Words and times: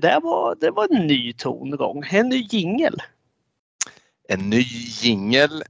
Där 0.00 0.20
var, 0.20 0.56
det 0.60 0.70
var 0.70 0.88
en 0.90 1.06
ny 1.06 1.32
tongång, 1.32 2.04
en 2.10 2.28
ny 2.28 2.46
jingel. 2.50 3.02
En 4.28 4.50
ny 4.50 4.64
jingel, 5.02 5.62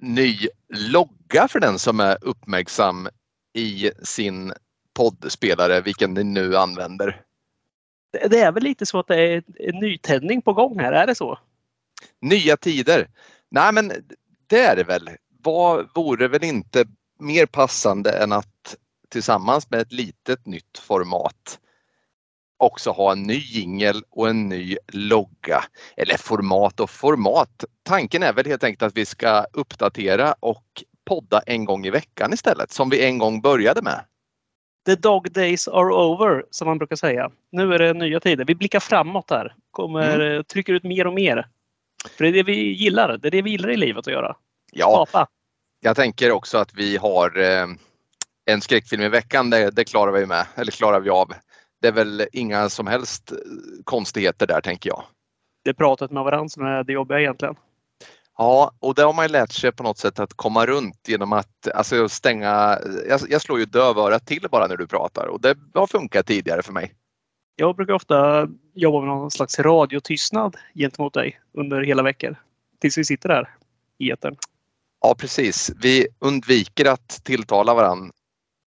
ny 0.00 0.48
logga 0.68 1.48
för 1.48 1.60
den 1.60 1.78
som 1.78 2.00
är 2.00 2.18
uppmärksam 2.20 3.08
i 3.54 3.90
sin 4.02 4.52
poddspelare, 4.94 5.80
vilken 5.80 6.14
ni 6.14 6.24
nu 6.24 6.56
använder. 6.56 7.22
Det, 8.12 8.28
det 8.28 8.40
är 8.40 8.52
väl 8.52 8.62
lite 8.62 8.86
så 8.86 8.98
att 8.98 9.06
det 9.06 9.16
är 9.16 9.42
en 9.58 9.76
nytändning 9.76 10.42
på 10.42 10.52
gång 10.52 10.78
här, 10.78 10.92
är 10.92 11.06
det 11.06 11.14
så? 11.14 11.38
Nya 12.20 12.56
tider. 12.56 13.08
Nej 13.50 13.72
men 13.72 13.92
det 14.46 14.60
är 14.60 14.76
det 14.76 14.84
väl. 14.84 15.10
Vad 15.42 15.88
vore 15.94 16.28
väl 16.28 16.44
inte 16.44 16.84
mer 17.18 17.46
passande 17.46 18.10
än 18.10 18.32
att 18.32 18.76
tillsammans 19.08 19.70
med 19.70 19.80
ett 19.80 19.92
litet 19.92 20.46
nytt 20.46 20.78
format 20.78 21.58
också 22.58 22.90
ha 22.90 23.12
en 23.12 23.22
ny 23.22 23.38
jingel 23.38 24.02
och 24.10 24.28
en 24.28 24.48
ny 24.48 24.76
logga. 24.92 25.64
Eller 25.96 26.16
format 26.16 26.80
och 26.80 26.90
format. 26.90 27.64
Tanken 27.82 28.22
är 28.22 28.32
väl 28.32 28.46
helt 28.46 28.64
enkelt 28.64 28.82
att 28.82 28.96
vi 28.96 29.06
ska 29.06 29.46
uppdatera 29.52 30.34
och 30.40 30.84
podda 31.04 31.40
en 31.46 31.64
gång 31.64 31.86
i 31.86 31.90
veckan 31.90 32.32
istället 32.32 32.72
som 32.72 32.90
vi 32.90 33.04
en 33.04 33.18
gång 33.18 33.40
började 33.40 33.82
med. 33.82 34.00
The 34.86 34.94
dog 34.94 35.32
days 35.32 35.68
are 35.68 35.94
over 35.94 36.44
som 36.50 36.68
man 36.68 36.78
brukar 36.78 36.96
säga. 36.96 37.30
Nu 37.52 37.74
är 37.74 37.78
det 37.78 37.92
nya 37.92 38.20
tider. 38.20 38.44
Vi 38.44 38.54
blickar 38.54 38.80
framåt 38.80 39.30
här. 39.30 39.54
Kommer, 39.70 40.20
mm. 40.20 40.44
Trycker 40.44 40.72
ut 40.72 40.84
mer 40.84 41.06
och 41.06 41.14
mer. 41.14 41.46
För 42.16 42.24
det 42.24 42.30
är 42.30 42.32
det 42.32 42.42
vi 42.42 42.72
gillar. 42.72 43.18
Det 43.18 43.28
är 43.28 43.30
det 43.30 43.42
vi 43.42 43.50
gillar 43.50 43.70
i 43.70 43.76
livet 43.76 44.06
att 44.06 44.12
göra. 44.12 44.36
Ja, 44.72 45.06
Skapa. 45.06 45.28
jag 45.80 45.96
tänker 45.96 46.30
också 46.30 46.58
att 46.58 46.74
vi 46.74 46.96
har 46.96 47.38
eh, 47.38 47.66
en 48.46 48.60
skräckfilm 48.60 49.02
i 49.02 49.08
veckan. 49.08 49.50
Det, 49.50 49.70
det 49.70 49.84
klarar 49.84 50.12
vi 50.12 50.26
med, 50.26 50.46
eller 50.54 50.72
klarar 50.72 51.00
vi 51.00 51.10
av. 51.10 51.32
Det 51.80 51.88
är 51.88 51.92
väl 51.92 52.26
inga 52.32 52.68
som 52.68 52.86
helst 52.86 53.32
eh, 53.32 53.38
konstigheter 53.84 54.46
där 54.46 54.60
tänker 54.60 54.90
jag. 54.90 55.02
Det 55.64 55.70
är 55.70 55.74
pratet 55.74 56.10
med 56.10 56.24
varandra 56.24 56.48
som 56.48 56.66
är 56.66 56.84
det 56.84 56.92
jobbiga 56.92 57.20
egentligen. 57.20 57.56
Ja, 58.38 58.72
och 58.78 58.94
det 58.94 59.02
har 59.02 59.12
man 59.12 59.24
ju 59.24 59.32
lärt 59.32 59.52
sig 59.52 59.72
på 59.72 59.82
något 59.82 59.98
sätt 59.98 60.18
att 60.18 60.34
komma 60.34 60.66
runt 60.66 61.08
genom 61.08 61.32
att 61.32 61.68
alltså, 61.74 62.08
stänga. 62.08 62.78
Jag, 63.08 63.20
jag 63.28 63.42
slår 63.42 63.58
ju 63.58 63.64
dövörat 63.64 64.26
till 64.26 64.46
bara 64.50 64.66
när 64.66 64.76
du 64.76 64.86
pratar 64.86 65.26
och 65.26 65.40
det 65.40 65.58
har 65.74 65.86
funkat 65.86 66.26
tidigare 66.26 66.62
för 66.62 66.72
mig. 66.72 66.94
Jag 67.56 67.76
brukar 67.76 67.92
ofta 67.92 68.48
jobba 68.74 68.98
med 68.98 69.08
någon 69.08 69.30
slags 69.30 69.58
radiotystnad 69.58 70.56
gentemot 70.74 71.14
dig 71.14 71.40
under 71.52 71.82
hela 71.82 72.02
veckor. 72.02 72.36
Tills 72.80 72.98
vi 72.98 73.04
sitter 73.04 73.28
där 73.28 73.54
i 73.98 74.10
etern. 74.10 74.36
Ja 75.00 75.14
precis. 75.18 75.70
Vi 75.82 76.06
undviker 76.18 76.84
att 76.84 77.08
tilltala 77.24 77.74
varandra 77.74 78.12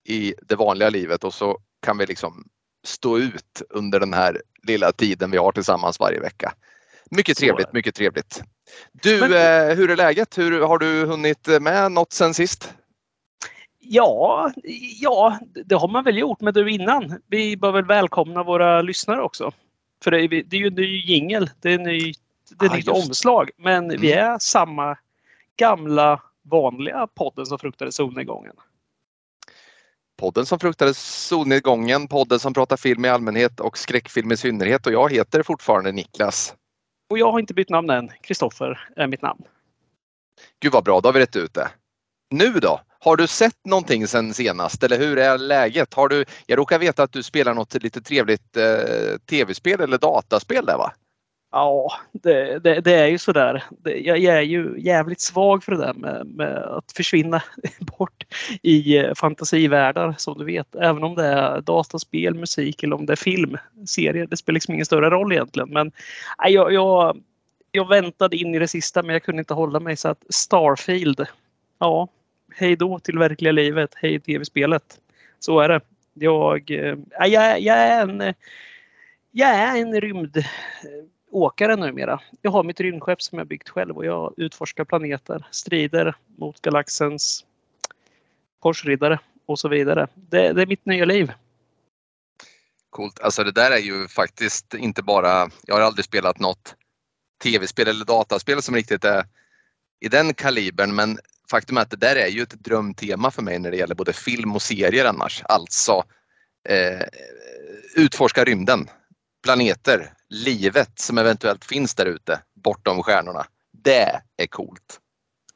i 0.08 0.34
det 0.42 0.56
vanliga 0.56 0.90
livet 0.90 1.24
och 1.24 1.34
så 1.34 1.60
kan 1.82 1.98
vi 1.98 2.06
liksom 2.06 2.50
stå 2.84 3.18
ut 3.18 3.62
under 3.70 4.00
den 4.00 4.14
här 4.14 4.42
lilla 4.64 4.92
tiden 4.92 5.32
vi 5.32 5.38
har 5.38 5.52
tillsammans 5.52 6.00
varje 6.00 6.20
vecka. 6.20 6.54
Mycket 7.12 7.38
trevligt, 7.38 7.74
mycket 7.74 7.96
trevligt. 7.96 8.44
Du, 8.92 9.20
Men, 9.20 9.34
eh, 9.34 9.76
hur 9.76 9.92
är 9.92 9.96
läget? 9.96 10.38
Hur, 10.38 10.62
har 10.62 10.78
du 10.78 11.06
hunnit 11.06 11.48
med 11.62 11.92
något 11.92 12.14
sen 12.14 12.34
sist? 12.34 12.74
Ja, 13.80 14.52
ja, 15.02 15.40
det 15.66 15.76
har 15.76 15.88
man 15.88 16.04
väl 16.04 16.18
gjort. 16.18 16.42
Men 16.42 16.54
du 16.54 16.72
innan, 16.72 17.22
vi 17.28 17.58
bör 17.58 17.72
väl 17.72 17.86
välkomna 17.86 18.44
våra 18.44 18.82
lyssnare 18.82 19.22
också. 19.22 19.52
För 20.04 20.12
det 20.12 20.22
är, 20.22 20.28
det 20.28 20.56
är 20.56 20.60
ju 20.60 20.68
en 20.68 20.74
ny 20.74 21.06
jingel, 21.06 21.50
det 21.62 21.74
är, 21.74 21.80
ny, 21.80 22.14
det 22.60 22.66
är 22.66 22.70
ah, 22.70 22.76
nytt 22.76 22.88
omslag. 22.88 23.50
Men 23.58 23.86
mm. 23.86 24.02
vi 24.02 24.12
är 24.12 24.38
samma 24.40 24.98
gamla 25.56 26.22
vanliga 26.42 27.08
podden 27.08 27.46
som 27.46 27.60
fruktade 27.60 27.92
solnedgången. 27.92 28.56
Podden 30.20 30.46
som 30.46 30.60
fruktade 30.60 30.94
solnedgången, 30.94 32.08
podden 32.08 32.40
som 32.40 32.54
pratar 32.54 32.78
film 32.78 33.06
i 33.06 33.10
allmänhet 33.10 33.60
och 33.60 33.78
skräckfilm 33.78 34.32
i 34.32 34.38
synnerhet 34.38 34.88
och 34.88 34.94
jag 34.94 35.12
heter 35.12 35.44
fortfarande 35.44 35.92
Niklas. 35.92 36.54
Och 37.10 37.18
jag 37.18 37.32
har 37.32 37.40
inte 37.40 37.54
bytt 37.54 37.70
namn 37.70 37.90
än. 37.90 38.10
Kristoffer 38.22 38.90
är 38.96 39.08
mitt 39.08 39.22
namn. 39.22 39.44
Gud 40.62 40.72
vad 40.72 40.84
bra, 40.84 41.02
då 41.02 41.08
har 41.08 41.14
vi 41.14 41.20
rätt 41.20 41.36
ut 41.36 41.54
det. 41.54 41.68
Nu 42.30 42.52
då? 42.52 42.82
Har 43.00 43.16
du 43.16 43.28
sett 43.28 43.66
någonting 43.66 44.08
sen 44.08 44.34
senast 44.34 44.84
eller 44.84 44.98
hur 44.98 45.18
är 45.18 45.38
läget? 45.38 45.94
Har 45.94 46.10
du, 46.10 46.26
jag 46.46 46.58
råkar 46.58 46.80
veta 46.80 47.04
att 47.04 47.14
du 47.14 47.24
spelar 47.24 47.54
något 47.54 47.84
lite 47.84 48.02
trevligt 48.02 48.58
eh, 48.58 49.18
tv-spel 49.30 49.82
eller 49.82 49.98
dataspel 49.98 50.66
där 50.66 50.78
va? 50.78 50.94
Ja, 51.52 51.92
det, 52.12 52.60
det, 52.60 52.82
det, 52.82 52.94
är 52.94 53.08
ju 53.08 53.18
sådär. 53.18 53.64
Jag, 53.84 54.18
jag 54.18 54.38
är 54.38 54.42
ju 54.42 54.76
jävligt 54.78 55.22
svag 55.22 55.64
för 55.64 55.72
det 55.72 55.78
där 55.78 55.94
med, 55.94 56.28
med, 56.28 56.58
att 56.58 56.92
försvinna 56.92 57.44
bort 57.80 58.26
i 58.62 58.98
eh, 58.98 59.14
fantasivärldar 59.14 60.16
som 60.18 60.38
du 60.38 60.46
vet. 60.46 60.76
Även 60.76 61.04
om 61.04 61.16
det 61.16 61.26
är 61.26 61.62
dataspel, 61.62 62.36
musik 62.36 62.84
eller 62.84 62.96
om 62.96 63.06
det 63.06 63.14
är 63.14 63.18
film, 63.18 63.58
serier. 63.88 64.28
Det 64.28 64.38
spelar 64.38 64.54
liksom 64.54 64.74
ingen 64.74 64.86
större 64.86 65.10
roll 65.10 65.32
egentligen. 65.32 65.70
Men 65.70 65.92
jag, 66.48 66.74
jag, 66.74 67.18
jag 67.72 67.88
väntade 67.88 68.38
in 68.38 68.56
i 68.56 68.60
det 68.60 68.68
sista 68.68 69.04
men 69.04 69.14
jag 69.14 69.24
kunde 69.24 69.40
inte 69.40 69.54
hålla 69.54 69.80
mig 69.80 69.98
så 69.98 70.10
att 70.10 70.24
Starfield. 70.30 71.26
Ja, 71.80 72.08
hej 72.56 72.76
då 72.76 73.00
till 73.00 73.18
verkliga 73.18 73.52
livet. 73.52 73.92
Hej 73.96 74.20
tv-spelet. 74.20 74.84
Så 75.40 75.60
är 75.60 75.70
det. 75.70 75.82
Jag, 76.14 76.72
eh, 76.72 76.96
jag, 77.28 77.62
jag 77.62 77.78
är 77.78 78.02
en 78.02 78.34
jag 79.32 79.50
är 79.50 79.82
en 79.82 80.02
rymd 80.02 80.38
eh, 80.38 80.44
åkare 81.32 81.76
numera. 81.76 82.22
Jag 82.42 82.52
har 82.52 82.64
mitt 82.64 82.80
rymdskepp 82.80 83.22
som 83.22 83.38
jag 83.38 83.48
byggt 83.48 83.70
själv 83.70 83.98
och 83.98 84.06
jag 84.06 84.34
utforskar 84.38 84.86
planeter, 84.86 85.48
strider 85.52 86.16
mot 86.38 86.62
galaxens 86.62 87.46
korsriddare 88.60 89.20
och 89.46 89.60
så 89.60 89.68
vidare. 89.68 90.08
Det, 90.16 90.54
det 90.54 90.62
är 90.62 90.66
mitt 90.66 90.86
nya 90.86 91.06
liv. 91.06 91.32
Coolt. 92.90 93.20
Alltså 93.20 93.44
det 93.44 93.52
där 93.52 93.72
är 93.72 93.78
ju 93.78 94.08
faktiskt 94.08 94.74
inte 94.74 95.04
bara, 95.04 95.50
jag 95.66 95.76
har 95.76 95.82
aldrig 95.82 96.06
spelat 96.06 96.40
något 96.40 96.76
tv-spel 97.44 97.88
eller 97.88 98.06
dataspel 98.06 98.62
som 98.62 98.76
riktigt 98.76 99.06
är 99.06 99.26
i 100.00 100.08
den 100.08 100.34
kalibern 100.34 100.96
men 100.96 101.20
faktum 101.52 101.78
är 101.78 101.82
att 101.82 101.90
det 101.90 101.98
där 101.98 102.16
är 102.16 102.28
ju 102.28 102.42
ett 102.42 102.64
drömtema 102.64 103.32
för 103.32 103.42
mig 103.42 103.60
när 103.60 103.72
det 103.72 103.78
gäller 103.78 103.96
både 103.96 104.14
film 104.14 104.56
och 104.56 104.62
serier 104.62 105.06
annars. 105.06 105.44
Alltså 105.46 106.04
eh, 106.70 107.08
utforska 107.96 108.44
rymden 108.44 108.90
planeter, 109.44 110.14
livet 110.30 111.00
som 111.00 111.18
eventuellt 111.18 111.66
finns 111.66 111.96
där 111.96 112.06
ute 112.06 112.42
bortom 112.54 113.04
stjärnorna. 113.04 113.46
Det 113.72 114.22
är 114.38 114.48
coolt. 114.50 115.00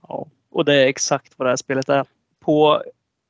Ja, 0.07 0.27
och 0.51 0.65
det 0.65 0.73
är 0.73 0.87
exakt 0.87 1.33
vad 1.37 1.45
det 1.45 1.51
här 1.51 1.57
spelet 1.57 1.89
är. 1.89 2.05
På 2.39 2.83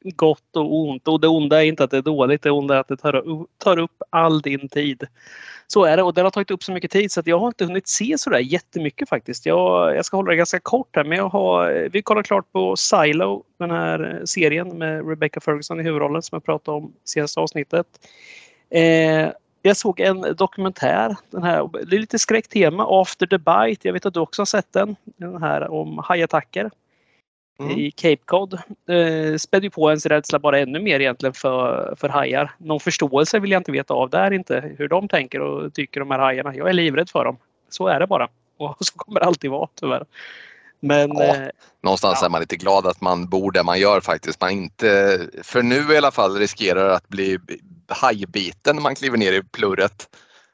gott 0.03 0.55
och 0.55 0.75
ont. 0.75 1.07
Och 1.07 1.19
det 1.19 1.27
onda 1.27 1.63
är 1.63 1.67
inte 1.67 1.83
att 1.83 1.91
det 1.91 1.97
är 1.97 2.01
dåligt, 2.01 2.41
det 2.41 2.51
onda 2.51 2.75
är 2.75 2.79
att 2.79 2.87
det 2.87 2.97
tar, 2.97 3.45
tar 3.57 3.79
upp 3.79 4.03
all 4.09 4.41
din 4.41 4.69
tid. 4.69 5.07
Så 5.67 5.85
är 5.85 5.97
det 5.97 6.03
och 6.03 6.13
det 6.13 6.21
har 6.21 6.29
tagit 6.29 6.51
upp 6.51 6.63
så 6.63 6.71
mycket 6.71 6.91
tid 6.91 7.11
så 7.11 7.19
att 7.19 7.27
jag 7.27 7.39
har 7.39 7.47
inte 7.47 7.65
hunnit 7.65 7.87
se 7.87 8.17
så 8.17 8.29
där 8.29 8.39
jättemycket 8.39 9.09
faktiskt. 9.09 9.45
Jag, 9.45 9.95
jag 9.95 10.05
ska 10.05 10.17
hålla 10.17 10.29
det 10.29 10.35
ganska 10.35 10.59
kort 10.59 10.95
här 10.95 11.03
men 11.03 11.17
jag 11.17 11.29
har, 11.29 11.89
vi 11.91 12.01
kollar 12.01 12.23
klart 12.23 12.51
på 12.51 12.75
Silo, 12.75 13.43
den 13.59 13.71
här 13.71 14.21
serien 14.25 14.77
med 14.77 15.09
Rebecca 15.09 15.39
Ferguson 15.39 15.79
i 15.79 15.83
huvudrollen 15.83 16.21
som 16.21 16.35
jag 16.35 16.43
pratade 16.43 16.77
om 16.77 16.85
i 16.85 17.07
senaste 17.07 17.39
avsnittet. 17.39 17.87
Eh, 18.69 19.29
jag 19.65 19.77
såg 19.77 19.99
en 19.99 20.21
dokumentär, 20.21 21.15
den 21.29 21.43
här, 21.43 21.69
det 21.85 21.95
är 21.95 21.99
lite 21.99 22.19
skräcktema, 22.19 23.01
After 23.01 23.27
the 23.27 23.37
Bite. 23.37 23.87
Jag 23.87 23.93
vet 23.93 24.05
att 24.05 24.13
du 24.13 24.19
också 24.19 24.41
har 24.41 24.45
sett 24.45 24.73
den. 24.73 24.95
Den 25.03 25.43
här 25.43 25.71
om 25.71 25.97
hajattacker 25.97 26.71
mm. 27.59 27.79
i 27.79 27.91
Cape 27.91 28.21
Cod. 28.25 28.53
Eh, 28.53 29.37
spädde 29.37 29.69
på 29.69 29.89
ens 29.89 30.05
rädsla 30.05 30.39
bara 30.39 30.59
ännu 30.59 30.79
mer 30.79 30.99
egentligen 30.99 31.33
för, 31.33 31.95
för 31.97 32.09
hajar. 32.09 32.51
Någon 32.57 32.79
förståelse 32.79 33.39
vill 33.39 33.51
jag 33.51 33.59
inte 33.59 33.71
veta 33.71 33.93
av 33.93 34.09
där 34.09 34.31
inte. 34.33 34.73
Hur 34.77 34.87
de 34.87 35.07
tänker 35.07 35.39
och 35.39 35.73
tycker 35.73 35.99
de 35.99 36.11
här 36.11 36.19
hajarna. 36.19 36.55
Jag 36.55 36.69
är 36.69 36.73
livrädd 36.73 37.09
för 37.09 37.25
dem. 37.25 37.37
Så 37.69 37.87
är 37.87 37.99
det 37.99 38.07
bara. 38.07 38.27
Och 38.57 38.77
så 38.79 38.93
kommer 38.95 39.19
det 39.19 39.25
alltid 39.25 39.51
vara 39.51 39.67
tyvärr. 39.75 40.05
Men, 40.83 41.17
ja, 41.17 41.35
eh, 41.35 41.49
någonstans 41.83 42.17
ja. 42.21 42.25
är 42.25 42.29
man 42.29 42.41
lite 42.41 42.55
glad 42.55 42.87
att 42.87 43.01
man 43.01 43.29
bor 43.29 43.51
där 43.51 43.63
man 43.63 43.79
gör 43.79 44.01
faktiskt. 44.01 44.41
Man 44.41 44.51
inte, 44.51 45.19
för 45.43 45.61
nu 45.63 45.93
i 45.93 45.97
alla 45.97 46.11
fall, 46.11 46.37
riskerar 46.37 46.89
att 46.89 47.07
bli 47.07 47.39
hajbiten 47.87 48.75
när 48.75 48.83
man 48.83 48.95
kliver 48.95 49.17
ner 49.17 49.33
i 49.33 49.43
plurret. 49.43 50.09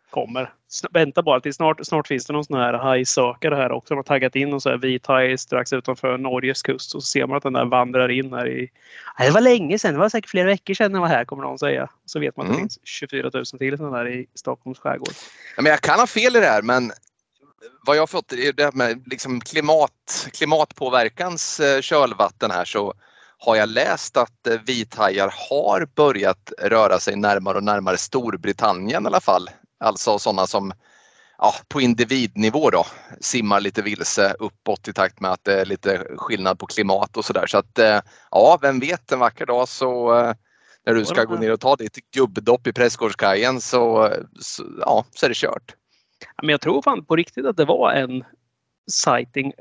Kommer. 0.10 0.54
Vänta 0.92 1.22
bara 1.22 1.40
till 1.40 1.54
snart, 1.54 1.86
snart 1.86 2.08
finns 2.08 2.26
det 2.26 2.34
någon 2.34 2.46
sån 2.46 2.60
här 2.60 2.74
hajsökare 2.74 3.56
här 3.56 3.72
också. 3.72 3.94
De 3.94 3.98
har 3.98 4.04
taggat 4.04 4.36
in 4.36 4.50
någon 4.50 4.62
sån 4.62 4.72
här 4.72 4.80
vit 4.80 5.08
haj 5.08 5.38
strax 5.38 5.74
utanför 5.74 6.18
Norges 6.18 6.62
kust 6.62 6.96
och 6.96 7.04
så 7.04 7.08
ser 7.08 7.28
man 7.28 7.38
att 7.38 7.44
den 7.44 7.54
där 7.54 7.66
vandrar 7.66 8.10
in 8.12 8.34
här 8.34 8.48
i... 8.48 8.72
det 9.18 9.32
var 9.32 9.42
länge 9.42 9.80
sedan, 9.80 9.94
det 9.94 10.00
var 10.00 10.10
säkert 10.10 10.30
flera 10.30 10.48
veckor 10.48 10.74
sedan 10.74 10.92
den 10.92 11.02
var 11.02 11.08
här 11.08 11.26
kommer 11.26 11.44
någon 11.44 11.60
säga. 11.60 11.90
Så 12.06 12.20
vet 12.20 12.38
man 12.38 12.46
att 12.46 12.52
det 12.52 12.56
mm. 12.56 12.62
finns 12.62 12.80
24 12.84 13.30
000 13.34 13.46
till 13.46 13.78
sådana 13.78 13.98
där 13.98 14.08
i 14.10 14.28
Stockholms 14.34 14.80
skärgård. 14.80 15.14
Ja, 15.56 15.62
men 15.62 15.70
jag 15.70 15.82
kan 15.82 16.00
ha 16.00 16.08
fel 16.08 16.36
i 16.36 16.40
det 16.40 16.46
här 16.46 16.62
men 16.62 16.92
vad 17.82 17.98
jag 17.98 18.10
fått 18.10 18.34
i 18.34 18.52
det 18.52 18.76
med 18.76 19.04
liksom 19.06 19.42
klimat, 19.42 20.28
klimatpåverkans 20.34 21.60
eh, 21.60 21.82
kölvatten 21.82 22.52
här 22.52 22.66
så 22.66 22.94
har 23.38 23.56
jag 23.56 23.70
läst 23.70 24.18
att 24.18 24.48
eh, 24.48 24.58
vithajar 24.66 25.34
har 25.50 25.88
börjat 25.96 26.52
röra 26.58 27.00
sig 27.00 27.16
närmare 27.16 27.58
och 27.58 27.64
närmare 27.64 27.98
Storbritannien 27.98 29.04
i 29.04 29.08
alla 29.08 29.22
fall. 29.22 29.50
Alltså 29.80 30.20
sådana 30.20 30.48
som 30.48 30.74
ja, 31.38 31.54
på 31.68 31.82
individnivå 31.82 32.70
då 32.70 32.86
simmar 33.20 33.62
lite 33.62 33.82
vilse 33.82 34.36
uppåt 34.40 34.88
i 34.88 34.94
takt 34.94 35.20
med 35.20 35.32
att 35.32 35.44
det 35.44 35.62
är 35.62 35.66
lite 35.66 36.08
skillnad 36.18 36.60
på 36.60 36.66
klimat 36.66 37.18
och 37.18 37.26
sådär. 37.26 37.48
Så 37.48 37.58
att 37.58 37.80
eh, 37.80 38.02
ja, 38.32 38.60
vem 38.62 38.80
vet 38.80 39.12
en 39.12 39.20
vacker 39.20 39.46
dag 39.46 39.68
så 39.68 40.14
När 40.86 40.94
du 40.94 41.06
ska 41.06 41.24
gå 41.24 41.36
ner 41.36 41.52
och 41.52 41.60
ta 41.60 41.76
ditt 41.76 42.12
gubbdopp 42.14 42.68
i 42.68 42.74
Prästgårdskajen 42.74 43.62
så, 43.62 44.14
så, 44.40 44.64
ja, 44.80 45.06
så 45.16 45.26
är 45.26 45.30
det 45.30 45.36
kört. 45.36 45.76
Men 46.42 46.50
jag 46.50 46.62
tror 46.62 46.82
fan 46.82 47.06
på 47.06 47.16
riktigt 47.16 47.46
att 47.46 47.58
det 47.58 47.66
var 47.66 47.92
en 47.92 48.24
sighting 48.92 49.54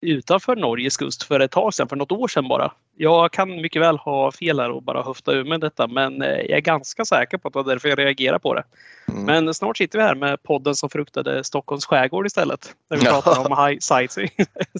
utanför 0.00 0.56
Norges 0.56 0.96
kust 0.96 1.22
för 1.22 1.40
ett 1.40 1.50
tag 1.50 1.74
sedan, 1.74 1.88
för 1.88 1.96
något 1.96 2.12
år 2.12 2.28
sedan 2.28 2.48
bara. 2.48 2.72
Jag 2.96 3.32
kan 3.32 3.60
mycket 3.60 3.82
väl 3.82 3.96
ha 3.96 4.32
fel 4.32 4.60
här 4.60 4.70
och 4.70 4.82
bara 4.82 5.02
höfta 5.02 5.32
ur 5.32 5.44
med 5.44 5.60
detta, 5.60 5.86
men 5.86 6.22
eh, 6.22 6.28
jag 6.28 6.50
är 6.56 6.60
ganska 6.60 7.04
säker 7.04 7.38
på 7.38 7.48
att 7.48 7.54
det 7.54 7.58
var 7.58 7.72
därför 7.72 7.88
jag 7.88 7.98
reagerar 7.98 8.38
på 8.38 8.54
det. 8.54 8.64
Mm. 9.08 9.24
Men 9.24 9.54
snart 9.54 9.76
sitter 9.76 9.98
vi 9.98 10.04
här 10.04 10.14
med 10.14 10.42
podden 10.42 10.74
som 10.74 10.90
fruktade 10.90 11.44
Stockholms 11.44 11.86
skärgård 11.86 12.26
istället. 12.26 12.74
Där 12.90 12.96
vi 12.96 13.04
pratar 13.04 13.50
om 13.50 13.66
high 13.66 13.78
sightseeing. 13.80 14.30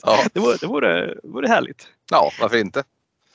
Ja. 0.02 0.18
det, 0.32 0.40
vore, 0.40 0.56
det, 0.60 0.66
vore, 0.66 1.06
det 1.06 1.28
vore 1.28 1.48
härligt. 1.48 1.88
Ja, 2.10 2.30
varför 2.40 2.56
inte? 2.56 2.84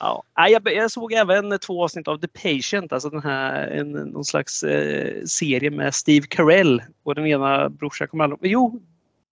Ja. 0.04 0.24
Jag, 0.48 0.72
jag 0.72 0.90
såg 0.90 1.12
även 1.12 1.58
två 1.58 1.84
avsnitt 1.84 2.08
av 2.08 2.18
The 2.18 2.28
Patient, 2.28 2.92
alltså 2.92 3.10
den 3.10 3.22
här, 3.22 3.66
en, 3.66 3.92
någon 3.92 4.24
slags 4.24 4.62
eh, 4.62 5.24
serie 5.24 5.70
med 5.70 5.94
Steve 5.94 6.26
Carell 6.26 6.82
och 7.02 7.14
den 7.14 7.26
ena 7.26 7.68
brorsan 7.68 8.08
kommer 8.08 8.24
aldrig 8.24 8.52
Jo, 8.52 8.80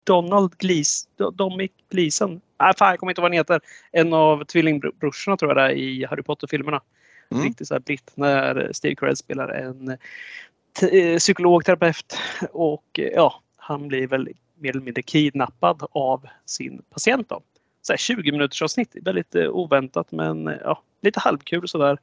Donald 0.03 0.57
Glees, 0.57 1.07
Dominic 1.33 1.71
Gleeson. 1.89 2.41
Nej, 2.59 2.73
fan, 2.77 2.89
jag 2.89 2.99
kommer 2.99 3.11
inte 3.11 3.21
ihåg 3.21 3.23
vad 3.23 3.31
han 3.31 3.37
heter. 3.37 3.61
En 3.91 4.13
av 4.13 4.43
tvillingbrorsorna 4.43 5.37
tror 5.37 5.49
jag 5.49 5.57
det 5.57 5.63
är 5.63 5.75
i 5.75 6.05
Harry 6.09 6.23
Potter-filmerna. 6.23 6.81
Mm. 7.31 7.43
Riktigt 7.43 7.67
så 7.67 7.73
här 7.73 7.79
britt 7.79 8.11
när 8.15 8.69
Steve 8.73 8.95
Carell 8.95 9.17
spelar 9.17 9.49
en 9.49 9.89
eh, 10.91 11.17
psykologterapeut 11.17 12.17
och 12.51 12.99
ja, 13.15 13.41
han 13.57 13.87
blir 13.87 14.07
väl 14.07 14.29
mer 14.59 14.69
eller 14.69 14.81
mindre 14.81 15.01
kidnappad 15.01 15.87
av 15.91 16.27
sin 16.45 16.81
patient. 16.89 17.29
Då. 17.29 17.41
Så 17.81 17.93
här 17.93 17.97
20 17.97 18.31
minuters 18.31 18.61
avsnitt. 18.61 18.95
Väldigt 19.01 19.35
eh, 19.35 19.49
oväntat 19.49 20.11
men 20.11 20.45
ja, 20.63 20.83
lite 21.01 21.19
halvkul 21.19 21.67
sådär. 21.67 21.97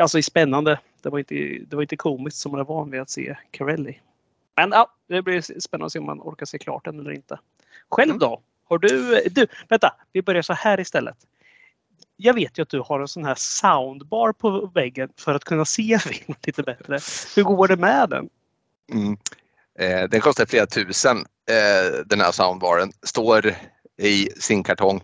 Alltså 0.00 0.22
spännande. 0.22 0.78
Det 1.02 1.10
var 1.10 1.18
inte, 1.18 1.34
det 1.68 1.76
var 1.76 1.82
inte 1.82 1.96
komiskt 1.96 2.38
som 2.38 2.52
man 2.52 2.60
är 2.60 2.64
van 2.64 2.90
vid 2.90 3.00
att 3.00 3.10
se 3.10 3.36
Carelli. 3.50 4.00
Men 4.56 4.70
ja, 4.70 4.92
det 5.06 5.22
blir 5.22 5.60
spännande 5.60 5.86
att 5.86 5.92
se 5.92 5.98
om 5.98 6.06
man 6.06 6.20
orkar 6.20 6.46
se 6.46 6.58
klart 6.58 6.84
den 6.84 7.00
eller 7.00 7.10
inte. 7.10 7.38
Själv 7.90 8.10
mm. 8.10 8.18
då? 8.18 8.42
Har 8.68 8.78
du, 8.78 9.22
du, 9.30 9.46
vänta, 9.68 9.94
vi 10.12 10.22
börjar 10.22 10.42
så 10.42 10.52
här 10.52 10.80
istället. 10.80 11.16
Jag 12.16 12.34
vet 12.34 12.58
ju 12.58 12.62
att 12.62 12.68
du 12.68 12.80
har 12.80 13.00
en 13.00 13.08
sån 13.08 13.24
här 13.24 13.34
soundbar 13.34 14.32
på 14.32 14.70
väggen 14.74 15.08
för 15.16 15.34
att 15.34 15.44
kunna 15.44 15.64
se 15.64 15.98
filmen 16.04 16.38
lite 16.42 16.62
bättre. 16.62 16.98
Hur 17.36 17.42
går 17.42 17.68
det 17.68 17.76
med 17.76 18.08
den? 18.10 18.28
Mm. 18.92 19.16
Eh, 19.78 20.08
den 20.08 20.20
kostar 20.20 20.46
flera 20.46 20.66
tusen 20.66 21.16
eh, 21.50 22.04
den 22.06 22.20
här 22.20 22.32
soundbaren. 22.32 22.92
Står 23.02 23.54
i 23.98 24.28
sin 24.40 24.62
kartong 24.62 25.02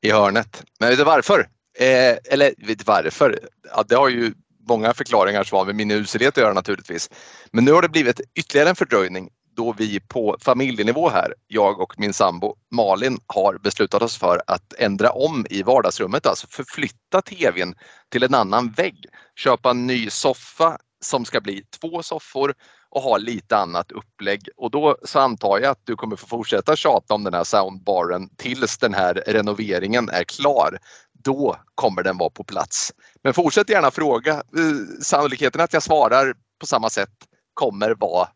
i 0.00 0.10
hörnet. 0.10 0.64
Men 0.80 0.88
vet 0.88 0.98
du 0.98 1.04
varför? 1.04 1.40
Eh, 1.78 2.16
eller 2.24 2.54
vet 2.66 2.78
du 2.78 2.84
varför? 2.86 3.38
Ja, 3.76 3.84
det 3.88 3.94
har 3.94 4.08
ju 4.08 4.34
många 4.68 4.94
förklaringar 4.94 5.44
som 5.44 5.58
har 5.58 5.64
med 5.64 5.74
min 5.74 5.90
uselhet 5.90 6.38
att 6.38 6.42
göra 6.42 6.52
naturligtvis. 6.52 7.10
Men 7.50 7.64
nu 7.64 7.72
har 7.72 7.82
det 7.82 7.88
blivit 7.88 8.20
ytterligare 8.34 8.68
en 8.68 8.76
fördröjning 8.76 9.28
då 9.56 9.72
vi 9.72 10.00
på 10.00 10.36
familjenivå 10.40 11.08
här, 11.08 11.34
jag 11.46 11.80
och 11.80 11.94
min 11.98 12.12
sambo 12.12 12.56
Malin 12.70 13.18
har 13.26 13.58
beslutat 13.58 14.02
oss 14.02 14.16
för 14.16 14.42
att 14.46 14.74
ändra 14.78 15.10
om 15.10 15.46
i 15.50 15.62
vardagsrummet, 15.62 16.26
alltså 16.26 16.46
förflytta 16.50 17.22
tvn 17.22 17.74
till 18.10 18.22
en 18.22 18.34
annan 18.34 18.70
vägg, 18.70 19.06
köpa 19.36 19.70
en 19.70 19.86
ny 19.86 20.10
soffa 20.10 20.78
som 21.00 21.24
ska 21.24 21.40
bli 21.40 21.62
två 21.80 22.02
soffor 22.02 22.54
och 22.92 23.02
ha 23.02 23.16
lite 23.16 23.56
annat 23.56 23.92
upplägg 23.92 24.48
och 24.56 24.70
då 24.70 24.96
så 25.02 25.18
antar 25.18 25.58
jag 25.58 25.70
att 25.70 25.80
du 25.84 25.96
kommer 25.96 26.16
få 26.16 26.26
fortsätta 26.26 26.76
tjata 26.76 27.14
om 27.14 27.24
den 27.24 27.34
här 27.34 27.44
soundbaren 27.44 28.28
tills 28.36 28.78
den 28.78 28.94
här 28.94 29.14
renoveringen 29.26 30.08
är 30.08 30.24
klar 30.24 30.78
då 31.12 31.56
kommer 31.74 32.02
den 32.02 32.18
vara 32.18 32.30
på 32.30 32.44
plats. 32.44 32.92
Men 33.22 33.34
fortsätt 33.34 33.70
gärna 33.70 33.90
fråga. 33.90 34.32
Eh, 34.32 35.02
sannolikheten 35.02 35.60
att 35.60 35.72
jag 35.72 35.82
svarar 35.82 36.34
på 36.60 36.66
samma 36.66 36.90
sätt 36.90 37.12
kommer 37.54 37.94
vara 37.94 38.28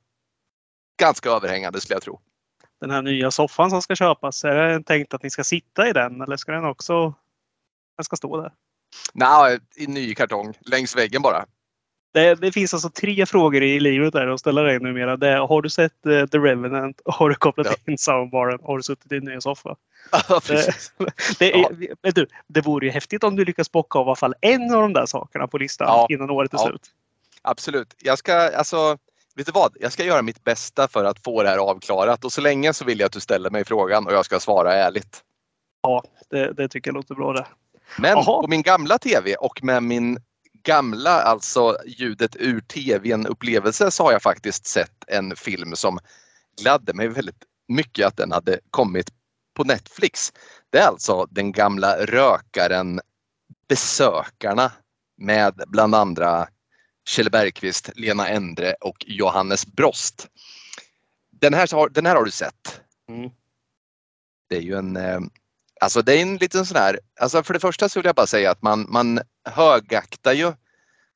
ganska 1.00 1.30
överhängande 1.30 1.80
skulle 1.80 1.94
jag 1.94 2.02
tro. 2.02 2.20
Den 2.80 2.90
här 2.90 3.02
nya 3.02 3.30
soffan 3.30 3.70
som 3.70 3.82
ska 3.82 3.96
köpas, 3.96 4.44
är 4.44 4.54
det 4.54 4.82
tänkt 4.82 5.14
att 5.14 5.22
ni 5.22 5.30
ska 5.30 5.44
sitta 5.44 5.88
i 5.88 5.92
den 5.92 6.20
eller 6.20 6.36
ska 6.36 6.52
den 6.52 6.64
också 6.64 7.14
den 7.96 8.04
ska 8.04 8.16
stå 8.16 8.42
där? 8.42 8.52
Nej, 9.12 9.58
i 9.76 9.86
ny 9.86 10.14
kartong 10.14 10.54
längs 10.60 10.96
väggen 10.96 11.22
bara. 11.22 11.44
Det, 12.16 12.34
det, 12.34 12.52
finns 12.52 12.74
alltså 12.74 12.90
tre 12.90 13.26
frågor 13.26 13.62
i 13.62 13.80
livet 13.80 14.12
där 14.12 14.26
att 14.26 14.40
ställa 14.40 14.62
dig 14.62 14.80
numera. 14.80 15.16
Det 15.16 15.28
är, 15.28 15.38
har 15.38 15.62
du 15.62 15.70
sett 15.70 15.92
uh, 16.06 16.26
The 16.26 16.38
Revenant? 16.38 17.00
Har 17.04 17.28
du 17.28 17.34
kopplat 17.34 17.66
ja. 17.70 17.92
in 17.92 17.98
soundbaren? 17.98 18.58
Har 18.62 18.76
du 18.76 18.82
suttit 18.82 19.12
i 19.12 19.14
din 19.14 19.24
nya 19.24 19.40
soffa? 19.40 19.76
Ja, 20.12 20.40
det, 20.48 20.74
det, 21.38 21.54
är, 21.54 21.88
ja. 22.02 22.10
du, 22.12 22.26
det 22.46 22.60
vore 22.60 22.86
ju 22.86 22.92
häftigt 22.92 23.24
om 23.24 23.36
du 23.36 23.44
lyckas 23.44 23.72
bocka 23.72 23.98
av 23.98 24.06
i 24.06 24.08
alla 24.08 24.16
fall 24.16 24.34
en 24.40 24.74
av 24.74 24.82
de 24.82 24.92
där 24.92 25.06
sakerna 25.06 25.46
på 25.46 25.58
listan 25.58 25.86
ja. 25.88 26.06
innan 26.10 26.30
året 26.30 26.54
är 26.54 26.58
slut. 26.58 26.90
Absolut. 27.42 27.94
Jag 27.98 28.18
ska 28.18 28.34
alltså 28.34 28.98
Vet 29.34 29.46
du 29.46 29.52
vad? 29.52 29.76
Jag 29.80 29.92
ska 29.92 30.04
göra 30.04 30.22
mitt 30.22 30.44
bästa 30.44 30.88
för 30.88 31.04
att 31.04 31.24
få 31.24 31.42
det 31.42 31.48
här 31.48 31.58
avklarat 31.58 32.24
och 32.24 32.32
så 32.32 32.40
länge 32.40 32.72
så 32.72 32.84
vill 32.84 32.98
jag 32.98 33.06
att 33.06 33.12
du 33.12 33.20
ställer 33.20 33.50
mig 33.50 33.64
frågan 33.64 34.06
och 34.06 34.12
jag 34.12 34.24
ska 34.24 34.40
svara 34.40 34.74
ärligt. 34.74 35.22
Ja, 35.82 36.02
det, 36.30 36.52
det 36.52 36.68
tycker 36.68 36.88
jag 36.88 36.94
låter 36.94 37.14
bra 37.14 37.32
det. 37.32 37.46
Men 37.98 38.18
Aha. 38.18 38.42
på 38.42 38.48
min 38.48 38.62
gamla 38.62 38.98
TV 38.98 39.34
och 39.34 39.64
med 39.64 39.82
min 39.82 40.18
gamla, 40.66 41.22
alltså 41.22 41.76
ljudet 41.86 42.36
ur 42.36 42.60
tvn 42.60 43.26
upplevelse 43.26 43.90
så 43.90 44.04
har 44.04 44.12
jag 44.12 44.22
faktiskt 44.22 44.66
sett 44.66 45.04
en 45.06 45.36
film 45.36 45.76
som 45.76 45.98
gladde 46.62 46.94
mig 46.94 47.08
väldigt 47.08 47.44
mycket 47.68 48.06
att 48.06 48.16
den 48.16 48.32
hade 48.32 48.60
kommit 48.70 49.10
på 49.56 49.64
Netflix. 49.64 50.32
Det 50.70 50.78
är 50.78 50.86
alltså 50.86 51.26
den 51.30 51.52
gamla 51.52 52.06
rökaren 52.06 53.00
Besökarna 53.68 54.72
med 55.16 55.62
bland 55.66 55.94
andra 55.94 56.48
Kjell 57.08 57.30
Bergqvist, 57.30 57.90
Lena 57.94 58.28
Endre 58.28 58.74
och 58.80 58.96
Johannes 59.06 59.66
Brost. 59.66 60.28
Den 61.30 61.54
här, 61.54 61.88
den 61.88 62.06
här 62.06 62.16
har 62.16 62.24
du 62.24 62.30
sett. 62.30 62.80
Mm. 63.08 63.30
Det 64.48 64.56
är 64.56 64.60
ju 64.60 64.74
en 64.74 64.96
eh, 64.96 65.20
Alltså 65.80 66.02
det 66.02 66.14
är 66.14 66.22
en 66.22 66.36
liten 66.36 66.66
sån 66.66 66.76
här, 66.76 67.00
alltså 67.20 67.42
för 67.42 67.54
det 67.54 67.60
första 67.60 67.88
så 67.88 67.98
vill 67.98 68.06
jag 68.06 68.14
bara 68.14 68.26
säga 68.26 68.50
att 68.50 68.62
man, 68.62 68.86
man 68.88 69.20
högaktar 69.48 70.32
ju 70.32 70.52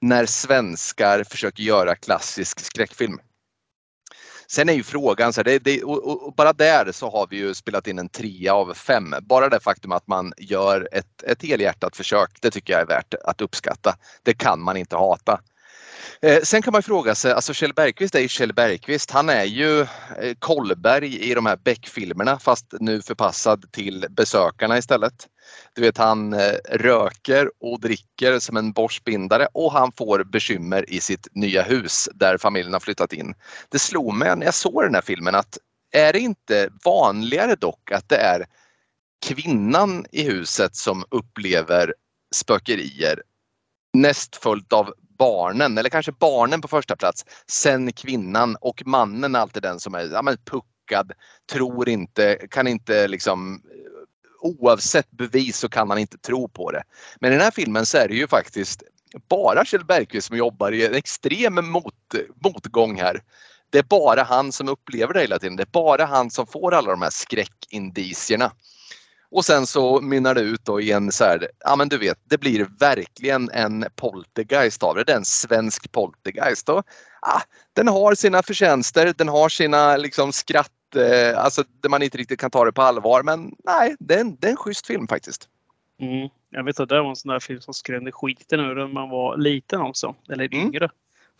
när 0.00 0.26
svenskar 0.26 1.24
försöker 1.24 1.62
göra 1.62 1.94
klassisk 1.94 2.60
skräckfilm. 2.60 3.18
Sen 4.46 4.68
är 4.68 4.72
ju 4.72 4.82
frågan, 4.82 5.32
så 5.32 5.40
här, 5.40 5.44
det, 5.44 5.58
det, 5.58 5.82
och, 5.82 6.26
och, 6.26 6.34
bara 6.34 6.52
där 6.52 6.92
så 6.92 7.10
har 7.10 7.26
vi 7.30 7.36
ju 7.36 7.54
spelat 7.54 7.86
in 7.86 7.98
en 7.98 8.08
trea 8.08 8.54
av 8.54 8.74
fem. 8.74 9.14
Bara 9.22 9.48
det 9.48 9.60
faktum 9.60 9.92
att 9.92 10.06
man 10.06 10.32
gör 10.38 10.88
ett, 10.92 11.22
ett 11.22 11.42
helhjärtat 11.42 11.96
försök, 11.96 12.30
det 12.40 12.50
tycker 12.50 12.72
jag 12.72 12.82
är 12.82 12.86
värt 12.86 13.14
att 13.14 13.40
uppskatta. 13.40 13.96
Det 14.22 14.34
kan 14.34 14.60
man 14.60 14.76
inte 14.76 14.96
hata. 14.96 15.40
Eh, 16.22 16.42
sen 16.42 16.62
kan 16.62 16.72
man 16.72 16.82
fråga 16.82 17.14
sig, 17.14 17.32
alltså 17.32 17.54
Kjell 17.54 17.74
Bergqvist 17.74 18.14
är 18.14 18.20
ju 18.20 18.28
Kjell 18.28 18.52
Bergqvist. 18.52 19.10
Han 19.10 19.28
är 19.28 19.44
ju 19.44 19.80
eh, 19.80 20.34
Kollberg 20.38 21.30
i 21.30 21.34
de 21.34 21.46
här 21.46 21.56
Beck-filmerna 21.56 22.38
fast 22.38 22.66
nu 22.80 23.02
förpassad 23.02 23.72
till 23.72 24.06
besökarna 24.10 24.78
istället. 24.78 25.28
Du 25.74 25.82
vet 25.82 25.98
han 25.98 26.32
eh, 26.32 26.52
röker 26.70 27.50
och 27.60 27.80
dricker 27.80 28.38
som 28.38 28.56
en 28.56 28.72
borstbindare 28.72 29.48
och 29.52 29.72
han 29.72 29.92
får 29.92 30.24
bekymmer 30.24 30.90
i 30.90 31.00
sitt 31.00 31.28
nya 31.32 31.62
hus 31.62 32.08
där 32.14 32.38
familjen 32.38 32.72
har 32.72 32.80
flyttat 32.80 33.12
in. 33.12 33.34
Det 33.68 33.78
slog 33.78 34.14
mig 34.14 34.36
när 34.36 34.44
jag 34.44 34.54
såg 34.54 34.82
den 34.82 34.94
här 34.94 35.02
filmen 35.02 35.34
att 35.34 35.58
är 35.92 36.12
det 36.12 36.18
inte 36.18 36.68
vanligare 36.84 37.54
dock 37.54 37.92
att 37.92 38.08
det 38.08 38.16
är 38.16 38.46
kvinnan 39.26 40.06
i 40.12 40.22
huset 40.22 40.76
som 40.76 41.04
upplever 41.10 41.94
spökerier 42.34 43.22
näst 43.92 44.36
följt 44.36 44.72
av 44.72 44.94
barnen, 45.20 45.78
eller 45.78 45.90
kanske 45.90 46.12
barnen 46.12 46.60
på 46.60 46.68
första 46.68 46.96
plats, 46.96 47.24
sen 47.46 47.92
kvinnan 47.92 48.56
och 48.60 48.82
mannen 48.86 49.34
är 49.34 49.38
alltid 49.38 49.62
den 49.62 49.80
som 49.80 49.94
är 49.94 50.12
ja, 50.12 50.22
men 50.22 50.36
puckad, 50.44 51.12
tror 51.52 51.88
inte, 51.88 52.38
kan 52.50 52.66
inte 52.66 53.08
liksom 53.08 53.62
oavsett 54.40 55.10
bevis 55.10 55.56
så 55.56 55.68
kan 55.68 55.90
han 55.90 55.98
inte 55.98 56.18
tro 56.18 56.48
på 56.48 56.70
det. 56.70 56.82
Men 57.20 57.32
i 57.32 57.34
den 57.34 57.44
här 57.44 57.50
filmen 57.50 57.86
så 57.86 57.98
är 57.98 58.08
det 58.08 58.14
ju 58.14 58.28
faktiskt 58.28 58.82
bara 59.28 59.64
Kjell 59.64 59.84
Bergqvist 59.84 60.28
som 60.28 60.36
jobbar 60.36 60.72
i 60.72 60.86
en 60.86 60.94
extrem 60.94 61.70
mot, 61.70 61.94
motgång 62.44 63.00
här. 63.00 63.22
Det 63.70 63.78
är 63.78 63.82
bara 63.82 64.22
han 64.22 64.52
som 64.52 64.68
upplever 64.68 65.14
det 65.14 65.20
hela 65.20 65.38
tiden. 65.38 65.56
Det 65.56 65.62
är 65.62 65.72
bara 65.72 66.04
han 66.04 66.30
som 66.30 66.46
får 66.46 66.74
alla 66.74 66.90
de 66.90 67.02
här 67.02 67.10
skräckindicierna. 67.10 68.52
Och 69.30 69.44
sen 69.44 69.66
så 69.66 70.00
mynnar 70.00 70.34
det 70.34 70.40
ut 70.40 70.64
då 70.64 70.80
i 70.80 70.92
en 70.92 71.12
så 71.12 71.24
här, 71.24 71.48
ja 71.64 71.76
men 71.76 71.88
du 71.88 71.98
vet, 71.98 72.18
det 72.24 72.38
blir 72.38 72.66
verkligen 72.78 73.50
en 73.50 73.84
poltergeist 73.96 74.82
av 74.82 74.94
det. 74.94 75.04
Det 75.04 75.12
är 75.12 75.16
en 75.16 75.24
svensk 75.24 75.92
poltergeist. 75.92 76.68
Och, 76.68 76.84
ah, 77.20 77.40
den 77.72 77.88
har 77.88 78.14
sina 78.14 78.42
förtjänster, 78.42 79.14
den 79.16 79.28
har 79.28 79.48
sina 79.48 79.96
liksom 79.96 80.32
skratt, 80.32 80.96
eh, 80.96 81.44
alltså 81.44 81.64
där 81.80 81.88
man 81.88 82.02
inte 82.02 82.18
riktigt 82.18 82.40
kan 82.40 82.50
ta 82.50 82.64
det 82.64 82.72
på 82.72 82.82
allvar. 82.82 83.22
Men 83.22 83.54
nej, 83.64 83.96
det 83.98 84.14
är 84.14 84.20
en, 84.20 84.36
det 84.36 84.46
är 84.46 84.50
en 84.50 84.56
schysst 84.56 84.86
film 84.86 85.08
faktiskt. 85.08 85.48
Mm. 86.00 86.28
Jag 86.50 86.64
vet 86.64 86.80
att 86.80 86.88
det 86.88 87.02
var 87.02 87.10
en 87.10 87.16
sån 87.16 87.32
där 87.32 87.40
film 87.40 87.60
som 87.60 87.74
skrämde 87.74 88.12
skiten 88.12 88.60
ur 88.60 88.74
när 88.74 88.86
man 88.86 89.10
var 89.10 89.36
liten 89.36 89.80
också, 89.80 90.14
eller 90.28 90.54
mm. 90.54 90.66
yngre. 90.66 90.90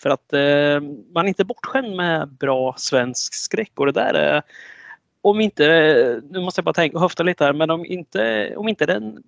För 0.03 0.11
att 0.11 0.33
eh, 0.33 0.81
man 1.15 1.25
är 1.25 1.29
inte 1.29 1.45
bortskämd 1.45 1.97
med 1.97 2.29
bra 2.29 2.75
svensk 2.79 3.35
skräck 3.35 3.73
och 3.75 3.87
det 3.87 3.93
där 3.93 4.15
är 4.15 4.43
om 5.23 5.41
inte, 5.41 5.65
nu 6.31 6.41
måste 6.41 6.59
jag 6.59 6.65
bara 6.65 6.73
tänka, 6.73 6.99
höfta 6.99 7.23
lite 7.23 7.45
här, 7.45 7.53
men 7.53 7.71
om 7.71 7.85
inte, 7.85 8.53
om 8.57 8.69
inte 8.69 8.87
den 8.87 9.23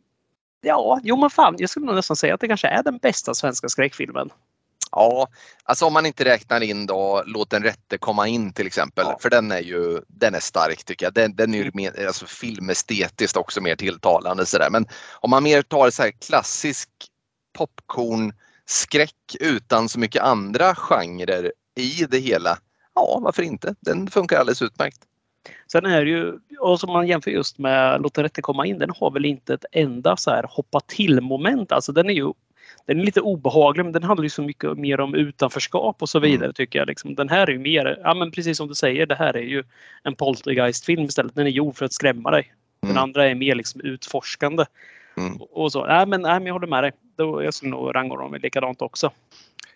Ja, 0.64 1.00
jo 1.02 1.16
men 1.16 1.30
fan, 1.30 1.54
jag 1.58 1.70
skulle 1.70 1.86
nog 1.86 1.94
nästan 1.94 2.16
säga 2.16 2.34
att 2.34 2.40
det 2.40 2.48
kanske 2.48 2.68
är 2.68 2.82
den 2.82 2.98
bästa 2.98 3.34
svenska 3.34 3.68
skräckfilmen. 3.68 4.30
Ja, 4.90 5.28
alltså 5.64 5.86
om 5.86 5.92
man 5.92 6.06
inte 6.06 6.24
räknar 6.24 6.60
in 6.60 6.86
då 6.86 7.22
Låt 7.26 7.50
den 7.50 7.62
rätte 7.62 7.98
komma 7.98 8.28
in 8.28 8.52
till 8.52 8.66
exempel. 8.66 9.04
Ja. 9.08 9.18
För 9.20 9.30
den 9.30 9.52
är 9.52 9.60
ju 9.60 10.00
den 10.08 10.34
är 10.34 10.40
stark 10.40 10.84
tycker 10.84 11.06
jag. 11.06 11.14
Den, 11.14 11.36
den 11.36 11.54
är 11.54 11.58
ju 11.58 11.62
mm. 11.62 11.72
mer, 11.74 12.06
alltså 12.06 12.26
filmestetiskt 12.26 13.36
också 13.36 13.60
mer 13.60 13.76
tilltalande 13.76 14.46
sådär. 14.46 14.70
Men 14.70 14.86
om 15.20 15.30
man 15.30 15.42
mer 15.42 15.62
tar 15.62 15.90
så 15.90 16.02
här 16.02 16.10
klassisk 16.10 16.88
popcorn 17.58 18.32
skräck 18.66 19.36
utan 19.40 19.88
så 19.88 19.98
mycket 19.98 20.22
andra 20.22 20.74
genrer 20.74 21.52
i 21.76 22.06
det 22.08 22.18
hela. 22.18 22.58
Ja, 22.94 23.18
varför 23.22 23.42
inte? 23.42 23.74
Den 23.80 24.10
funkar 24.10 24.38
alldeles 24.38 24.62
utmärkt. 24.62 24.98
Sen 25.72 25.86
är 25.86 26.04
det 26.04 26.10
ju, 26.10 26.38
och 26.60 26.80
som 26.80 26.92
man 26.92 27.06
jämför 27.06 27.30
just 27.30 27.58
med 27.58 28.02
Låt 28.02 28.14
den 28.14 28.24
rätte 28.24 28.42
komma 28.42 28.66
in, 28.66 28.78
den 28.78 28.90
har 29.00 29.10
väl 29.10 29.24
inte 29.24 29.54
ett 29.54 29.64
enda 29.72 30.16
så 30.16 30.30
här 30.30 30.46
hoppa 30.48 30.80
till 30.80 31.20
moment. 31.20 31.72
Alltså 31.72 31.92
den 31.92 32.10
är 32.10 32.14
ju 32.14 32.32
den 32.86 33.00
är 33.00 33.04
lite 33.04 33.20
obehaglig 33.20 33.84
men 33.84 33.92
den 33.92 34.02
handlar 34.02 34.22
ju 34.22 34.30
så 34.30 34.42
mycket 34.42 34.78
mer 34.78 35.00
om 35.00 35.14
utanförskap 35.14 36.02
och 36.02 36.08
så 36.08 36.18
mm. 36.18 36.30
vidare 36.30 36.46
mm. 36.46 36.54
tycker 36.54 36.78
jag. 36.78 36.88
Liksom, 36.88 37.14
den 37.14 37.28
här 37.28 37.46
är 37.46 37.52
ju 37.52 37.58
mer, 37.58 38.00
ja 38.02 38.14
men 38.14 38.30
precis 38.30 38.56
som 38.56 38.68
du 38.68 38.74
säger, 38.74 39.06
det 39.06 39.14
här 39.14 39.36
är 39.36 39.42
ju 39.42 39.64
en 40.02 40.14
poltergeist-film 40.14 41.02
istället. 41.02 41.34
Den 41.34 41.46
är 41.46 41.50
gjord 41.50 41.76
för 41.76 41.84
att 41.84 41.92
skrämma 41.92 42.30
dig. 42.30 42.54
Den 42.80 42.90
mm. 42.90 43.02
andra 43.02 43.26
är 43.26 43.34
mer 43.34 43.54
liksom 43.54 43.80
utforskande. 43.80 44.64
Mm. 45.16 45.36
Och 45.36 45.72
så. 45.72 45.86
Nej, 45.86 46.06
men, 46.06 46.22
nej, 46.22 46.34
men 46.34 46.46
jag 46.46 46.54
håller 46.54 46.66
med 46.66 46.84
dig. 46.84 46.92
Då, 47.16 47.42
jag 47.42 47.54
skulle 47.54 47.70
nog 47.70 47.94
rangordna 47.94 48.24
dem 48.24 48.34
likadant 48.42 48.82
också. 48.82 49.10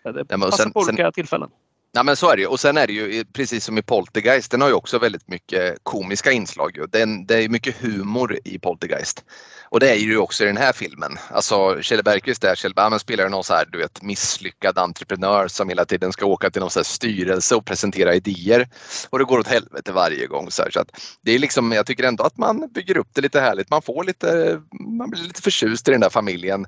Det 0.03 0.25
ja, 0.29 0.37
passar 0.37 0.63
sen, 0.63 0.71
på 0.71 0.79
olika 0.79 1.03
sen, 1.03 1.13
tillfällen. 1.13 1.49
Ja 1.97 2.03
men 2.03 2.15
så 2.15 2.29
är 2.29 2.35
det 2.35 2.41
ju 2.41 2.47
och 2.47 2.59
sen 2.59 2.77
är 2.77 2.87
det 2.87 2.93
ju 2.93 3.25
precis 3.25 3.65
som 3.65 3.77
i 3.77 3.81
Poltergeist, 3.81 4.51
den 4.51 4.61
har 4.61 4.67
ju 4.67 4.73
också 4.73 4.99
väldigt 4.99 5.27
mycket 5.27 5.77
komiska 5.83 6.31
inslag. 6.31 6.71
Ju. 6.77 6.85
Den, 6.87 7.25
det 7.25 7.43
är 7.43 7.49
mycket 7.49 7.75
humor 7.81 8.39
i 8.45 8.59
Poltergeist. 8.59 9.25
Och 9.69 9.79
det 9.79 9.89
är 9.89 9.95
ju 9.95 10.17
också 10.17 10.43
i 10.43 10.47
den 10.47 10.57
här 10.57 10.73
filmen. 10.73 11.17
Alltså 11.31 11.81
Kjell 11.81 12.03
Bergqvist 12.03 12.41
där, 12.41 12.55
Kjell 12.55 12.73
Bergman 12.73 12.99
spelar 12.99 13.29
någon 13.29 13.43
så 13.43 13.53
här, 13.53 13.65
du 13.71 13.77
vet, 13.77 14.01
misslyckad 14.01 14.77
entreprenör 14.77 15.47
som 15.47 15.69
hela 15.69 15.85
tiden 15.85 16.13
ska 16.13 16.25
åka 16.25 16.49
till 16.49 16.59
någon 16.59 16.69
så 16.69 16.83
styrelse 16.83 17.55
och 17.55 17.65
presentera 17.65 18.15
idéer. 18.15 18.69
Och 19.09 19.19
det 19.19 19.25
går 19.25 19.39
åt 19.39 19.47
helvete 19.47 19.91
varje 19.91 20.27
gång. 20.27 20.51
Så, 20.51 20.63
här. 20.63 20.71
så 20.71 20.79
att 20.79 20.89
det 21.21 21.31
är 21.31 21.39
liksom, 21.39 21.71
jag 21.71 21.85
tycker 21.85 22.03
ändå 22.03 22.23
att 22.23 22.37
man 22.37 22.69
bygger 22.73 22.97
upp 22.97 23.09
det 23.13 23.21
lite 23.21 23.39
härligt. 23.39 23.69
Man 23.69 23.81
får 23.81 24.03
lite, 24.03 24.61
man 24.99 25.09
blir 25.09 25.23
lite 25.23 25.41
förtjust 25.41 25.87
i 25.87 25.91
den 25.91 26.01
där 26.01 26.09
familjen. 26.09 26.65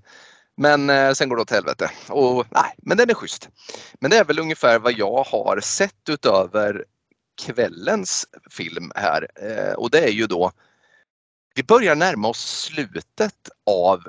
Men 0.60 0.90
eh, 0.90 1.12
sen 1.12 1.30
går 1.30 1.36
det 1.36 1.42
åt 1.42 1.52
helvete. 1.52 1.92
Och, 2.10 2.46
nej, 2.50 2.74
men 2.78 2.98
den 2.98 3.10
är 3.10 3.14
schysst. 3.14 3.50
Men 4.00 4.12
det 4.12 4.18
är 4.18 4.26
väl 4.26 4.40
ungefär 4.40 4.80
vad 4.80 4.94
jag 4.94 5.24
har 5.24 5.60
sett 5.60 6.10
utöver 6.10 6.86
kvällens 7.42 8.28
film 8.50 8.92
här. 8.96 9.28
Eh, 9.36 9.74
och 9.74 9.90
det 9.90 10.00
är 10.00 10.12
ju 10.12 10.28
då 10.28 10.52
vi 11.56 11.64
börjar 11.64 11.96
närma 11.96 12.28
oss 12.28 12.62
slutet 12.62 13.50
av 13.66 14.04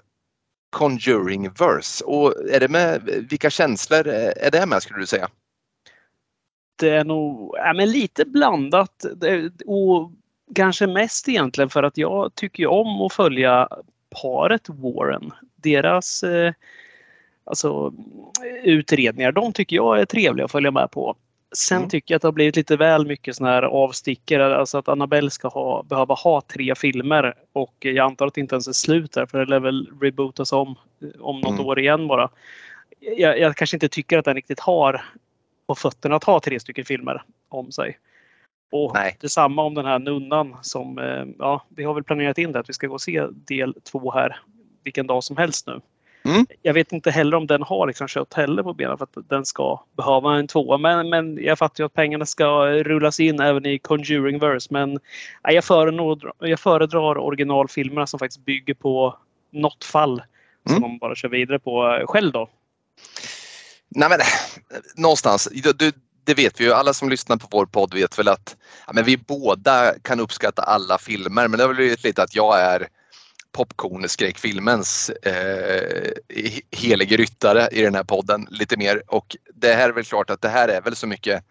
Conjuring 0.70 1.50
Verse 1.50 2.04
och 2.04 2.34
är 2.50 2.60
det 2.60 2.68
med, 2.68 3.02
vilka 3.30 3.50
känslor 3.50 4.08
eh, 4.08 4.32
är 4.36 4.50
det 4.50 4.66
med 4.66 4.82
skulle 4.82 5.00
du 5.00 5.06
säga? 5.06 5.28
Det 6.76 6.90
är 6.90 7.04
nog 7.04 7.54
ja, 7.56 7.72
men 7.72 7.90
lite 7.90 8.24
blandat 8.24 9.04
och 9.66 10.12
kanske 10.54 10.86
mest 10.86 11.28
egentligen 11.28 11.70
för 11.70 11.82
att 11.82 11.96
jag 11.96 12.34
tycker 12.34 12.66
om 12.66 13.02
att 13.02 13.12
följa 13.12 13.68
paret 14.22 14.68
Warren. 14.68 15.32
Deras 15.62 16.22
eh, 16.22 16.52
alltså, 17.44 17.92
utredningar, 18.62 19.32
de 19.32 19.52
tycker 19.52 19.76
jag 19.76 20.00
är 20.00 20.04
trevliga 20.04 20.44
att 20.44 20.52
följa 20.52 20.70
med 20.70 20.90
på. 20.90 21.16
Sen 21.52 21.76
mm. 21.76 21.88
tycker 21.88 22.14
jag 22.14 22.16
att 22.16 22.22
det 22.22 22.28
har 22.28 22.32
blivit 22.32 22.56
lite 22.56 22.76
väl 22.76 23.06
mycket 23.06 23.36
sådana 23.36 23.54
här 23.54 23.62
avstickare. 23.62 24.56
Alltså 24.56 24.78
att 24.78 24.88
Annabelle 24.88 25.30
ska 25.30 25.48
ha, 25.48 25.82
behöva 25.82 26.14
ha 26.14 26.40
tre 26.40 26.74
filmer 26.74 27.34
och 27.52 27.74
jag 27.78 27.98
antar 27.98 28.26
att 28.26 28.34
det 28.34 28.40
inte 28.40 28.54
ens 28.54 28.68
är 28.68 28.72
slut 28.72 29.12
där 29.12 29.26
för 29.26 29.38
det 29.38 29.44
lär 29.44 29.60
väl 29.60 29.88
rebootas 30.00 30.52
om 30.52 30.76
om 31.20 31.40
något 31.40 31.54
mm. 31.54 31.66
år 31.66 31.78
igen 31.78 32.08
bara. 32.08 32.28
Jag, 33.00 33.38
jag, 33.38 33.56
kanske 33.56 33.76
inte 33.76 33.88
tycker 33.88 34.18
att 34.18 34.24
den 34.24 34.34
riktigt 34.34 34.60
har 34.60 35.04
på 35.66 35.74
fötterna 35.74 36.16
att 36.16 36.24
ha 36.24 36.40
tre 36.40 36.60
stycken 36.60 36.84
filmer 36.84 37.22
om 37.48 37.72
sig. 37.72 37.98
Och 38.72 38.94
Nej. 38.94 39.16
detsamma 39.20 39.62
om 39.62 39.74
den 39.74 39.86
här 39.86 39.98
nunnan 39.98 40.56
som, 40.62 40.98
eh, 40.98 41.24
ja, 41.38 41.64
vi 41.68 41.84
har 41.84 41.94
väl 41.94 42.04
planerat 42.04 42.38
in 42.38 42.52
det 42.52 42.58
att 42.58 42.68
vi 42.68 42.72
ska 42.72 42.86
gå 42.86 42.94
och 42.94 43.00
se 43.00 43.26
del 43.30 43.74
två 43.84 44.12
här 44.12 44.40
vilken 44.84 45.06
dag 45.06 45.24
som 45.24 45.36
helst 45.36 45.66
nu. 45.66 45.80
Mm. 46.22 46.46
Jag 46.62 46.74
vet 46.74 46.92
inte 46.92 47.10
heller 47.10 47.36
om 47.36 47.46
den 47.46 47.62
har 47.62 47.86
liksom 47.86 48.08
kött 48.08 48.34
heller 48.34 48.62
på 48.62 48.74
benen 48.74 48.98
för 48.98 49.04
att 49.04 49.28
den 49.28 49.46
ska 49.46 49.84
behöva 49.96 50.36
en 50.36 50.46
tvåa. 50.46 50.78
Men, 50.78 51.08
men 51.08 51.38
jag 51.44 51.58
fattar 51.58 51.84
ju 51.84 51.86
att 51.86 51.94
pengarna 51.94 52.26
ska 52.26 52.66
rullas 52.66 53.20
in 53.20 53.40
även 53.40 53.66
i 53.66 53.78
Conjuring 53.78 54.38
Verse. 54.38 54.68
Men 54.70 54.90
nej, 55.44 55.54
jag, 55.54 55.64
föredrar, 55.64 56.32
jag 56.38 56.60
föredrar 56.60 57.18
originalfilmerna 57.18 58.06
som 58.06 58.18
faktiskt 58.18 58.44
bygger 58.44 58.74
på 58.74 59.16
något 59.50 59.84
fall 59.84 60.22
som 60.66 60.76
mm. 60.76 60.90
man 60.90 60.98
bara 60.98 61.14
kör 61.14 61.28
vidare 61.28 61.58
på 61.58 62.04
själv 62.08 62.32
då. 62.32 62.48
Nej 63.88 64.08
men 64.08 64.18
någonstans, 64.96 65.48
du, 65.76 65.92
det 66.24 66.34
vet 66.34 66.60
vi 66.60 66.64
ju. 66.64 66.72
Alla 66.72 66.94
som 66.94 67.08
lyssnar 67.08 67.36
på 67.36 67.46
vår 67.50 67.66
podd 67.66 67.94
vet 67.94 68.18
väl 68.18 68.28
att 68.28 68.56
ja, 68.86 68.92
men 68.92 69.04
vi 69.04 69.16
båda 69.16 69.94
kan 70.02 70.20
uppskatta 70.20 70.62
alla 70.62 70.98
filmer. 70.98 71.48
Men 71.48 71.58
det 71.58 71.64
har 71.64 71.74
blivit 71.74 72.04
lite 72.04 72.22
att 72.22 72.36
jag 72.36 72.60
är 72.60 72.88
popcornskräckfilmens 73.52 75.10
eh, 75.10 76.12
helige 76.70 77.16
ryttare 77.16 77.68
i 77.72 77.82
den 77.82 77.94
här 77.94 78.04
podden 78.04 78.46
lite 78.50 78.76
mer 78.76 79.02
och 79.06 79.36
det 79.54 79.74
här 79.74 79.88
är 79.88 79.92
väl 79.92 80.04
klart 80.04 80.30
att 80.30 80.42
det 80.42 80.48
här 80.48 80.68
är 80.68 80.80
väl 80.80 80.96
så 80.96 81.06
mycket 81.06 81.44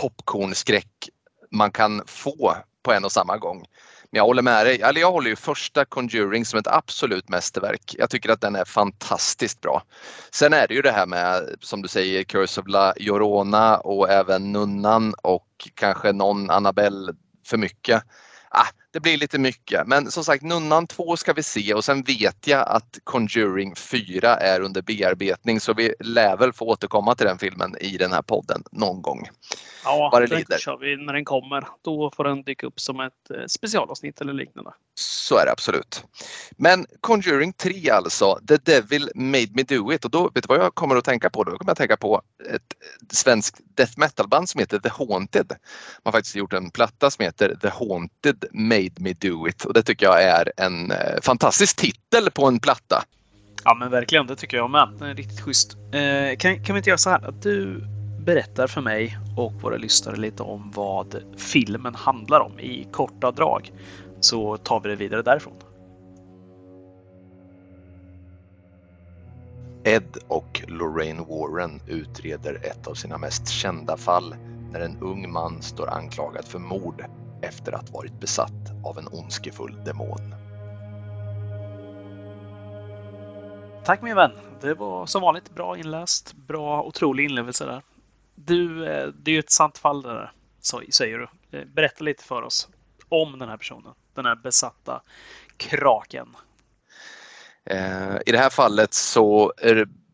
popcornskräck 0.00 1.08
man 1.50 1.70
kan 1.72 2.02
få 2.06 2.56
på 2.82 2.92
en 2.92 3.04
och 3.04 3.12
samma 3.12 3.36
gång. 3.36 3.64
Men 4.10 4.18
jag 4.18 4.24
håller 4.24 4.42
med 4.42 4.66
dig, 4.66 4.80
eller 4.80 5.00
jag 5.00 5.12
håller 5.12 5.30
ju 5.30 5.36
första 5.36 5.84
Conjuring 5.84 6.44
som 6.44 6.58
ett 6.58 6.66
absolut 6.66 7.28
mästerverk. 7.28 7.94
Jag 7.98 8.10
tycker 8.10 8.30
att 8.30 8.40
den 8.40 8.56
är 8.56 8.64
fantastiskt 8.64 9.60
bra. 9.60 9.82
Sen 10.30 10.52
är 10.52 10.68
det 10.68 10.74
ju 10.74 10.82
det 10.82 10.92
här 10.92 11.06
med, 11.06 11.54
som 11.60 11.82
du 11.82 11.88
säger, 11.88 12.24
Curse 12.24 12.60
of 12.60 12.68
La 12.68 12.94
Llorona 12.96 13.78
och 13.78 14.10
även 14.10 14.52
Nunnan 14.52 15.14
och 15.22 15.68
kanske 15.74 16.12
någon 16.12 16.50
Annabelle 16.50 17.14
för 17.46 17.56
mycket 17.56 18.02
ah, 18.50 18.66
det 18.92 19.00
blir 19.00 19.16
lite 19.16 19.38
mycket. 19.38 19.86
Men 19.86 20.10
som 20.10 20.24
sagt, 20.24 20.42
Nunnan 20.42 20.86
2 20.86 21.16
ska 21.16 21.32
vi 21.32 21.42
se 21.42 21.74
och 21.74 21.84
sen 21.84 22.02
vet 22.02 22.46
jag 22.46 22.68
att 22.68 22.98
Conjuring 23.04 23.74
4 23.76 24.36
är 24.36 24.60
under 24.60 24.82
bearbetning 24.82 25.60
så 25.60 25.74
vi 25.74 25.94
lär 26.00 26.36
väl 26.36 26.52
få 26.52 26.64
återkomma 26.64 27.14
till 27.14 27.26
den 27.26 27.38
filmen 27.38 27.76
i 27.80 27.96
den 27.96 28.12
här 28.12 28.22
podden 28.22 28.62
någon 28.72 29.02
gång. 29.02 29.28
Ja, 29.84 30.08
Vad 30.12 30.22
det 30.22 30.44
den 30.48 30.58
kör 30.58 30.78
vi 30.78 30.96
när 30.96 31.12
den 31.12 31.24
kommer. 31.24 31.68
Då 31.82 32.10
får 32.16 32.24
den 32.24 32.42
dyka 32.42 32.66
upp 32.66 32.80
som 32.80 33.00
ett 33.00 33.30
eh, 33.30 33.46
specialavsnitt 33.46 34.20
eller 34.20 34.32
liknande. 34.32 34.70
Så 34.94 35.38
är 35.38 35.44
det 35.44 35.52
absolut. 35.52 36.04
Men 36.56 36.86
Conjuring 37.00 37.52
3 37.52 37.90
alltså, 37.90 38.38
The 38.48 38.56
Devil 38.56 39.10
Made 39.14 39.48
Me 39.52 39.62
Do 39.62 39.92
It 39.92 40.04
och 40.04 40.10
då, 40.10 40.30
vet 40.34 40.34
du 40.34 40.46
vad 40.48 40.58
jag 40.58 40.74
kommer 40.74 40.96
att 40.96 41.04
tänka 41.04 41.30
på? 41.30 41.44
Då 41.44 41.50
kommer 41.50 41.70
jag 41.70 41.76
tänka 41.76 41.96
på 41.96 42.22
ett 42.54 42.74
svenskt 43.12 43.60
death 43.74 43.92
metal 43.96 44.28
band 44.28 44.48
som 44.48 44.58
heter 44.58 44.78
The 44.78 44.88
Haunted. 44.88 45.46
Man 45.48 45.58
har 46.04 46.12
faktiskt 46.12 46.36
gjort 46.36 46.52
en 46.52 46.70
platta 46.70 47.10
som 47.10 47.24
heter 47.24 47.56
The 47.62 47.68
Haunted 47.68 48.44
Made 48.52 48.77
Me 48.98 49.12
Do 49.12 49.48
It 49.48 49.64
och 49.64 49.74
det 49.74 49.82
tycker 49.82 50.06
jag 50.06 50.22
är 50.22 50.52
en 50.56 50.90
eh, 50.90 51.20
fantastisk 51.22 51.76
titel 51.76 52.30
på 52.30 52.46
en 52.46 52.60
platta. 52.60 53.04
Ja 53.64 53.74
men 53.74 53.90
verkligen, 53.90 54.26
det 54.26 54.36
tycker 54.36 54.56
jag 54.56 54.70
med. 54.70 54.88
Den 54.98 55.08
är 55.08 55.14
riktigt 55.14 55.40
schysst. 55.40 55.76
Eh, 55.92 56.36
kan, 56.38 56.64
kan 56.64 56.74
vi 56.74 56.78
inte 56.78 56.90
göra 56.90 56.98
så 56.98 57.10
här 57.10 57.28
att 57.28 57.42
du 57.42 57.84
berättar 58.26 58.66
för 58.66 58.80
mig 58.80 59.18
och 59.36 59.52
våra 59.52 59.76
lyssnare 59.76 60.16
lite 60.16 60.42
om 60.42 60.72
vad 60.74 61.22
filmen 61.36 61.94
handlar 61.94 62.40
om 62.40 62.60
i 62.60 62.88
korta 62.92 63.30
drag. 63.30 63.72
Så 64.20 64.56
tar 64.56 64.80
vi 64.80 64.88
det 64.88 64.96
vidare 64.96 65.22
därifrån. 65.22 65.54
Ed 69.84 70.18
och 70.28 70.62
Lorraine 70.68 71.24
Warren 71.24 71.80
utreder 71.86 72.54
ett 72.54 72.86
av 72.86 72.94
sina 72.94 73.18
mest 73.18 73.48
kända 73.48 73.96
fall 73.96 74.34
när 74.72 74.80
en 74.80 74.98
ung 75.00 75.32
man 75.32 75.62
står 75.62 75.90
anklagad 75.90 76.44
för 76.44 76.58
mord 76.58 77.04
efter 77.42 77.72
att 77.72 77.90
varit 77.90 78.20
besatt 78.20 78.72
av 78.84 78.98
en 78.98 79.08
ondskefull 79.08 79.84
demon. 79.84 80.34
Tack 83.84 84.02
min 84.02 84.16
vän! 84.16 84.32
Det 84.60 84.74
var 84.74 85.06
som 85.06 85.22
vanligt 85.22 85.54
bra 85.54 85.78
inläst, 85.78 86.34
bra 86.34 86.82
otrolig 86.82 87.24
inlevelse 87.24 87.64
där. 87.64 87.82
Du, 88.34 88.86
eh, 88.86 89.08
det 89.08 89.30
är 89.30 89.32
ju 89.32 89.38
ett 89.38 89.50
sant 89.50 89.78
fall 89.78 90.02
det 90.02 90.08
där, 90.08 90.32
säger 90.90 91.18
du. 91.18 91.58
Eh, 91.58 91.64
berätta 91.64 92.04
lite 92.04 92.24
för 92.24 92.42
oss 92.42 92.68
om 93.08 93.38
den 93.38 93.48
här 93.48 93.56
personen, 93.56 93.92
den 94.14 94.26
här 94.26 94.36
besatta 94.36 95.02
kraken. 95.56 96.36
Eh, 97.64 98.16
I 98.26 98.32
det 98.32 98.38
här 98.38 98.50
fallet 98.50 98.94
så 98.94 99.52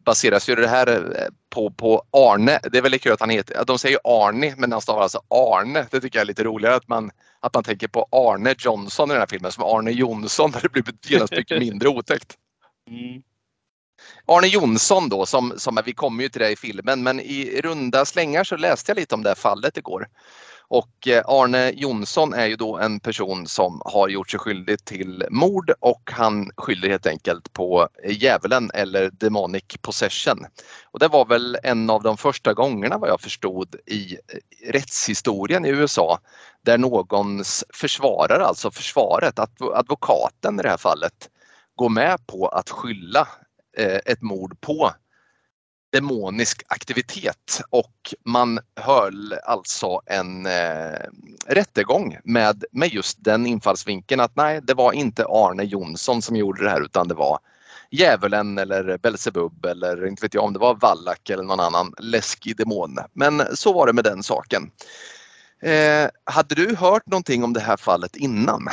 baseras 0.04 0.48
ju 0.48 0.54
det 0.54 0.68
här 0.68 1.12
på, 1.54 1.70
på 1.70 2.02
Arne. 2.10 2.60
Det 2.72 2.78
är 2.78 2.82
väldigt 2.82 3.02
kul 3.02 3.12
att 3.12 3.20
han 3.20 3.30
heter, 3.30 3.64
de 3.64 3.78
säger 3.78 3.98
Arne 4.04 4.54
men 4.56 4.72
han 4.72 4.80
stavar 4.80 5.02
alltså 5.02 5.22
Arne. 5.28 5.86
Det 5.90 6.00
tycker 6.00 6.18
jag 6.18 6.22
är 6.22 6.26
lite 6.26 6.44
roligare 6.44 6.74
att 6.74 6.88
man, 6.88 7.10
att 7.40 7.54
man 7.54 7.64
tänker 7.64 7.88
på 7.88 8.08
Arne 8.10 8.54
Johnson 8.58 9.10
i 9.10 9.12
den 9.12 9.20
här 9.20 9.26
filmen 9.26 9.52
som 9.52 9.64
Arne 9.64 9.90
Jonsson. 9.90 10.50
Där 10.52 10.60
det 10.60 10.68
blir 10.68 10.84
genast 11.06 11.32
mycket 11.32 11.58
mindre 11.58 11.88
otäckt. 11.88 12.34
Mm. 12.90 13.22
Arne 14.26 14.46
Jonsson 14.46 15.08
då, 15.08 15.26
som, 15.26 15.52
som 15.56 15.78
vi 15.84 15.92
kommer 15.92 16.22
ju 16.22 16.28
till 16.28 16.40
det 16.40 16.50
i 16.50 16.56
filmen, 16.56 17.02
men 17.02 17.20
i 17.20 17.60
runda 17.60 18.04
slängar 18.04 18.44
så 18.44 18.56
läste 18.56 18.90
jag 18.90 18.96
lite 18.96 19.14
om 19.14 19.22
det 19.22 19.30
här 19.30 19.34
fallet 19.34 19.76
igår. 19.76 20.08
Och 20.68 21.08
eh, 21.08 21.22
Arne 21.26 21.70
Jonsson 21.70 22.32
är 22.32 22.46
ju 22.46 22.56
då 22.56 22.78
en 22.78 23.00
person 23.00 23.46
som 23.46 23.82
har 23.84 24.08
gjort 24.08 24.30
sig 24.30 24.40
skyldig 24.40 24.84
till 24.84 25.26
mord 25.30 25.72
och 25.80 26.10
han 26.12 26.50
skyller 26.56 26.88
helt 26.88 27.06
enkelt 27.06 27.52
på 27.52 27.88
djävulen 28.08 28.70
eller 28.74 29.10
demonic 29.10 29.64
possession. 29.80 30.46
Och 30.84 30.98
det 30.98 31.08
var 31.08 31.24
väl 31.24 31.58
en 31.62 31.90
av 31.90 32.02
de 32.02 32.16
första 32.16 32.54
gångerna 32.54 32.98
vad 32.98 33.10
jag 33.10 33.20
förstod 33.20 33.76
i 33.86 34.12
eh, 34.14 34.72
rättshistorien 34.72 35.64
i 35.64 35.68
USA 35.68 36.18
där 36.62 36.78
någons 36.78 37.64
försvarare, 37.74 38.44
alltså 38.44 38.70
försvaret, 38.70 39.38
advokaten 39.74 40.60
i 40.60 40.62
det 40.62 40.68
här 40.68 40.76
fallet, 40.76 41.30
går 41.74 41.88
med 41.88 42.26
på 42.26 42.48
att 42.48 42.70
skylla 42.70 43.28
eh, 43.76 44.00
ett 44.06 44.22
mord 44.22 44.60
på 44.60 44.92
demonisk 45.94 46.62
aktivitet 46.68 47.60
och 47.70 48.14
man 48.24 48.58
höll 48.76 49.32
alltså 49.32 50.00
en 50.06 50.46
eh, 50.46 50.98
rättegång 51.46 52.18
med, 52.24 52.64
med 52.72 52.88
just 52.88 53.24
den 53.24 53.46
infallsvinkeln 53.46 54.20
att 54.20 54.36
nej, 54.36 54.60
det 54.62 54.74
var 54.74 54.92
inte 54.92 55.24
Arne 55.24 55.64
Jonsson 55.64 56.22
som 56.22 56.36
gjorde 56.36 56.64
det 56.64 56.70
här 56.70 56.84
utan 56.84 57.08
det 57.08 57.14
var 57.14 57.38
djävulen 57.90 58.58
eller 58.58 58.98
Belsebub 58.98 59.64
eller 59.64 60.06
inte 60.06 60.22
vet 60.22 60.34
jag 60.34 60.44
om 60.44 60.52
det 60.52 60.58
var 60.58 60.74
Wallach 60.74 61.30
eller 61.30 61.42
någon 61.42 61.60
annan 61.60 61.94
läskig 61.98 62.56
demon. 62.56 62.98
Men 63.12 63.42
så 63.56 63.72
var 63.72 63.86
det 63.86 63.92
med 63.92 64.04
den 64.04 64.22
saken. 64.22 64.70
Eh, 65.62 66.08
hade 66.24 66.54
du 66.54 66.76
hört 66.76 67.06
någonting 67.06 67.44
om 67.44 67.52
det 67.52 67.60
här 67.60 67.76
fallet 67.76 68.16
innan? 68.16 68.68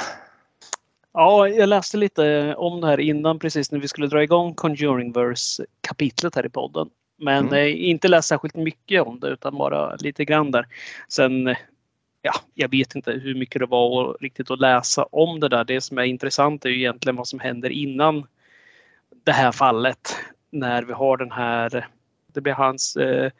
Ja, 1.13 1.47
jag 1.47 1.69
läste 1.69 1.97
lite 1.97 2.55
om 2.55 2.81
det 2.81 2.87
här 2.87 2.99
innan 2.99 3.39
precis 3.39 3.71
när 3.71 3.79
vi 3.79 3.87
skulle 3.87 4.07
dra 4.07 4.23
igång 4.23 4.53
Conjuringverse 4.53 5.65
kapitlet 5.81 6.35
här 6.35 6.45
i 6.45 6.49
podden. 6.49 6.89
Men 7.21 7.47
mm. 7.47 7.53
eh, 7.53 7.89
inte 7.89 8.07
läst 8.07 8.27
särskilt 8.27 8.55
mycket 8.55 9.01
om 9.01 9.19
det 9.19 9.27
utan 9.27 9.57
bara 9.57 9.95
lite 9.95 10.25
grann 10.25 10.51
där. 10.51 10.67
Sen, 11.07 11.55
ja, 12.21 12.33
jag 12.53 12.71
vet 12.71 12.95
inte 12.95 13.11
hur 13.11 13.35
mycket 13.35 13.59
det 13.59 13.65
var 13.65 14.17
riktigt 14.21 14.51
att 14.51 14.59
läsa 14.59 15.03
om 15.03 15.39
det 15.39 15.49
där. 15.49 15.63
Det 15.63 15.81
som 15.81 15.97
är 15.97 16.03
intressant 16.03 16.65
är 16.65 16.69
ju 16.69 16.77
egentligen 16.77 17.15
vad 17.15 17.27
som 17.27 17.39
händer 17.39 17.69
innan 17.69 18.27
det 19.23 19.31
här 19.31 19.51
fallet. 19.51 20.15
När 20.49 20.83
vi 20.83 20.93
har 20.93 21.17
den 21.17 21.31
här, 21.31 21.87
det 22.33 22.41
blir 22.41 22.53
hans 22.53 22.95
eh, 22.95 23.31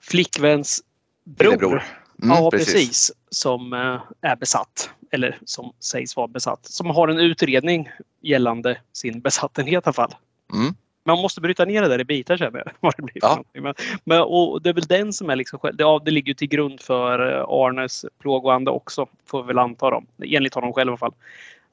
flickväns 0.00 0.82
bror. 1.24 1.56
bror. 1.56 1.82
Mm, 2.22 2.36
ja, 2.36 2.50
precis. 2.50 2.72
precis. 2.74 3.12
Som 3.30 3.72
eh, 3.72 4.30
är 4.30 4.36
besatt. 4.36 4.90
Eller 5.10 5.38
som 5.44 5.72
sägs 5.80 6.16
vara 6.16 6.28
besatt. 6.28 6.66
Som 6.66 6.86
har 6.86 7.08
en 7.08 7.18
utredning 7.18 7.90
gällande 8.20 8.78
sin 8.92 9.20
besattenhet 9.20 9.84
i 9.84 9.86
alla 9.86 9.92
fall. 9.92 10.14
Mm 10.52 10.74
man 11.04 11.18
måste 11.18 11.40
bryta 11.40 11.64
ner 11.64 11.82
det 11.82 11.88
där 11.88 12.00
i 12.00 12.04
bitar 12.04 12.36
känner 12.36 12.58
jag. 12.58 12.72
Vad 12.80 12.94
det 12.96 13.02
blir 13.02 13.18
ja. 13.20 13.44
men, 13.52 13.74
men, 14.04 14.22
och 14.22 14.62
det 14.62 14.68
är 14.68 14.74
väl 14.74 14.84
den 14.84 15.12
som 15.12 15.30
är 15.30 15.36
liksom, 15.36 15.58
det, 15.62 15.74
ja, 15.82 16.02
det 16.04 16.10
ligger 16.10 16.34
till 16.34 16.48
grund 16.48 16.80
för 16.80 17.38
eh, 17.38 17.44
Arnes 17.48 18.04
plågoande 18.18 18.70
också. 18.70 19.06
Får 19.26 19.42
vi 19.42 19.46
väl 19.46 19.58
anta 19.58 19.90
dem. 19.90 20.06
Enligt 20.24 20.54
honom 20.54 20.72
själv 20.72 20.88
i 20.88 20.90
alla 20.90 20.96
fall. 20.96 21.14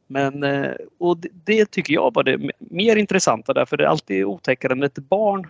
Men 0.07 0.43
eh, 0.43 0.71
och 0.97 1.17
det, 1.17 1.29
det 1.45 1.71
tycker 1.71 1.93
jag 1.93 2.13
var 2.13 2.23
det 2.23 2.51
mer 2.59 2.95
intressanta 2.95 3.53
därför 3.53 3.77
det 3.77 3.83
är 3.83 3.87
alltid 3.87 4.25
otäckare 4.25 4.73
än 4.73 4.83
ett 4.83 4.97
barn 4.97 5.47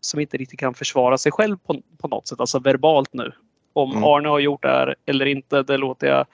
som 0.00 0.20
inte 0.20 0.36
riktigt 0.36 0.60
kan 0.60 0.74
försvara 0.74 1.18
sig 1.18 1.32
själv 1.32 1.56
på, 1.56 1.82
på 1.98 2.08
något 2.08 2.28
sätt, 2.28 2.40
alltså 2.40 2.58
verbalt 2.58 3.12
nu. 3.12 3.32
Om 3.78 3.90
mm. 3.90 4.04
Arne 4.04 4.28
har 4.28 4.38
gjort 4.38 4.62
det 4.62 4.68
här 4.68 4.94
eller 5.06 5.26
inte, 5.26 5.62
det 5.62 5.76
låter 5.76 6.06
jag 6.06 6.26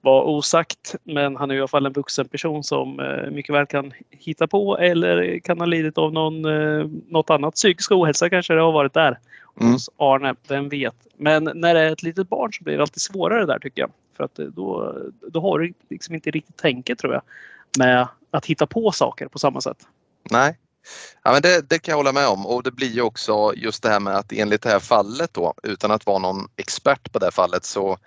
vara 0.00 0.24
osagt. 0.24 0.94
Men 1.04 1.36
han 1.36 1.50
är 1.50 1.54
i 1.54 1.58
alla 1.58 1.68
fall 1.68 1.86
en 1.86 1.92
vuxen 1.92 2.28
person 2.28 2.64
som 2.64 3.00
eh, 3.00 3.30
mycket 3.30 3.54
väl 3.54 3.66
kan 3.66 3.92
hitta 4.10 4.46
på 4.46 4.78
eller 4.78 5.38
kan 5.38 5.58
ha 5.58 5.66
lidit 5.66 5.98
av 5.98 6.12
någon, 6.12 6.44
eh, 6.44 6.86
något 7.08 7.30
annat. 7.30 7.54
Psykisk 7.54 7.92
ohälsa 7.92 8.30
kanske 8.30 8.54
det 8.54 8.60
har 8.60 8.72
varit 8.72 8.92
där 8.92 9.18
mm. 9.60 9.72
hos 9.72 9.90
Arne, 9.96 10.34
vem 10.48 10.68
vet. 10.68 10.94
Men 11.16 11.50
när 11.54 11.74
det 11.74 11.80
är 11.80 11.92
ett 11.92 12.02
litet 12.02 12.28
barn 12.28 12.52
så 12.52 12.64
blir 12.64 12.76
det 12.76 12.82
alltid 12.82 13.00
svårare 13.00 13.46
där 13.46 13.58
tycker 13.58 13.82
jag. 13.82 13.90
För 14.16 14.24
att 14.24 14.38
eh, 14.38 14.46
då, 14.46 14.96
då 15.28 15.40
har 15.40 15.58
du 15.58 15.72
liksom 15.90 16.14
inte 16.14 16.30
riktigt 16.30 16.56
tänket 16.56 16.98
tror 16.98 17.12
jag 17.12 17.22
med 17.78 18.08
att 18.30 18.46
hitta 18.46 18.66
på 18.66 18.92
saker 18.92 19.28
på 19.28 19.38
samma 19.38 19.60
sätt. 19.60 19.78
Nej, 20.30 20.56
Ja, 21.22 21.32
men 21.32 21.42
det, 21.42 21.68
det, 21.68 21.78
kan 21.78 21.92
jag 21.92 21.96
hålla 21.96 22.12
med 22.12 22.28
om 22.28 22.46
och 22.46 22.62
det 22.62 22.72
blir 22.72 22.90
ju 22.90 23.02
också 23.02 23.52
just 23.56 23.82
det 23.82 23.88
här 23.88 24.00
med 24.00 24.16
att 24.16 24.32
enligt 24.32 24.62
det 24.62 24.70
här 24.70 24.80
fallet 24.80 25.34
då 25.34 25.54
utan 25.62 25.90
att 25.90 26.06
vara 26.06 26.18
någon 26.18 26.48
expert 26.56 27.12
på 27.12 27.18
det 27.18 27.26
här 27.26 27.30
fallet 27.30 27.64
så 27.64 27.98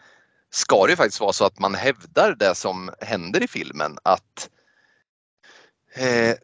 ska 0.50 0.86
det 0.86 0.90
ju 0.90 0.96
faktiskt 0.96 1.22
vara 1.22 1.34
så 1.34 1.46
att 1.46 1.60
man 1.60 1.76
hävdar 1.76 2.36
det 2.36 2.56
som 2.56 2.92
händer 3.02 3.44
i 3.44 3.48
filmen 3.48 3.98
att 4.04 4.50
eh, 5.96 6.36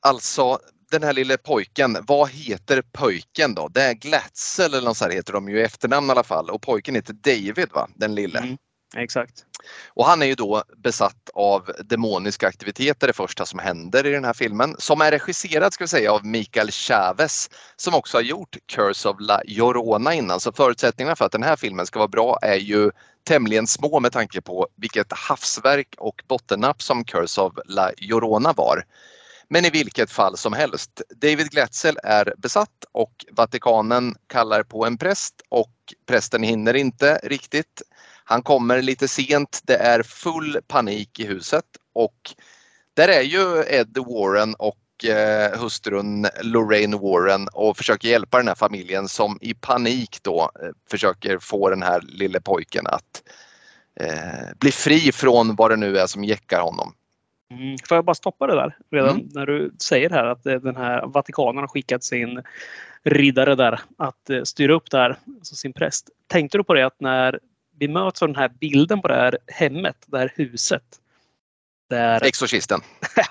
alltså 0.00 0.58
den 0.90 1.02
här 1.02 1.12
lille 1.12 1.36
pojken, 1.36 1.98
vad 2.06 2.30
heter 2.30 2.82
pojken 2.92 3.54
då? 3.54 3.68
Det 3.68 3.82
är 3.82 3.94
Glatzel 3.94 4.74
eller 4.74 4.88
något 4.88 4.96
så 4.96 5.08
heter 5.08 5.32
de 5.32 5.48
ju 5.48 5.58
i 5.58 5.62
efternamn 5.62 6.08
i 6.08 6.10
alla 6.10 6.24
fall 6.24 6.50
och 6.50 6.62
pojken 6.62 6.94
heter 6.94 7.12
David 7.12 7.68
va, 7.72 7.88
den 7.94 8.14
lille. 8.14 8.38
Mm. 8.38 8.58
Exakt. 8.96 9.44
Och 9.88 10.06
han 10.06 10.22
är 10.22 10.26
ju 10.26 10.34
då 10.34 10.62
besatt 10.76 11.30
av 11.34 11.70
demoniska 11.84 12.48
aktiviteter, 12.48 13.06
det 13.06 13.12
första 13.12 13.46
som 13.46 13.58
händer 13.58 14.06
i 14.06 14.10
den 14.10 14.24
här 14.24 14.32
filmen, 14.32 14.76
som 14.78 15.00
är 15.00 15.10
regisserad 15.10 15.72
ska 15.72 15.84
vi 15.84 15.88
säga 15.88 16.12
av 16.12 16.26
Mikael 16.26 16.70
Chavez 16.70 17.50
som 17.76 17.94
också 17.94 18.16
har 18.16 18.22
gjort 18.22 18.56
Curse 18.66 19.08
of 19.08 19.16
La 19.20 19.42
Llorona 19.44 20.14
innan. 20.14 20.40
Så 20.40 20.52
förutsättningarna 20.52 21.16
för 21.16 21.24
att 21.24 21.32
den 21.32 21.42
här 21.42 21.56
filmen 21.56 21.86
ska 21.86 21.98
vara 21.98 22.08
bra 22.08 22.38
är 22.42 22.56
ju 22.56 22.90
tämligen 23.24 23.66
små 23.66 24.00
med 24.00 24.12
tanke 24.12 24.40
på 24.40 24.68
vilket 24.76 25.12
havsverk 25.12 25.94
och 25.98 26.22
bottennapp 26.28 26.82
som 26.82 27.04
Curse 27.04 27.40
of 27.40 27.52
La 27.66 27.90
Llorona 27.98 28.52
var. 28.52 28.84
Men 29.50 29.64
i 29.64 29.70
vilket 29.70 30.10
fall 30.10 30.36
som 30.36 30.52
helst, 30.52 31.02
David 31.16 31.50
Glätzel 31.50 31.98
är 32.04 32.34
besatt 32.38 32.84
och 32.92 33.24
Vatikanen 33.30 34.14
kallar 34.26 34.62
på 34.62 34.86
en 34.86 34.98
präst 34.98 35.34
och 35.48 35.72
prästen 36.06 36.42
hinner 36.42 36.74
inte 36.74 37.20
riktigt 37.22 37.82
han 38.30 38.42
kommer 38.42 38.82
lite 38.82 39.08
sent, 39.08 39.60
det 39.64 39.76
är 39.76 40.02
full 40.02 40.58
panik 40.66 41.20
i 41.20 41.26
huset 41.26 41.64
och 41.92 42.34
där 42.94 43.08
är 43.08 43.22
ju 43.22 43.64
Ed 43.66 43.98
Warren 43.98 44.54
och 44.54 45.04
eh, 45.04 45.60
hustrun 45.60 46.26
Lorraine 46.42 46.98
Warren 46.98 47.48
och 47.52 47.76
försöker 47.76 48.08
hjälpa 48.08 48.36
den 48.38 48.48
här 48.48 48.54
familjen 48.54 49.08
som 49.08 49.38
i 49.40 49.54
panik 49.54 50.18
då 50.22 50.50
eh, 50.62 50.68
försöker 50.90 51.38
få 51.38 51.70
den 51.70 51.82
här 51.82 52.00
lille 52.00 52.40
pojken 52.40 52.86
att 52.86 53.22
eh, 54.00 54.56
bli 54.58 54.70
fri 54.70 55.12
från 55.12 55.54
vad 55.54 55.70
det 55.70 55.76
nu 55.76 55.98
är 55.98 56.06
som 56.06 56.24
jäckar 56.24 56.60
honom. 56.60 56.92
Mm. 57.50 57.76
Får 57.88 57.96
jag 57.96 58.04
bara 58.04 58.14
stoppa 58.14 58.46
det 58.46 58.54
där 58.54 58.76
redan 58.90 59.10
mm. 59.10 59.28
när 59.34 59.46
du 59.46 59.72
säger 59.78 60.10
här 60.10 60.24
att 60.24 60.42
den 60.42 60.76
här 60.76 61.06
Vatikanen 61.06 61.60
har 61.60 61.68
skickat 61.68 62.04
sin 62.04 62.42
riddare 63.04 63.54
där 63.54 63.80
att 63.98 64.30
eh, 64.30 64.42
styra 64.42 64.74
upp 64.74 64.90
det 64.90 64.98
här, 64.98 65.16
alltså 65.38 65.54
sin 65.54 65.72
präst. 65.72 66.10
Tänkte 66.26 66.58
du 66.58 66.64
på 66.64 66.74
det 66.74 66.86
att 66.86 67.00
när 67.00 67.40
vi 67.78 67.88
möts 67.88 68.22
av 68.22 68.28
den 68.28 68.36
här 68.36 68.48
bilden 68.48 69.02
på 69.02 69.08
det 69.08 69.14
här 69.14 69.38
hemmet, 69.46 69.96
det 70.06 70.18
här 70.18 70.32
huset. 70.36 70.82
Där... 71.90 72.24
Exorcisten. 72.26 72.80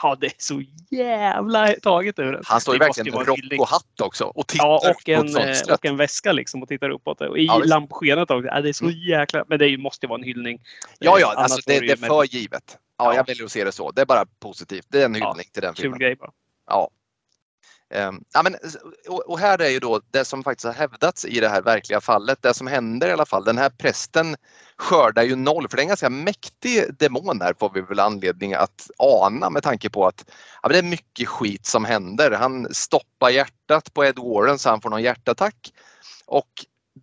ja, 0.02 0.18
det 0.20 0.28
är 0.28 0.34
så 0.38 0.64
jävla 0.90 1.74
taget 1.82 2.20
ur 2.20 2.32
det. 2.32 2.42
Han 2.46 2.62
står 2.62 2.76
ju 2.76 2.80
verkligen 2.80 3.18
med 3.18 3.28
rock 3.28 3.40
och 3.60 3.68
hatt 3.68 4.02
också 4.02 4.26
och 4.26 4.48
tittar 4.48 4.66
ja, 4.66 4.82
och 4.90 5.10
en, 5.10 5.26
mot 5.26 5.72
och 5.72 5.86
en 5.86 5.98
väska 5.98 6.32
liksom 6.32 6.64
och 6.64 6.70
tittar 6.70 6.90
uppåt. 6.90 7.22
Och 7.22 7.38
i 7.38 7.46
ja, 7.46 7.62
lampskenet 7.66 8.32
också. 8.32 8.48
Ja, 8.48 8.62
det 8.62 8.70
är 8.70 8.74
så 8.74 8.86
mm. 8.86 8.98
jäkla... 8.98 9.46
Men 9.48 9.60
det 9.60 9.78
måste 9.78 10.08
vara 10.08 10.20
en 10.20 10.24
hyllning. 10.24 10.62
Ja, 11.00 11.20
ja, 11.20 11.34
alltså, 11.38 11.62
det, 11.66 11.80
det, 11.80 11.92
är 11.92 11.96
för 11.96 12.24
givet. 12.24 12.78
Ja, 12.98 13.06
ja, 13.06 13.16
jag 13.16 13.26
väljer 13.26 13.46
att 13.46 13.52
se 13.52 13.64
det 13.64 13.72
så. 13.72 13.92
Det 13.92 14.02
är 14.02 14.06
bara 14.06 14.26
positivt. 14.40 14.86
Det 14.90 15.02
är 15.02 15.06
en 15.06 15.16
hyllning 15.16 15.46
till 15.52 15.62
den 15.62 15.76
filmen. 15.76 16.00
Kul 16.00 16.08
grej 16.08 16.16
bara. 16.16 16.32
Ja, 16.68 16.90
Ehm, 17.90 18.24
ja, 18.34 18.44
men, 18.44 18.56
och 19.26 19.40
här 19.40 19.62
är 19.62 19.70
ju 19.70 19.80
då 19.80 20.02
det 20.12 20.26
som 20.26 20.44
faktiskt 20.44 20.66
har 20.66 20.74
hävdats 20.74 21.26
i 21.26 21.40
det 21.40 21.50
här 21.50 21.62
verkliga 21.62 22.02
fallet, 22.02 22.42
det 22.42 22.54
som 22.54 22.68
händer 22.68 23.10
i 23.10 23.12
alla 23.12 23.26
fall. 23.26 23.44
Den 23.44 23.58
här 23.58 23.70
prästen 23.70 24.36
skördar 24.78 25.24
ju 25.24 25.36
noll, 25.36 25.70
för 25.70 25.78
det 25.78 25.82
är 25.82 25.84
en 25.84 25.88
ganska 25.88 26.10
mäktig 26.10 26.98
demon 27.00 27.42
här 27.42 27.54
får 27.60 27.72
vi 27.74 27.82
väl 27.82 28.00
anledning 28.00 28.54
att 28.54 28.90
ana 28.98 29.50
med 29.50 29.64
tanke 29.64 29.90
på 29.90 30.08
att 30.08 30.32
ja, 30.64 30.70
det 30.70 30.78
är 30.78 30.84
mycket 30.84 31.28
skit 31.28 31.66
som 31.66 31.86
händer. 31.86 32.32
Han 32.32 32.74
stoppar 32.74 33.30
hjärtat 33.30 33.94
på 33.94 34.06
Ed 34.06 34.20
Warren 34.20 34.60
så 34.60 34.70
han 34.70 34.82
får 34.82 34.90
någon 34.90 35.04
hjärtattack. 35.04 35.74
Och 36.26 36.52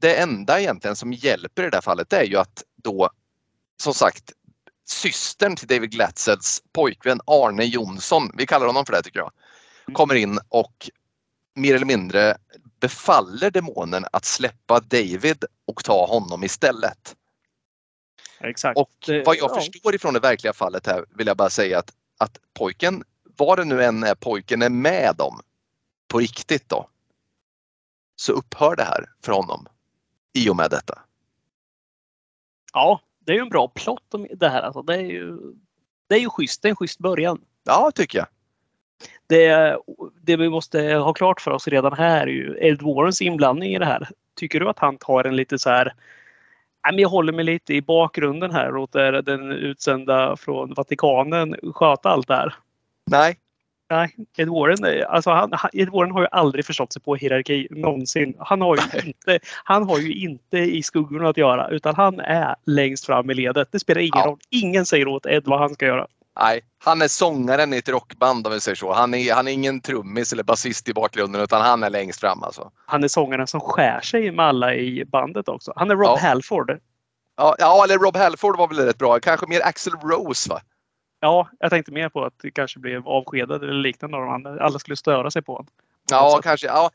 det 0.01 0.15
enda 0.17 0.61
egentligen 0.61 0.97
som 0.97 1.13
hjälper 1.13 1.63
i 1.67 1.71
det 1.71 1.77
här 1.77 1.83
fallet 1.83 2.13
är 2.13 2.25
ju 2.25 2.37
att 2.37 2.63
då 2.77 3.11
som 3.83 3.95
sagt 3.95 4.33
systern 4.87 5.57
till 5.57 5.69
David 5.69 5.91
Glatzels 5.91 6.63
pojkvän 6.73 7.21
Arne 7.27 7.65
Jonsson, 7.65 8.31
vi 8.35 8.47
kallar 8.47 8.67
honom 8.67 8.87
för 8.87 8.93
det 8.93 9.03
tycker 9.03 9.19
jag, 9.19 9.31
Mm 9.31 9.44
kommer 9.93 10.15
in 10.15 10.39
och 10.49 10.91
mer 11.55 11.75
eller 11.75 11.87
mindre 11.87 12.37
befaller 12.81 13.51
demonen 13.51 14.05
att 14.13 14.25
släppa 14.25 14.81
David 14.81 15.45
och 15.67 15.85
ta 15.85 16.07
honom 16.07 16.45
istället. 16.45 17.17
Exakt. 18.41 18.79
Och 18.79 18.91
vad 19.25 19.37
jag 19.37 19.51
ja. 19.51 19.55
förstår 19.55 19.95
ifrån 19.95 20.15
det 20.15 20.21
verkliga 20.21 20.53
fallet 20.53 20.87
här 20.87 21.05
vill 21.11 21.27
jag 21.27 21.37
bara 21.37 21.51
säga 21.51 21.79
att, 21.79 21.93
att 22.19 22.39
pojken, 22.55 23.05
vad 23.37 23.59
det 23.59 23.65
nu 23.65 23.85
än 23.85 24.03
är 24.03 24.15
pojken 24.15 24.63
är 24.63 24.69
med 24.69 25.21
om 25.21 25.41
på 26.09 26.19
riktigt 26.19 26.69
då, 26.69 26.89
så 28.17 28.33
upphör 28.33 28.77
det 28.77 28.85
här 28.85 29.11
för 29.23 29.33
honom 29.33 29.67
i 30.33 30.51
och 30.51 30.57
med 30.57 30.71
detta. 30.71 30.99
Ja, 32.73 33.01
det 33.19 33.33
är 33.33 33.37
ju 33.37 33.43
en 33.43 33.49
bra 33.49 33.69
plott 33.69 34.15
om 34.15 34.27
det 34.31 34.49
här. 34.49 34.63
Alltså, 34.63 34.83
det, 34.83 34.95
är 34.95 35.01
ju, 35.01 35.39
det 36.07 36.15
är 36.15 36.21
ju 36.21 36.31
schysst. 36.31 36.63
Det 36.63 36.69
är 36.69 36.71
en 36.71 36.77
schysst 36.77 36.99
början. 36.99 37.41
Ja, 37.65 37.91
tycker 37.95 38.19
jag 38.19 38.27
det, 39.27 39.77
det 40.23 40.37
vi 40.37 40.49
måste 40.49 40.95
ha 40.95 41.13
klart 41.13 41.41
för 41.41 41.51
oss 41.51 41.69
redan 41.69 41.93
här 41.93 42.27
är 42.27 42.27
ju 42.27 42.57
Ed 42.61 42.83
Warrens 42.83 43.23
inblandning 43.23 43.75
i 43.75 43.79
det 43.79 43.85
här. 43.85 44.09
Tycker 44.37 44.61
du 44.61 44.69
att 44.69 44.79
han 44.79 44.99
tar 44.99 45.25
en 45.25 45.37
lite 45.37 45.59
så 45.59 45.71
här 45.71 45.93
jag 46.93 47.09
håller 47.09 47.33
mig 47.33 47.45
lite 47.45 47.75
i 47.75 47.83
bakgrunden 47.83 48.51
här 48.51 48.69
och 48.69 48.75
låter 48.75 49.13
den 49.13 49.53
utsända 49.53 50.37
från 50.37 50.75
Vatikanen 50.75 51.57
sköta 51.75 52.09
allt 52.09 52.29
det 52.29 52.35
här. 52.35 52.55
Nej. 53.11 53.37
Nej, 53.91 54.17
Ed 54.37 54.49
Warren, 54.49 55.05
alltså 55.09 55.31
han, 55.31 55.53
Ed 55.73 55.89
Warren 55.89 56.11
har 56.11 56.21
ju 56.21 56.29
aldrig 56.31 56.65
förstått 56.65 56.93
sig 56.93 57.03
på 57.03 57.15
hierarki 57.15 57.69
någonsin. 57.71 58.35
Han 58.39 58.61
har 58.61 58.77
ju, 58.77 59.01
inte, 59.09 59.39
han 59.65 59.89
har 59.89 59.99
ju 59.99 60.15
inte 60.15 60.59
i 60.59 60.83
skuggorna 60.83 61.29
att 61.29 61.37
göra 61.37 61.69
utan 61.69 61.95
han 61.95 62.21
är 62.21 62.55
längst 62.65 63.07
fram 63.07 63.31
i 63.31 63.35
ledet. 63.35 63.69
Det 63.71 63.81
spelar 63.81 64.01
ingen 64.01 64.13
ja. 64.15 64.27
roll. 64.27 64.39
Ingen 64.51 64.87
säger 64.87 65.09
åt 65.09 65.27
Ed 65.27 65.43
vad 65.47 65.59
han 65.59 65.75
ska 65.75 65.87
göra. 65.87 66.07
Nej, 66.41 66.61
han 66.85 67.03
är 67.03 67.09
sångaren 67.09 67.73
i 67.73 67.77
ett 67.77 67.89
rockband 67.89 68.47
om 68.47 68.53
vi 68.53 68.61
säger 68.61 68.77
så. 68.77 68.93
Han 68.93 69.15
är, 69.15 69.35
han 69.35 69.49
är 69.49 69.53
ingen 69.53 69.81
trummis 69.81 70.33
eller 70.33 70.43
basist 70.43 70.89
i 70.89 70.95
bakgrunden 70.95 71.43
utan 71.43 71.63
han 71.63 71.83
är 71.83 71.91
längst 71.91 72.21
fram 72.21 72.43
alltså. 72.43 72.71
Han 72.87 73.05
är 73.05 73.09
sångaren 73.09 73.47
som 73.47 73.61
skär 73.61 74.01
sig 74.01 74.31
med 74.31 74.47
alla 74.47 74.75
i 74.75 75.05
bandet 75.05 75.49
också. 75.49 75.73
Han 75.77 75.91
är 75.91 75.95
Rob 75.95 76.05
ja. 76.05 76.19
Halford. 76.29 76.79
Ja, 77.37 77.57
ja, 77.59 77.85
eller 77.85 77.99
Rob 77.99 78.17
Halford 78.17 78.59
var 78.59 78.69
väl 78.69 78.79
rätt 78.79 78.99
bra. 78.99 79.21
Kanske 79.21 79.47
mer 79.47 79.61
Axel 79.65 79.93
Rose 79.93 80.51
va? 80.51 80.61
Ja, 81.21 81.49
jag 81.59 81.71
tänkte 81.71 81.93
mer 81.93 82.09
på 82.09 82.25
att 82.25 82.35
det 82.43 82.51
kanske 82.51 82.79
blev 82.79 83.09
avskedad 83.09 83.63
eller 83.63 83.73
liknande 83.73 84.17
av 84.17 84.23
de 84.23 84.33
andra. 84.33 84.65
Alla 84.65 84.79
skulle 84.79 84.97
störa 84.97 85.31
sig 85.31 85.43
på 85.43 85.53
honom. 85.53 85.67
Ja, 86.11 86.41
kanske. 86.43 86.67
Ja, 86.67 86.91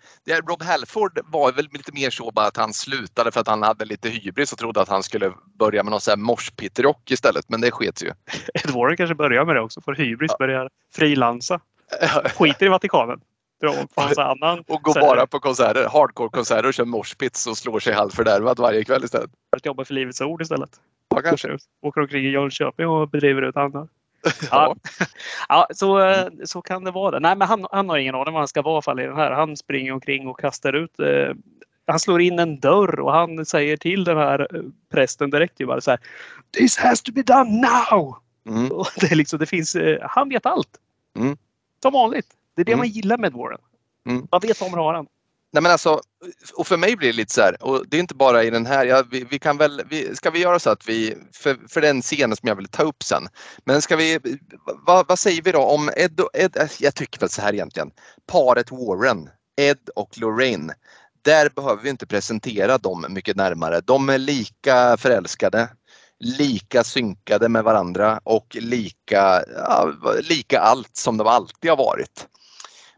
Rob 0.47 0.63
Halford 0.63 1.19
var 1.25 1.51
väl 1.51 1.67
lite 1.71 1.91
mer 1.93 2.09
så 2.09 2.31
bara 2.31 2.45
att 2.45 2.57
han 2.57 2.73
slutade 2.73 3.31
för 3.31 3.39
att 3.39 3.47
han 3.47 3.63
hade 3.63 3.85
lite 3.85 4.09
hybris 4.09 4.53
och 4.53 4.59
trodde 4.59 4.81
att 4.81 4.89
han 4.89 5.03
skulle 5.03 5.33
börja 5.59 5.83
med 5.83 5.91
någon 5.91 6.01
sån 6.01 6.11
här 6.11 6.17
morspittrock 6.17 7.11
istället. 7.11 7.49
Men 7.49 7.61
det 7.61 7.71
sket 7.71 8.03
ju. 8.03 8.07
Ed 8.53 8.71
Warren 8.71 8.97
kanske 8.97 9.15
börjar 9.15 9.45
med 9.45 9.55
det 9.55 9.61
också. 9.61 9.81
Får 9.81 9.95
hybris, 9.95 10.31
ja. 10.31 10.35
börjar 10.39 10.69
frilansa. 10.93 11.59
Skiter 12.35 12.65
i 12.65 12.69
Vatikanen. 12.69 13.21
Annan, 14.17 14.63
och 14.67 14.81
går 14.81 14.93
bara 14.93 15.27
på 15.27 15.39
konserter, 15.39 15.89
hardcore-konserter 15.89 16.65
och 16.65 16.73
kör 16.73 16.85
morspits 16.85 17.47
och 17.47 17.57
slår 17.57 17.79
sig 17.79 17.93
halvt 17.93 18.15
fördärvad 18.15 18.59
varje 18.59 18.83
kväll 18.83 19.03
istället. 19.03 19.31
Att 19.57 19.65
jobba 19.65 19.85
för 19.85 19.93
Livets 19.93 20.21
Ord 20.21 20.41
istället. 20.41 20.69
Ja, 21.15 21.21
kanske. 21.21 21.57
Åker 21.81 22.01
omkring 22.01 22.25
i 22.25 22.29
Jönköping 22.29 22.87
och 22.87 23.09
bedriver 23.09 23.41
ut 23.41 23.57
annat. 23.57 23.89
Ja. 24.51 24.75
ja, 25.49 25.67
så, 25.73 25.99
eh, 25.99 26.27
så 26.45 26.61
kan 26.61 26.83
det 26.83 26.91
vara. 26.91 27.19
Nej, 27.19 27.35
men 27.35 27.47
han, 27.47 27.65
han 27.71 27.89
har 27.89 27.97
ingen 27.97 28.15
aning 28.15 28.33
vad 28.33 28.41
han 28.41 28.47
ska 28.47 28.61
vara 28.61 28.81
fall 28.81 28.99
i 28.99 29.03
den 29.03 29.15
här. 29.15 29.31
Han 29.31 29.57
springer 29.57 29.91
omkring 29.91 30.27
och 30.27 30.39
kastar 30.39 30.73
ut. 30.73 30.99
Eh, 30.99 31.33
han 31.87 31.99
slår 31.99 32.21
in 32.21 32.39
en 32.39 32.59
dörr 32.59 32.99
och 32.99 33.11
han 33.11 33.45
säger 33.45 33.77
till 33.77 34.03
den 34.03 34.17
här 34.17 34.55
eh, 34.55 34.61
prästen 34.91 35.29
direkt 35.29 35.59
ju 35.61 35.65
bara 35.65 35.81
så 35.81 35.91
här. 35.91 35.99
This 36.57 36.77
has 36.77 37.01
to 37.01 37.11
be 37.11 37.21
done 37.21 37.61
now! 37.61 38.15
Mm. 38.47 38.71
Och 38.71 38.87
det, 38.95 39.11
är 39.11 39.15
liksom, 39.15 39.39
det 39.39 39.45
finns, 39.45 39.75
eh, 39.75 39.97
han 40.01 40.29
vet 40.29 40.45
allt. 40.45 40.77
Mm. 41.17 41.37
Som 41.81 41.93
vanligt. 41.93 42.27
Det 42.55 42.61
är 42.61 42.65
det 42.65 42.71
mm. 42.71 42.79
man 42.79 42.87
gillar 42.87 43.17
med 43.17 43.33
Warren. 43.33 43.61
Mm. 44.05 44.27
Man 44.31 44.39
vet 44.43 44.61
vad 44.61 44.71
man 44.71 44.79
har 44.79 44.93
han. 44.93 45.07
Nej 45.51 45.63
men 45.63 45.71
alltså, 45.71 46.01
och 46.55 46.67
för 46.67 46.77
mig 46.77 46.95
blir 46.95 47.07
det 47.07 47.15
lite 47.15 47.33
så 47.33 47.41
här, 47.41 47.63
och 47.63 47.87
det 47.87 47.97
är 47.97 48.01
inte 48.01 48.15
bara 48.15 48.43
i 48.43 48.49
den 48.49 48.65
här, 48.65 48.85
ja, 48.85 49.03
vi, 49.11 49.23
vi, 49.29 49.39
kan 49.39 49.57
väl, 49.57 49.81
vi, 49.89 50.15
ska 50.15 50.29
vi 50.29 50.39
göra 50.39 50.59
så 50.59 50.69
att 50.69 50.89
vi, 50.89 51.17
för, 51.33 51.57
för 51.69 51.81
den 51.81 52.01
scenen 52.01 52.35
som 52.35 52.47
jag 52.47 52.55
vill 52.55 52.67
ta 52.67 52.83
upp 52.83 53.03
sen, 53.03 53.27
men 53.65 53.81
ska 53.81 53.95
vi, 53.95 54.19
vad, 54.85 55.07
vad 55.07 55.19
säger 55.19 55.41
vi 55.41 55.51
då 55.51 55.61
om 55.61 55.89
Ed 55.95 56.19
och 56.19 56.29
Ed, 56.33 56.57
äh, 56.57 56.69
jag 56.79 56.95
tycker 56.95 57.19
väl 57.19 57.29
så 57.29 57.41
här 57.41 57.53
egentligen, 57.53 57.91
paret 58.27 58.71
Warren, 58.71 59.29
Ed 59.61 59.89
och 59.95 60.17
Lorraine, 60.17 60.73
där 61.21 61.49
behöver 61.49 61.83
vi 61.83 61.89
inte 61.89 62.07
presentera 62.07 62.77
dem 62.77 63.05
mycket 63.09 63.35
närmare. 63.35 63.81
De 63.81 64.09
är 64.09 64.17
lika 64.17 64.97
förälskade, 64.97 65.69
lika 66.19 66.83
synkade 66.83 67.49
med 67.49 67.63
varandra 67.63 68.19
och 68.23 68.57
lika, 68.59 69.43
ja, 69.55 69.93
lika 70.29 70.59
allt 70.59 70.97
som 70.97 71.17
de 71.17 71.27
alltid 71.27 71.69
har 71.69 71.77
varit. 71.77 72.27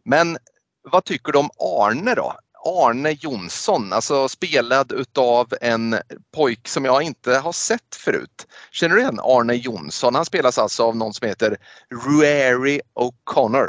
Men 0.05 0.37
vad 0.83 1.03
tycker 1.05 1.31
du 1.31 1.39
om 1.39 1.49
Arne 1.59 2.15
då? 2.15 2.33
Arne 2.65 3.11
Jonsson, 3.11 3.93
alltså 3.93 4.27
spelad 4.27 4.91
utav 4.91 5.47
en 5.61 5.95
pojk 6.35 6.67
som 6.67 6.85
jag 6.85 7.03
inte 7.03 7.37
har 7.37 7.51
sett 7.51 7.95
förut. 7.95 8.47
Känner 8.71 8.95
du 8.95 9.01
igen 9.01 9.19
Arne 9.23 9.53
Jonsson? 9.53 10.15
Han 10.15 10.25
spelas 10.25 10.57
alltså 10.57 10.83
av 10.83 10.95
någon 10.95 11.13
som 11.13 11.27
heter 11.27 11.57
Ruari 11.89 12.81
O'Connor. 12.95 13.67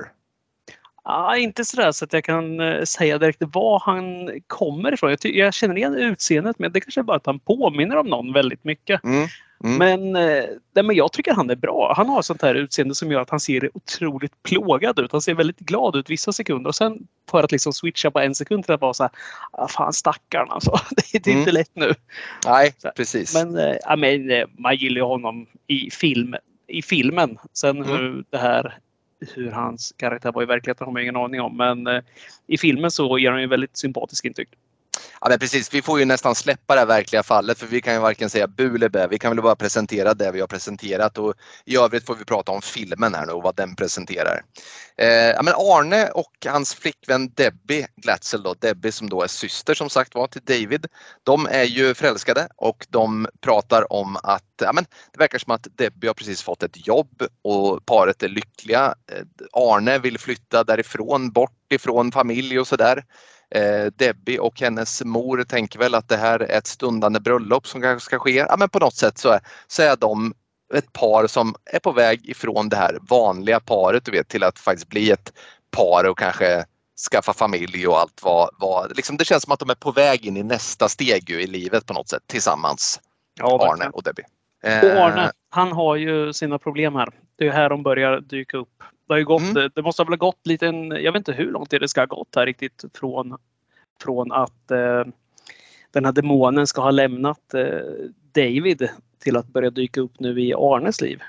Ja, 1.04 1.36
inte 1.36 1.64
sådär 1.64 1.92
så 1.92 2.04
att 2.04 2.12
jag 2.12 2.24
kan 2.24 2.60
eh, 2.60 2.84
säga 2.84 3.18
direkt 3.18 3.42
var 3.42 3.82
han 3.86 4.30
kommer 4.46 4.94
ifrån. 4.94 5.10
Jag, 5.10 5.36
jag 5.36 5.54
känner 5.54 5.76
igen 5.76 5.94
utseendet 5.94 6.58
men 6.58 6.72
det 6.72 6.80
kanske 6.80 7.00
är 7.00 7.04
bara 7.04 7.16
att 7.16 7.26
han 7.26 7.40
påminner 7.40 7.96
om 7.96 8.06
någon 8.06 8.32
väldigt 8.32 8.64
mycket. 8.64 9.04
Mm. 9.04 9.28
Mm. 9.64 9.78
Men, 9.78 10.16
eh, 10.16 10.84
men 10.84 10.96
jag 10.96 11.12
tycker 11.12 11.34
han 11.34 11.50
är 11.50 11.56
bra. 11.56 11.94
Han 11.96 12.08
har 12.08 12.22
sånt 12.22 12.42
här 12.42 12.54
utseende 12.54 12.94
som 12.94 13.12
gör 13.12 13.20
att 13.20 13.30
han 13.30 13.40
ser 13.40 13.76
otroligt 13.76 14.42
plågad 14.42 14.98
ut. 14.98 15.12
Han 15.12 15.20
ser 15.20 15.34
väldigt 15.34 15.58
glad 15.58 15.96
ut 15.96 16.10
vissa 16.10 16.32
sekunder 16.32 16.68
och 16.68 16.74
sen 16.74 17.06
för 17.30 17.42
att 17.42 17.52
liksom 17.52 17.72
switcha 17.72 18.10
på 18.10 18.20
en 18.20 18.34
sekund 18.34 18.64
till 18.64 18.74
att 18.74 18.80
vara 18.80 18.94
så 18.94 19.02
här, 19.02 19.12
ah, 19.52 19.68
fan 19.68 19.92
stackarn 19.92 20.50
alltså. 20.50 20.70
Det 21.12 21.26
är 21.26 21.28
mm. 21.28 21.38
inte 21.38 21.52
lätt 21.52 21.70
nu. 21.74 21.94
Nej, 22.46 22.74
precis. 22.96 23.34
Men, 23.34 23.56
äh, 23.58 23.96
men 23.98 24.30
eh, 24.30 24.46
man 24.58 24.76
gillar 24.76 24.96
ju 24.96 25.06
honom 25.06 25.46
i, 25.66 25.90
film, 25.90 26.34
i 26.66 26.82
filmen. 26.82 27.38
Sen 27.52 27.76
mm. 27.76 27.88
hur 27.88 28.24
det 28.30 28.38
här 28.38 28.78
hur 29.34 29.50
hans 29.50 29.94
karaktär 29.96 30.32
var 30.32 30.42
i 30.42 30.46
verkligheten 30.46 30.84
har 30.84 30.92
man 30.92 31.02
ingen 31.02 31.16
aning 31.16 31.40
om. 31.40 31.56
Men 31.56 32.02
i 32.46 32.58
filmen 32.58 32.90
så 32.90 33.18
ger 33.18 33.30
han 33.30 33.40
ju 33.40 33.46
väldigt 33.46 33.76
sympatisk 33.76 34.24
intryck. 34.24 34.48
Ja, 35.20 35.28
men 35.28 35.38
precis. 35.38 35.74
Vi 35.74 35.82
får 35.82 35.98
ju 35.98 36.04
nästan 36.04 36.34
släppa 36.34 36.74
det 36.74 36.84
verkliga 36.84 37.22
fallet 37.22 37.58
för 37.58 37.66
vi 37.66 37.80
kan 37.80 37.94
ju 37.94 38.00
varken 38.00 38.30
säga 38.30 38.46
bu 38.46 38.74
eller 38.74 38.88
bä. 38.88 39.06
Vi 39.06 39.18
kan 39.18 39.30
väl 39.30 39.42
bara 39.42 39.56
presentera 39.56 40.14
det 40.14 40.32
vi 40.32 40.40
har 40.40 40.46
presenterat 40.46 41.18
och 41.18 41.34
i 41.64 41.76
övrigt 41.76 42.06
får 42.06 42.14
vi 42.14 42.24
prata 42.24 42.52
om 42.52 42.62
filmen 42.62 43.14
här 43.14 43.26
nu 43.26 43.32
och 43.32 43.42
vad 43.42 43.56
den 43.56 43.76
presenterar. 43.76 44.42
Eh, 44.96 45.08
ja, 45.08 45.42
men 45.42 45.54
Arne 45.56 46.10
och 46.10 46.46
hans 46.46 46.74
flickvän 46.74 47.30
Debbie 47.34 47.86
Glatzel, 47.96 48.42
då, 48.42 48.54
Debbie 48.54 48.92
som 48.92 49.08
då 49.08 49.22
är 49.22 49.26
syster 49.26 49.74
som 49.74 49.90
sagt 49.90 50.14
var 50.14 50.26
till 50.26 50.44
David. 50.44 50.86
De 51.22 51.46
är 51.50 51.64
ju 51.64 51.94
förälskade 51.94 52.48
och 52.56 52.86
de 52.88 53.26
pratar 53.40 53.92
om 53.92 54.16
att 54.22 54.44
ja, 54.62 54.72
men 54.72 54.84
det 55.12 55.18
verkar 55.18 55.38
som 55.38 55.54
att 55.54 55.66
Debbie 55.76 56.06
har 56.06 56.14
precis 56.14 56.42
fått 56.42 56.62
ett 56.62 56.86
jobb 56.86 57.22
och 57.42 57.86
paret 57.86 58.22
är 58.22 58.28
lyckliga. 58.28 58.94
Eh, 59.12 59.22
Arne 59.52 59.98
vill 59.98 60.18
flytta 60.18 60.64
därifrån, 60.64 61.30
bort 61.30 61.72
ifrån 61.72 62.12
familj 62.12 62.60
och 62.60 62.66
sådär. 62.66 63.04
Eh, 63.54 63.86
Debbie 63.96 64.38
och 64.38 64.60
hennes 64.60 65.04
mor 65.04 65.44
tänker 65.44 65.78
väl 65.78 65.94
att 65.94 66.08
det 66.08 66.16
här 66.16 66.40
är 66.40 66.58
ett 66.58 66.66
stundande 66.66 67.20
bröllop 67.20 67.66
som 67.66 67.82
kanske 67.82 68.04
ska 68.04 68.18
ske. 68.18 68.36
Ja, 68.36 68.56
men 68.58 68.68
på 68.68 68.78
något 68.78 68.94
sätt 68.94 69.18
så 69.18 69.28
är, 69.28 69.40
så 69.66 69.82
är 69.82 69.96
de 69.96 70.34
ett 70.74 70.92
par 70.92 71.26
som 71.26 71.54
är 71.64 71.78
på 71.78 71.92
väg 71.92 72.28
ifrån 72.28 72.68
det 72.68 72.76
här 72.76 72.98
vanliga 73.08 73.60
paret 73.60 74.04
du 74.04 74.12
vet, 74.12 74.28
till 74.28 74.44
att 74.44 74.58
faktiskt 74.58 74.88
bli 74.88 75.10
ett 75.10 75.32
par 75.70 76.04
och 76.04 76.18
kanske 76.18 76.64
skaffa 77.10 77.32
familj 77.32 77.86
och 77.86 77.98
allt 77.98 78.20
vad, 78.22 78.50
vad 78.58 78.96
liksom 78.96 79.16
det 79.16 79.24
känns 79.24 79.42
som 79.42 79.52
att 79.52 79.60
de 79.60 79.70
är 79.70 79.74
på 79.74 79.90
väg 79.92 80.26
in 80.26 80.36
i 80.36 80.42
nästa 80.42 80.88
steg 80.88 81.30
i 81.30 81.46
livet 81.46 81.86
på 81.86 81.94
något 81.94 82.08
sätt 82.08 82.22
tillsammans. 82.26 83.00
Ja, 83.38 83.72
Arne 83.72 83.88
och 83.92 84.02
Debbie. 84.02 84.24
Och 84.64 85.00
Arne, 85.04 85.24
eh, 85.24 85.30
han 85.50 85.72
har 85.72 85.96
ju 85.96 86.32
sina 86.32 86.58
problem 86.58 86.94
här. 86.94 87.08
Det 87.36 87.46
är 87.46 87.52
här 87.52 87.68
de 87.68 87.82
börjar 87.82 88.20
dyka 88.20 88.56
upp. 88.56 88.82
Det, 89.12 89.14
har 89.14 89.18
ju 89.18 89.24
gått, 89.24 89.42
mm. 89.42 89.70
det 89.74 89.82
måste 89.82 90.02
ha 90.02 90.16
gått 90.16 90.46
lite, 90.46 90.66
jag 90.66 91.12
vet 91.12 91.20
inte 91.20 91.32
hur 91.32 91.50
långt 91.50 91.70
det 91.70 91.88
ska 91.88 92.00
ha 92.00 92.06
gått 92.06 92.36
här 92.36 92.46
riktigt 92.46 92.84
från, 92.94 93.36
från 94.02 94.32
att 94.32 94.70
eh, 94.70 95.04
den 95.90 96.04
här 96.04 96.12
demonen 96.12 96.66
ska 96.66 96.80
ha 96.80 96.90
lämnat 96.90 97.54
eh, 97.54 97.64
David 98.34 98.88
till 99.18 99.36
att 99.36 99.46
börja 99.46 99.70
dyka 99.70 100.00
upp 100.00 100.20
nu 100.20 100.40
i 100.40 100.54
Arnes 100.54 101.00
liv. 101.00 101.22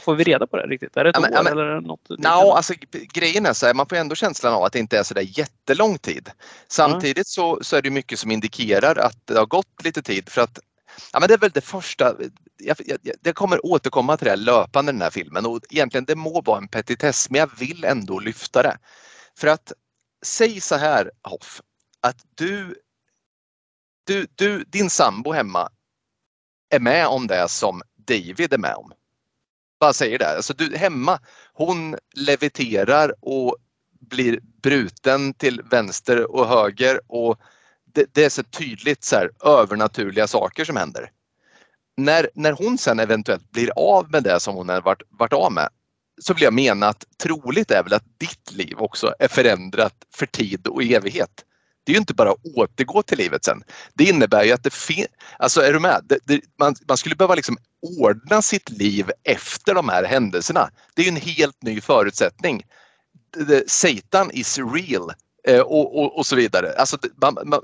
Får 0.00 0.14
vi 0.14 0.24
reda 0.24 0.46
på 0.46 0.56
det 0.56 0.66
riktigt? 0.66 0.96
Är 0.96 1.04
det 1.04 1.10
ett 1.10 1.16
ja, 1.16 1.20
men, 1.20 1.38
år 1.38 1.44
men, 1.44 1.52
eller 1.52 1.80
något? 1.80 2.08
No, 2.08 2.28
alltså, 2.28 2.74
grejen 3.12 3.46
är 3.46 3.52
så 3.52 3.66
här, 3.66 3.74
man 3.74 3.86
får 3.86 3.96
ändå 3.96 4.14
känslan 4.14 4.54
av 4.54 4.64
att 4.64 4.72
det 4.72 4.78
inte 4.78 4.98
är 4.98 5.02
så 5.02 5.14
där 5.14 5.38
jättelång 5.38 5.98
tid. 5.98 6.30
Samtidigt 6.68 7.16
mm. 7.16 7.24
så, 7.24 7.58
så 7.62 7.76
är 7.76 7.82
det 7.82 7.90
mycket 7.90 8.18
som 8.18 8.30
indikerar 8.30 8.96
att 8.96 9.26
det 9.26 9.38
har 9.38 9.46
gått 9.46 9.84
lite 9.84 10.02
tid 10.02 10.28
för 10.28 10.40
att 10.40 10.58
ja, 11.12 11.20
men 11.20 11.28
det 11.28 11.34
är 11.34 11.38
väl 11.38 11.50
det 11.50 11.60
första, 11.60 12.16
jag, 12.56 12.76
jag, 12.86 12.98
jag 13.22 13.34
kommer 13.34 13.66
återkomma 13.66 14.16
till 14.16 14.24
det 14.24 14.30
här 14.30 14.36
löpande 14.36 14.90
i 14.90 14.92
den 14.92 15.02
här 15.02 15.10
filmen 15.10 15.46
och 15.46 15.60
egentligen 15.70 16.04
det 16.04 16.16
må 16.16 16.40
vara 16.40 16.58
en 16.58 16.68
petitess 16.68 17.30
men 17.30 17.38
jag 17.38 17.58
vill 17.58 17.84
ändå 17.84 18.18
lyfta 18.18 18.62
det. 18.62 18.78
För 19.38 19.48
att 19.48 19.72
säg 20.26 20.60
så 20.60 20.76
här 20.76 21.10
Hoff, 21.22 21.60
att 22.00 22.16
du, 22.34 22.74
du, 24.06 24.26
du 24.34 24.64
din 24.64 24.90
sambo 24.90 25.32
hemma 25.32 25.68
är 26.70 26.80
med 26.80 27.06
om 27.06 27.26
det 27.26 27.48
som 27.48 27.82
David 27.96 28.52
är 28.52 28.58
med 28.58 28.74
om. 28.74 28.92
Bara 29.80 29.92
säger 29.92 30.18
det. 30.18 30.36
Alltså 30.36 30.54
du 30.54 30.76
hemma, 30.76 31.20
hon 31.52 31.96
leviterar 32.14 33.14
och 33.20 33.56
blir 34.00 34.40
bruten 34.62 35.34
till 35.34 35.62
vänster 35.62 36.30
och 36.30 36.48
höger 36.48 37.00
och 37.06 37.40
det, 37.92 38.06
det 38.12 38.24
är 38.24 38.28
så 38.28 38.42
tydligt 38.42 39.04
så 39.04 39.16
här, 39.16 39.30
övernaturliga 39.44 40.26
saker 40.26 40.64
som 40.64 40.76
händer. 40.76 41.10
När, 41.96 42.30
när 42.34 42.52
hon 42.52 42.78
sen 42.78 43.00
eventuellt 43.00 43.50
blir 43.50 43.70
av 43.76 44.10
med 44.10 44.22
det 44.22 44.40
som 44.40 44.54
hon 44.54 44.68
har 44.68 44.80
varit, 44.80 45.02
varit 45.10 45.32
av 45.32 45.52
med 45.52 45.68
så 46.20 46.34
vill 46.34 46.42
jag 46.42 46.54
mena 46.54 46.88
att 46.88 47.04
troligt 47.22 47.70
är 47.70 47.82
väl 47.82 47.92
att 47.92 48.18
ditt 48.18 48.52
liv 48.52 48.78
också 48.78 49.14
är 49.18 49.28
förändrat 49.28 49.94
för 50.14 50.26
tid 50.26 50.66
och 50.66 50.82
evighet. 50.82 51.44
Det 51.84 51.92
är 51.92 51.94
ju 51.94 52.00
inte 52.00 52.14
bara 52.14 52.30
att 52.30 52.44
återgå 52.56 53.02
till 53.02 53.18
livet 53.18 53.44
sen. 53.44 53.62
Det 53.94 54.04
innebär 54.04 54.44
ju 54.44 54.52
att 54.52 54.62
det 54.62 54.74
finns, 54.74 55.06
alltså 55.38 55.60
är 55.60 55.72
du 55.72 55.80
med? 55.80 56.04
Det, 56.04 56.18
det, 56.24 56.40
man, 56.58 56.74
man, 56.88 56.96
skulle 56.96 57.14
behöva 57.14 57.34
liksom 57.34 57.58
ordna 58.00 58.42
sitt 58.42 58.70
liv 58.70 59.10
efter 59.24 59.74
de 59.74 59.88
här 59.88 60.04
händelserna. 60.04 60.70
Det 60.94 61.02
är 61.02 61.04
ju 61.04 61.10
en 61.10 61.16
helt 61.16 61.62
ny 61.62 61.80
förutsättning. 61.80 62.62
Satan 63.66 64.30
is 64.30 64.58
real 64.58 65.12
Eh, 65.44 65.60
och, 65.60 65.98
och, 65.98 66.18
och, 66.18 66.26
så 66.26 66.36
vidare. 66.36 66.72
Alltså, 66.78 66.98
man, 67.22 67.38
man, 67.44 67.60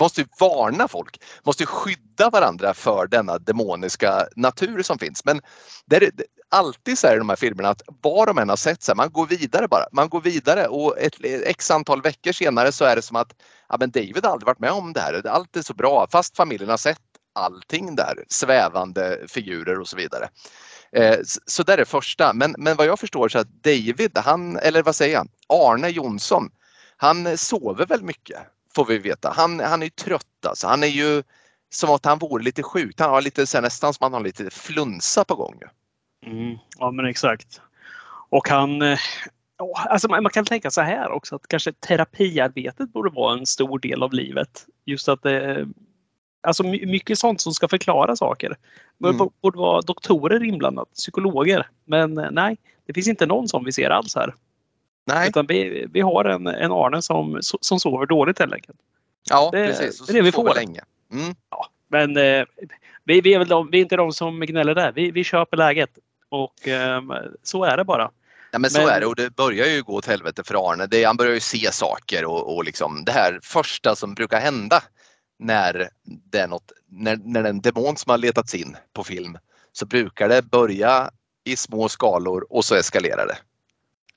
måste 0.00 0.24
varna 0.40 0.88
folk, 0.88 1.22
måste 1.42 1.66
skydda 1.66 2.30
varandra 2.30 2.74
för 2.74 3.06
denna 3.06 3.38
demoniska 3.38 4.26
natur 4.36 4.82
som 4.82 4.98
finns. 4.98 5.24
Men 5.24 5.40
det 5.86 5.96
är 5.96 6.10
alltid 6.50 6.98
så 6.98 7.06
här 7.06 7.14
i 7.14 7.18
de 7.18 7.28
här 7.28 7.36
filmerna 7.36 7.68
att 7.68 7.82
vad 8.02 8.28
de 8.28 8.38
än 8.38 8.48
har 8.48 8.56
sett, 8.56 8.82
så 8.82 8.92
här, 8.92 8.96
man 8.96 9.12
går 9.12 9.26
vidare 9.26 9.68
bara. 9.68 9.84
Man 9.92 10.08
går 10.08 10.20
vidare 10.20 10.66
och 10.66 10.98
ett 10.98 11.14
x 11.44 11.70
antal 11.70 12.02
veckor 12.02 12.32
senare 12.32 12.72
så 12.72 12.84
är 12.84 12.96
det 12.96 13.02
som 13.02 13.16
att 13.16 13.34
ja, 13.68 13.76
men 13.80 13.90
David 13.90 14.24
har 14.24 14.32
aldrig 14.32 14.46
varit 14.46 14.58
med 14.58 14.70
om 14.70 14.92
det 14.92 15.00
här. 15.00 15.26
Allt 15.26 15.56
är 15.56 15.62
så 15.62 15.74
bra 15.74 16.06
fast 16.12 16.36
familjen 16.36 16.70
har 16.70 16.76
sett 16.76 16.98
allting 17.34 17.96
där, 17.96 18.24
svävande 18.28 19.18
figurer 19.28 19.80
och 19.80 19.88
så 19.88 19.96
vidare. 19.96 20.28
Eh, 20.92 21.18
så 21.46 21.62
det 21.62 21.72
är 21.72 21.76
det 21.76 21.84
första. 21.84 22.32
Men, 22.32 22.54
men 22.58 22.76
vad 22.76 22.86
jag 22.86 22.98
förstår 22.98 23.28
så 23.28 23.38
att 23.38 23.62
David, 23.62 24.18
han, 24.18 24.56
eller 24.56 24.82
vad 24.82 24.96
säger 24.96 25.14
jag, 25.14 25.28
Arne 25.48 25.88
Jonsson, 25.88 26.50
han 27.00 27.38
sover 27.38 27.86
väl 27.86 28.02
mycket 28.02 28.38
får 28.74 28.84
vi 28.84 28.98
veta. 28.98 29.32
Han, 29.36 29.60
han 29.60 29.82
är 29.82 29.86
ju 29.86 29.90
trött 29.90 30.46
alltså. 30.46 30.66
Han 30.66 30.82
är 30.82 30.86
ju 30.86 31.22
som 31.70 31.90
att 31.90 32.04
han 32.04 32.18
vore 32.18 32.44
lite 32.44 32.62
sjuk. 32.62 33.00
Han 33.00 33.10
har 33.10 33.22
lite 33.22 33.46
så 33.46 33.60
nästan 33.60 33.94
som 33.94 34.06
att 34.06 34.12
han 34.12 34.20
har 34.20 34.26
lite 34.26 34.50
flunsa 34.50 35.24
på 35.24 35.34
gång. 35.34 35.60
Mm, 36.26 36.58
ja 36.78 36.90
men 36.90 37.06
exakt. 37.06 37.60
Och 38.30 38.48
han 38.48 38.82
eh, 38.82 38.98
Alltså 39.88 40.08
man 40.08 40.30
kan 40.30 40.44
tänka 40.44 40.70
så 40.70 40.80
här 40.80 41.10
också 41.10 41.36
att 41.36 41.48
kanske 41.48 41.72
terapiarbetet 41.72 42.92
borde 42.92 43.10
vara 43.10 43.38
en 43.38 43.46
stor 43.46 43.78
del 43.78 44.02
av 44.02 44.12
livet. 44.12 44.66
Just 44.84 45.08
att 45.08 45.22
det, 45.22 45.68
Alltså 46.42 46.62
mycket 46.62 47.18
sånt 47.18 47.40
som 47.40 47.52
ska 47.52 47.68
förklara 47.68 48.16
saker. 48.16 48.56
Det 48.98 49.08
mm. 49.08 49.28
borde 49.42 49.58
vara 49.58 49.80
doktorer 49.80 50.44
inblandat, 50.44 50.92
psykologer. 50.94 51.68
Men 51.84 52.18
eh, 52.18 52.30
nej, 52.30 52.56
det 52.86 52.94
finns 52.94 53.08
inte 53.08 53.26
någon 53.26 53.48
som 53.48 53.64
vi 53.64 53.72
ser 53.72 53.90
alls 53.90 54.14
här. 54.14 54.34
Nej. 55.08 55.28
Utan 55.28 55.46
vi, 55.46 55.86
vi 55.92 56.00
har 56.00 56.24
en, 56.24 56.46
en 56.46 56.72
Arne 56.72 57.02
som, 57.02 57.38
som 57.42 57.80
sover 57.80 58.06
dåligt 58.06 58.38
helt 58.38 58.52
enkelt. 58.52 58.78
Ja, 59.30 59.50
det, 59.52 59.66
precis. 59.66 60.06
Det 60.06 60.12
är 60.12 60.14
det 60.14 60.22
vi 60.22 60.32
får. 60.32 60.54
Länge. 60.54 60.80
Mm. 61.12 61.34
Ja, 61.50 61.70
men 61.88 62.16
eh, 62.16 62.44
vi, 63.04 63.20
vi, 63.20 63.34
är 63.34 63.38
väl 63.38 63.48
de, 63.48 63.70
vi 63.70 63.78
är 63.78 63.82
inte 63.82 63.96
de 63.96 64.12
som 64.12 64.40
gnäller 64.40 64.74
där. 64.74 64.92
Vi, 64.92 65.10
vi 65.10 65.24
köper 65.24 65.56
läget. 65.56 65.90
Och 66.28 66.68
eh, 66.68 67.02
så 67.42 67.64
är 67.64 67.76
det 67.76 67.84
bara. 67.84 68.10
Ja, 68.50 68.58
men 68.58 68.70
så 68.70 68.80
men... 68.80 68.88
är 68.88 69.00
det 69.00 69.06
och 69.06 69.16
det 69.16 69.36
börjar 69.36 69.66
ju 69.66 69.82
gå 69.82 69.94
åt 69.94 70.06
helvete 70.06 70.42
för 70.44 70.70
Arne. 70.72 70.86
Det, 70.86 71.04
han 71.04 71.16
börjar 71.16 71.34
ju 71.34 71.40
se 71.40 71.72
saker 71.72 72.24
och, 72.24 72.56
och 72.56 72.64
liksom 72.64 73.04
det 73.04 73.12
här 73.12 73.40
första 73.42 73.96
som 73.96 74.14
brukar 74.14 74.40
hända 74.40 74.82
när 75.38 75.88
det 76.04 76.38
är 76.38 76.48
något, 76.48 76.72
när, 76.86 77.16
när 77.24 77.42
det 77.42 77.48
är 77.48 77.50
en 77.50 77.60
demon 77.60 77.96
som 77.96 78.10
har 78.10 78.18
letats 78.18 78.54
in 78.54 78.76
på 78.92 79.04
film 79.04 79.38
så 79.72 79.86
brukar 79.86 80.28
det 80.28 80.42
börja 80.42 81.10
i 81.44 81.56
små 81.56 81.88
skalor 81.88 82.46
och 82.50 82.64
så 82.64 82.74
eskalerar 82.74 83.26
det. 83.26 83.36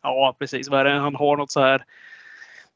Ja 0.01 0.35
precis, 0.39 0.69
vad 0.69 0.79
är 0.79 0.85
det? 0.85 0.91
han 0.91 1.15
har 1.15 1.37
något 1.37 1.51
så 1.51 1.59
här 1.59 1.85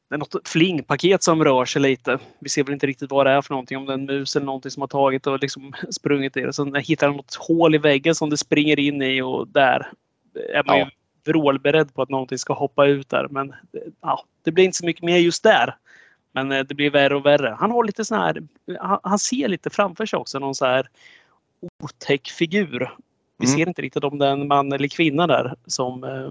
det 0.08 0.14
är 0.14 0.18
något 0.18 0.48
flingpaket 0.48 1.22
som 1.22 1.44
rör 1.44 1.64
sig 1.64 1.82
lite. 1.82 2.18
Vi 2.38 2.48
ser 2.48 2.64
väl 2.64 2.72
inte 2.72 2.86
riktigt 2.86 3.10
vad 3.10 3.26
det 3.26 3.30
är 3.30 3.42
för 3.42 3.50
någonting. 3.50 3.78
Om 3.78 3.86
det 3.86 3.92
är 3.92 3.94
en 3.94 4.04
mus 4.04 4.36
eller 4.36 4.46
någonting 4.46 4.70
som 4.70 4.80
har 4.80 4.88
tagit 4.88 5.26
och 5.26 5.40
liksom 5.40 5.72
sprungit 5.90 6.36
i 6.36 6.40
det. 6.40 6.52
Sen 6.52 6.74
hittar 6.74 7.06
han 7.06 7.16
något 7.16 7.34
hål 7.34 7.74
i 7.74 7.78
väggen 7.78 8.14
som 8.14 8.30
det 8.30 8.36
springer 8.36 8.78
in 8.78 9.02
i 9.02 9.22
och 9.22 9.48
där 9.48 9.92
är 10.54 10.64
man 10.64 10.78
ja. 10.78 10.84
ju 10.84 10.90
vrålberedd 11.32 11.94
på 11.94 12.02
att 12.02 12.08
någonting 12.08 12.38
ska 12.38 12.52
hoppa 12.52 12.86
ut 12.86 13.08
där. 13.08 13.28
Men 13.30 13.54
ja, 14.00 14.24
det 14.42 14.52
blir 14.52 14.64
inte 14.64 14.76
så 14.76 14.86
mycket 14.86 15.02
mer 15.02 15.18
just 15.18 15.42
där. 15.42 15.76
Men 16.32 16.52
eh, 16.52 16.64
det 16.64 16.74
blir 16.74 16.90
värre 16.90 17.16
och 17.16 17.26
värre. 17.26 17.56
Han 17.60 17.70
har 17.70 17.84
lite 17.84 18.04
sån 18.04 18.18
här, 18.18 18.42
han 19.02 19.18
ser 19.18 19.48
lite 19.48 19.70
framför 19.70 20.06
sig 20.06 20.18
också 20.18 20.38
någon 20.38 20.54
så 20.54 20.66
här 20.66 20.88
otäck 21.82 22.28
figur. 22.28 22.90
Vi 23.38 23.46
mm. 23.46 23.58
ser 23.58 23.68
inte 23.68 23.82
riktigt 23.82 24.04
om 24.04 24.18
det 24.18 24.26
är 24.26 24.32
en 24.32 24.48
man 24.48 24.72
eller 24.72 24.88
kvinna 24.88 25.26
där 25.26 25.54
som, 25.66 26.04
eh, 26.04 26.30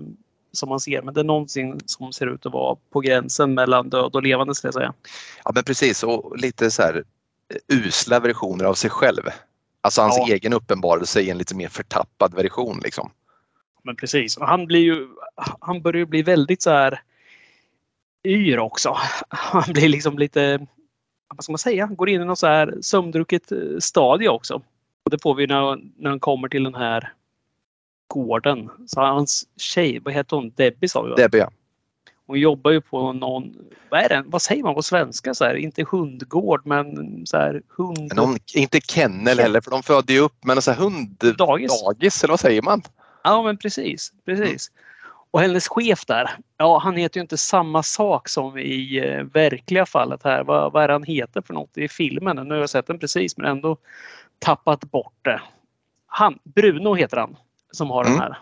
som 0.55 0.69
man 0.69 0.79
ser. 0.79 1.01
Men 1.01 1.13
det 1.13 1.19
är 1.19 1.25
någonting 1.25 1.79
som 1.85 2.13
ser 2.13 2.27
ut 2.27 2.45
att 2.45 2.53
vara 2.53 2.77
på 2.89 2.99
gränsen 2.99 3.53
mellan 3.53 3.89
död 3.89 4.15
och 4.15 4.23
levande 4.23 4.55
skulle 4.55 4.67
jag 4.67 4.73
säga. 4.73 4.93
Ja 5.45 5.51
men 5.55 5.63
precis 5.63 6.03
och 6.03 6.37
lite 6.37 6.71
så 6.71 6.81
här 6.81 7.03
eh, 7.53 7.77
usla 7.77 8.19
versioner 8.19 8.65
av 8.65 8.73
sig 8.73 8.89
själv. 8.89 9.23
Alltså 9.81 10.01
hans 10.01 10.17
ja. 10.17 10.33
egen 10.33 10.53
uppenbarelse 10.53 11.21
i 11.21 11.29
en 11.29 11.37
lite 11.37 11.55
mer 11.55 11.67
förtappad 11.67 12.33
version 12.33 12.79
liksom. 12.83 13.11
Men 13.83 13.95
precis. 13.95 14.37
Han 14.39 14.65
blir 14.65 14.79
ju, 14.79 15.07
han 15.59 15.81
börjar 15.81 16.05
bli 16.05 16.21
väldigt 16.21 16.61
så 16.61 16.69
här 16.69 17.01
yr 18.23 18.59
också. 18.59 18.97
Han 19.29 19.73
blir 19.73 19.89
liksom 19.89 20.19
lite, 20.19 20.67
vad 21.35 21.43
ska 21.43 21.51
man 21.51 21.57
säga, 21.57 21.87
går 21.87 22.09
in 22.09 22.21
i 22.21 22.25
något 22.25 22.39
så 22.39 22.47
här 22.47 22.77
sömndrucket 22.81 23.51
eh, 23.51 23.57
stadie 23.79 24.29
också. 24.29 24.61
Och 25.03 25.11
det 25.11 25.21
får 25.21 25.35
vi 25.35 25.47
när, 25.47 25.79
när 25.97 26.09
han 26.09 26.19
kommer 26.19 26.47
till 26.47 26.63
den 26.63 26.75
här 26.75 27.13
gården. 28.07 28.69
Så 28.87 29.01
hans 29.01 29.47
tjej, 29.57 29.99
vad 29.99 30.13
heter 30.13 30.35
hon? 30.35 30.51
Debbie 30.55 30.87
sa 30.87 31.01
vi 31.01 31.09
va? 31.09 31.15
Debbie 31.15 31.37
ja. 31.37 31.49
Hon 32.27 32.39
jobbar 32.39 32.71
ju 32.71 32.81
på 32.81 33.13
någon, 33.13 33.55
vad 33.89 33.99
är 33.99 34.09
det, 34.09 34.23
vad 34.25 34.41
säger 34.41 34.63
man 34.63 34.75
på 34.75 34.81
svenska? 34.81 35.33
Så 35.33 35.45
här, 35.45 35.55
inte 35.55 35.85
hundgård 35.91 36.61
men 36.65 37.21
så 37.25 37.37
här 37.37 37.61
hund... 37.77 38.15
Någon, 38.15 38.37
inte 38.55 38.79
kennel 38.79 39.39
heller 39.39 39.61
för 39.61 39.71
de 39.71 39.83
föder 39.83 40.13
ju 40.13 40.19
upp 40.19 40.45
men 40.45 40.61
så 40.61 40.71
här 40.71 40.77
hund... 40.77 41.35
Dagis. 41.37 41.83
Dagis 41.83 42.23
eller 42.23 42.31
vad 42.31 42.39
säger 42.39 42.61
man? 42.61 42.81
Ja 43.23 43.43
men 43.43 43.57
precis, 43.57 44.13
precis. 44.25 44.69
Mm. 44.69 44.81
Och 45.31 45.41
hennes 45.41 45.67
chef 45.67 46.05
där, 46.05 46.29
ja 46.57 46.79
han 46.79 46.95
heter 46.95 47.17
ju 47.17 47.21
inte 47.21 47.37
samma 47.37 47.83
sak 47.83 48.29
som 48.29 48.57
i 48.57 48.97
eh, 48.97 49.23
verkliga 49.23 49.85
fallet 49.85 50.23
här. 50.23 50.43
Vad, 50.43 50.71
vad 50.71 50.83
är 50.83 50.87
det 50.87 50.93
han 50.93 51.03
heter 51.03 51.41
för 51.41 51.53
något 51.53 51.77
i 51.77 51.87
filmen? 51.87 52.35
Nu 52.35 52.53
har 52.53 52.61
jag 52.61 52.69
sett 52.69 52.87
den 52.87 52.99
precis 52.99 53.37
men 53.37 53.45
ändå 53.45 53.77
tappat 54.39 54.91
bort 54.91 55.13
det. 55.21 55.41
Han, 56.07 56.39
Bruno 56.43 56.95
heter 56.95 57.17
han 57.17 57.37
som 57.75 57.89
har 57.89 58.05
mm. 58.05 58.13
den 58.13 58.21
här, 58.21 58.37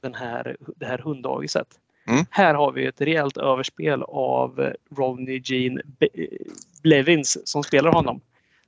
den 0.00 0.14
här, 0.14 0.56
det 0.76 0.86
här 0.86 0.98
hunddagiset. 0.98 1.68
Mm. 2.06 2.24
Här 2.30 2.54
har 2.54 2.72
vi 2.72 2.86
ett 2.86 3.00
rejält 3.00 3.36
överspel 3.36 4.02
av 4.02 4.72
Ronnie 4.96 5.42
Jean 5.44 5.80
Blevins 6.82 7.48
som 7.48 7.62
spelar 7.62 7.92
honom. 7.92 8.20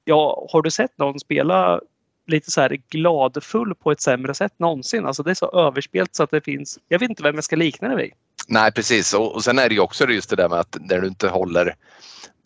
Ja, 0.04 0.48
har 0.50 0.62
du 0.62 0.70
sett 0.70 0.98
någon 0.98 1.20
spela 1.20 1.80
lite 2.26 2.50
så 2.50 2.60
här 2.60 2.80
gladfull 2.88 3.74
på 3.74 3.92
ett 3.92 4.00
sämre 4.00 4.34
sätt 4.34 4.52
någonsin. 4.56 5.06
Alltså 5.06 5.22
det 5.22 5.30
är 5.30 5.34
så 5.34 5.50
överspelt 5.50 6.14
så 6.14 6.22
att 6.22 6.30
det 6.30 6.40
finns, 6.40 6.78
jag 6.88 6.98
vet 6.98 7.10
inte 7.10 7.22
vem 7.22 7.34
jag 7.34 7.44
ska 7.44 7.56
likna 7.56 7.88
det 7.88 7.96
vid. 7.96 8.12
Nej 8.48 8.72
precis 8.72 9.14
och, 9.14 9.34
och 9.34 9.44
sen 9.44 9.58
är 9.58 9.68
det 9.68 9.74
ju 9.74 9.80
också 9.80 10.08
just 10.08 10.30
det 10.30 10.36
där 10.36 10.48
med 10.48 10.60
att 10.60 10.76
när 10.80 11.00
du 11.00 11.08
inte 11.08 11.28
håller 11.28 11.74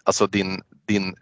alltså 0.05 0.27
din, 0.27 0.63
din 0.87 1.15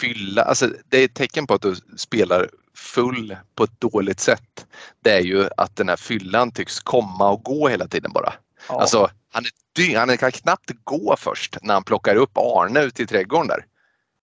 fylla, 0.00 0.42
alltså 0.42 0.68
det 0.88 0.98
är 0.98 1.04
ett 1.04 1.14
tecken 1.14 1.46
på 1.46 1.54
att 1.54 1.62
du 1.62 1.74
spelar 1.96 2.48
full 2.74 3.36
på 3.54 3.64
ett 3.64 3.80
dåligt 3.80 4.20
sätt. 4.20 4.66
Det 5.04 5.10
är 5.10 5.20
ju 5.20 5.48
att 5.56 5.76
den 5.76 5.88
här 5.88 5.96
fyllan 5.96 6.50
tycks 6.50 6.80
komma 6.80 7.30
och 7.30 7.42
gå 7.42 7.68
hela 7.68 7.86
tiden 7.86 8.12
bara. 8.12 8.32
Ja. 8.68 8.80
Alltså 8.80 9.10
han, 9.32 9.44
är, 9.78 9.98
han 9.98 10.18
kan 10.18 10.32
knappt 10.32 10.70
gå 10.84 11.16
först 11.18 11.56
när 11.62 11.74
han 11.74 11.84
plockar 11.84 12.16
upp 12.16 12.38
Arne 12.38 12.82
ute 12.82 13.02
i 13.02 13.06
trädgården 13.06 13.48
där. 13.48 13.64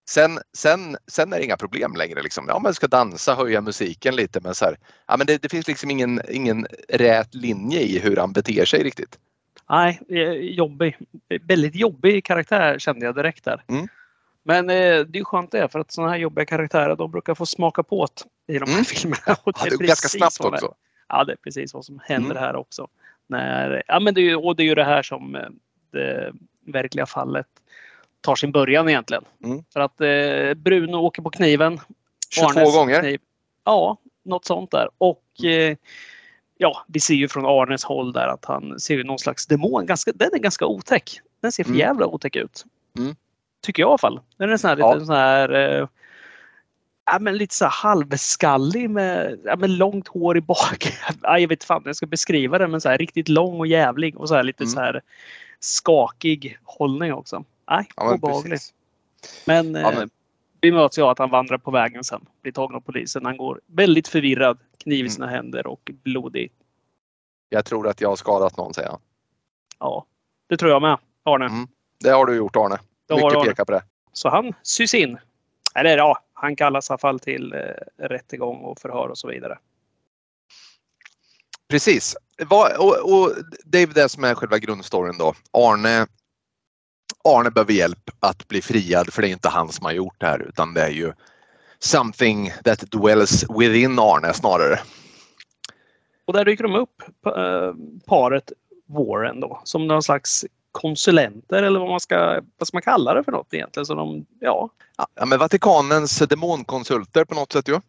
Sen, 0.09 0.39
sen, 0.53 0.97
sen 1.07 1.33
är 1.33 1.37
det 1.37 1.45
inga 1.45 1.57
problem 1.57 1.95
längre. 1.95 2.21
Liksom. 2.21 2.45
Ja, 2.47 2.59
man 2.59 2.73
ska 2.73 2.87
dansa, 2.87 3.35
höja 3.35 3.61
musiken 3.61 4.15
lite 4.15 4.39
men 4.39 4.55
så 4.55 4.65
här, 4.65 4.77
ja, 5.07 5.17
men 5.17 5.27
det, 5.27 5.41
det, 5.41 5.49
finns 5.49 5.67
liksom 5.67 5.91
ingen, 5.91 6.21
ingen 6.29 6.67
rät 6.89 7.35
linje 7.35 7.79
i 7.81 7.99
hur 7.99 8.15
han 8.17 8.33
beter 8.33 8.65
sig 8.65 8.83
riktigt. 8.83 9.19
Nej, 9.69 9.99
jobbig. 10.55 10.97
Väldigt 11.41 11.75
jobbig 11.75 12.25
karaktär 12.25 12.79
kände 12.79 13.05
jag 13.05 13.15
direkt 13.15 13.45
där. 13.45 13.63
Mm. 13.67 13.87
Men 14.47 14.69
eh, 14.69 14.99
det 14.99 15.19
är 15.19 15.23
skönt 15.23 15.51
det 15.51 15.69
för 15.71 15.79
att 15.79 15.91
sådana 15.91 16.11
här 16.11 16.19
jobbiga 16.19 16.45
karaktärer 16.45 16.95
de 16.95 17.11
brukar 17.11 17.35
få 17.35 17.45
smaka 17.45 17.83
på 17.83 18.07
det 18.45 18.53
i 18.53 18.59
de 18.59 18.65
här 18.65 18.73
mm. 18.73 18.85
filmerna. 18.85 19.37
Och 19.43 19.53
det, 19.53 19.59
ja, 19.69 19.77
det 19.77 19.83
är 19.83 19.87
ganska 19.87 20.07
snabbt 20.07 20.39
också. 20.39 20.73
Ja, 21.09 21.23
det 21.23 21.31
är 21.31 21.37
precis 21.37 21.73
vad 21.73 21.85
som 21.85 21.99
händer 22.03 22.31
mm. 22.31 22.43
här 22.43 22.55
också. 22.55 22.87
När, 23.27 23.83
ja, 23.87 23.99
men 23.99 24.13
det 24.13 24.21
är, 24.21 24.45
och 24.45 24.55
det 24.55 24.63
är 24.63 24.65
ju 24.65 24.75
det 24.75 24.83
här 24.83 25.03
som 25.03 25.35
eh, 25.35 25.41
det 25.91 26.33
verkliga 26.65 27.05
fallet 27.05 27.47
tar 28.21 28.35
sin 28.35 28.51
början 28.51 28.89
egentligen. 28.89 29.23
Mm. 29.43 29.63
För 29.73 29.79
att 29.79 30.01
eh, 30.01 30.53
Bruno 30.53 30.95
åker 30.95 31.21
på 31.21 31.29
kniven. 31.29 31.79
22 32.29 32.49
Arnes 32.49 32.75
gånger? 32.75 32.99
Kniv. 32.99 33.19
Ja, 33.63 33.97
något 34.23 34.45
sånt 34.45 34.71
där. 34.71 34.89
Och 34.97 35.43
eh, 35.43 35.77
ja, 36.57 36.85
vi 36.87 36.99
ser 36.99 37.15
ju 37.15 37.27
från 37.27 37.45
Arnes 37.45 37.83
håll 37.83 38.13
där 38.13 38.27
att 38.27 38.45
han 38.45 38.79
ser 38.79 39.03
någon 39.03 39.19
slags 39.19 39.47
demon. 39.47 39.85
Ganska, 39.85 40.11
den 40.15 40.29
är 40.33 40.39
ganska 40.39 40.65
otäck. 40.65 41.19
Den 41.41 41.51
ser 41.51 41.63
för 41.63 41.71
mm. 41.71 41.79
jävla 41.79 42.05
otäck 42.05 42.35
ut. 42.35 42.65
Mm. 42.97 43.15
Tycker 43.61 43.83
jag 43.83 43.87
i 43.87 43.91
alla 43.91 43.97
fall. 43.97 44.19
Den 44.37 44.49
är 44.49 44.57
sån 44.57 44.69
här, 44.69 44.77
ja. 44.77 44.93
lite 44.93 45.05
sån 45.05 45.15
här 45.15 45.79
eh, 45.79 45.87
ja, 47.05 47.19
men 47.19 47.37
lite 47.37 47.55
så 47.55 47.65
halvskallig 47.65 48.89
med, 48.89 49.39
ja, 49.43 49.55
med 49.55 49.69
långt 49.69 50.07
hår 50.07 50.37
i 50.37 50.41
bak. 50.41 50.87
ja, 51.21 51.39
jag 51.39 51.47
vet 51.47 51.63
fan 51.63 51.81
hur 51.83 51.89
jag 51.89 51.95
ska 51.95 52.05
beskriva 52.05 52.57
det 52.57 52.67
men 52.67 52.81
så 52.81 52.89
här 52.89 52.97
riktigt 52.97 53.29
lång 53.29 53.59
och 53.59 53.67
jävlig 53.67 54.17
och 54.17 54.27
så 54.27 54.35
här 54.35 54.43
lite 54.43 54.63
mm. 54.63 54.71
så 54.71 54.79
här 54.79 55.01
skakig 55.59 56.57
hållning 56.63 57.13
också. 57.13 57.43
Nej, 57.69 57.87
ja, 57.95 58.13
obehagligt. 58.13 58.73
Men, 59.45 59.75
ja, 59.75 59.91
men... 59.91 60.01
Eh, 60.01 60.07
vi 60.61 60.71
möts 60.71 60.97
ju 60.97 61.01
av 61.01 61.09
att 61.09 61.19
han 61.19 61.29
vandrar 61.29 61.57
på 61.57 61.71
vägen 61.71 62.03
sen. 62.03 62.25
Blir 62.41 62.51
tagen 62.51 62.75
av 62.75 62.79
polisen. 62.81 63.25
Han 63.25 63.37
går 63.37 63.61
väldigt 63.65 64.07
förvirrad, 64.07 64.57
kniv 64.77 64.97
i 64.97 64.99
mm. 64.99 65.09
sina 65.09 65.25
mm. 65.25 65.35
händer 65.35 65.67
och 65.67 65.91
blodig. 66.03 66.51
Jag 67.49 67.65
tror 67.65 67.87
att 67.87 68.01
jag 68.01 68.09
har 68.09 68.15
skadat 68.15 68.57
någon 68.57 68.73
säger 68.73 68.89
han. 68.89 68.99
Ja, 69.79 70.05
det 70.47 70.57
tror 70.57 70.71
jag 70.71 70.81
med 70.81 70.97
Arne. 71.23 71.45
Mm. 71.45 71.67
Det 71.99 72.09
har 72.09 72.25
du 72.25 72.35
gjort 72.35 72.55
Arne. 72.55 72.77
Det 73.07 73.15
Mycket 73.15 73.43
pekar 73.43 73.65
på 73.65 73.71
det. 73.71 73.83
Så 74.13 74.29
han 74.29 74.53
sys 74.63 74.93
in. 74.93 75.17
Eller 75.75 75.97
ja, 75.97 76.23
han 76.33 76.55
kallas 76.55 76.89
i 76.89 76.93
alla 76.93 76.97
fall 76.97 77.19
till 77.19 77.53
eh, 77.53 78.05
rättegång 78.07 78.57
och 78.57 78.79
förhör 78.79 79.07
och 79.07 79.17
så 79.17 79.27
vidare. 79.27 79.57
Precis. 81.69 82.15
Och, 82.49 83.13
och 83.13 83.33
det 83.65 83.77
är 83.77 83.87
det 83.87 84.09
som 84.09 84.23
är 84.23 84.35
själva 84.35 84.57
grundstoryn 84.57 85.17
då. 85.17 85.33
Arne 85.51 86.07
Arne 87.23 87.51
behöver 87.51 87.73
hjälp 87.73 88.09
att 88.19 88.47
bli 88.47 88.61
friad 88.61 89.13
för 89.13 89.21
det 89.21 89.27
är 89.27 89.31
inte 89.31 89.49
han 89.49 89.71
som 89.71 89.85
har 89.85 89.91
gjort 89.91 90.15
det 90.17 90.25
här 90.25 90.39
utan 90.39 90.73
det 90.73 90.81
är 90.81 90.89
ju 90.89 91.13
something 91.79 92.51
that 92.63 92.79
dwells 92.91 93.45
within 93.59 93.99
Arne 93.99 94.33
snarare. 94.33 94.79
Och 96.25 96.33
där 96.33 96.45
dyker 96.45 96.63
de 96.63 96.75
upp, 96.75 97.01
eh, 97.25 97.73
paret 98.05 98.51
Warren 98.85 99.39
då, 99.39 99.61
som 99.63 99.87
någon 99.87 100.03
slags 100.03 100.45
konsulenter 100.77 101.63
eller 101.63 101.79
vad 101.79 101.89
man 101.89 101.99
ska, 101.99 102.41
vad 102.57 102.67
ska 102.67 102.75
man 102.75 102.81
kalla 102.81 103.13
det 103.13 103.23
för 103.23 103.31
något 103.31 103.53
egentligen. 103.53 103.85
Så 103.85 103.93
de, 103.93 104.25
ja. 104.39 104.69
ja, 105.15 105.25
men 105.25 105.39
Vatikanens 105.39 106.19
demonkonsulter 106.19 107.25
på 107.25 107.35
något 107.35 107.51
sätt 107.51 107.67
ju. 107.67 107.79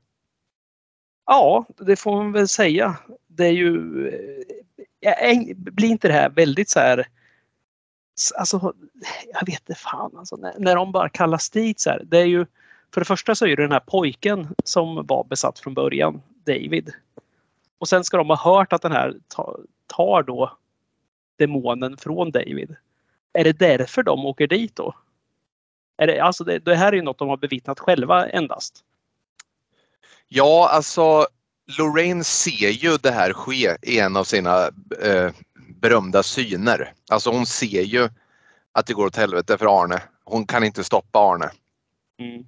Ja, 1.26 1.66
det 1.78 1.96
får 1.96 2.16
man 2.16 2.32
väl 2.32 2.48
säga. 2.48 2.96
Det 3.26 3.46
är 3.46 3.52
ju... 3.52 4.08
Äh, 5.00 5.56
blir 5.56 5.88
inte 5.88 6.08
det 6.08 6.14
här 6.14 6.30
väldigt 6.30 6.70
så 6.70 6.80
här... 6.80 7.06
Alltså, 8.36 8.74
jag 9.32 9.46
vet 9.46 9.60
inte 9.60 9.74
fan 9.74 10.16
alltså, 10.16 10.36
när, 10.36 10.54
när 10.58 10.76
de 10.76 10.92
bara 10.92 11.08
kallas 11.08 11.50
dit 11.50 11.80
så 11.80 11.90
här. 11.90 12.02
Det 12.04 12.18
är 12.18 12.26
ju... 12.26 12.46
För 12.94 13.00
det 13.00 13.04
första 13.04 13.34
så 13.34 13.46
är 13.46 13.56
det 13.56 13.62
den 13.62 13.72
här 13.72 13.80
pojken 13.86 14.48
som 14.64 15.06
var 15.06 15.24
besatt 15.24 15.58
från 15.58 15.74
början, 15.74 16.22
David. 16.44 16.92
Och 17.78 17.88
sen 17.88 18.04
ska 18.04 18.16
de 18.16 18.28
ha 18.28 18.36
hört 18.36 18.72
att 18.72 18.82
den 18.82 18.92
här 18.92 19.16
tar 19.86 20.22
då 20.22 20.58
demonen 21.38 21.96
från 21.96 22.30
David. 22.30 22.76
Är 23.32 23.44
det 23.44 23.58
därför 23.58 24.02
de 24.02 24.26
åker 24.26 24.46
dit 24.46 24.76
då? 24.76 24.94
Är 25.96 26.06
det, 26.06 26.20
alltså 26.20 26.44
det, 26.44 26.58
det 26.58 26.74
här 26.74 26.92
är 26.92 26.96
ju 26.96 27.02
något 27.02 27.18
de 27.18 27.28
har 27.28 27.36
bevittnat 27.36 27.80
själva 27.80 28.28
endast. 28.28 28.84
Ja, 30.28 30.68
alltså 30.68 31.26
Lorraine 31.78 32.24
ser 32.24 32.68
ju 32.68 32.96
det 32.96 33.10
här 33.10 33.32
ske 33.32 33.76
i 33.82 33.98
en 33.98 34.16
av 34.16 34.24
sina 34.24 34.70
eh, 35.02 35.30
berömda 35.80 36.22
syner. 36.22 36.92
Alltså 37.10 37.30
hon 37.30 37.46
ser 37.46 37.82
ju 37.82 38.08
att 38.72 38.86
det 38.86 38.92
går 38.92 39.06
åt 39.06 39.16
helvete 39.16 39.58
för 39.58 39.82
Arne. 39.82 40.02
Hon 40.24 40.46
kan 40.46 40.64
inte 40.64 40.84
stoppa 40.84 41.18
Arne. 41.18 41.50
Mm. 42.20 42.44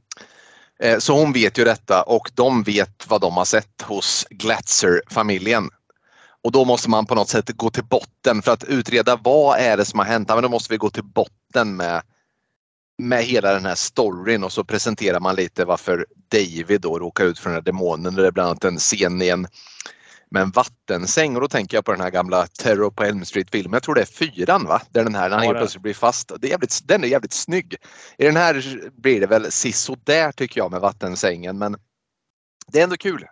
Eh, 0.79 0.99
så 0.99 1.19
hon 1.19 1.33
vet 1.33 1.59
ju 1.59 1.65
detta 1.65 2.03
och 2.03 2.31
de 2.35 2.63
vet 2.63 3.07
vad 3.09 3.21
de 3.21 3.37
har 3.37 3.45
sett 3.45 3.83
hos 3.83 4.27
Glatzer-familjen. 4.31 5.71
Och 6.45 6.53
då 6.53 6.65
måste 6.65 6.91
man 6.91 7.07
på 7.07 7.15
något 7.15 7.29
sätt 7.29 7.51
gå 7.57 7.71
till 7.71 7.85
botten 7.85 8.43
för 8.43 8.53
att 8.53 8.65
utreda 8.65 9.17
vad 9.17 9.59
är 9.59 9.77
det 9.77 9.85
som 9.85 9.99
har 9.99 10.07
hänt. 10.07 10.29
men 10.29 10.43
då 10.43 10.49
måste 10.49 10.73
vi 10.73 10.77
gå 10.77 10.91
till 10.91 11.05
botten 11.05 11.77
med, 11.77 12.03
med 12.99 13.25
hela 13.25 13.53
den 13.53 13.67
här 13.67 13.75
storyn 13.75 14.45
och 14.45 14.53
så 14.53 14.65
presenterar 14.65 15.21
man 15.21 15.37
lite 15.37 15.65
varför 15.65 16.07
David 16.31 16.81
då 16.81 16.99
råkar 16.99 17.25
ut 17.25 17.39
för 17.39 17.51
den 17.51 17.55
här 17.55 17.63
demonen. 17.63 18.15
Det 18.15 18.27
är 18.27 18.31
bland 18.31 18.49
annat 18.49 18.65
en 18.65 18.79
scen 18.79 19.23
i 19.23 19.29
en, 19.29 19.47
med 20.31 20.43
en 20.43 20.51
vattensäng 20.51 21.35
och 21.35 21.41
då 21.41 21.49
tänker 21.49 21.77
jag 21.77 21.85
på 21.85 21.93
den 21.93 22.01
här 22.01 22.11
gamla 22.11 22.47
Terror 22.47 22.91
på 22.91 23.05
Elm 23.05 23.25
Street-filmen. 23.25 23.73
Jag 23.73 23.83
tror 23.83 23.95
det 23.95 24.01
är 24.01 24.05
fyran 24.05 24.65
va? 24.65 24.83
Där 24.91 25.05
den 25.05 25.15
här, 25.15 25.29
när 25.29 25.37
han 25.37 25.47
helt 25.47 25.59
plötsligt 25.59 25.83
blir 25.83 25.95
fast. 25.95 26.33
Det 26.41 26.47
är 26.47 26.51
jävligt, 26.51 26.81
den 26.85 27.05
är 27.05 27.09
jävligt 27.09 27.33
snygg. 27.33 27.77
I 28.19 28.25
den 28.25 28.37
här 28.37 28.81
blir 29.01 29.21
det 29.21 29.27
väl 29.27 29.43
där 30.05 30.33
tycker 30.33 30.61
jag 30.61 30.71
med 30.71 30.81
vattensängen 30.81 31.59
men 31.59 31.77
det 32.73 32.81
är 32.81 32.85
ändå 32.85 32.97
kul. 32.97 33.27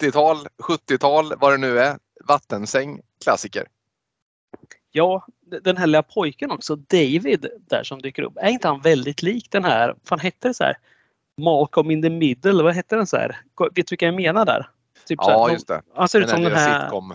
80-tal, 0.00 0.48
70-tal, 0.62 1.34
vad 1.38 1.52
det 1.52 1.56
nu 1.56 1.78
är 1.78 1.96
vattensäng, 2.30 3.00
klassiker. 3.24 3.66
Ja, 4.92 5.26
den 5.62 5.76
här 5.76 5.86
lilla 5.86 6.02
pojken 6.02 6.50
också, 6.50 6.76
David, 6.76 7.46
där 7.68 7.84
som 7.84 8.02
dyker 8.02 8.22
upp. 8.22 8.36
Är 8.36 8.48
inte 8.48 8.68
han 8.68 8.80
väldigt 8.80 9.22
lik 9.22 9.50
den 9.50 9.64
här, 9.64 9.94
vad 10.08 10.20
hette 10.20 10.48
det 10.48 10.54
så 10.54 10.64
här? 10.64 10.76
Malcolm 11.36 11.90
in 11.90 12.02
the 12.02 12.10
middle, 12.10 12.62
vad 12.62 12.74
hette 12.74 12.96
den 12.96 13.06
så 13.06 13.16
här? 13.16 13.40
Vet 13.74 13.74
du 13.74 13.82
vilka 13.90 14.06
jag 14.06 14.14
menar 14.14 14.44
där? 14.46 14.68
Typ 15.06 15.18
ja, 15.22 15.46
här, 15.46 15.52
just 15.52 15.68
det. 15.68 15.82
Han 15.94 16.08
ser 16.08 16.20
den 16.20 16.28
ut 16.28 16.34
som 16.34 16.42
den 16.42 16.52
här... 16.52 16.80
Sitcom. 16.80 17.14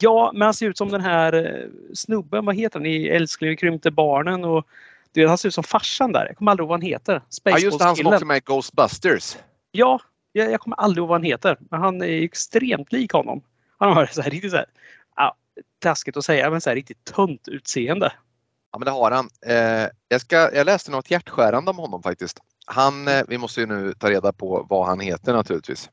Ja, 0.00 0.30
men 0.34 0.42
han 0.42 0.54
ser 0.54 0.68
ut 0.68 0.78
som 0.78 0.88
den 0.88 1.00
här 1.00 1.32
eh, 1.32 1.68
snubben, 1.94 2.44
vad 2.44 2.56
heter 2.56 2.78
han 2.78 2.86
i 2.86 3.06
Älskling 3.06 3.56
krympte 3.56 3.90
barnen 3.90 4.44
och 4.44 4.66
du 5.12 5.20
vet, 5.20 5.28
han 5.28 5.38
ser 5.38 5.48
ut 5.48 5.54
som 5.54 5.64
farsan 5.64 6.12
där. 6.12 6.26
Jag 6.26 6.36
kommer 6.36 6.50
aldrig 6.50 6.64
ihåg 6.64 6.68
vad 6.68 6.80
han 6.80 6.88
heter. 6.88 7.22
Ja, 7.44 7.58
just 7.58 7.78
det, 7.78 7.84
han 7.84 7.96
som 7.96 8.06
också 8.06 8.24
med 8.24 8.44
Ghostbusters. 8.44 9.36
Ja, 9.72 10.00
jag, 10.32 10.50
jag 10.50 10.60
kommer 10.60 10.76
aldrig 10.76 11.02
ihåg 11.02 11.08
vad 11.08 11.20
han 11.20 11.24
heter. 11.24 11.58
Men 11.70 11.80
han 11.80 12.02
är 12.02 12.22
extremt 12.22 12.92
lik 12.92 13.12
honom. 13.12 13.42
Han 13.82 13.92
har 13.92 14.06
så 14.06 14.22
här 14.22 14.30
riktigt 14.30 14.50
så 14.50 14.56
här, 14.56 14.66
ja, 15.16 15.36
taskigt 15.78 16.16
att 16.16 16.24
säga, 16.24 16.50
men 16.50 16.60
så 16.60 16.70
här 16.70 16.74
riktigt 16.74 17.04
tunt 17.04 17.48
utseende. 17.48 18.12
Ja 18.72 18.78
men 18.78 18.86
det 18.86 18.90
har 18.90 19.10
han. 19.10 19.28
Eh, 19.46 19.88
jag, 20.08 20.20
ska, 20.20 20.36
jag 20.54 20.64
läste 20.64 20.90
något 20.90 21.10
hjärtskärande 21.10 21.70
om 21.70 21.78
honom 21.78 22.02
faktiskt. 22.02 22.38
Han, 22.66 23.08
eh, 23.08 23.22
vi 23.28 23.38
måste 23.38 23.60
ju 23.60 23.66
nu 23.66 23.94
ta 23.94 24.10
reda 24.10 24.32
på 24.32 24.66
vad 24.68 24.86
han 24.86 25.00
heter 25.00 25.32
naturligtvis. 25.32 25.90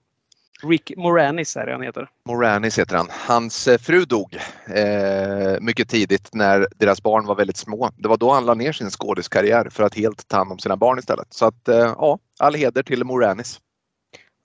Rick 0.63 0.91
Moranis 0.97 1.57
är 1.57 1.65
det 1.65 1.71
han 1.71 1.81
heter. 1.81 2.09
Moranis 2.25 2.79
heter 2.79 2.97
han. 2.97 3.07
Hans 3.27 3.67
eh, 3.67 3.77
fru 3.77 4.05
dog 4.05 4.37
eh, 4.67 5.59
mycket 5.61 5.89
tidigt 5.89 6.29
när 6.33 6.67
deras 6.75 7.03
barn 7.03 7.25
var 7.25 7.35
väldigt 7.35 7.57
små. 7.57 7.91
Det 7.97 8.07
var 8.07 8.17
då 8.17 8.31
han 8.31 8.45
la 8.45 8.53
ner 8.53 8.71
sin 8.71 8.89
skådiskarriär 8.89 9.69
för 9.69 9.83
att 9.83 9.95
helt 9.95 10.27
ta 10.27 10.37
hand 10.37 10.51
om 10.51 10.59
sina 10.59 10.77
barn 10.77 10.99
istället. 10.99 11.33
Så 11.33 11.45
att 11.45 11.67
eh, 11.67 11.75
ja, 11.75 12.19
all 12.39 12.55
heder 12.55 12.83
till 12.83 13.03
Moranis. 13.03 13.59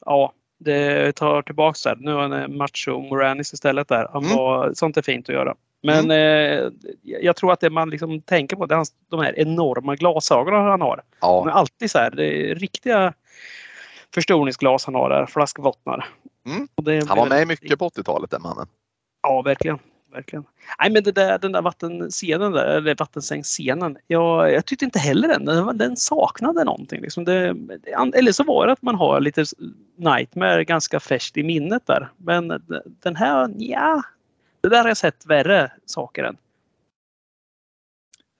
Ja, 0.06 0.32
det 0.58 1.12
tar 1.12 1.42
tillbaks 1.42 1.82
där. 1.82 1.96
Nu 1.96 2.10
är 2.10 2.28
han 2.28 2.56
macho 2.56 3.00
Moranis 3.00 3.52
istället 3.52 3.88
där. 3.88 4.08
Han 4.12 4.24
mm. 4.24 4.36
var, 4.36 4.72
sånt 4.74 4.96
är 4.96 5.02
fint 5.02 5.28
att 5.28 5.34
göra. 5.34 5.54
Men 5.82 6.04
mm. 6.04 6.10
eh, 6.10 6.70
jag 7.02 7.36
tror 7.36 7.52
att 7.52 7.60
det 7.60 7.70
man 7.70 7.90
liksom 7.90 8.22
tänker 8.22 8.56
på 8.56 8.66
det 8.66 8.74
är 8.74 8.76
hans, 8.76 8.92
de 9.10 9.20
här 9.20 9.38
enorma 9.38 9.96
glasögonen 9.96 10.64
han 10.64 10.80
har. 10.80 11.02
Ja. 11.20 11.42
De 11.44 11.48
är 11.48 11.52
alltid 11.52 11.90
så 11.90 11.98
här, 11.98 12.10
det 12.10 12.50
är 12.50 12.54
riktiga 12.54 13.12
förstoringsglas 14.14 14.84
han 14.84 14.94
har 14.94 15.10
där, 15.10 15.26
flaskbottnar. 15.26 16.08
Mm. 16.46 17.08
Han 17.08 17.18
var 17.18 17.28
med 17.28 17.48
mycket 17.48 17.78
på 17.78 17.88
80-talet 17.88 18.30
den 18.30 18.42
mannen. 18.42 18.66
Ja, 19.22 19.42
verkligen 19.42 19.78
verkligen. 20.14 20.44
Nej, 20.78 20.90
men 20.90 21.02
det 21.02 21.12
där, 21.12 21.38
den 21.38 21.52
där 21.52 21.62
vattenscenen, 21.62 22.52
där, 22.52 22.66
eller 22.66 22.94
vattensängsscenen, 22.94 23.96
jag, 24.06 24.52
jag 24.52 24.66
tyckte 24.66 24.84
inte 24.84 24.98
heller 24.98 25.28
den, 25.28 25.44
den, 25.44 25.78
den 25.78 25.96
saknade 25.96 26.64
någonting. 26.64 27.00
Liksom 27.00 27.24
det, 27.24 27.56
eller 28.14 28.32
så 28.32 28.44
var 28.44 28.66
det 28.66 28.72
att 28.72 28.82
man 28.82 28.94
har 28.94 29.20
lite 29.20 29.44
Nightmare 29.96 30.64
ganska 30.64 31.00
färskt 31.00 31.36
i 31.36 31.42
minnet 31.42 31.86
där. 31.86 32.12
Men 32.16 32.48
den 33.02 33.16
här, 33.16 33.54
ja, 33.58 34.02
det 34.60 34.68
där 34.68 34.82
har 34.82 34.88
jag 34.88 34.96
sett 34.96 35.26
värre 35.26 35.72
saker 35.86 36.24
än. 36.24 36.36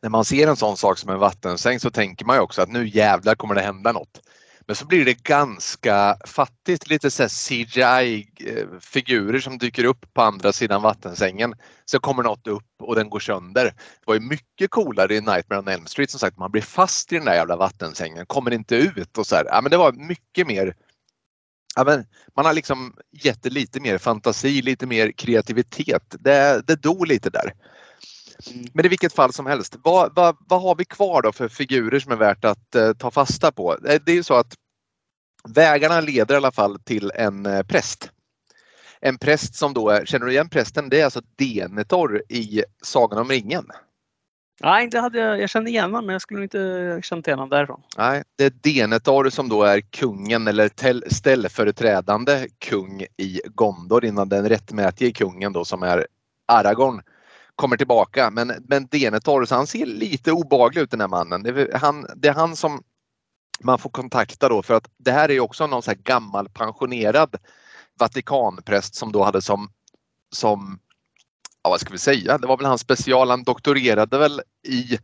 När 0.02 0.10
man 0.10 0.24
ser 0.24 0.48
en 0.48 0.56
sån 0.56 0.76
sak 0.76 0.98
som 0.98 1.10
en 1.10 1.18
vattensäng 1.18 1.80
så 1.80 1.90
tänker 1.90 2.24
man 2.24 2.37
ju 2.37 2.42
också 2.42 2.62
att 2.62 2.68
nu 2.68 2.88
jävlar 2.88 3.34
kommer 3.34 3.54
det 3.54 3.60
hända 3.60 3.92
något. 3.92 4.20
Men 4.66 4.77
så 4.77 4.87
blir 4.87 5.05
det 5.05 5.22
ganska 5.22 6.16
fattigt, 6.24 6.88
lite 6.88 7.11
så 7.11 7.29
CGI-figurer 7.29 9.35
eh, 9.35 9.40
som 9.40 9.59
dyker 9.59 9.85
upp 9.85 10.14
på 10.14 10.22
andra 10.22 10.53
sidan 10.53 10.83
vattensängen. 10.83 11.55
Så 11.85 12.00
kommer 12.00 12.22
något 12.22 12.46
upp 12.46 12.83
och 12.83 12.94
den 12.94 13.11
går 13.11 13.20
sönder. 13.20 13.64
Det 13.64 13.74
var 14.07 14.14
ju 14.14 14.20
mycket 14.20 14.70
coolare 14.70 15.14
i 15.14 15.20
Nightmare 15.20 15.59
on 15.59 15.68
Elm 15.68 15.87
Street 15.87 16.11
som 16.11 16.20
sagt. 16.20 16.38
Man 16.38 16.50
blir 16.50 16.62
fast 16.62 17.12
i 17.12 17.16
den 17.16 17.24
där 17.24 17.35
jävla 17.35 17.57
vattensängen, 17.57 18.27
kommer 18.27 18.50
inte 18.50 18.77
ut 18.77 19.18
och 19.18 19.27
så 19.27 19.37
här. 19.37 19.44
Ja, 19.44 19.61
men 19.61 19.70
det 19.70 19.77
var 19.77 19.92
mycket 19.92 20.46
mer 20.46 20.74
Ja, 21.77 21.85
men 21.85 22.07
man 22.37 22.44
har 22.44 22.53
liksom 22.53 22.94
gett 23.12 23.42
det 23.42 23.50
lite 23.50 23.81
mer 23.81 23.98
fantasi, 23.98 24.62
lite 24.62 24.87
mer 24.87 25.12
kreativitet. 25.12 26.14
Det, 26.20 26.62
det 26.66 26.83
dog 26.83 27.07
lite 27.07 27.31
där. 27.31 27.53
Mm. 28.52 28.66
Men 28.72 28.84
i 28.84 28.88
vilket 28.88 29.12
fall 29.12 29.32
som 29.32 29.46
helst, 29.46 29.76
vad, 29.82 30.14
vad, 30.14 30.37
vad 30.48 30.62
har 30.62 30.74
vi 30.74 30.85
kvar 30.85 31.22
då 31.22 31.32
för 31.32 31.48
figurer 31.48 32.00
som 32.00 32.12
är 32.12 32.16
värt 32.16 32.44
att 32.44 32.74
eh, 32.74 32.92
ta 32.92 33.10
fasta 33.10 33.52
på? 33.52 33.72
Eh, 33.72 34.00
det 34.06 34.12
är 34.12 34.16
ju 34.16 34.22
så 34.22 34.35
att 34.35 34.54
vägarna 35.48 36.00
leder 36.00 36.35
i 36.35 36.37
alla 36.37 36.52
fall 36.52 36.78
till 36.80 37.12
en 37.14 37.46
eh, 37.46 37.62
präst. 37.62 38.10
En 39.00 39.18
präst 39.18 39.54
som 39.54 39.74
då 39.74 39.88
är, 39.88 40.04
känner 40.04 40.26
du 40.26 40.32
igen 40.32 40.48
prästen? 40.48 40.88
Det 40.88 41.00
är 41.00 41.04
alltså 41.04 41.22
Denethor 41.37 42.22
i 42.28 42.64
Sagan 42.82 43.18
om 43.18 43.28
ringen. 43.28 43.64
Nej, 44.60 44.88
det 44.88 45.00
hade 45.00 45.18
jag, 45.18 45.40
jag 45.40 45.50
kände 45.50 45.70
igen 45.70 45.85
honom 45.85 46.06
men 46.06 46.12
jag 46.12 46.22
skulle 46.22 46.42
inte 46.42 47.00
känt 47.02 47.26
igen 47.26 47.38
honom 47.38 47.50
därifrån. 47.50 47.82
Nej, 47.98 48.22
det 48.37 48.44
är 48.44 48.50
Denethor 48.50 49.30
som 49.30 49.48
då 49.48 49.62
är 49.62 49.80
kungen 49.80 50.48
eller 50.48 50.70
ställföreträdande 51.14 52.48
kung 52.58 53.02
i 53.02 53.40
Gondor 53.44 54.04
innan 54.04 54.28
den 54.28 54.48
rättmätige 54.48 55.12
kungen 55.12 55.52
då 55.52 55.64
som 55.64 55.82
är 55.82 56.06
Aragorn 56.48 57.02
kommer 57.57 57.77
tillbaka. 57.77 58.31
Men, 58.31 58.52
men 58.69 58.87
Denethor, 58.87 59.44
så 59.44 59.55
han 59.55 59.67
ser 59.67 59.87
lite 59.87 60.33
obaglig 60.33 60.83
ut 60.83 60.90
den 60.90 61.00
här 61.00 61.09
mannen. 61.09 61.42
Det 61.42 61.50
är 61.50 61.79
han, 61.79 62.07
det 62.17 62.29
är 62.29 62.35
han 62.35 62.57
som 62.57 62.83
man 63.61 63.79
får 63.79 63.90
kontakta 63.90 64.48
då 64.48 64.63
för 64.63 64.75
att 64.75 64.90
det 64.96 65.13
här 65.13 65.31
är 65.31 65.40
också 65.40 65.67
någon 65.67 65.83
så 65.83 65.90
här 65.90 65.98
gammal 65.98 66.48
pensionerad 66.48 67.37
Vatikanpräst 67.98 68.94
som 68.94 69.13
då 69.13 69.23
hade 69.23 69.42
som, 69.42 69.71
som 70.33 70.79
ja, 71.63 71.71
vad 71.71 71.81
ska 71.81 71.92
vi 71.92 71.98
säga, 71.98 72.38
det 72.38 72.46
var 72.46 72.57
väl 72.57 72.67
hans 72.67 72.81
special. 72.81 73.31
Han 73.31 73.42
doktorerade 73.42 74.19
väl 74.19 74.40
i 74.67 74.98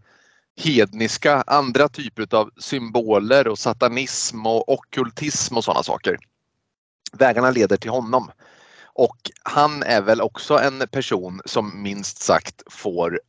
hedniska, 0.56 1.44
andra 1.46 1.88
typer 1.88 2.34
av 2.36 2.50
symboler 2.56 3.48
och 3.48 3.58
satanism 3.58 4.46
och 4.46 4.72
okkultism 4.72 5.56
och 5.56 5.64
sådana 5.64 5.82
saker. 5.82 6.18
Vägarna 7.12 7.50
leder 7.50 7.76
till 7.76 7.90
honom. 7.90 8.30
Och 9.00 9.30
han 9.42 9.82
är 9.82 10.02
väl 10.02 10.20
också 10.20 10.58
en 10.58 10.88
person 10.92 11.40
som 11.44 11.82
minst 11.82 12.22
sagt 12.22 12.62
får, 12.70 13.20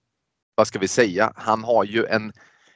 vad 0.55 0.67
ska 0.67 0.79
vi 0.79 0.87
säga, 0.87 1.33
han 1.35 1.63
har 1.63 1.83
ju 1.83 2.05
en, 2.05 2.33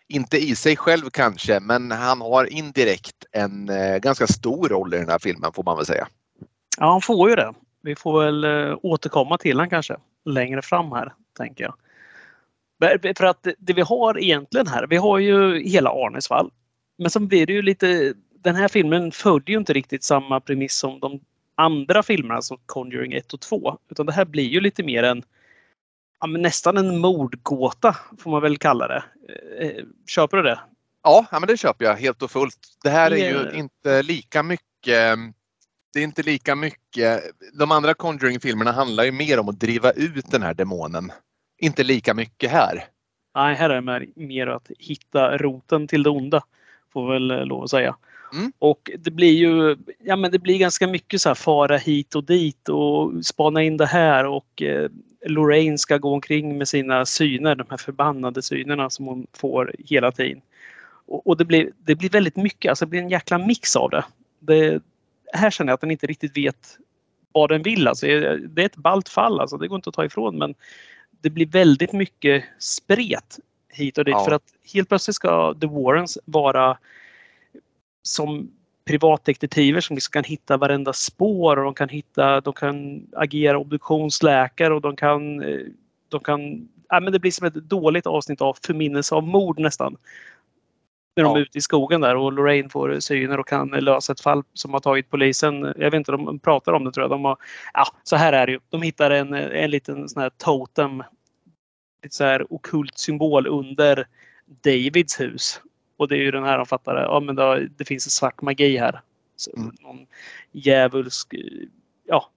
inte 0.08 0.38
i 0.38 0.56
sig 0.56 0.78
själv 0.78 1.10
kanske, 1.10 1.60
men 1.60 1.91
han 1.91 2.22
har 2.22 2.54
indirekt 2.54 3.26
en 3.32 3.70
eh, 3.70 3.98
ganska 3.98 4.28
stor 4.28 4.70
roll 4.70 4.93
i 4.93 4.98
den 4.98 5.10
här 5.10 5.20
filmen 5.20 5.52
får 5.54 5.64
man 5.64 5.78
väl 5.78 5.86
säga. 5.86 6.08
Ja, 6.78 6.91
han 6.91 7.02
får 7.02 7.30
ju 7.30 7.36
det. 7.36 7.54
Vi 7.82 7.96
får 7.96 8.24
väl 8.24 8.43
eh, 8.43 8.78
återkomma 8.84 9.38
till 9.38 9.58
honom 9.58 9.70
kanske 9.70 9.98
längre 10.26 10.62
fram 10.62 10.91
här, 10.91 11.14
tänker 11.38 11.64
jag. 11.64 11.76
Eh, 12.91 13.14
för 13.18 13.26
att 13.26 13.48
det 13.58 13.74
vi 13.74 13.82
har 13.82 14.20
egentligen 14.20 14.68
här, 14.68 14.88
vi 14.88 14.98
har 14.98 15.20
ju 15.20 15.64
hela 15.64 15.89
Arnesvall. 15.89 16.52
Men 16.98 17.10
så 17.10 17.20
blir 17.20 17.46
det 17.46 17.54
ju 17.54 17.62
lite, 17.62 18.14
den 18.43 18.56
här 18.56 18.68
filmen 18.68 19.12
följer 19.12 19.50
ju 19.50 19.58
inte 19.58 19.74
riktigt 19.74 20.04
samma 20.04 20.39
premiss 20.39 20.78
som 20.78 21.00
de 21.00 21.20
andra 21.56 22.03
filmerna 22.03 22.41
som 22.41 22.58
Conjuring 22.66 23.14
1 23.14 23.34
och 23.34 23.41
2. 23.41 23.78
Utan 23.89 24.06
det 24.06 24.14
här 24.14 24.26
blir 24.26 24.47
ju 24.47 24.60
lite 24.60 24.84
mer 24.84 25.03
en 25.03 25.24
ja, 26.20 26.28
nästan 26.28 26.78
en 26.78 26.99
mordgåta 26.99 27.95
får 28.18 28.32
man 28.32 28.41
väl 28.41 28.58
kalla 28.58 28.88
det. 28.88 29.03
Eh, 29.60 29.84
köper 30.08 30.38
du 30.38 30.43
det? 30.43 30.60
Ja, 31.03 31.28
men 31.32 31.47
det 31.47 31.58
köper 31.58 31.86
jag 31.86 31.95
helt 31.95 32.22
och 32.22 32.32
fullt. 32.32 32.60
Det 32.84 32.89
här 32.89 33.12
är 33.12 33.30
ju 33.30 33.60
inte 33.60 34.03
lika 34.03 34.43
mycket 34.43 35.18
det 35.95 35.99
är 35.99 36.03
inte 36.03 36.24
lika 36.24 36.56
mycket. 36.56 37.24
De 37.53 37.72
andra 37.72 37.93
Conjuring-filmerna 37.93 38.72
handlar 38.72 39.03
ju 39.03 39.12
mer 39.12 39.39
om 39.39 39.49
att 39.49 39.60
driva 39.60 39.91
ut 39.91 40.32
den 40.32 40.43
här 40.43 40.53
demonen. 40.53 41.12
Inte 41.58 41.84
lika 41.84 42.14
mycket 42.14 42.51
här. 42.51 42.84
Nej, 43.36 43.56
här 43.56 43.70
är 43.70 43.82
det 43.82 44.08
mer 44.16 44.47
att 44.47 44.72
hitta 44.80 45.38
roten 45.38 45.88
till 45.88 46.03
det 46.03 46.10
onda. 46.10 46.43
Får 46.93 47.14
väl 47.14 47.32
eh, 47.32 47.45
lov 47.45 47.64
att 47.64 47.70
säga. 47.70 47.95
Mm. 48.36 48.51
Och 48.59 48.91
det 48.99 49.11
blir 49.11 49.33
ju 49.33 49.77
ja, 50.03 50.15
men 50.15 50.31
det 50.31 50.39
blir 50.39 50.57
ganska 50.57 50.88
mycket 50.88 51.21
så 51.21 51.29
här 51.29 51.36
fara 51.36 51.77
hit 51.77 52.15
och 52.15 52.23
dit 52.23 52.69
och 52.69 53.25
spana 53.25 53.63
in 53.63 53.77
det 53.77 53.86
här 53.86 54.25
och 54.25 54.61
eh, 54.61 54.89
Lorraine 55.25 55.77
ska 55.77 55.97
gå 55.97 56.13
omkring 56.13 56.57
med 56.57 56.67
sina 56.67 57.05
syner, 57.05 57.55
de 57.55 57.67
här 57.69 57.77
förbannade 57.77 58.41
synerna 58.41 58.89
som 58.89 59.05
hon 59.05 59.27
får 59.33 59.75
hela 59.77 60.11
tiden. 60.11 60.41
Och, 61.07 61.27
och 61.27 61.38
det, 61.38 61.45
blir, 61.45 61.71
det 61.77 61.95
blir 61.95 62.09
väldigt 62.09 62.36
mycket, 62.36 62.69
alltså 62.69 62.86
det 62.86 62.89
blir 62.89 63.01
en 63.01 63.09
jäkla 63.09 63.38
mix 63.38 63.75
av 63.75 63.89
det. 63.89 64.03
det 64.39 64.81
här 65.33 65.51
känner 65.51 65.69
jag 65.69 65.73
att 65.73 65.81
den 65.81 65.91
inte 65.91 66.07
riktigt 66.07 66.38
vet 66.38 66.77
vad 67.31 67.49
den 67.49 67.63
vill. 67.63 67.88
Alltså, 67.88 68.05
det 68.05 68.61
är 68.61 68.65
ett 68.65 68.75
ballt 68.75 69.09
fall, 69.09 69.39
alltså, 69.39 69.57
det 69.57 69.67
går 69.67 69.75
inte 69.75 69.89
att 69.89 69.95
ta 69.95 70.05
ifrån 70.05 70.38
men 70.38 70.55
det 71.21 71.29
blir 71.29 71.45
väldigt 71.45 71.93
mycket 71.93 72.43
spret 72.59 73.39
hit 73.69 73.97
och 73.97 74.05
dit 74.05 74.11
ja. 74.11 74.25
för 74.25 74.31
att 74.31 74.43
helt 74.73 74.89
plötsligt 74.89 75.15
ska 75.15 75.53
The 75.61 75.67
Warrens 75.67 76.17
vara 76.25 76.77
som 78.08 78.51
privatdetektiver 78.86 79.82
som 79.82 79.95
liksom 79.95 80.12
kan 80.12 80.24
hitta 80.24 80.58
varenda 80.58 80.93
spår 80.93 81.58
och 81.58 81.64
de 81.64 81.74
kan 81.74 81.89
hitta, 81.89 82.41
de 82.41 82.53
kan 82.53 83.08
agera 83.16 83.58
obduktionsläkare 83.58 84.74
och 84.74 84.82
de 84.82 84.95
kan, 84.95 85.43
eh, 85.43 85.60
de 86.10 86.20
kan 86.20 86.68
ja, 86.89 86.99
men 86.99 87.14
det 87.14 87.20
blir 87.20 87.32
som 87.32 87.47
ett 87.47 87.53
dåligt 87.53 88.08
avsnitt 88.08 88.41
av 88.41 88.58
förminnelse 88.66 89.16
av 89.16 89.24
mord 89.24 89.60
nästan. 89.60 89.97
När 91.16 91.24
de 91.24 91.32
ja. 91.32 91.38
är 91.38 91.41
ute 91.41 91.58
i 91.58 91.62
skogen 91.62 92.01
där 92.01 92.16
och 92.16 92.34
Lorraine 92.34 92.70
får 92.70 92.99
syner 92.99 93.39
och 93.39 93.47
kan 93.47 93.68
lösa 93.68 94.14
ett 94.14 94.22
fall 94.22 94.43
som 94.53 94.74
har 94.74 94.80
tagit 94.80 95.10
polisen. 95.10 95.62
Jag 95.62 95.91
vet 95.91 95.93
inte, 95.93 96.12
de 96.12 96.39
pratar 96.39 96.74
om 96.74 96.84
det 96.84 96.91
tror 96.91 97.03
jag. 97.03 97.12
De 97.12 97.26
har, 97.26 97.38
ja, 97.74 97.86
så 98.03 98.16
här 98.16 98.34
är 98.34 98.45
det 98.45 98.51
ju. 98.51 98.60
De 98.70 98.82
hittar 98.82 99.12
en, 99.12 99.34
en 99.34 99.72
liten 99.72 100.10
sån 100.10 100.22
här 100.22 100.30
totem. 100.30 101.03
Ett 102.06 102.14
så 102.14 102.24
här 102.24 102.53
okult 102.53 102.97
symbol 102.97 103.47
under 103.47 104.08
Davids 104.64 105.20
hus. 105.20 105.62
Och 105.98 106.08
det 106.08 106.16
är 106.16 106.20
ju 106.20 106.32
den 106.32 106.43
här 106.43 106.58
de 106.58 106.66
fattar, 106.66 106.96
ja 106.96 107.20
men 107.20 107.36
det, 107.36 107.68
det 107.78 107.86
finns 107.86 108.08
en 108.08 108.12
svart 108.12 108.41
magi 108.41 108.78
här. 108.78 109.02
Så, 109.36 109.52
mm. 109.58 109.72
Någon 109.82 110.08
djävulsk, 110.52 111.36
ja, 112.08 112.30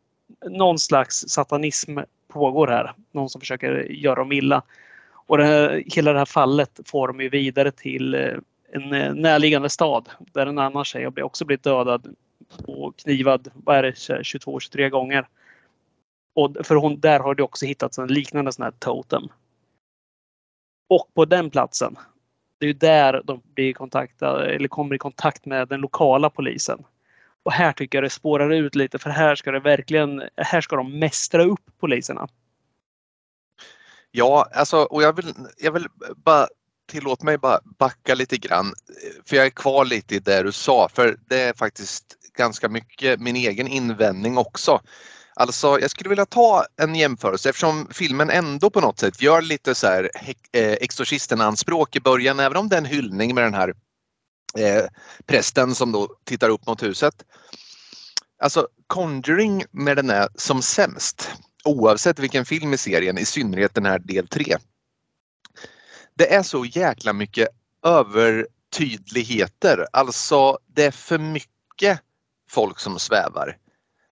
någon 0.51 0.79
slags 0.79 1.25
satanism 1.29 1.99
pågår 2.29 2.67
här. 2.67 2.93
Någon 3.13 3.31
som 3.31 3.41
försöker 3.41 3.93
göra 3.93 4.15
dem 4.15 4.33
illa. 4.33 4.63
Och 5.27 5.39
det 5.39 5.45
här, 5.45 5.83
hela 5.87 6.13
det 6.13 6.19
här 6.19 6.27
fallet 6.27 6.81
får 6.85 7.09
de 7.09 7.21
ju 7.21 7.29
vidare 7.29 7.71
till 7.71 8.15
eh, 8.15 8.35
en 8.73 8.93
eh, 8.93 9.15
närliggande 9.15 9.71
stad 9.71 10.09
där 10.33 10.47
en 10.47 10.59
annan 10.59 10.85
tjej 10.85 11.05
har 11.05 11.23
också 11.23 11.45
blivit 11.45 11.65
dödad 11.65 12.15
och 12.67 12.97
knivad, 12.97 13.51
vad 13.55 13.77
är 13.77 13.83
det, 13.83 13.91
22-23 13.91 14.89
gånger. 14.89 15.29
Och 16.35 16.57
för 16.65 16.75
hon, 16.75 17.01
där 17.01 17.21
har 17.21 17.35
det 17.35 17.43
också 17.43 17.67
hittats 17.67 17.99
en 17.99 18.07
liknande 18.07 18.53
sån 18.53 18.63
här 18.63 18.73
totem. 18.79 19.29
Och 20.89 21.09
på 21.15 21.25
den 21.25 21.51
platsen 21.51 21.97
det 22.59 22.67
är 22.67 22.69
ju 22.69 22.73
där 22.73 23.23
de 23.25 23.43
blir 23.55 23.73
kontaktade, 23.73 24.55
eller 24.55 24.69
kommer 24.69 24.95
i 24.95 24.99
kontakt 24.99 25.47
med 25.47 25.69
den 25.69 25.81
lokala 25.81 26.31
polisen. 26.31 26.85
Och 27.43 27.53
här 27.53 27.73
tycker 27.73 27.99
jag 27.99 28.05
det 28.05 28.11
spårar 28.11 28.51
ut 28.51 28.75
lite 28.75 28.99
för 28.99 29.11
här 29.11 29.35
ska 29.35 29.51
det 29.51 29.61
verkligen, 29.61 30.23
här 30.37 30.61
ska 30.61 30.77
de 30.77 30.99
mästra 30.99 31.45
upp 31.45 31.61
poliserna. 31.81 32.29
Ja, 34.11 34.49
alltså 34.53 34.77
och 34.77 35.03
jag 35.03 35.17
vill, 35.17 35.35
jag 35.59 35.73
vill 35.73 35.87
bara 36.17 36.47
tillåt 36.87 37.23
mig 37.23 37.39
bara 37.39 37.61
backa 37.65 38.15
lite 38.15 38.37
grann. 38.37 38.75
För 39.27 39.37
jag 39.37 39.47
är 39.47 39.51
kvar 39.51 39.85
lite 39.85 40.15
i 40.15 40.19
det 40.19 40.43
du 40.43 40.53
sa 40.53 40.89
för 40.89 41.17
det 41.29 41.41
är 41.41 41.55
faktiskt 41.55 42.05
ganska 42.37 42.69
mycket 42.69 43.21
min 43.21 43.37
egen 43.37 43.69
invändning 43.69 44.39
också. 44.39 44.81
Alltså 45.39 45.80
jag 45.80 45.91
skulle 45.91 46.09
vilja 46.09 46.26
ta 46.26 46.66
en 46.76 46.95
jämförelse 46.95 47.49
eftersom 47.49 47.89
filmen 47.91 48.30
ändå 48.30 48.70
på 48.70 48.80
något 48.80 48.99
sätt 48.99 49.22
gör 49.22 49.43
lite 49.43 49.74
så 49.74 49.86
här 49.86 50.11
eh, 50.53 50.72
Exorcisten-anspråk 50.72 51.97
i 51.97 52.01
början 52.01 52.41
även 52.41 52.57
om 52.57 52.68
det 52.68 52.76
är 52.76 52.78
en 52.78 52.84
hyllning 52.84 53.34
med 53.34 53.45
den 53.45 53.55
här 53.55 53.74
eh, 54.59 54.84
prästen 55.26 55.74
som 55.74 55.93
då 55.93 56.09
tittar 56.24 56.49
upp 56.49 56.66
mot 56.66 56.82
huset. 56.82 57.14
Alltså 58.43 58.68
Conjuring 58.86 59.64
när 59.70 59.95
den 59.95 60.11
är 60.11 60.28
som 60.34 60.62
sämst 60.62 61.30
oavsett 61.64 62.18
vilken 62.18 62.45
film 62.45 62.74
i 62.74 62.78
serien, 62.78 63.18
i 63.18 63.24
synnerhet 63.24 63.74
den 63.74 63.86
här 63.86 63.99
del 63.99 64.28
3. 64.28 64.57
Det 66.14 66.34
är 66.34 66.43
så 66.43 66.64
jäkla 66.64 67.12
mycket 67.12 67.49
övertydligheter, 67.84 69.86
alltså 69.93 70.59
det 70.66 70.84
är 70.84 70.91
för 70.91 71.18
mycket 71.18 72.01
folk 72.51 72.80
som 72.80 72.99
svävar. 72.99 73.57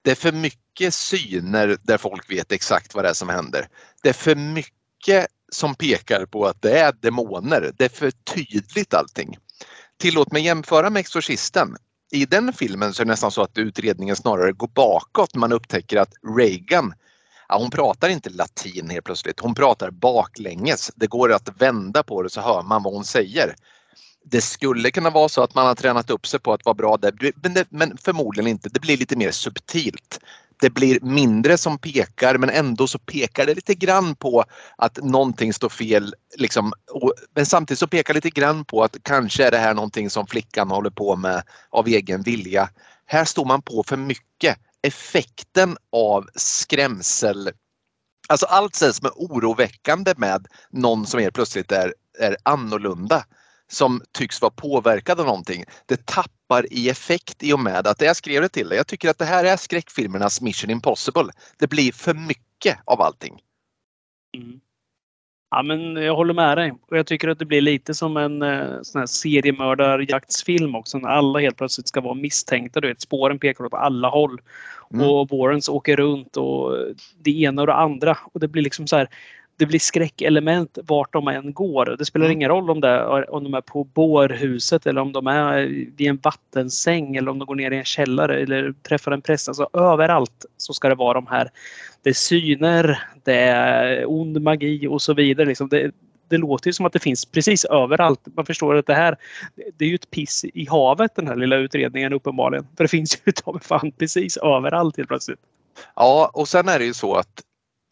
Det 0.04 0.10
är 0.10 0.14
för 0.14 0.32
mycket 0.32 0.94
syner 0.94 1.76
där 1.82 1.98
folk 1.98 2.30
vet 2.30 2.52
exakt 2.52 2.94
vad 2.94 3.04
det 3.04 3.08
är 3.08 3.14
som 3.14 3.28
händer. 3.28 3.68
Det 4.02 4.08
är 4.08 4.12
för 4.12 4.34
mycket 4.36 5.26
som 5.52 5.74
pekar 5.74 6.26
på 6.26 6.46
att 6.46 6.62
det 6.62 6.78
är 6.78 6.92
demoner. 6.92 7.72
Det 7.78 7.84
är 7.84 7.88
för 7.88 8.10
tydligt 8.10 8.94
allting. 8.94 9.36
Tillåt 10.00 10.32
mig 10.32 10.44
jämföra 10.44 10.90
med 10.90 11.00
Exorcisten. 11.00 11.76
I 12.12 12.26
den 12.26 12.52
filmen 12.52 12.94
så 12.94 13.02
är 13.02 13.04
det 13.04 13.10
nästan 13.12 13.30
så 13.30 13.42
att 13.42 13.58
utredningen 13.58 14.16
snarare 14.16 14.52
går 14.52 14.68
bakåt. 14.68 15.34
Man 15.34 15.52
upptäcker 15.52 15.96
att 15.96 16.12
Reagan, 16.38 16.94
ja, 17.48 17.58
hon 17.58 17.70
pratar 17.70 18.08
inte 18.08 18.30
latin 18.30 18.90
helt 18.90 19.04
plötsligt. 19.04 19.40
Hon 19.40 19.54
pratar 19.54 19.90
baklänges. 19.90 20.90
Det 20.96 21.06
går 21.06 21.32
att 21.32 21.48
vända 21.58 22.02
på 22.02 22.22
det 22.22 22.30
så 22.30 22.40
hör 22.40 22.62
man 22.62 22.82
vad 22.82 22.94
hon 22.94 23.04
säger. 23.04 23.54
Det 24.24 24.40
skulle 24.40 24.90
kunna 24.90 25.10
vara 25.10 25.28
så 25.28 25.42
att 25.42 25.54
man 25.54 25.66
har 25.66 25.74
tränat 25.74 26.10
upp 26.10 26.26
sig 26.26 26.40
på 26.40 26.52
att 26.52 26.64
vara 26.64 26.74
bra 26.74 26.96
där, 26.96 27.32
men, 27.42 27.54
det, 27.54 27.66
men 27.68 27.96
förmodligen 27.96 28.50
inte. 28.50 28.68
Det 28.68 28.80
blir 28.80 28.96
lite 28.96 29.16
mer 29.16 29.30
subtilt 29.30 30.18
det 30.60 30.70
blir 30.70 31.00
mindre 31.00 31.58
som 31.58 31.78
pekar 31.78 32.38
men 32.38 32.50
ändå 32.50 32.86
så 32.86 32.98
pekar 32.98 33.46
det 33.46 33.54
lite 33.54 33.74
grann 33.74 34.14
på 34.14 34.44
att 34.76 34.96
någonting 35.02 35.52
står 35.52 35.68
fel. 35.68 36.14
Liksom, 36.36 36.72
men 37.34 37.46
samtidigt 37.46 37.78
så 37.78 37.86
pekar 37.86 38.14
det 38.14 38.18
lite 38.18 38.40
grann 38.40 38.64
på 38.64 38.84
att 38.84 38.96
kanske 39.02 39.46
är 39.46 39.50
det 39.50 39.58
här 39.58 39.74
någonting 39.74 40.10
som 40.10 40.26
flickan 40.26 40.70
håller 40.70 40.90
på 40.90 41.16
med 41.16 41.42
av 41.70 41.88
egen 41.88 42.22
vilja. 42.22 42.68
Här 43.06 43.24
står 43.24 43.44
man 43.44 43.62
på 43.62 43.84
för 43.86 43.96
mycket. 43.96 44.58
Effekten 44.82 45.76
av 45.92 46.28
skrämsel 46.34 47.50
Alltså 48.28 48.46
allt 48.46 48.74
som 48.74 49.06
är 49.06 49.12
oroväckande 49.14 50.14
med 50.16 50.46
någon 50.70 51.06
som 51.06 51.20
helt 51.20 51.34
plötsligt 51.34 51.72
är, 51.72 51.94
är 52.18 52.36
annorlunda 52.42 53.24
som 53.74 54.02
tycks 54.12 54.42
vara 54.42 54.52
påverkad 54.56 55.20
av 55.20 55.26
någonting. 55.26 55.64
Det 55.86 56.06
tappar 56.06 56.72
i 56.72 56.88
effekt 56.88 57.42
i 57.42 57.52
och 57.52 57.60
med 57.60 57.86
att 57.86 58.00
jag 58.00 58.16
skrev 58.16 58.42
det 58.42 58.48
till 58.48 58.68
dig. 58.68 58.76
Jag 58.76 58.86
tycker 58.86 59.10
att 59.10 59.18
det 59.18 59.24
här 59.24 59.44
är 59.44 59.56
skräckfilmernas 59.56 60.40
Mission 60.40 60.70
Impossible. 60.70 61.32
Det 61.58 61.66
blir 61.66 61.92
för 61.92 62.14
mycket 62.14 62.78
av 62.84 63.00
allting. 63.00 63.40
Mm. 64.36 64.60
Ja, 65.50 65.62
men 65.62 65.96
jag 65.96 66.16
håller 66.16 66.34
med 66.34 66.58
dig. 66.58 66.72
Och 66.90 66.98
jag 66.98 67.06
tycker 67.06 67.28
att 67.28 67.38
det 67.38 67.44
blir 67.44 67.60
lite 67.60 67.94
som 67.94 68.16
en 68.16 68.42
eh, 68.42 68.82
sån 68.82 68.98
här 68.98 69.06
seriemördarjaktsfilm 69.06 70.74
också. 70.74 70.98
När 70.98 71.08
alla 71.08 71.38
helt 71.38 71.56
plötsligt 71.56 71.88
ska 71.88 72.00
vara 72.00 72.14
misstänkta. 72.14 72.80
Du 72.80 72.88
vet, 72.88 73.00
spåren 73.00 73.38
pekar 73.38 73.64
åt 73.64 73.74
alla 73.74 74.08
håll. 74.08 74.40
Mm. 74.94 75.06
Och 75.06 75.28
Warrens 75.28 75.68
åker 75.68 75.96
runt 75.96 76.36
och 76.36 76.76
det 77.18 77.40
ena 77.40 77.62
och 77.62 77.66
det 77.66 77.74
andra. 77.74 78.18
Och 78.32 78.40
det 78.40 78.48
blir 78.48 78.62
liksom 78.62 78.86
så 78.86 78.96
här 78.96 79.08
det 79.56 79.66
blir 79.66 79.78
skräckelement 79.78 80.78
vart 80.86 81.12
de 81.12 81.28
än 81.28 81.52
går. 81.52 81.96
Det 81.98 82.04
spelar 82.04 82.26
mm. 82.26 82.36
ingen 82.36 82.48
roll 82.48 82.70
om, 82.70 82.80
det, 82.80 83.24
om 83.26 83.44
de 83.44 83.54
är 83.54 83.60
på 83.60 83.84
bårhuset 83.84 84.86
eller 84.86 85.00
om 85.00 85.12
de 85.12 85.26
är 85.26 85.62
vid 85.96 86.08
en 86.08 86.20
vattensäng 86.22 87.16
eller 87.16 87.30
om 87.30 87.38
de 87.38 87.46
går 87.46 87.54
ner 87.54 87.70
i 87.70 87.78
en 87.78 87.84
källare 87.84 88.42
eller 88.42 88.74
träffar 88.88 89.12
en 89.12 89.22
präst. 89.22 89.48
Alltså 89.48 89.68
överallt 89.72 90.46
så 90.56 90.72
ska 90.72 90.88
det 90.88 90.94
vara 90.94 91.14
de 91.14 91.26
här. 91.26 91.50
Det 92.02 92.10
är 92.10 92.14
syner, 92.14 93.08
det 93.24 93.34
är 93.34 94.04
ond 94.06 94.42
magi 94.42 94.86
och 94.86 95.02
så 95.02 95.14
vidare. 95.14 95.46
Liksom 95.46 95.68
det, 95.68 95.90
det 96.28 96.38
låter 96.38 96.68
ju 96.68 96.72
som 96.72 96.86
att 96.86 96.92
det 96.92 96.98
finns 96.98 97.26
precis 97.26 97.64
överallt. 97.64 98.20
Man 98.36 98.46
förstår 98.46 98.74
att 98.74 98.86
det 98.86 98.94
här 98.94 99.16
det 99.76 99.84
är 99.84 99.88
ju 99.88 99.94
ett 99.94 100.10
piss 100.10 100.44
i 100.44 100.66
havet 100.70 101.14
den 101.14 101.26
här 101.26 101.36
lilla 101.36 101.56
utredningen 101.56 102.12
uppenbarligen. 102.12 102.66
För 102.76 102.84
det 102.84 102.88
finns 102.88 103.18
ju 103.24 103.32
ta 103.32 103.58
fan 103.58 103.92
precis 103.92 104.36
överallt 104.36 104.96
helt 104.96 105.08
plötsligt. 105.08 105.40
Ja 105.96 106.30
och 106.34 106.48
sen 106.48 106.68
är 106.68 106.78
det 106.78 106.84
ju 106.84 106.94
så 106.94 107.14
att 107.14 107.42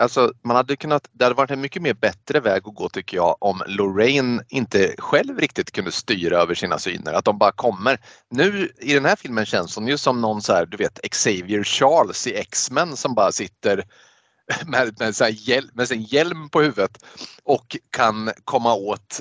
Alltså, 0.02 0.32
man 0.44 0.56
hade 0.56 0.76
kunnat, 0.76 1.08
det 1.12 1.24
hade 1.24 1.34
varit 1.34 1.50
en 1.50 1.60
mycket 1.60 1.82
mer 1.82 1.94
bättre 1.94 2.40
väg 2.40 2.62
att 2.66 2.74
gå 2.74 2.88
tycker 2.88 3.16
jag 3.16 3.36
om 3.40 3.62
Lorraine 3.66 4.42
inte 4.48 4.94
själv 4.98 5.38
riktigt 5.38 5.72
kunde 5.72 5.92
styra 5.92 6.38
över 6.38 6.54
sina 6.54 6.78
syner. 6.78 7.12
Att 7.12 7.24
de 7.24 7.38
bara 7.38 7.52
kommer. 7.52 8.00
Nu 8.30 8.72
i 8.78 8.94
den 8.94 9.04
här 9.04 9.16
filmen 9.16 9.46
känns 9.46 9.76
hon 9.76 9.88
ju 9.88 9.98
som 9.98 10.20
någon 10.20 10.42
så 10.42 10.52
här, 10.52 10.66
du 10.66 10.76
vet 10.76 11.00
Xavier 11.10 11.64
Charles 11.64 12.26
i 12.26 12.36
X-Men 12.36 12.96
som 12.96 13.14
bara 13.14 13.32
sitter 13.32 13.84
med, 14.66 15.00
med, 15.00 15.16
så 15.16 15.28
hjälm, 15.28 15.70
med 15.72 15.88
sin 15.88 16.02
hjälm 16.02 16.48
på 16.48 16.60
huvudet 16.60 17.04
och 17.42 17.76
kan 17.90 18.30
komma 18.44 18.74
åt 18.74 19.20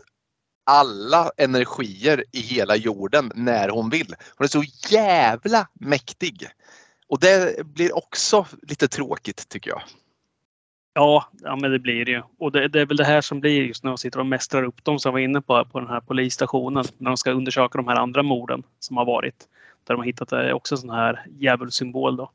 alla 0.65 1.31
energier 1.37 2.25
i 2.31 2.39
hela 2.39 2.75
jorden 2.75 3.31
när 3.35 3.69
hon 3.69 3.89
vill. 3.89 4.15
Hon 4.37 4.45
är 4.45 4.49
så 4.49 4.63
jävla 4.89 5.67
mäktig. 5.73 6.47
Och 7.07 7.19
det 7.19 7.65
blir 7.65 7.97
också 7.97 8.45
lite 8.61 8.87
tråkigt 8.87 9.49
tycker 9.49 9.69
jag. 9.69 9.81
Ja, 10.93 11.29
ja 11.41 11.55
men 11.55 11.71
det 11.71 11.79
blir 11.79 12.05
det 12.05 12.11
ju. 12.11 12.21
Och 12.37 12.51
det, 12.51 12.67
det, 12.67 12.81
är 12.81 12.85
väl 12.85 12.97
det 12.97 13.03
här 13.03 13.21
som 13.21 13.39
blir 13.39 13.63
just 13.63 13.83
när 13.83 13.91
de 13.91 13.97
sitter 13.97 14.19
och 14.19 14.25
mästrar 14.25 14.63
upp 14.63 14.83
dem 14.83 14.99
som 14.99 15.11
var 15.13 15.19
inne 15.19 15.41
på 15.41 15.65
på 15.65 15.79
den 15.79 15.89
här 15.89 15.99
polisstationen. 15.99 16.85
När 16.97 17.09
de 17.09 17.17
ska 17.17 17.31
undersöka 17.31 17.77
de 17.77 17.87
här 17.87 17.95
andra 17.95 18.23
morden 18.23 18.63
som 18.79 18.97
har 18.97 19.05
varit. 19.05 19.47
Där 19.83 19.93
de 19.93 19.97
har 19.97 20.05
hittat 20.05 20.31
eh, 20.31 20.51
också 20.51 20.77
sån 20.77 20.89
här 20.89 21.25
djävulssymbol 21.39 22.15
då. 22.15 22.31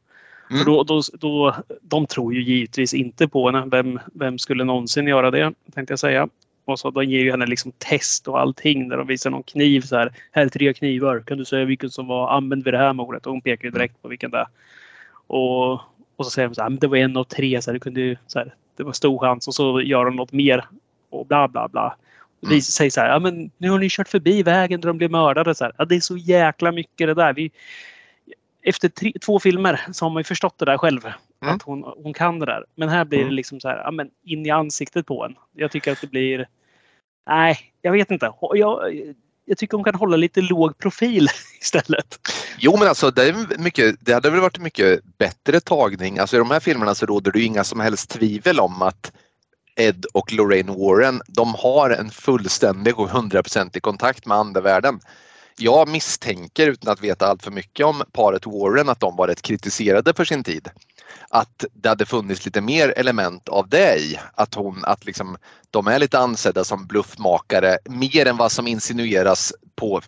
Mm. 0.50 0.64
Då, 0.64 0.82
då, 0.82 1.02
då, 1.12 1.54
de 1.80 2.06
tror 2.06 2.34
ju 2.34 2.42
givetvis 2.42 2.94
inte 2.94 3.28
på 3.28 3.50
henne. 3.50 3.66
Vem, 3.70 4.00
vem 4.14 4.38
skulle 4.38 4.64
någonsin 4.64 5.06
göra 5.06 5.30
det, 5.30 5.54
tänkte 5.74 5.92
jag 5.92 5.98
säga. 5.98 6.28
Och 6.64 6.78
så 6.78 6.90
de 6.90 7.04
ger 7.04 7.20
ju 7.20 7.30
henne 7.30 7.46
liksom 7.46 7.72
test 7.78 8.28
och 8.28 8.40
allting 8.40 8.88
där 8.88 8.96
de 8.96 9.06
visar 9.06 9.30
någon 9.30 9.42
kniv 9.42 9.80
så 9.80 9.96
här. 9.96 10.12
Här 10.30 10.44
är 10.44 10.48
tre 10.48 10.74
knivar. 10.74 11.20
Kan 11.20 11.38
du 11.38 11.44
säga 11.44 11.64
vilken 11.64 11.90
som 11.90 12.06
var 12.06 12.30
använd 12.30 12.64
vid 12.64 12.74
det 12.74 12.78
här 12.78 12.92
mordet? 12.92 13.26
Och 13.26 13.32
hon 13.32 13.40
pekar 13.40 13.64
ju 13.64 13.70
direkt 13.70 14.02
på 14.02 14.08
vilken 14.08 14.30
det 14.30 14.38
är. 14.38 14.46
Och, 15.26 15.80
och 16.16 16.24
så 16.24 16.30
säger 16.30 16.48
de 16.48 16.54
så 16.54 16.62
här, 16.62 16.70
det 16.70 16.86
var 16.86 16.96
en 16.96 17.16
av 17.16 17.24
tre. 17.24 17.62
Så 17.62 17.70
här, 17.70 17.74
det, 17.74 17.80
kunde, 17.80 18.16
så 18.26 18.38
här, 18.38 18.54
det 18.76 18.82
var 18.82 18.92
stor 18.92 19.18
chans. 19.18 19.48
Och 19.48 19.54
så 19.54 19.80
gör 19.80 20.04
de 20.04 20.16
något 20.16 20.32
mer. 20.32 20.64
Och 21.10 21.26
bla 21.26 21.48
bla 21.48 21.68
bla. 21.68 21.96
Mm. 22.42 22.54
Vi 22.54 22.62
säger 22.62 22.90
så 22.90 23.00
här, 23.00 23.08
ja 23.08 23.18
men 23.18 23.50
nu 23.58 23.70
har 23.70 23.78
ni 23.78 23.88
kört 23.90 24.08
förbi 24.08 24.42
vägen 24.42 24.80
där 24.80 24.88
de 24.88 24.98
blev 24.98 25.10
mördade. 25.10 25.54
Så 25.54 25.64
här, 25.64 25.72
ja, 25.78 25.84
det 25.84 25.96
är 25.96 26.00
så 26.00 26.16
jäkla 26.16 26.72
mycket 26.72 27.06
det 27.06 27.14
där. 27.14 27.32
Vi, 27.32 27.50
efter 28.62 28.88
tre, 28.88 29.12
två 29.24 29.38
filmer 29.38 29.80
så 29.92 30.04
har 30.04 30.10
man 30.10 30.20
ju 30.20 30.24
förstått 30.24 30.58
det 30.58 30.64
där 30.64 30.78
själv. 30.78 31.06
Mm. 31.42 31.54
Att 31.54 31.62
hon, 31.62 31.82
hon 32.02 32.12
kan 32.12 32.38
det 32.38 32.46
där. 32.46 32.64
Men 32.74 32.88
här 32.88 33.04
blir 33.04 33.18
det 33.18 33.24
mm. 33.24 33.34
liksom 33.34 33.60
så 33.60 33.68
här, 33.68 33.76
ja, 33.76 33.90
men 33.90 34.10
in 34.24 34.46
i 34.46 34.50
ansiktet 34.50 35.06
på 35.06 35.24
en. 35.24 35.34
Jag 35.52 35.70
tycker 35.70 35.92
att 35.92 36.00
det 36.00 36.06
blir... 36.06 36.48
Nej, 37.28 37.58
jag 37.82 37.92
vet 37.92 38.10
inte. 38.10 38.32
Jag, 38.54 38.92
jag 39.46 39.58
tycker 39.58 39.76
hon 39.76 39.84
kan 39.84 39.94
hålla 39.94 40.16
lite 40.16 40.40
låg 40.40 40.78
profil 40.78 41.28
istället. 41.60 42.18
Jo 42.58 42.76
men 42.76 42.88
alltså 42.88 43.10
det, 43.10 43.22
är 43.22 43.58
mycket, 43.58 43.96
det 44.00 44.12
hade 44.12 44.30
väl 44.30 44.40
varit 44.40 44.58
mycket 44.58 45.00
bättre 45.18 45.60
tagning. 45.60 46.18
Alltså 46.18 46.36
i 46.36 46.38
de 46.38 46.50
här 46.50 46.60
filmerna 46.60 46.94
så 46.94 47.06
råder 47.06 47.32
det 47.32 47.42
inga 47.42 47.64
som 47.64 47.80
helst 47.80 48.10
tvivel 48.10 48.60
om 48.60 48.82
att 48.82 49.12
Ed 49.76 50.06
och 50.14 50.32
Lorraine 50.32 50.78
Warren, 50.78 51.22
de 51.28 51.54
har 51.54 51.90
en 51.90 52.10
fullständig 52.10 52.98
och 52.98 53.08
hundraprocentig 53.08 53.82
kontakt 53.82 54.26
med 54.26 54.36
andevärlden 54.36 55.00
jag 55.58 55.88
misstänker 55.88 56.66
utan 56.66 56.92
att 56.92 57.00
veta 57.00 57.26
allt 57.26 57.42
för 57.42 57.50
mycket 57.50 57.86
om 57.86 58.02
paret 58.12 58.46
Warren 58.46 58.88
att 58.88 59.00
de 59.00 59.16
var 59.16 59.28
rätt 59.28 59.42
kritiserade 59.42 60.14
för 60.14 60.24
sin 60.24 60.44
tid. 60.44 60.68
Att 61.28 61.64
det 61.72 61.88
hade 61.88 62.06
funnits 62.06 62.44
lite 62.44 62.60
mer 62.60 62.88
element 62.96 63.48
av 63.48 63.68
det 63.68 63.96
i. 63.98 64.18
Att, 64.34 64.54
hon, 64.54 64.84
att 64.84 65.04
liksom, 65.04 65.36
de 65.70 65.86
är 65.86 65.98
lite 65.98 66.18
ansedda 66.18 66.64
som 66.64 66.86
bluffmakare 66.86 67.78
mer 67.84 68.26
än 68.26 68.36
vad 68.36 68.52
som 68.52 68.66
insinueras 68.66 69.52
på 69.76 70.02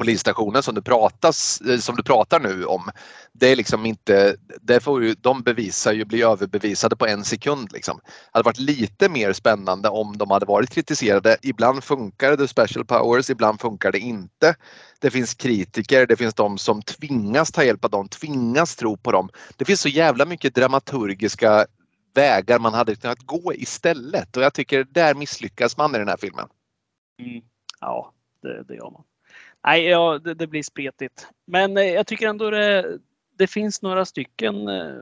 polisstationen 0.00 0.62
som 0.62 0.74
du, 0.74 0.82
pratas, 0.82 1.60
eh, 1.60 1.78
som 1.78 1.96
du 1.96 2.02
pratar 2.02 2.40
nu 2.40 2.64
om. 2.64 2.90
Det 3.32 3.46
är 3.46 3.56
liksom 3.56 3.86
inte, 3.86 4.36
det 4.60 4.80
får 4.80 5.04
ju, 5.04 5.14
de 5.14 5.42
bevisar 5.42 5.92
ju, 5.92 6.04
blir 6.04 6.26
överbevisade 6.26 6.96
på 6.96 7.06
en 7.06 7.24
sekund. 7.24 7.72
Liksom. 7.72 8.00
Det 8.04 8.12
hade 8.32 8.44
varit 8.44 8.58
lite 8.58 9.08
mer 9.08 9.32
spännande 9.32 9.88
om 9.88 10.18
de 10.18 10.30
hade 10.30 10.46
varit 10.46 10.70
kritiserade. 10.70 11.36
Ibland 11.42 11.84
funkar 11.84 12.36
det 12.36 12.48
special 12.48 12.84
powers, 12.84 13.30
ibland 13.30 13.60
funkar 13.60 13.92
det 13.92 13.98
inte. 13.98 14.54
Det 15.00 15.10
finns 15.10 15.34
kritiker, 15.34 16.06
det 16.06 16.16
finns 16.16 16.34
de 16.34 16.58
som 16.58 16.82
tvingas 16.82 17.52
ta 17.52 17.64
hjälp 17.64 17.84
av 17.84 17.90
dem, 17.90 18.08
tvingas 18.08 18.76
tro 18.76 18.96
på 18.96 19.12
dem. 19.12 19.28
Det 19.56 19.64
finns 19.64 19.80
så 19.80 19.88
jävla 19.88 20.24
mycket 20.24 20.54
dramaturgiska 20.54 21.66
vägar 22.14 22.58
man 22.58 22.74
hade 22.74 22.96
kunnat 22.96 23.26
gå 23.26 23.54
istället 23.54 24.36
och 24.36 24.42
jag 24.42 24.54
tycker 24.54 24.84
där 24.84 25.14
misslyckas 25.14 25.76
man 25.76 25.94
i 25.94 25.98
den 25.98 26.08
här 26.08 26.16
filmen. 26.16 26.48
Mm. 27.18 27.42
Ja, 27.80 28.12
det, 28.42 28.64
det 28.68 28.74
gör 28.74 28.90
man. 28.90 29.04
Nej, 29.66 29.84
ja, 29.84 30.18
det, 30.18 30.34
det, 30.34 30.46
blir 30.46 30.62
spretigt. 30.62 31.28
Men 31.46 31.76
eh, 31.76 31.84
jag 31.84 32.06
tycker 32.06 32.28
ändå 32.28 32.50
det, 32.50 32.98
det 33.38 33.46
finns 33.46 33.82
några 33.82 34.04
stycken 34.04 34.68
eh, 34.68 34.94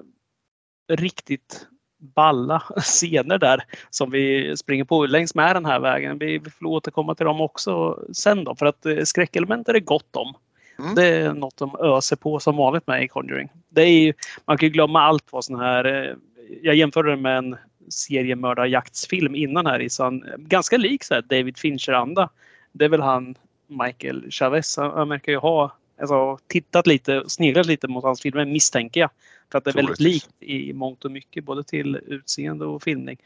riktigt 0.88 1.66
balla 1.98 2.62
scener 2.76 3.38
där 3.38 3.64
som 3.90 4.10
vi 4.10 4.56
springer 4.56 4.84
på 4.84 5.06
längs 5.06 5.34
med 5.34 5.56
den 5.56 5.64
här 5.64 5.80
vägen. 5.80 6.18
Vi, 6.18 6.38
vi 6.38 6.50
får 6.50 6.66
återkomma 6.66 7.14
till 7.14 7.26
dem 7.26 7.40
också 7.40 8.04
sen 8.12 8.44
då 8.44 8.54
för 8.54 8.66
att 8.66 8.86
eh, 8.86 9.02
skräckelement 9.04 9.68
är 9.68 9.72
det 9.72 9.80
gott 9.80 10.16
om. 10.16 10.34
Mm. 10.78 10.94
Det 10.94 11.06
är 11.06 11.32
något 11.32 11.56
de 11.56 11.76
öser 11.80 12.16
på 12.16 12.40
som 12.40 12.56
vanligt 12.56 12.86
med 12.86 13.04
i 13.04 13.08
Conjuring. 13.08 13.48
Det 13.68 13.82
är 13.82 14.00
ju, 14.00 14.12
man 14.44 14.58
kan 14.58 14.66
ju 14.66 14.72
glömma 14.72 15.00
allt 15.00 15.24
vad 15.30 15.44
sån 15.44 15.60
här... 15.60 16.16
Jag 16.62 16.74
jämförde 16.74 17.10
det 17.10 17.16
med 17.16 17.38
en 17.38 17.56
seriemördarjaktsfilm 17.88 19.34
innan 19.34 19.66
här 19.66 19.80
i 19.80 19.90
sån, 19.90 20.24
ganska 20.36 20.76
lik 20.76 21.04
så 21.04 21.20
David 21.20 21.58
Fincher-anda. 21.58 22.28
Det 22.72 22.84
är 22.84 22.88
väl 22.88 23.00
han 23.00 23.34
Michael 23.68 24.30
Chavez. 24.30 24.76
Han, 24.76 25.08
verkar 25.08 25.32
ju 25.32 25.38
ha 25.38 25.72
alltså, 26.00 26.38
tittat 26.46 26.86
lite, 26.86 27.24
sneglat 27.26 27.66
lite 27.66 27.88
mot 27.88 28.04
hans 28.04 28.20
filmer 28.20 28.44
misstänker 28.44 29.00
jag. 29.00 29.10
För 29.52 29.58
att 29.58 29.64
det 29.64 29.70
är 29.70 29.74
väldigt 29.74 30.00
likt 30.00 30.30
i 30.40 30.72
mångt 30.72 31.04
och 31.04 31.10
mycket 31.10 31.44
både 31.44 31.64
till 31.64 31.96
utseende 32.06 32.64
och 32.66 32.82
filmning. 32.82 33.16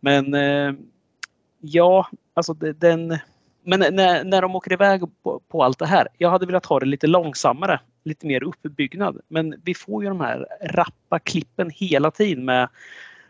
Men 0.00 0.34
eh, 0.34 0.72
ja, 1.60 2.08
alltså 2.34 2.54
den... 2.54 3.18
Men 3.62 3.80
när, 3.80 4.24
när 4.24 4.42
de 4.42 4.56
åker 4.56 4.72
iväg 4.72 5.00
på, 5.22 5.40
på, 5.48 5.64
allt 5.64 5.78
det 5.78 5.86
här. 5.86 6.08
Jag 6.18 6.30
hade 6.30 6.46
velat 6.46 6.66
ha 6.66 6.80
det 6.80 6.86
lite 6.86 7.06
långsammare, 7.06 7.80
lite 8.04 8.26
mer 8.26 8.42
uppbyggnad. 8.42 9.20
Men 9.28 9.54
vi 9.64 9.74
får 9.74 10.02
ju 10.02 10.08
de 10.08 10.20
här 10.20 10.46
rappa 10.62 11.18
klippen 11.18 11.70
hela 11.70 12.10
tiden 12.10 12.44
med 12.44 12.68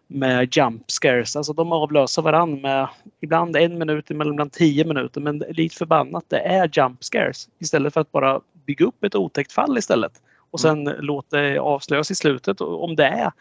med 0.08 0.56
jump 0.56 0.90
scares. 0.90 1.36
Alltså 1.36 1.52
de 1.52 1.72
avlöser 1.72 2.22
varann 2.22 2.60
med 2.60 2.88
ibland 3.20 3.56
en 3.56 3.78
minut, 3.78 4.10
ibland 4.10 4.52
tio 4.52 4.84
minuter. 4.84 5.20
Men 5.20 5.38
lite 5.38 5.76
förbannat, 5.76 6.24
det 6.28 6.38
är 6.40 6.70
jump 6.78 7.04
scares 7.04 7.48
istället 7.58 7.94
för 7.94 8.00
att 8.00 8.12
bara 8.12 8.40
bygga 8.66 8.86
upp 8.86 9.04
ett 9.04 9.14
otäckt 9.14 9.52
fall 9.52 9.78
istället. 9.78 10.12
Och 10.50 10.60
sen 10.60 10.86
mm. 10.86 11.00
låta 11.00 11.36
det 11.36 11.58
avslöjas 11.58 12.10
i 12.10 12.14
slutet 12.14 12.60
om 12.60 12.96
det 12.96 13.04
är 13.04 13.32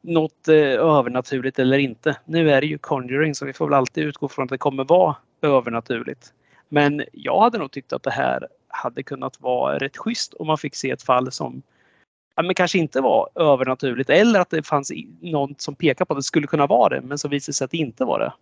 något 0.00 0.48
eh, 0.48 0.56
övernaturligt 0.56 1.58
eller 1.58 1.78
inte. 1.78 2.16
Nu 2.24 2.50
är 2.50 2.60
det 2.60 2.66
ju 2.66 2.78
Conjuring 2.78 3.34
så 3.34 3.44
vi 3.44 3.52
får 3.52 3.66
väl 3.66 3.74
alltid 3.74 4.04
utgå 4.04 4.28
från 4.28 4.42
att 4.42 4.50
det 4.50 4.58
kommer 4.58 4.84
vara 4.84 5.16
övernaturligt. 5.42 6.32
Men 6.68 7.04
jag 7.12 7.40
hade 7.40 7.58
nog 7.58 7.70
tyckt 7.70 7.92
att 7.92 8.02
det 8.02 8.10
här 8.10 8.48
hade 8.68 9.02
kunnat 9.02 9.40
vara 9.40 9.78
rätt 9.78 9.96
schysst 9.96 10.34
om 10.34 10.46
man 10.46 10.58
fick 10.58 10.74
se 10.74 10.90
ett 10.90 11.02
fall 11.02 11.32
som 11.32 11.62
ja, 12.34 12.42
men 12.42 12.54
kanske 12.54 12.78
inte 12.78 13.00
var 13.00 13.28
övernaturligt 13.34 14.10
eller 14.10 14.40
att 14.40 14.50
det 14.50 14.62
fanns 14.62 14.92
någon 15.20 15.54
som 15.58 15.74
pekar 15.74 16.04
på 16.04 16.12
att 16.12 16.18
det 16.18 16.22
skulle 16.22 16.46
kunna 16.46 16.66
vara 16.66 16.88
det 16.88 17.00
men 17.00 17.18
som 17.18 17.30
visade 17.30 17.54
sig 17.54 17.64
att 17.64 17.70
det 17.70 17.76
inte 17.76 18.04
var 18.04 18.18
det. 18.18 18.32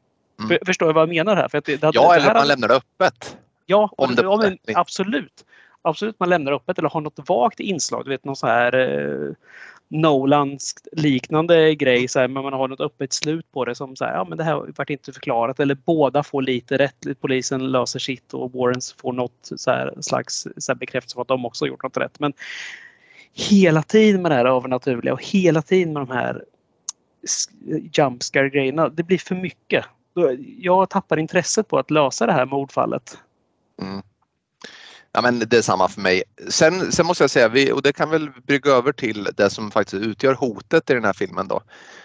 Mm. 0.45 0.59
Förstår 0.67 0.87
du 0.87 0.93
vad 0.93 1.03
jag 1.03 1.09
menar 1.09 1.37
här? 1.37 1.49
För 1.49 1.59
att 1.59 1.65
det, 1.65 1.77
det, 1.77 1.91
ja, 1.95 2.15
eller 2.15 2.31
att 2.31 2.37
man 2.37 2.49
lämnar 2.49 2.69
det 2.69 2.75
öppet. 2.75 3.37
Ja, 3.67 3.91
om 3.97 4.15
det, 4.15 4.23
ja, 4.23 4.53
absolut. 4.75 5.45
Absolut, 5.83 6.21
man 6.21 6.29
lämnar 6.29 6.53
öppet 6.53 6.79
eller 6.79 6.89
har 6.89 7.01
något 7.01 7.29
vagt 7.29 7.61
inslag. 7.61 8.05
Du 8.05 8.11
vet 8.11 8.25
någon 8.25 8.37
så 8.37 8.47
här 8.47 8.75
eh, 8.75 9.33
Nolans 9.89 10.75
liknande 10.93 11.75
grej, 11.75 12.09
så 12.09 12.21
här, 12.21 12.29
men 12.29 12.43
man 12.43 12.53
har 12.53 12.69
något 12.69 12.81
öppet 12.81 13.13
slut 13.13 13.53
på 13.53 13.65
det 13.65 13.75
som 13.75 13.97
så 13.97 14.05
här, 14.05 14.15
ja 14.15 14.25
men 14.25 14.39
det 14.39 14.45
här 14.45 14.73
vart 14.77 14.91
inte 14.91 15.13
förklarat 15.13 15.61
eller 15.61 15.75
båda 15.75 16.23
får 16.23 16.43
lite 16.43 16.79
rätt. 16.79 17.07
Polisen 17.21 17.73
löser 17.73 17.99
sitt 17.99 18.35
och 18.35 18.53
Warrens 18.53 18.93
får 18.93 19.13
något 19.13 19.51
så 19.57 19.71
här, 19.71 19.95
slags 20.01 20.47
så 20.57 20.73
här, 20.73 20.75
bekräftelse 20.75 21.15
på 21.15 21.23
att 21.23 21.29
de 21.29 21.47
också 21.47 21.67
gjort 21.67 21.83
något 21.83 21.97
rätt. 21.97 22.21
Men 22.21 22.33
hela 23.33 23.83
tiden 23.83 24.23
med 24.23 24.31
det 24.31 24.35
här 24.35 24.45
övernaturliga 24.45 25.13
och 25.13 25.25
hela 25.25 25.63
tiden 25.63 25.93
med 25.93 26.03
de 26.03 26.11
här 26.11 26.45
jumpscare 27.93 28.51
grejerna. 28.51 28.89
Det 28.89 29.03
blir 29.03 29.19
för 29.19 29.35
mycket. 29.35 29.85
Jag 30.59 30.91
tappar 30.91 31.17
intresset 31.17 31.69
på 31.69 31.79
att 31.79 31.91
lösa 31.91 32.27
det 32.27 32.33
här 32.33 32.47
mordfallet. 32.47 33.19
Mm. 33.83 34.03
Ja 35.13 35.21
men 35.21 35.39
det 35.39 35.57
är 35.57 35.63
samma 35.63 35.89
för 35.89 36.01
mig. 36.01 36.23
Sen, 36.49 36.93
sen 36.93 37.07
måste 37.07 37.25
jag 37.25 37.31
säga, 37.31 37.49
vi, 37.49 37.73
och 37.73 37.83
det 37.83 37.93
kan 37.93 38.11
väl 38.11 38.31
brygga 38.31 38.71
över 38.71 38.93
till 38.93 39.29
det 39.37 39.51
som 39.51 39.71
faktiskt 39.71 40.03
utgör 40.03 40.35
hotet 40.35 40.91
i 40.91 40.95
den 40.95 41.05
här 41.05 41.13
filmen 41.13 41.49
då. 41.49 41.63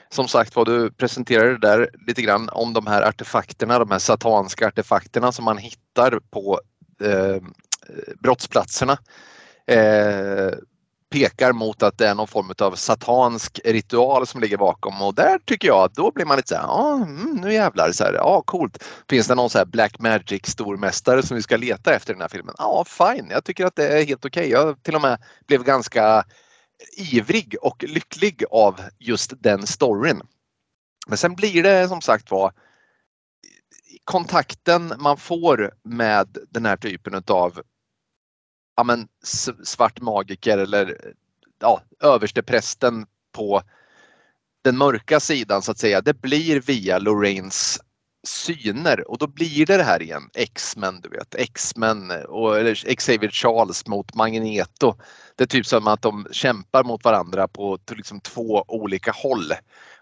Som 0.09 0.27
sagt 0.27 0.55
vad 0.55 0.65
du 0.65 0.91
presenterade 0.91 1.57
där 1.57 1.89
lite 2.07 2.21
grann 2.21 2.49
om 2.49 2.73
de 2.73 2.87
här 2.87 3.01
artefakterna, 3.01 3.79
de 3.79 3.91
här 3.91 3.99
satanska 3.99 4.67
artefakterna 4.67 5.31
som 5.31 5.45
man 5.45 5.57
hittar 5.57 6.19
på 6.31 6.59
eh, 7.01 7.41
brottsplatserna. 8.19 8.97
Eh, 9.67 10.51
pekar 11.09 11.53
mot 11.53 11.83
att 11.83 11.97
det 11.97 12.07
är 12.07 12.15
någon 12.15 12.27
form 12.27 12.53
av 12.59 12.75
satansk 12.75 13.59
ritual 13.65 14.27
som 14.27 14.41
ligger 14.41 14.57
bakom 14.57 15.01
och 15.01 15.15
där 15.15 15.39
tycker 15.45 15.67
jag 15.67 15.83
att 15.83 15.95
då 15.95 16.11
blir 16.11 16.25
man 16.25 16.37
lite 16.37 16.47
så 16.47 16.55
här, 16.55 16.63
ja 16.63 16.95
mm, 16.95 17.31
nu 17.41 17.53
jävlar, 17.53 17.91
så 17.91 18.03
här, 18.03 18.13
ja 18.13 18.43
coolt. 18.45 18.83
Finns 19.09 19.27
det 19.27 19.35
någon 19.35 19.49
så 19.49 19.57
här 19.57 19.65
Black 19.65 19.99
Magic 19.99 20.41
stormästare 20.45 21.23
som 21.23 21.35
vi 21.35 21.43
ska 21.43 21.57
leta 21.57 21.93
efter 21.93 22.13
i 22.13 22.15
den 22.15 22.21
här 22.21 22.29
filmen? 22.29 22.55
Ja 22.57 22.85
fine, 22.87 23.27
jag 23.29 23.43
tycker 23.43 23.65
att 23.65 23.75
det 23.75 23.87
är 23.87 24.05
helt 24.05 24.25
okej. 24.25 24.41
Okay. 24.41 24.51
Jag 24.51 24.83
till 24.83 24.95
och 24.95 25.01
med 25.01 25.17
blev 25.47 25.63
ganska 25.63 26.23
ivrig 26.97 27.55
och 27.61 27.83
lycklig 27.87 28.43
av 28.51 28.81
just 28.99 29.33
den 29.39 29.67
storyn. 29.67 30.21
Men 31.07 31.17
sen 31.17 31.35
blir 31.35 31.63
det 31.63 31.87
som 31.87 32.01
sagt 32.01 32.31
var 32.31 32.53
kontakten 34.03 34.93
man 34.97 35.17
får 35.17 35.71
med 35.83 36.37
den 36.49 36.65
här 36.65 36.77
typen 36.77 37.23
av 37.27 37.61
ja, 38.75 38.83
men, 38.83 39.07
svart 39.63 40.01
magiker 40.01 40.57
eller 40.57 41.13
ja, 41.59 41.81
översteprästen 41.99 43.05
på 43.31 43.61
den 44.63 44.77
mörka 44.77 45.19
sidan 45.19 45.61
så 45.61 45.71
att 45.71 45.77
säga, 45.77 46.01
det 46.01 46.21
blir 46.21 46.61
via 46.61 46.99
Lorraines 46.99 47.79
syner 48.25 49.11
och 49.11 49.17
då 49.17 49.27
blir 49.27 49.65
det 49.65 49.77
det 49.77 49.83
här 49.83 50.01
igen. 50.01 50.29
X-Men, 50.33 51.01
du 51.01 51.09
vet. 51.09 51.35
X-Men 51.35 52.11
och 52.11 52.57
eller 52.57 52.95
Xavier 52.95 53.31
Charles 53.31 53.87
mot 53.87 54.15
Magneto. 54.15 54.95
Det 55.35 55.43
är 55.43 55.47
typ 55.47 55.65
som 55.65 55.87
att 55.87 56.01
de 56.01 56.27
kämpar 56.31 56.83
mot 56.83 57.03
varandra 57.03 57.47
på 57.47 57.77
liksom 57.91 58.19
två 58.19 58.65
olika 58.67 59.11
håll. 59.11 59.53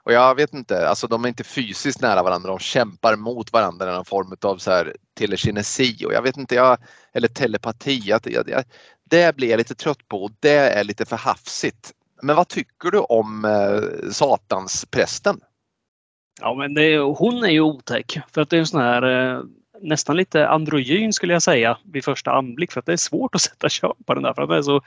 Och 0.05 0.13
jag 0.13 0.36
vet 0.36 0.53
inte, 0.53 0.89
alltså 0.89 1.07
de 1.07 1.24
är 1.24 1.28
inte 1.28 1.43
fysiskt 1.43 2.01
nära 2.01 2.24
varandra, 2.24 2.49
de 2.49 2.59
kämpar 2.59 3.15
mot 3.15 3.53
varandra 3.53 3.89
i 3.89 3.93
någon 3.93 4.05
form 4.05 4.36
av 4.41 4.57
så 4.57 4.71
här 4.71 4.95
telekinesi 5.17 6.05
och 6.05 6.13
jag 6.13 6.21
vet 6.21 6.38
inte, 6.38 6.55
jag, 6.55 6.78
eller 7.13 7.28
telepati. 7.28 8.01
Jag, 8.05 8.21
jag, 8.26 8.63
det 9.09 9.36
blir 9.36 9.49
jag 9.49 9.57
lite 9.57 9.76
trött 9.76 10.07
på 10.07 10.24
och 10.24 10.32
det 10.39 10.57
är 10.57 10.84
lite 10.84 11.05
för 11.05 11.17
hafsigt. 11.17 11.91
Men 12.21 12.36
vad 12.36 12.47
tycker 12.47 12.91
du 12.91 12.99
om 12.99 13.45
eh, 13.45 14.11
Satansprästen? 14.11 15.39
Ja, 16.44 16.54
men 16.54 16.74
det, 16.74 16.98
hon 16.98 17.44
är 17.44 17.50
ju 17.50 17.62
otäck 17.62 18.20
för 18.34 18.41
att 18.41 18.50
det 18.50 18.56
är 18.56 18.60
en 18.60 18.68
sån 18.68 18.82
här 18.82 19.34
eh, 19.36 19.44
nästan 19.82 20.18
lite 20.18 20.48
androgyn 20.48 21.14
skulle 21.14 21.34
jag 21.34 21.44
säga 21.44 21.78
vid 21.84 22.04
första 22.04 22.32
anblick 22.32 22.72
för 22.72 22.80
att 22.80 22.86
det 22.86 22.94
är 22.94 22.98
svårt 22.98 23.36
att 23.36 23.41
sätta 23.41 23.70
kön 23.70 23.94
på 24.06 24.14
den 24.14 24.24
där 24.24 24.34
för 24.34 24.41
att 24.41 24.50
den 24.50 24.58
är 24.58 24.62
så 24.62 24.82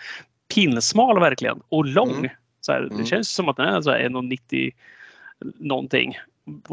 pinsmal 0.55 1.21
verkligen 1.21 1.61
och 1.69 1.85
lång. 1.85 2.11
Mm. 2.11 2.31
Så 2.61 2.73
här, 2.73 2.83
mm. 2.83 2.97
Det 2.97 3.05
känns 3.05 3.29
som 3.29 3.49
att 3.49 3.57
den 3.57 3.67
är 3.67 3.81
1,90 3.81 4.73
någonting. 5.59 6.19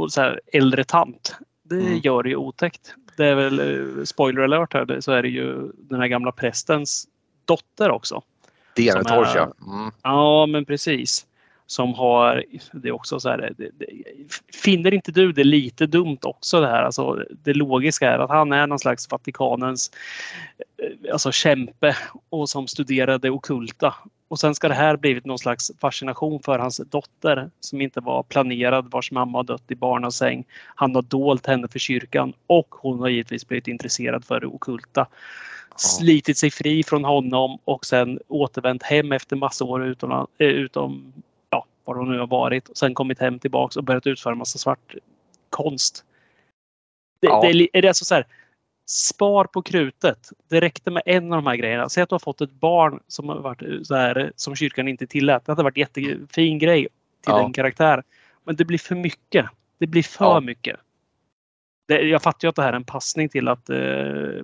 Så 0.09 0.21
här, 0.21 0.41
äldre 0.53 0.83
tant. 0.83 1.35
Det 1.63 1.79
mm. 1.79 1.99
gör 2.03 2.23
det 2.23 2.29
ju 2.29 2.35
otäckt. 2.35 2.95
Det 3.17 3.25
är 3.25 3.35
väl 3.35 3.59
eh, 3.59 4.03
spoiler 4.03 4.41
alert 4.41 4.73
här 4.73 5.01
så 5.01 5.11
är 5.11 5.21
det 5.21 5.29
ju 5.29 5.71
den 5.75 5.99
här 5.99 6.07
gamla 6.07 6.31
prästens 6.31 7.07
dotter 7.45 7.91
också. 7.91 8.21
Denetors 8.75 9.35
ja. 9.35 9.53
Mm. 9.67 9.91
Ja 10.03 10.45
men 10.45 10.65
precis 10.65 11.25
som 11.67 11.93
har, 11.93 12.43
det 12.73 12.87
är 12.87 12.91
också 12.91 13.19
så 13.19 13.29
här, 13.29 13.53
det, 13.57 13.69
det, 13.73 13.85
finner 14.53 14.93
inte 14.93 15.11
du 15.11 15.31
det 15.31 15.43
lite 15.43 15.85
dumt 15.85 16.17
också 16.21 16.61
det 16.61 16.67
här? 16.67 16.83
Alltså, 16.83 17.25
det 17.43 17.53
logiska 17.53 18.11
är 18.11 18.19
att 18.19 18.29
han 18.29 18.51
är 18.51 18.67
någon 18.67 18.79
slags 18.79 19.11
Vatikanens 19.11 19.91
eh, 20.77 21.11
alltså 21.13 21.31
kämpe 21.31 21.95
och 22.29 22.49
som 22.49 22.67
studerar 22.67 23.17
det 23.19 23.29
okulta. 23.29 23.95
Och 24.27 24.39
sen 24.39 24.55
ska 24.55 24.67
det 24.67 24.73
här 24.73 24.97
blivit 24.97 25.25
någon 25.25 25.39
slags 25.39 25.71
fascination 25.81 26.39
för 26.39 26.59
hans 26.59 26.77
dotter 26.77 27.49
som 27.59 27.81
inte 27.81 27.99
var 27.99 28.23
planerad, 28.23 28.91
vars 28.91 29.11
mamma 29.11 29.37
har 29.37 29.43
dött 29.43 29.71
i 29.71 29.75
barnasäng. 29.75 30.45
Han 30.75 30.95
har 30.95 31.01
dolt 31.01 31.45
henne 31.45 31.67
för 31.67 31.79
kyrkan 31.79 32.33
och 32.47 32.67
hon 32.71 32.99
har 32.99 33.09
givetvis 33.09 33.47
blivit 33.47 33.67
intresserad 33.67 34.25
för 34.25 34.39
det 34.39 34.47
okulta. 34.47 35.07
Slitit 35.75 36.37
sig 36.37 36.51
fri 36.51 36.83
från 36.83 37.03
honom 37.03 37.59
och 37.63 37.85
sen 37.85 38.19
återvänt 38.27 38.83
hem 38.83 39.11
efter 39.11 39.35
massa 39.35 39.65
år 39.65 39.85
utom, 39.85 40.11
eh, 40.37 40.47
utom 40.47 41.13
var 41.85 41.95
hon 41.95 42.11
nu 42.11 42.19
har 42.19 42.27
varit 42.27 42.69
och 42.69 42.77
sen 42.77 42.93
kommit 42.93 43.19
hem 43.19 43.39
tillbaks 43.39 43.77
och 43.77 43.83
börjat 43.83 44.07
utföra 44.07 44.35
massa 44.35 44.57
svart 44.57 44.95
konst. 45.49 46.05
Det, 47.19 47.27
ja. 47.27 47.41
det 47.41 47.77
är, 47.77 47.81
det 47.81 47.87
alltså 47.87 48.05
så 48.05 48.15
här, 48.15 48.27
spar 48.85 49.45
på 49.45 49.61
krutet. 49.61 50.29
Det 50.47 50.61
räckte 50.61 50.91
med 50.91 51.03
en 51.05 51.33
av 51.33 51.43
de 51.43 51.47
här 51.47 51.55
grejerna. 51.55 51.89
Säg 51.89 52.03
att 52.03 52.09
du 52.09 52.13
har 52.13 52.19
fått 52.19 52.41
ett 52.41 52.51
barn 52.51 52.99
som 53.07 53.29
har 53.29 53.39
varit 53.39 53.87
så 53.87 53.95
här, 53.95 54.31
som 54.35 54.55
kyrkan 54.55 54.87
inte 54.87 55.07
tillät. 55.07 55.45
Det 55.45 55.51
hade 55.51 55.63
varit 55.63 55.77
jättefin 55.77 56.59
grej 56.59 56.81
till 57.21 57.33
ja. 57.33 57.45
en 57.45 57.53
karaktär. 57.53 58.03
Men 58.43 58.55
det 58.55 58.65
blir 58.65 58.77
för 58.77 58.95
mycket. 58.95 59.45
Det 59.77 59.87
blir 59.87 60.03
för 60.03 60.25
ja. 60.25 60.39
mycket. 60.39 60.79
Det, 61.87 62.01
jag 62.01 62.21
fattar 62.21 62.45
ju 62.45 62.49
att 62.49 62.55
det 62.55 62.61
här 62.61 62.73
är 62.73 62.77
en 62.77 62.83
passning 62.83 63.29
till 63.29 63.47
att 63.47 63.69
eh, 63.69 63.77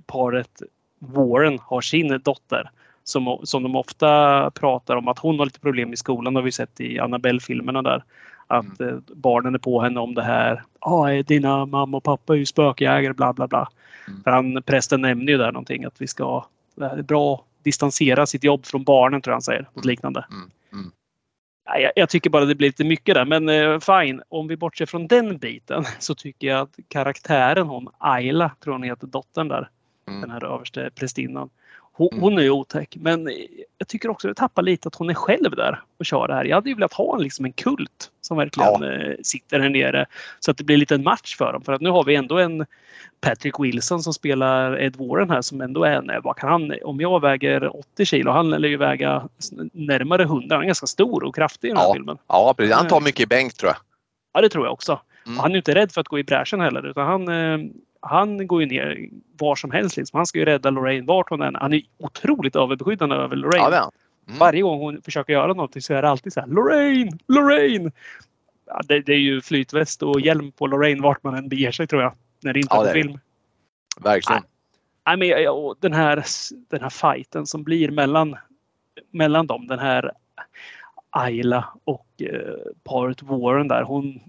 paret 0.06 0.62
Warren 1.00 1.60
har 1.60 1.82
sin 1.82 2.22
dotter 2.24 2.72
som, 3.10 3.40
som 3.44 3.64
de 3.64 3.76
ofta 3.76 4.52
pratar 4.52 4.96
om 4.96 5.08
att 5.08 5.20
hon 5.20 5.40
har 5.40 5.46
lite 5.46 5.60
problem 5.60 5.94
i 5.94 5.98
skolan. 5.98 6.34
Det 6.34 6.38
har 6.38 6.46
vi 6.46 6.52
sett 6.52 6.82
i 6.82 7.00
Annabelle-filmerna 7.00 7.82
där. 7.82 8.04
Att 8.48 8.80
mm. 8.80 8.96
Eh, 8.96 9.02
barnen 9.08 9.56
är 9.56 9.60
på 9.60 9.82
henne 9.82 10.00
om 10.00 10.16
det 10.16 10.24
här. 10.24 10.64
Ah, 10.80 11.08
dina 11.08 11.66
mamma 11.66 11.98
och 11.98 12.04
pappa 12.04 12.34
är 12.34 12.38
ju 12.38 12.46
spökjägare 12.46 13.14
bla 13.14 13.34
bla 13.34 13.48
bla. 13.48 13.70
Mm. 14.08 14.24
För 14.24 14.32
han, 14.32 14.64
prästen 14.64 15.02
nämner 15.02 15.32
ju 15.32 15.38
där 15.38 15.52
någonting 15.52 15.86
att 15.86 16.02
vi 16.02 16.08
ska 16.08 16.46
det 16.76 16.86
är 16.86 17.02
bra 17.02 17.46
distansera 17.64 18.26
sitt 18.26 18.44
jobb 18.44 18.66
från 18.66 18.84
barnen 18.84 19.22
tror 19.22 19.32
jag 19.32 19.36
han 19.36 19.42
säger. 19.42 19.62
Något 19.62 19.76
mm. 19.76 19.88
liknande. 19.88 20.26
Mm. 20.32 20.52
Mm. 20.74 20.92
Jag, 21.82 21.92
jag, 21.96 22.10
tycker 22.10 22.30
bara 22.30 22.46
det 22.46 22.56
blir 22.56 22.68
lite 22.68 22.84
mycket 22.84 23.16
där. 23.16 23.26
Men 23.26 23.50
eh, 23.50 23.80
fine, 23.80 24.22
om 24.30 24.48
vi 24.48 24.58
bortser 24.58 24.86
från 24.86 25.08
den 25.08 25.38
biten 25.38 25.84
så 26.00 26.16
tycker 26.16 26.48
jag 26.48 26.60
att 26.62 26.80
karaktären 26.88 27.68
hon 27.68 27.88
Ayla, 27.98 28.52
tror 28.64 28.74
hon 28.74 28.84
heter, 28.84 29.08
dottern 29.08 29.48
där. 29.48 29.70
Mm. 30.08 30.22
Den 30.22 30.32
här 30.32 30.46
överste 30.46 30.90
prästinnan. 30.96 31.50
Hon, 32.00 32.10
mm. 32.12 32.24
hon 32.24 32.38
är 32.38 32.42
ju 32.42 32.50
otäck. 32.50 32.96
Men 33.00 33.32
jag 33.78 33.88
tycker 33.88 34.10
också 34.10 34.28
att 34.28 34.36
det 34.36 34.40
tappar 34.40 34.62
lite 34.62 34.88
att 34.88 34.96
hon 34.96 35.10
är 35.10 35.14
själv 35.14 35.52
där 35.52 35.82
och 36.00 36.06
kör 36.06 36.28
det 36.28 36.34
här. 36.34 36.46
Jag 36.46 36.58
hade 36.58 36.70
ju 36.70 36.76
velat 36.76 36.94
ha 36.94 37.16
en, 37.16 37.24
liksom 37.24 37.46
en 37.46 37.54
kult 37.54 38.12
som 38.22 38.38
verkligen 38.38 38.82
ja. 38.82 38.94
Eh, 38.94 39.16
sitter 39.24 39.60
här 39.60 39.70
nere. 39.70 40.06
Så 40.40 40.52
att 40.52 40.58
det 40.58 40.64
blir 40.64 40.78
lite 40.78 40.96
en 40.96 41.04
match 41.04 41.36
för 41.38 41.54
dem. 41.54 41.62
För 41.62 41.74
att 41.74 41.82
nu 41.82 41.90
har 41.90 42.04
vi 42.04 42.16
ändå 42.16 42.38
en 42.38 42.66
Patrick 43.22 43.60
Wilson 43.60 44.04
som 44.04 44.14
spelar 44.14 44.82
Ed 44.82 44.96
Warren 44.96 45.30
här 45.30 45.42
som 45.42 45.62
ändå 45.62 45.84
är, 45.84 46.22
vad 46.24 46.36
kan 46.36 46.50
han, 46.50 46.74
om 46.84 47.02
jag 47.02 47.22
väger 47.22 47.78
80 47.80 48.06
kilo, 48.06 48.32
han 48.32 48.50
lär 48.50 48.70
ju 48.70 48.78
väga 48.78 49.30
närmare 49.74 50.24
100. 50.24 50.56
Han 50.56 50.62
är 50.64 50.66
ganska 50.66 50.88
stor 50.88 51.24
och 51.24 51.36
kraftig 51.36 51.68
i 51.68 51.72
den 51.72 51.78
här 51.78 51.86
ja. 51.86 51.94
filmen. 51.94 52.18
Ja, 52.28 52.54
precis. 52.58 52.76
Han 52.76 52.88
tar 52.88 52.98
eh. 52.98 53.04
mycket 53.04 53.22
i 53.22 53.26
bänk 53.26 53.54
tror 53.54 53.70
jag. 53.70 53.78
Ja, 54.34 54.42
det 54.42 54.50
tror 54.50 54.66
jag 54.66 54.74
också. 54.74 55.00
Mm. 55.26 55.40
Han 55.40 55.52
är 55.52 55.58
inte 55.58 55.76
rädd 55.76 55.92
för 55.92 56.02
att 56.02 56.08
gå 56.08 56.20
i 56.20 56.24
bräschen 56.24 56.62
heller 56.62 56.86
utan 56.86 57.08
han, 57.08 57.28
eh, 57.28 57.70
han 58.00 58.48
går 58.48 58.62
ju 58.62 58.68
ner 58.68 59.10
var 59.40 59.56
som 59.56 59.72
helst. 59.72 59.98
Liksom. 59.98 60.18
Han 60.18 60.26
ska 60.26 60.40
ju 60.40 60.46
rädda 60.46 60.70
Lorraine 60.70 61.06
vart 61.06 61.30
hon 61.30 61.42
än 61.42 61.56
Han 61.56 61.74
är 61.74 61.82
otroligt 61.98 62.56
överbeskyddande 62.56 63.16
över 63.16 63.36
Lorraine. 63.36 63.74
Ja, 63.74 63.92
mm. 64.28 64.40
Varje 64.40 64.62
gång 64.62 64.80
hon 64.80 65.02
försöker 65.02 65.34
göra 65.34 65.54
någonting 65.54 65.82
så 65.82 65.94
är 65.94 66.02
det 66.02 66.10
alltid 66.10 66.34
så 66.34 66.40
här 66.40 66.48
Lorraine! 66.48 67.20
Lorraine! 67.28 67.92
Ja, 68.66 68.82
det, 68.88 69.00
det, 69.00 69.14
är 69.14 69.20
ju 69.20 69.42
flytväst 69.42 70.04
och 70.04 70.22
hjälm 70.22 70.52
på 70.52 70.68
Lorraine 70.68 71.02
vart 71.02 71.24
man 71.24 71.36
än 71.36 71.50
beger 71.50 71.72
sig 71.72 71.88
tror 71.88 72.02
jag. 72.02 72.14
När 72.44 72.54
det 72.54 72.60
inte 72.60 72.76
ja, 72.76 72.84
är 72.84 72.88
på 72.88 72.94
film. 72.94 73.20
Verkligen. 74.00 74.44
Nej, 75.06 75.18
men, 75.18 75.76
den, 75.80 75.94
här, 75.94 76.24
den 76.70 76.82
här 76.82 76.90
fighten 76.90 77.46
som 77.46 77.64
blir 77.64 77.92
mellan, 77.92 78.36
mellan 79.12 79.48
dem. 79.48 79.68
Den 79.68 79.80
här 79.80 80.12
Ayla 81.10 81.74
och 81.84 82.08
eh, 82.22 82.56
paret 82.84 83.24
Warren 83.24 83.68
där. 83.68 83.84
Hon, 83.84 84.20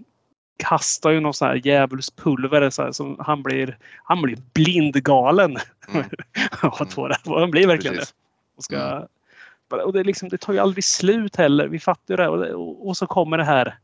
kastar 0.61 1.11
ju 1.11 1.19
någon 1.19 1.33
sån 1.33 1.47
här 1.47 1.61
djävulspulver 1.63 2.69
så 2.69 2.81
här, 2.81 2.91
som 2.91 3.15
han 3.19 3.43
blir, 3.43 3.77
han 4.03 4.21
blir 4.21 4.37
blindgalen. 4.53 5.57
Mm. 5.93 6.05
han 7.25 7.51
blir 7.51 7.67
verkligen 7.67 7.95
Precis. 7.95 8.11
det. 8.11 8.57
Och, 8.57 8.63
ska, 8.63 8.77
mm. 8.77 9.85
och 9.85 9.93
det, 9.93 10.03
liksom, 10.03 10.29
det, 10.29 10.37
tar 10.37 10.53
ju 10.53 10.59
aldrig 10.59 10.83
slut 10.83 11.35
heller. 11.35 11.67
Vi 11.67 11.79
fattar 11.79 12.13
ju 12.13 12.17
det. 12.17 12.27
Och, 12.27 12.45
och, 12.45 12.87
och 12.87 12.97
så 12.97 13.07
kommer 13.07 13.37
det 13.37 13.43
här 13.43 13.77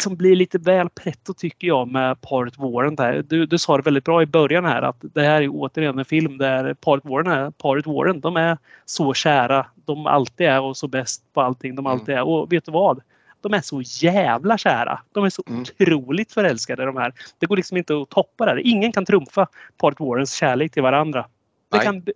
som 0.00 0.16
blir 0.16 0.36
lite 0.36 0.58
väl 0.58 0.88
pretto 0.88 1.34
tycker 1.34 1.68
jag 1.68 1.88
med 1.88 2.20
paret 2.20 2.58
Warren. 2.58 2.96
Där. 2.96 3.22
Du, 3.22 3.46
du 3.46 3.58
sa 3.58 3.76
det 3.76 3.82
väldigt 3.82 4.04
bra 4.04 4.22
i 4.22 4.26
början 4.26 4.64
här 4.64 4.82
att 4.82 4.96
det 5.00 5.22
här 5.22 5.42
är 5.42 5.48
återigen 5.52 5.98
en 5.98 6.04
film 6.04 6.38
där 6.38 6.74
paret 6.74 7.04
Warren 7.04 7.26
är 7.26 7.50
paret 7.50 7.86
Warren. 7.86 8.20
De 8.20 8.36
är 8.36 8.58
så 8.84 9.14
kära 9.14 9.66
de 9.74 10.06
alltid 10.06 10.46
är 10.46 10.60
och 10.60 10.76
så 10.76 10.88
bäst 10.88 11.32
på 11.32 11.40
allting 11.40 11.74
de 11.74 11.86
alltid 11.86 12.14
är. 12.14 12.22
Och 12.22 12.52
vet 12.52 12.64
du 12.64 12.72
vad? 12.72 13.00
De 13.42 13.54
är 13.54 13.60
så 13.60 13.82
jävla 13.82 14.58
kära. 14.58 15.00
De 15.12 15.24
är 15.24 15.30
så 15.30 15.42
mm. 15.48 15.60
otroligt 15.60 16.32
förälskade 16.32 16.84
de 16.84 16.96
här. 16.96 17.12
Det 17.38 17.46
går 17.46 17.56
liksom 17.56 17.76
inte 17.76 17.96
att 18.02 18.08
toppa 18.08 18.54
det. 18.54 18.62
Ingen 18.62 18.92
kan 18.92 19.06
trumfa 19.06 19.46
paret 19.76 20.00
Warrens 20.00 20.34
kärlek 20.34 20.72
till 20.72 20.82
varandra. 20.82 21.26
Kan, 21.82 22.06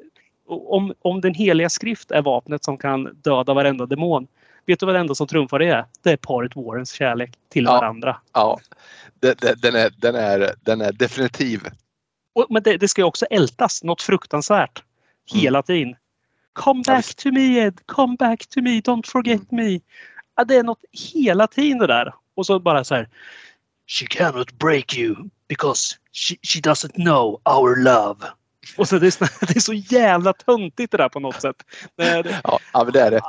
om, 0.46 0.94
om 1.02 1.20
den 1.20 1.34
heliga 1.34 1.70
skrift 1.70 2.10
är 2.10 2.22
vapnet 2.22 2.64
som 2.64 2.78
kan 2.78 3.04
döda 3.22 3.54
varenda 3.54 3.86
demon. 3.86 4.26
Vet 4.66 4.80
du 4.80 4.86
vad 4.86 4.94
det 4.94 4.98
enda 4.98 5.14
som 5.14 5.26
trumfar 5.26 5.58
det 5.58 5.68
är? 5.68 5.84
Det 6.02 6.10
är 6.10 6.16
paret 6.16 6.56
Warrens 6.56 6.92
kärlek 6.92 7.30
till 7.48 7.64
ja, 7.64 7.72
varandra. 7.72 8.16
Ja, 8.32 8.58
den, 9.20 9.74
är, 9.74 10.00
den, 10.00 10.14
är, 10.14 10.54
den 10.62 10.80
är 10.80 10.92
definitiv. 10.92 11.60
Och, 12.32 12.46
men 12.50 12.62
det, 12.62 12.76
det 12.76 12.88
ska 12.88 13.00
ju 13.00 13.06
också 13.06 13.26
ältas 13.26 13.84
något 13.84 14.02
fruktansvärt. 14.02 14.82
Mm. 15.32 15.42
Hela 15.42 15.62
tiden. 15.62 15.96
Come 16.54 16.82
back 16.86 17.14
to 17.14 17.32
me 17.32 17.58
Ed! 17.58 17.80
Come 17.86 18.16
back 18.16 18.46
to 18.46 18.62
me! 18.62 18.80
Don't 18.80 19.06
forget 19.06 19.52
mm. 19.52 19.64
me! 19.64 19.80
Ja, 20.36 20.44
det 20.44 20.56
är 20.56 20.62
något 20.62 20.84
hela 21.14 21.46
tiden 21.46 21.78
det 21.78 21.86
där. 21.86 22.14
Och 22.36 22.46
så 22.46 22.58
bara 22.60 22.84
så 22.84 22.94
här. 22.94 23.08
She 23.86 24.06
cannot 24.06 24.52
break 24.52 24.94
you 24.94 25.16
because 25.48 25.96
she, 26.12 26.36
she 26.42 26.60
doesn't 26.60 26.94
know 26.94 27.40
our 27.44 27.76
love. 27.76 28.16
Och 28.76 28.88
så 28.88 28.98
det, 28.98 29.06
är, 29.06 29.46
det 29.46 29.56
är 29.56 29.60
så 29.60 29.72
jävla 29.72 30.32
töntigt 30.32 30.90
det 30.90 30.96
där 30.96 31.08
på 31.08 31.20
något 31.20 31.40
sätt. 31.40 31.56
Det, 31.96 32.40
ja, 32.44 32.58
ja, 32.72 32.84
det 32.84 33.00
är 33.00 33.10
det. 33.10 33.20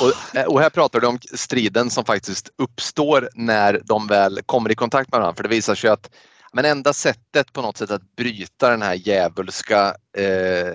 Och, 0.00 0.36
eh, 0.36 0.46
och, 0.46 0.60
här 0.60 0.70
pratar 0.70 1.00
du 1.00 1.06
om 1.06 1.18
striden 1.34 1.90
som 1.90 2.04
faktiskt 2.04 2.50
uppstår 2.58 3.28
när 3.34 3.80
de 3.84 4.06
väl 4.06 4.40
kommer 4.46 4.70
i 4.70 4.74
kontakt 4.74 5.12
med 5.12 5.20
varandra. 5.20 5.36
För 5.36 5.42
det 5.42 5.48
visar 5.48 5.74
sig 5.74 5.90
att 5.90 6.10
men 6.52 6.64
enda 6.64 6.92
sättet 6.92 7.52
på 7.52 7.62
något 7.62 7.76
sätt 7.76 7.90
att 7.90 8.16
bryta 8.16 8.70
den 8.70 8.82
här 8.82 8.94
djävulska 8.94 9.94
eh, 10.16 10.74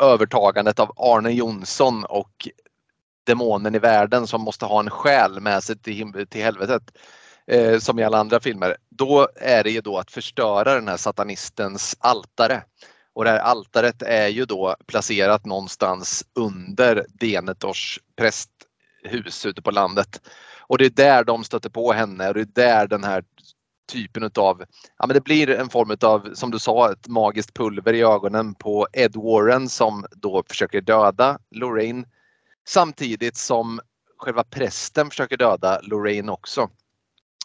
övertagandet 0.00 0.78
av 0.78 0.92
Arne 0.96 1.30
Jonsson 1.30 2.04
och 2.04 2.48
demonen 3.28 3.74
i 3.74 3.78
världen 3.78 4.26
som 4.26 4.42
måste 4.42 4.64
ha 4.66 4.80
en 4.80 4.90
själ 4.90 5.40
med 5.40 5.62
sig 5.62 5.78
till, 5.78 6.26
till 6.28 6.42
helvetet. 6.42 6.82
Eh, 7.50 7.78
som 7.78 7.98
i 7.98 8.04
alla 8.04 8.18
andra 8.18 8.40
filmer. 8.40 8.76
Då 8.90 9.28
är 9.36 9.64
det 9.64 9.70
ju 9.70 9.80
då 9.80 9.98
att 9.98 10.10
förstöra 10.10 10.74
den 10.74 10.88
här 10.88 10.96
satanistens 10.96 11.96
altare. 12.00 12.62
Och 13.14 13.24
det 13.24 13.30
här 13.30 13.38
altaret 13.38 14.02
är 14.02 14.28
ju 14.28 14.44
då 14.44 14.76
placerat 14.86 15.46
någonstans 15.46 16.24
under 16.34 17.06
Denetors 17.08 18.00
prästhus 18.16 19.46
ute 19.46 19.62
på 19.62 19.70
landet. 19.70 20.20
Och 20.60 20.78
det 20.78 20.84
är 20.84 20.90
där 20.90 21.24
de 21.24 21.44
stöter 21.44 21.70
på 21.70 21.92
henne 21.92 22.28
och 22.28 22.34
det 22.34 22.40
är 22.40 22.46
där 22.54 22.86
den 22.86 23.04
här 23.04 23.24
typen 23.92 24.22
utav, 24.22 24.64
ja 24.98 25.06
men 25.06 25.14
det 25.14 25.24
blir 25.24 25.50
en 25.50 25.68
form 25.68 25.90
utav, 25.90 26.34
som 26.34 26.50
du 26.50 26.58
sa, 26.58 26.92
ett 26.92 27.08
magiskt 27.08 27.54
pulver 27.54 27.92
i 27.92 28.02
ögonen 28.02 28.54
på 28.54 28.86
Ed 28.92 29.16
Warren 29.16 29.68
som 29.68 30.06
då 30.10 30.44
försöker 30.48 30.80
döda 30.80 31.38
Lorraine 31.50 32.06
samtidigt 32.68 33.36
som 33.36 33.80
själva 34.18 34.44
prästen 34.44 35.10
försöker 35.10 35.36
döda 35.36 35.80
Lorraine 35.82 36.28
också. 36.28 36.70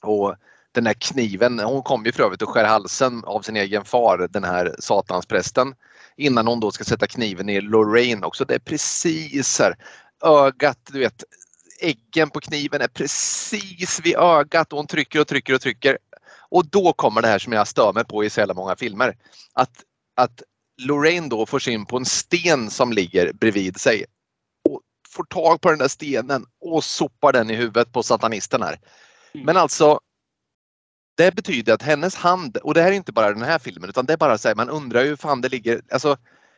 Och 0.01 0.35
den 0.71 0.85
här 0.85 0.93
kniven, 0.93 1.59
hon 1.59 1.83
kommer 1.83 2.05
ju 2.05 2.11
för 2.11 2.23
övrigt 2.23 2.41
och 2.41 2.49
skär 2.49 2.65
halsen 2.65 3.23
av 3.23 3.41
sin 3.41 3.55
egen 3.55 3.85
far, 3.85 4.27
den 4.31 4.43
här 4.43 4.75
satansprästen. 4.79 5.75
Innan 6.17 6.47
hon 6.47 6.59
då 6.59 6.71
ska 6.71 6.83
sätta 6.83 7.07
kniven 7.07 7.49
i 7.49 7.61
Lorraine 7.61 8.23
också. 8.23 8.45
Det 8.45 8.55
är 8.55 8.59
precis 8.59 9.59
här, 9.59 9.75
ögat, 10.23 10.79
du 10.91 10.99
vet, 10.99 11.23
äggen 11.81 12.29
på 12.29 12.39
kniven 12.39 12.81
är 12.81 12.87
precis 12.87 13.99
vid 14.03 14.15
ögat 14.15 14.73
och 14.73 14.77
hon 14.77 14.87
trycker 14.87 15.19
och 15.19 15.27
trycker 15.27 15.53
och 15.53 15.61
trycker. 15.61 15.97
Och 16.49 16.65
då 16.65 16.93
kommer 16.93 17.21
det 17.21 17.27
här 17.27 17.39
som 17.39 17.53
jag 17.53 17.67
stör 17.67 17.93
mig 17.93 18.05
på 18.05 18.23
i 18.23 18.29
så 18.29 18.39
jävla 18.39 18.53
många 18.53 18.75
filmer. 18.75 19.17
Att, 19.53 19.83
att 20.15 20.43
Lorraine 20.81 21.29
då 21.29 21.45
får 21.45 21.59
syn 21.59 21.85
på 21.85 21.97
en 21.97 22.05
sten 22.05 22.69
som 22.69 22.93
ligger 22.93 23.33
bredvid 23.33 23.79
sig 23.79 24.05
får 25.13 25.23
tag 25.23 25.61
på 25.61 25.69
den 25.69 25.79
där 25.79 25.87
stenen 25.87 26.45
och 26.61 26.83
sopar 26.83 27.33
den 27.33 27.49
i 27.49 27.55
huvudet 27.55 27.91
på 27.91 28.03
satanisten 28.03 28.61
här. 28.61 28.79
Mm. 29.33 29.45
Men 29.45 29.57
alltså 29.57 29.99
det 31.17 31.35
betyder 31.35 31.73
att 31.73 31.81
hennes 31.81 32.15
hand, 32.15 32.57
och 32.57 32.73
det 32.73 32.81
här 32.81 32.91
är 32.91 32.95
inte 32.95 33.11
bara 33.11 33.33
den 33.33 33.41
här 33.41 33.59
filmen 33.59 33.89
utan 33.89 34.05
det 34.05 34.13
är 34.13 34.17
bara 34.17 34.37
så 34.37 34.47
här, 34.47 34.55
man 34.55 34.69
undrar 34.69 35.01
ju 35.01 35.09
hur 35.09 35.15
fan 35.15 35.41
det 35.41 35.49
ligger, 35.49 35.81
alltså 35.91 36.17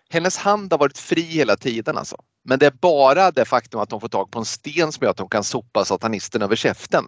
hennes 0.09 0.37
hand 0.37 0.73
har 0.73 0.77
varit 0.77 0.97
fri 0.97 1.21
hela 1.21 1.55
tiden 1.55 1.97
alltså. 1.97 2.17
Men 2.43 2.59
det 2.59 2.65
är 2.65 2.71
bara 2.71 3.31
det 3.31 3.45
faktum 3.45 3.79
att 3.79 3.91
hon 3.91 4.01
får 4.01 4.07
tag 4.07 4.31
på 4.31 4.39
en 4.39 4.45
sten 4.45 4.91
som 4.91 5.03
gör 5.03 5.11
att 5.11 5.19
hon 5.19 5.29
kan 5.29 5.43
sopa 5.43 5.85
satanisten 5.85 6.41
över 6.41 6.55
käften. 6.55 7.05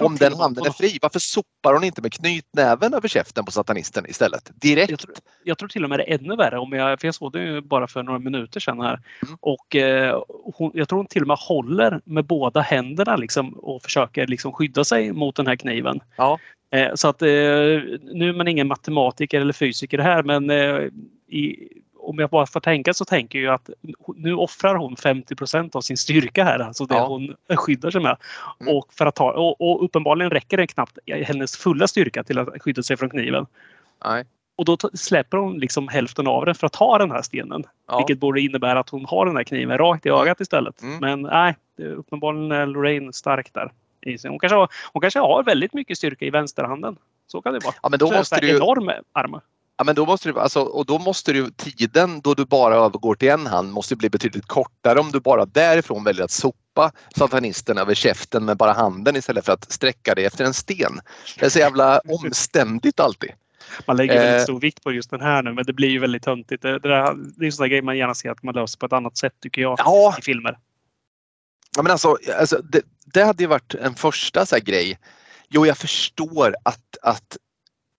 Om 0.00 0.16
den 0.16 0.34
handen 0.34 0.66
är 0.66 0.70
fri, 0.70 0.98
varför 1.02 1.18
sopar 1.18 1.74
hon 1.74 1.84
inte 1.84 2.02
med 2.02 2.12
knytnäven 2.12 2.94
över 2.94 3.08
käften 3.08 3.44
på 3.44 3.50
satanisten 3.50 4.06
istället? 4.08 4.50
Direkt. 4.54 4.90
Jag 4.90 4.98
tror, 4.98 5.14
jag 5.44 5.58
tror 5.58 5.68
till 5.68 5.84
och 5.84 5.90
med 5.90 5.98
det 5.98 6.12
är 6.12 6.18
ännu 6.18 6.36
värre. 6.36 6.58
Om 6.58 6.72
jag, 6.72 7.00
för 7.00 7.08
jag 7.08 7.14
såg 7.14 7.32
det 7.32 7.62
bara 7.62 7.86
för 7.86 8.02
några 8.02 8.18
minuter 8.18 8.60
sedan 8.60 8.80
här. 8.80 9.00
Mm. 9.26 9.36
Och 9.40 9.76
eh, 9.76 10.22
hon, 10.54 10.70
jag 10.74 10.88
tror 10.88 10.96
hon 10.96 11.06
till 11.06 11.22
och 11.22 11.28
med 11.28 11.36
håller 11.40 12.00
med 12.04 12.24
båda 12.24 12.60
händerna 12.60 13.16
liksom, 13.16 13.52
och 13.52 13.82
försöker 13.82 14.26
liksom 14.26 14.52
skydda 14.52 14.84
sig 14.84 15.12
mot 15.12 15.36
den 15.36 15.46
här 15.46 15.56
kniven. 15.56 16.00
Ja. 16.16 16.38
Eh, 16.70 16.94
så 16.94 17.08
att 17.08 17.22
eh, 17.22 17.28
nu 18.02 18.28
är 18.28 18.36
man 18.36 18.48
ingen 18.48 18.68
matematiker 18.68 19.40
eller 19.40 19.52
fysiker 19.52 19.98
här 19.98 20.22
men 20.22 20.50
eh, 20.50 20.80
i, 21.28 21.68
om 22.08 22.18
jag 22.18 22.30
bara 22.30 22.46
får 22.46 22.60
tänka 22.60 22.94
så 22.94 23.04
tänker 23.04 23.38
jag 23.38 23.54
att 23.54 23.70
nu 24.16 24.34
offrar 24.34 24.74
hon 24.74 24.96
50% 24.96 25.76
av 25.76 25.80
sin 25.80 25.96
styrka 25.96 26.44
här, 26.44 26.58
alltså 26.58 26.84
det 26.84 26.94
ja. 26.94 27.06
hon 27.06 27.34
skyddar 27.56 27.90
sig 27.90 28.00
med. 28.00 28.16
Mm. 28.60 28.76
Och, 28.76 28.94
för 28.94 29.06
att 29.06 29.14
ta, 29.14 29.32
och, 29.32 29.60
och, 29.60 29.84
uppenbarligen 29.84 30.30
räcker 30.30 30.56
det 30.56 30.66
knappt 30.66 30.98
hennes 31.06 31.56
fulla 31.56 31.88
styrka 31.88 32.24
till 32.24 32.38
att 32.38 32.62
skydda 32.62 32.82
sig 32.82 32.96
från 32.96 33.10
kniven. 33.10 33.46
Nej. 34.04 34.24
Och 34.56 34.64
då 34.64 34.76
släpper 34.94 35.36
hon 35.36 35.58
liksom 35.58 35.88
hälften 35.88 36.26
av 36.26 36.46
den 36.46 36.54
för 36.54 36.66
att 36.66 36.72
ta 36.72 36.98
den 36.98 37.10
här 37.10 37.22
stenen. 37.22 37.64
Ja. 37.88 37.96
Vilket 37.96 38.18
borde 38.18 38.40
innebära 38.40 38.80
att 38.80 38.90
hon 38.90 39.04
har 39.04 39.26
den 39.26 39.36
här 39.36 39.44
kniven 39.44 39.78
rakt 39.78 40.06
i 40.06 40.08
ögat 40.08 40.40
istället. 40.40 40.82
Mm. 40.82 40.98
Men 41.00 41.22
nej, 41.22 41.56
uppenbarligen 41.96 42.52
är 42.52 42.66
Lorraine 42.66 43.12
stark 43.12 43.52
där. 43.52 43.72
Hon 44.28 44.38
kanske, 44.38 44.56
har, 44.56 44.68
hon 44.92 45.00
kanske 45.00 45.20
har 45.20 45.42
väldigt 45.42 45.74
mycket 45.74 45.98
styrka 45.98 46.24
i 46.24 46.30
vänsterhanden. 46.30 46.96
Så 47.26 47.42
kan 47.42 47.52
det 47.52 47.64
vara. 47.64 47.74
Ja, 47.82 47.88
men 47.88 47.98
då 47.98 48.12
måste 48.12 48.40
du... 48.40 48.56
enorm 48.56 48.90
arm. 49.12 49.40
Ja, 49.78 49.84
men 49.84 49.94
då 49.94 50.06
måste 50.06 50.32
du, 50.32 50.40
alltså, 50.40 50.60
och 50.60 50.86
då 50.86 50.98
måste 50.98 51.32
du, 51.32 51.50
tiden 51.50 52.20
då 52.20 52.34
du 52.34 52.44
bara 52.44 52.74
övergår 52.74 53.14
till 53.14 53.28
en 53.28 53.46
hand 53.46 53.72
måste 53.72 53.96
bli 53.96 54.10
betydligt 54.10 54.46
kortare 54.46 55.00
om 55.00 55.12
du 55.12 55.20
bara 55.20 55.46
därifrån 55.46 56.04
väljer 56.04 56.24
att 56.24 56.30
sopa 56.30 56.92
satanisten 57.16 57.78
över 57.78 57.94
käften 57.94 58.44
med 58.44 58.56
bara 58.56 58.72
handen 58.72 59.16
istället 59.16 59.44
för 59.44 59.52
att 59.52 59.72
sträcka 59.72 60.14
dig 60.14 60.24
efter 60.24 60.44
en 60.44 60.54
sten. 60.54 61.00
Det 61.38 61.46
är 61.46 61.50
så 61.50 61.58
jävla 61.58 61.98
omständigt 62.08 63.00
alltid. 63.00 63.30
Man 63.86 63.96
lägger 63.96 64.14
väldigt 64.14 64.40
eh. 64.40 64.42
stor 64.42 64.60
vikt 64.60 64.84
på 64.84 64.92
just 64.92 65.10
den 65.10 65.20
här 65.20 65.42
nu 65.42 65.52
men 65.52 65.64
det 65.64 65.72
blir 65.72 65.88
ju 65.88 65.98
väldigt 65.98 66.22
töntigt. 66.22 66.62
Det, 66.62 66.78
det, 66.78 66.88
där, 66.88 67.14
det 67.14 67.44
är 67.44 67.46
en 67.46 67.52
sån 67.52 67.68
grej 67.68 67.82
man 67.82 67.96
gärna 67.96 68.14
ser 68.14 68.30
att 68.30 68.42
man 68.42 68.54
löser 68.54 68.78
på 68.78 68.86
ett 68.86 68.92
annat 68.92 69.16
sätt 69.16 69.34
tycker 69.42 69.62
jag 69.62 69.78
ja. 69.78 70.14
i 70.18 70.22
filmer. 70.22 70.58
Ja, 71.76 71.82
men 71.82 71.92
alltså, 71.92 72.16
alltså 72.38 72.62
det, 72.62 72.82
det 73.04 73.22
hade 73.22 73.42
ju 73.42 73.46
varit 73.46 73.74
en 73.74 73.94
första 73.94 74.46
så 74.46 74.56
grej. 74.56 74.98
Jo, 75.48 75.66
jag 75.66 75.78
förstår 75.78 76.54
att, 76.62 76.96
att 77.02 77.36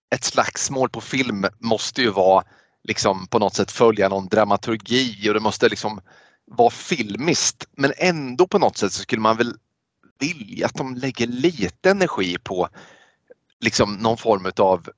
ett 0.09 0.23
slagsmål 0.23 0.89
på 0.89 1.01
film 1.01 1.45
måste 1.59 2.01
ju 2.01 2.09
vara 2.09 2.43
liksom 2.83 3.27
på 3.27 3.39
något 3.39 3.55
sätt 3.55 3.71
följa 3.71 4.09
någon 4.09 4.27
dramaturgi 4.27 5.29
och 5.29 5.33
det 5.33 5.39
måste 5.39 5.69
liksom 5.69 6.01
vara 6.45 6.69
filmiskt. 6.69 7.67
Men 7.71 7.93
ändå 7.97 8.47
på 8.47 8.59
något 8.59 8.77
sätt 8.77 8.93
så 8.93 9.01
skulle 9.01 9.21
man 9.21 9.37
väl 9.37 9.53
vilja 10.19 10.65
att 10.65 10.73
de 10.73 10.95
lägger 10.95 11.27
lite 11.27 11.89
energi 11.89 12.37
på 12.43 12.69
liksom 13.59 13.93
någon 13.93 14.17
form 14.17 14.51
av 14.57 14.89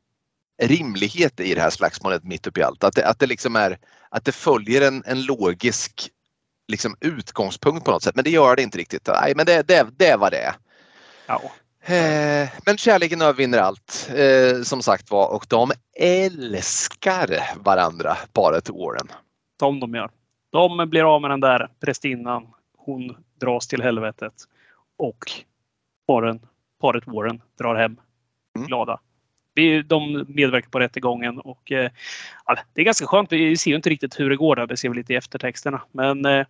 rimlighet 0.61 1.39
i 1.39 1.55
det 1.55 1.61
här 1.61 1.69
slagsmålet 1.69 2.23
mitt 2.23 2.47
uppe 2.47 2.59
i 2.59 2.63
allt. 2.63 2.83
Att 2.83 2.95
det, 2.95 3.07
att 3.07 3.19
det 3.19 3.27
liksom 3.27 3.55
är 3.55 3.79
att 4.09 4.25
det 4.25 4.31
följer 4.31 4.81
en, 4.81 5.03
en 5.05 5.25
logisk 5.25 6.09
liksom 6.67 6.95
utgångspunkt 6.99 7.85
på 7.85 7.91
något 7.91 8.03
sätt. 8.03 8.15
Men 8.15 8.23
det 8.23 8.29
gör 8.29 8.55
det 8.55 8.61
inte 8.61 8.77
riktigt. 8.77 9.07
Nej, 9.07 9.33
men 9.35 9.45
det, 9.45 9.67
det, 9.67 9.87
det 9.97 10.15
var 10.15 10.31
det. 10.31 10.53
Ja. 11.25 11.51
Eh, 11.83 12.49
men 12.65 12.77
kärleken 12.77 13.21
övervinner 13.21 13.57
allt, 13.57 14.09
eh, 14.15 14.61
som 14.61 14.81
sagt 14.81 15.11
var, 15.11 15.33
och 15.33 15.45
de 15.49 15.71
älskar 15.99 17.59
varandra, 17.63 18.17
paret 18.33 18.69
Warren. 18.69 19.07
Som 19.59 19.79
de 19.79 19.95
gör. 19.95 20.09
De 20.51 20.89
blir 20.89 21.15
av 21.15 21.21
med 21.21 21.31
den 21.31 21.39
där 21.39 21.69
prästinnan. 21.79 22.47
Hon 22.77 23.15
dras 23.39 23.67
till 23.67 23.81
helvetet 23.81 24.33
och 24.97 25.17
paren, 26.07 26.39
paret 26.81 27.07
Warren 27.07 27.41
drar 27.57 27.75
hem 27.75 27.97
mm. 28.55 28.67
glada. 28.67 28.99
De 29.85 30.25
medverkar 30.27 30.69
på 30.69 30.79
rättegången 30.79 31.39
och 31.39 31.71
eh, 31.71 31.91
det 32.73 32.81
är 32.81 32.85
ganska 32.85 33.05
skönt. 33.05 33.31
Vi 33.31 33.57
ser 33.57 33.75
inte 33.75 33.89
riktigt 33.89 34.19
hur 34.19 34.29
det 34.29 34.35
går 34.35 34.55
där. 34.55 34.67
Det 34.67 34.77
ser 34.77 34.89
vi 34.89 34.95
lite 34.95 35.13
i 35.13 35.15
eftertexterna. 35.15 35.81
Men 35.91 36.25
eh, 36.25 36.45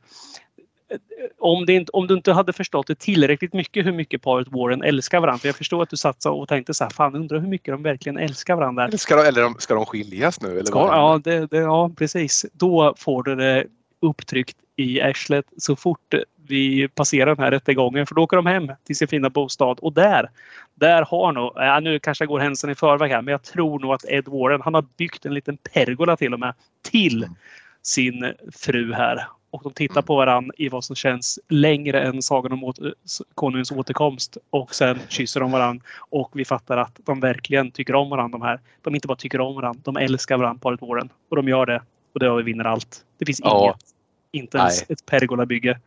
om, 1.40 1.66
det 1.66 1.74
inte, 1.74 1.92
om 1.92 2.08
du 2.08 2.14
inte 2.14 2.34
hade 2.34 2.54
förstått 2.54 2.88
det 2.88 3.00
tillräckligt 3.00 3.54
mycket 3.54 3.86
hur 3.86 3.92
mycket 3.92 4.22
paret 4.22 4.48
Warren 4.52 4.84
älskar 4.84 5.20
varandra. 5.20 5.40
För 5.40 5.48
jag 5.48 5.56
förstår 5.56 5.84
att 5.84 5.90
du 5.90 5.98
satt 5.98 6.26
och 6.26 6.48
tänkte 6.48 6.74
så 6.74 6.84
här, 6.84 6.92
fan 6.92 7.16
undrar 7.16 7.40
hur 7.40 7.48
mycket 7.48 7.74
de 7.74 7.84
verkligen 7.84 8.18
älskar 8.18 8.56
varandra. 8.56 8.92
Ska 8.92 9.16
de, 9.16 9.22
eller 9.22 9.60
ska 9.60 9.76
de 9.76 9.86
skiljas 9.86 10.42
nu? 10.42 10.52
Eller 10.52 10.64
ska, 10.64 10.80
ja, 10.80 11.22
det, 11.24 11.46
det, 11.46 11.58
ja, 11.58 11.92
precis. 11.98 12.46
Då 12.54 12.94
får 12.98 13.24
du 13.24 13.36
det 13.36 13.66
upptryckt 14.02 14.58
i 14.76 15.02
arslet 15.02 15.46
så 15.58 15.76
fort 15.76 16.14
vi 16.48 16.88
passerar 16.88 17.36
den 17.36 17.44
här 17.44 17.52
rättegången. 17.52 18.08
För 18.08 18.16
då 18.16 18.22
åker 18.22 18.38
de 18.38 18.46
hem 18.46 18.72
till 18.84 18.96
sin 18.96 19.08
fina 19.08 19.30
bostad 19.30 19.80
och 19.80 19.94
där, 19.94 20.30
där 20.76 21.02
har 21.04 21.32
nog, 21.32 21.52
ja, 21.56 21.80
nu 21.80 22.00
kanske 22.00 22.24
jag 22.24 22.30
går 22.30 22.40
händelsen 22.40 22.70
i 22.70 22.76
förväg 22.76 23.12
här, 23.12 23.22
men 23.22 23.32
jag 23.32 23.44
tror 23.44 23.80
nog 23.80 23.94
att 23.94 24.06
Ed 24.06 24.28
Warren, 24.28 24.62
han 24.62 24.74
har 24.74 24.86
byggt 24.98 25.26
en 25.26 25.34
liten 25.34 25.58
pergola 25.58 26.18
till 26.18 26.34
och 26.34 26.40
med 26.40 26.54
till 26.82 27.24
mm. 27.24 27.36
sin 27.82 28.34
fru 28.52 28.94
här 28.94 29.28
och 29.52 29.64
de 29.64 29.74
tittar 29.74 29.96
mm. 29.96 30.06
på 30.06 30.16
varandra 30.16 30.54
i 30.58 30.70
vad 30.70 30.84
som 30.84 30.96
känns 30.96 31.40
längre 31.50 32.02
än 32.02 32.22
Sagan 32.22 32.52
om 32.52 32.64
åter, 32.64 32.94
konungens 33.36 33.72
återkomst 33.72 34.38
och 34.50 34.76
sen 34.76 35.00
kysser 35.10 35.40
de 35.40 35.52
varandra 35.52 35.86
och 35.98 36.32
vi 36.34 36.46
fattar 36.46 36.78
att 36.78 37.00
de 37.06 37.20
verkligen 37.20 37.72
tycker 37.72 37.96
om 37.96 38.10
varandra 38.10 38.38
de 38.38 38.46
här. 38.46 38.60
De 38.82 38.96
inte 38.96 39.08
bara 39.08 39.16
tycker 39.18 39.42
om 39.42 39.56
varandra, 39.56 39.82
de 39.84 39.98
älskar 39.98 40.38
varandra 40.38 40.60
paret 40.62 40.82
Warren 40.82 41.10
och 41.30 41.36
de 41.36 41.48
gör 41.48 41.66
det 41.66 41.82
och 42.14 42.20
det 42.20 42.36
vi 42.38 42.44
vinner 42.44 42.66
allt. 42.66 43.06
Det 43.18 43.26
finns 43.26 43.40
ja. 43.44 43.64
inget, 43.64 43.86
inte 44.32 44.58
ens 44.58 44.80
Nej. 44.90 44.94
ett 44.94 45.06
pergolabygge 45.06 45.80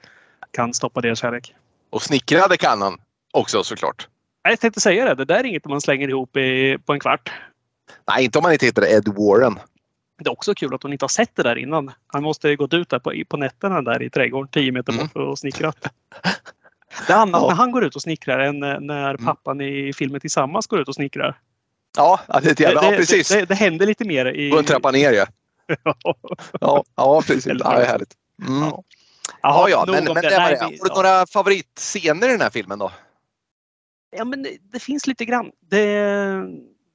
kan 0.51 0.75
stoppa 0.75 1.01
deras 1.01 1.19
kärlek. 1.19 1.55
Och 1.91 2.03
snickra 2.03 2.49
det 2.49 2.57
kan 2.57 2.83
han 2.83 2.99
också 3.33 3.65
såklart. 3.65 4.09
Jag 4.43 4.61
tänkte 4.61 4.81
säga 4.81 5.05
det, 5.05 5.15
det 5.15 5.25
där 5.25 5.41
är 5.41 5.45
inget 5.45 5.65
man 5.65 5.81
slänger 5.81 6.09
ihop 6.09 6.37
i, 6.37 6.79
på 6.87 6.93
en 6.93 7.01
kvart. 7.01 7.33
Nej, 8.09 8.25
inte 8.25 8.39
om 8.39 8.43
man 8.43 8.53
inte 8.53 8.67
heter 8.67 8.97
Ed 8.97 9.09
Warren. 9.09 9.59
Det 10.19 10.29
är 10.29 10.33
också 10.33 10.55
kul 10.55 10.75
att 10.75 10.83
hon 10.83 10.93
inte 10.93 11.05
har 11.05 11.09
sett 11.09 11.37
det 11.37 11.43
där 11.43 11.59
innan. 11.59 11.93
Han 12.07 12.23
måste 12.23 12.49
ha 12.49 12.55
gått 12.55 12.75
ut 12.75 12.89
där 12.89 12.99
på, 12.99 13.13
på 13.29 13.37
nätterna 13.37 13.83
där 13.83 14.03
i 14.03 14.11
trädgården 14.11 14.49
10 14.49 14.73
meter 14.73 14.93
bort 14.93 15.17
mm. 15.17 15.29
och 15.29 15.39
snickrat. 15.39 15.89
Det 17.07 17.13
är 17.13 17.17
annat 17.17 17.43
när 17.43 17.55
han 17.55 17.71
går 17.71 17.85
ut 17.85 17.97
och 17.97 18.03
snickrar 18.03 18.39
än 18.39 18.61
när 18.61 19.11
mm. 19.11 19.25
pappan 19.25 19.61
i 19.61 19.93
filmen 19.93 20.21
Tillsammans 20.21 20.67
går 20.67 20.81
ut 20.81 20.89
och 20.89 20.95
snickrar. 20.95 21.39
Ja, 21.97 22.21
det, 22.43 22.57
det, 22.57 22.63
ja, 22.65 22.81
precis. 22.97 23.29
Det, 23.29 23.45
det, 23.45 23.55
händer 23.55 23.87
lite 23.87 24.05
mer. 24.05 24.27
I... 24.27 24.51
Gå 24.51 24.59
en 24.59 24.65
trappa 24.65 24.91
ner 24.91 25.13
ja. 25.83 25.97
ja, 26.61 26.85
ja, 26.97 27.23
precis. 27.27 27.47
Ja, 27.47 27.55
det 27.55 27.65
är 27.65 27.87
härligt. 27.87 28.15
Mm. 28.47 28.63
Ja. 28.63 28.83
Jaha, 29.43 29.71
ja, 29.71 29.85
men, 29.87 30.05
men 30.05 30.15
det, 30.15 30.21
det 30.21 30.39
var 30.39 30.51
det. 30.51 30.61
Har 30.61 30.89
du 30.89 30.95
några 30.95 31.27
favoritscener 31.27 32.29
i 32.29 32.31
den 32.31 32.41
här 32.41 32.51
filmen 32.51 32.79
då? 32.79 32.93
Ja, 34.17 34.25
men 34.25 34.43
det, 34.43 34.57
det 34.73 34.81
finns 34.81 35.07
lite 35.07 35.25
grann. 35.25 35.51
Det, 35.61 35.87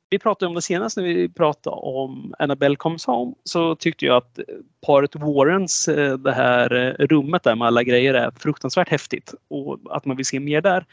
vi 0.09 0.19
pratade 0.19 0.49
om 0.49 0.55
det 0.55 0.61
senast 0.61 0.97
när 0.97 1.03
vi 1.03 1.29
pratade 1.29 1.75
om 1.75 2.33
Annabelle 2.39 2.75
Comes 2.75 3.05
Home 3.05 3.33
så 3.43 3.75
tyckte 3.75 4.05
jag 4.05 4.17
att 4.17 4.39
paret 4.85 5.15
Warrens, 5.15 5.87
eh, 5.87 6.17
det 6.17 6.31
här 6.31 6.73
eh, 6.75 7.05
rummet 7.05 7.43
där 7.43 7.55
med 7.55 7.67
alla 7.67 7.83
grejer 7.83 8.13
är 8.13 8.31
fruktansvärt 8.31 8.89
häftigt 8.89 9.33
och 9.47 9.79
att 9.89 10.05
man 10.05 10.17
vill 10.17 10.25
se 10.25 10.39
mer 10.39 10.61
där. 10.61 10.85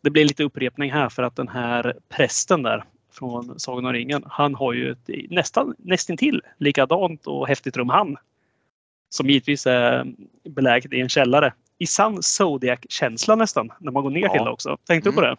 Det 0.00 0.10
blir 0.10 0.24
lite 0.24 0.44
upprepning 0.44 0.92
här 0.92 1.08
för 1.08 1.22
att 1.22 1.36
den 1.36 1.48
här 1.48 1.96
prästen 2.08 2.62
där 2.62 2.84
från 3.12 3.60
Sagan 3.60 3.86
om 3.86 3.92
ringen, 3.92 4.24
han 4.26 4.54
har 4.54 4.72
ju 4.72 4.90
ett 4.90 5.30
nästan 5.30 5.74
nästintill 5.78 6.42
likadant 6.58 7.26
och 7.26 7.48
häftigt 7.48 7.76
rum 7.76 7.88
han. 7.88 8.16
Som 9.08 9.30
givetvis 9.30 9.66
är 9.66 10.06
beläget 10.48 10.92
i 10.92 11.00
en 11.00 11.08
källare 11.08 11.52
i 11.78 11.86
sann 11.86 12.22
Zodiac-känsla 12.22 13.34
nästan 13.34 13.72
när 13.80 13.92
man 13.92 14.02
går 14.02 14.10
ner 14.10 14.20
Ja. 14.22 14.32
till 14.32 14.44
det 14.44 14.50
också. 14.50 14.76
Tänkte 14.86 15.10
du 15.10 15.14
på 15.14 15.20
det? 15.20 15.36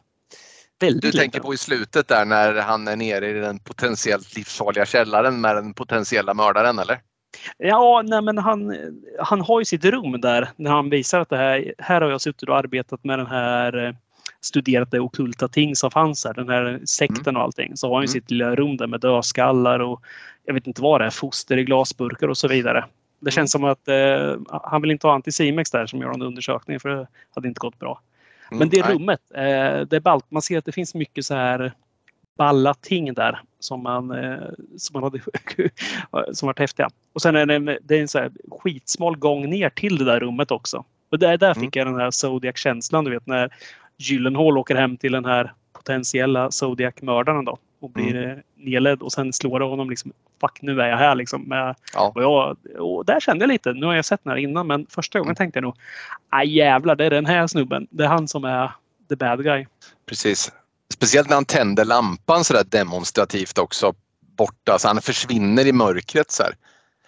Väldigt 0.82 1.02
Du 1.02 1.08
lite. 1.08 1.18
tänker 1.18 1.40
på 1.40 1.54
i 1.54 1.58
slutet 1.58 2.08
där 2.08 2.26
när 2.26 2.62
han 2.62 2.88
är 2.88 2.96
nere 2.96 3.30
i 3.30 3.34
den 3.34 3.60
potentiellt 3.60 4.36
livsfarliga 4.36 4.86
källaren 4.86 5.42
med 5.42 5.56
den 5.56 5.74
potentiella 5.74 6.34
mördaren 6.34 6.80
eller? 6.80 7.00
Ja, 7.58 8.02
nej, 8.06 8.22
men 8.22 8.38
han, 8.38 8.76
han 9.20 9.42
har 9.42 9.60
ju 9.62 9.66
sitt 9.66 9.86
rum 9.86 10.22
där 10.22 10.50
när 10.56 10.72
han 10.72 10.90
visar 10.90 11.20
att 11.20 11.30
det 11.30 11.38
här, 11.38 11.74
här 11.78 12.02
har 12.02 12.10
jag 12.10 12.22
suttit 12.22 12.50
och 12.50 12.58
arbetat 12.58 13.04
med 13.04 13.20
den 13.20 13.28
här 13.28 13.88
eh, 13.88 13.94
studerat 14.42 14.92
det 14.92 15.00
ockulta 15.00 15.48
ting 15.48 15.76
som 15.76 15.92
fanns 15.92 16.26
här, 16.26 16.34
den 16.34 16.50
här 16.50 16.82
sekten 16.86 17.36
och 17.38 17.44
allting. 17.44 17.78
Så 17.78 17.88
har 17.88 17.96
han 17.96 18.04
ju 18.04 18.06
Mm. 18.06 18.12
sitt 18.14 18.32
lilla 18.32 18.56
rum 18.56 18.78
där 18.78 18.88
med 18.88 19.00
dödskallar 19.00 19.80
och 19.80 20.02
jag 20.46 20.54
vet 20.54 20.68
inte 20.68 20.82
vad 20.82 21.02
det 21.02 21.06
är, 21.06 21.10
foster 21.10 21.58
i 21.58 21.64
glasburkar 21.64 22.28
och 22.28 22.38
så 22.38 22.48
vidare. 22.48 22.86
Det 23.20 23.32
känns 23.32 23.52
som 23.52 23.64
att 23.64 23.88
eh, 23.88 24.36
han 24.64 24.82
vill 24.82 24.92
inte 24.92 25.08
ha 25.08 25.14
Anticimex 25.14 25.72
där 25.72 25.86
som 25.86 26.00
gör 26.02 26.12
en 26.14 26.22
undersökning 26.22 26.80
för 26.80 26.90
det 26.90 27.08
hade 27.36 27.48
inte 27.48 27.60
gått 27.60 27.80
bra. 27.80 28.02
Mm, 28.52 28.60
Men 28.60 28.70
det 28.70 28.82
nej. 28.82 28.94
rummet, 28.94 29.22
eh, 29.34 29.88
det 29.88 29.96
är 29.96 30.00
ballt. 30.00 30.32
Man 30.32 30.42
ser 30.42 30.58
att 30.58 30.66
det 30.66 30.72
finns 30.72 30.96
mycket 30.96 31.26
så 31.26 31.36
här 31.36 31.74
balla 32.38 32.74
ting 32.74 33.14
där 33.14 33.42
som 33.60 33.84
man, 33.84 34.12
eh, 34.12 34.48
som 34.78 34.94
man 34.94 35.04
hade 35.04 35.20
som 36.34 36.48
varit 36.48 36.60
häftiga. 36.60 36.90
Och 37.14 37.22
sen 37.22 37.36
är 37.36 37.46
det, 37.46 37.80
det 37.84 37.98
är 37.98 38.02
en 38.02 38.08
så 38.08 38.20
här 38.20 38.32
skitsmal 38.52 39.18
gång 39.18 39.50
ner 39.50 39.70
till 39.70 39.98
det 39.98 40.06
där 40.06 40.20
rummet 40.20 40.52
också. 40.52 40.86
Och 41.10 41.20
där, 41.20 41.38
där 41.38 41.54
fick 41.54 41.76
jag 41.76 41.88
den 41.88 42.00
här 42.00 42.12
Zodiac-känslan, 42.12 43.04
du 43.04 43.12
vet 43.12 43.28
när 43.28 43.50
Gyllenhaal 43.98 44.58
åker 44.58 44.76
hem 44.76 44.98
till 44.98 45.12
den 45.12 45.26
här 45.26 45.54
potentiella 45.74 46.52
Zodiac-mördaren 46.52 47.46
då 47.46 47.58
och 47.82 47.90
blir 47.90 48.16
mm. 48.16 48.40
nedledd 48.56 49.02
och 49.02 49.12
sen 49.12 49.34
slår 49.34 49.60
det 49.60 49.66
honom 49.66 49.90
liksom 49.90 50.12
Fuck 50.42 50.62
nu 50.62 50.82
är 50.82 50.88
jag 50.88 50.98
här 50.98 51.16
liksom. 51.16 51.42
Med, 51.42 51.76
Ja. 51.94 52.12
och, 52.16 52.24
jag, 52.24 52.58
och 52.80 53.06
där 53.06 53.20
kände 53.20 53.44
jag 53.44 53.50
lite, 53.50 53.74
nu 53.74 53.86
har 53.86 53.94
jag 53.94 54.06
sett 54.06 54.24
den 54.24 54.32
här 54.32 54.38
innan 54.38 54.68
men 54.68 54.86
första 54.90 55.20
gången 55.20 55.36
tänkte 55.36 55.58
jag 55.58 55.64
nog 55.64 55.76
aj 56.30 56.58
jävlar 56.58 56.96
det 56.96 57.06
är 57.06 57.10
den 57.10 57.26
här 57.26 57.48
snubben. 57.48 57.88
Det 57.90 58.04
är 58.04 58.08
han 58.08 58.28
som 58.28 58.44
är 58.44 58.72
the 59.10 59.16
bad 59.16 59.44
guy. 59.44 59.66
Precis. 60.06 60.52
Speciellt 60.94 61.30
när 61.30 61.36
han 61.36 61.46
tänder 61.46 61.86
lampan 61.86 62.44
sådär 62.44 62.64
demonstrativt 62.70 63.58
också 63.58 63.94
borta 64.38 64.80
så 64.80 64.88
han 64.88 65.02
försvinner 65.02 65.68
i 65.68 65.72
mörkret 65.72 66.32
så 66.32 66.44
här. 66.44 66.56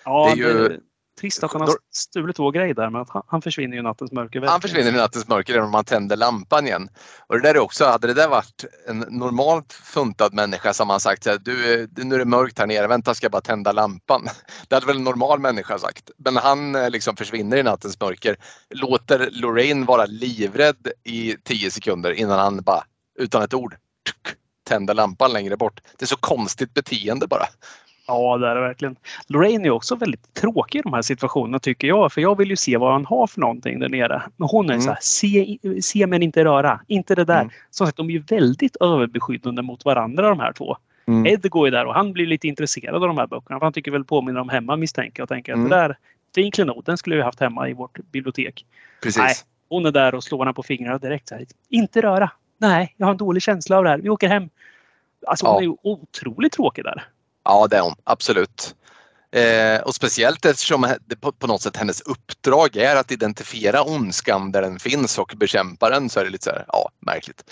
Ja, 0.05 0.25
Det 0.35 0.41
är 0.41 0.47
ju- 0.47 0.69
det 0.69 0.79
trist 1.19 1.43
att 1.43 1.53
han 1.53 1.61
har 1.61 1.75
stulit 1.91 2.39
vår 2.39 2.51
grej 2.51 2.73
där 2.73 2.89
men 2.89 3.01
att 3.01 3.09
han, 3.09 3.23
han 3.27 3.41
försvinner 3.41 3.73
ju 3.73 3.79
i 3.79 3.83
nattens 3.83 4.11
mörker. 4.11 4.41
Han 4.41 4.61
försvinner 4.61 4.89
i 4.89 4.95
nattens 4.95 5.27
mörker 5.27 5.61
om 5.61 5.71
man 5.71 5.85
tänder 5.85 6.15
lampan 6.15 6.67
igen. 6.67 6.89
Och 7.27 7.35
det 7.35 7.41
där 7.41 7.55
är 7.55 7.59
också, 7.59 7.85
hade 7.85 8.07
det 8.07 8.13
där 8.13 8.29
varit 8.29 8.65
en 8.87 8.99
normalt 8.99 9.73
funtad 9.73 10.33
människa 10.33 10.73
som 10.73 10.89
han 10.89 10.99
sagt 10.99 11.27
du, 11.41 11.81
eh, 11.81 11.87
nu 11.95 12.15
är 12.15 12.19
det 12.19 12.25
mörkt 12.25 12.59
här 12.59 12.67
nere, 12.67 12.87
vänta 12.87 13.13
ska 13.13 13.25
jag 13.25 13.31
bara 13.31 13.41
tända 13.41 13.71
lampan. 13.71 14.27
Det 14.67 14.75
hade 14.75 14.87
väl 14.87 14.97
en 14.97 15.03
normal 15.03 15.39
människa 15.39 15.79
sagt. 15.79 16.11
Men 16.17 16.37
han 16.37 16.75
eh, 16.75 16.89
liksom 16.89 17.15
försvinner 17.15 17.57
i 17.57 17.63
nattens 17.63 17.99
mörker, 17.99 18.35
låter 18.69 19.29
Lorraine 19.31 19.85
vara 19.85 20.05
livrädd 20.05 20.87
i 21.03 21.35
tio 21.43 21.71
sekunder 21.71 22.11
innan 22.11 22.39
han 22.39 22.63
bara 22.63 22.83
utan 23.19 23.41
ett 23.41 23.53
ord 23.53 23.75
tänder 24.63 24.93
lampan 24.93 25.33
längre 25.33 25.57
bort. 25.57 25.81
Det 25.97 26.05
är 26.05 26.07
så 26.07 26.15
konstigt 26.15 26.73
beteende 26.73 27.27
bara. 27.27 27.45
Ja, 28.07 28.37
det 28.37 28.47
är 28.47 28.55
det 28.55 28.61
verkligen. 28.61 28.95
Lorraine 29.27 29.65
är 29.65 29.69
också 29.69 29.95
väldigt 29.95 30.33
tråkig 30.33 30.79
i 30.79 30.81
de 30.81 30.93
här 30.93 31.01
situationerna 31.01 31.59
tycker 31.59 31.87
jag. 31.87 32.11
För 32.13 32.21
jag 32.21 32.37
vill 32.37 32.49
ju 32.49 32.55
se 32.55 32.77
vad 32.77 32.91
han 32.91 33.05
har 33.05 33.27
för 33.27 33.41
någonting 33.41 33.79
där 33.79 33.89
nere. 33.89 34.21
Men 34.37 34.47
hon 34.51 34.65
är 34.69 34.73
Mm. 34.73 34.81
så 34.81 34.89
här, 34.89 34.97
se, 35.01 35.57
se 35.81 36.07
men 36.07 36.23
inte 36.23 36.43
röra. 36.45 36.79
Inte 36.87 37.15
det 37.15 37.23
där. 37.25 37.41
Mm. 37.41 37.51
Som 37.69 37.87
sagt, 37.87 37.97
de 37.97 38.09
är 38.09 38.13
ju 38.13 38.19
väldigt 38.19 38.75
överbeskyddande 38.75 39.61
mot 39.61 39.85
varandra 39.85 40.29
de 40.29 40.39
här 40.39 40.53
två. 40.53 40.77
Mm. 41.07 41.25
Ed 41.25 41.49
går 41.49 41.67
ju 41.67 41.71
där 41.71 41.85
och 41.85 41.93
han 41.93 42.13
blir 42.13 42.25
lite 42.25 42.47
intresserad 42.47 42.95
av 42.95 43.01
de 43.07 43.17
här 43.17 43.27
böckerna. 43.27 43.59
För 43.59 43.65
han 43.65 43.73
tycker 43.73 43.91
väl 43.91 44.03
påminner 44.05 44.39
om 44.41 44.49
hemma 44.49 44.75
misstänker 44.75 45.19
jag. 45.21 45.25
Och 45.25 45.29
tänker 45.29 45.53
Mm. 45.53 45.65
att 45.65 45.69
det 45.69 45.75
där, 45.75 45.97
fin 46.35 46.51
klenod, 46.51 46.83
den 46.85 46.97
skulle 46.97 47.15
vi 47.15 47.21
haft 47.21 47.39
hemma 47.39 47.69
i 47.69 47.73
vårt 47.73 47.97
bibliotek. 48.11 48.65
Precis. 49.03 49.17
Nej. 49.21 49.33
Hon 49.69 49.85
är 49.85 49.91
där 49.91 50.15
och 50.15 50.23
slår 50.23 50.37
honom 50.37 50.53
på 50.53 50.63
fingrarna 50.63 50.97
direkt. 50.97 51.27
Så 51.27 51.35
här, 51.35 51.45
inte 51.69 52.01
röra. 52.01 52.31
Nej, 52.57 52.93
jag 52.97 53.05
har 53.05 53.11
en 53.11 53.17
dålig 53.17 53.43
känsla 53.43 53.77
av 53.77 53.83
det 53.83 53.89
här. 53.89 53.97
Vi 53.97 54.09
åker 54.09 54.27
hem. 54.27 54.49
Alltså 55.27 55.45
hon 55.45 55.53
Ja. 55.55 55.59
är 55.59 55.63
ju 55.63 55.75
otroligt 55.83 56.53
tråkig 56.53 56.83
där. 56.83 57.03
Ja, 57.43 57.67
det 57.67 57.77
är 57.77 57.81
hon. 57.81 57.95
Absolut. 58.03 58.75
Eh, 59.31 59.81
och 59.81 59.95
speciellt 59.95 60.45
eftersom 60.45 60.87
det 61.05 61.15
på, 61.15 61.31
på 61.31 61.47
något 61.47 61.61
sätt 61.61 61.77
hennes 61.77 62.01
uppdrag 62.01 62.75
är 62.75 62.95
att 62.95 63.11
identifiera 63.11 63.83
ondskan 63.83 64.51
där 64.51 64.61
den 64.61 64.79
finns 64.79 65.17
och 65.19 65.33
bekämpa 65.37 65.89
den 65.89 66.09
så 66.09 66.19
är 66.19 66.23
det 66.23 66.29
lite 66.29 66.43
så 66.43 66.49
här, 66.49 66.65
ja, 66.67 66.89
märkligt. 66.99 67.43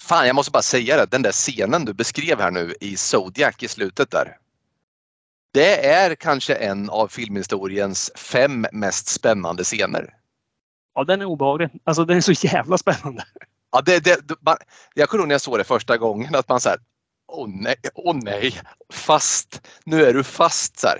Fan, 0.00 0.26
jag 0.26 0.36
måste 0.36 0.50
bara 0.52 0.62
säga 0.62 0.96
det, 0.96 1.06
den 1.06 1.22
där 1.22 1.32
scenen 1.32 1.84
du 1.84 1.92
beskrev 1.92 2.40
här 2.40 2.50
nu 2.50 2.74
i 2.80 2.96
Zodiac 2.96 3.54
i 3.58 3.68
slutet 3.68 4.10
där. 4.10 4.36
Det 5.54 5.86
är 5.86 6.14
kanske 6.14 6.54
en 6.54 6.90
av 6.90 7.08
filmhistoriens 7.08 8.10
fem 8.14 8.66
mest 8.72 9.08
spännande 9.08 9.64
scener. 9.64 10.14
Ja, 10.94 11.04
den 11.04 11.20
är 11.20 11.24
obehaglig. 11.24 11.70
Alltså 11.84 12.04
den 12.04 12.16
är 12.16 12.20
så 12.20 12.32
jävla 12.32 12.78
spännande. 12.78 13.24
Ja, 13.72 13.80
det, 13.80 14.04
det, 14.04 14.28
det- 14.28 14.34
man, 14.40 14.56
jag 14.94 15.08
kommer 15.08 15.22
ihåg 15.22 15.28
när 15.28 15.34
jag 15.34 15.40
såg 15.40 15.58
det 15.58 15.64
första 15.64 15.98
gången 15.98 16.34
att 16.34 16.48
man 16.48 16.60
så 16.60 16.68
här, 16.68 16.78
åh 17.32 17.48
nej, 17.48 17.74
åh 17.94 18.16
nej, 18.22 18.52
fast, 18.92 19.68
nu 19.84 20.04
är 20.04 20.14
du 20.14 20.24
fast 20.24 20.78
så 20.78 20.86
här. 20.86 20.98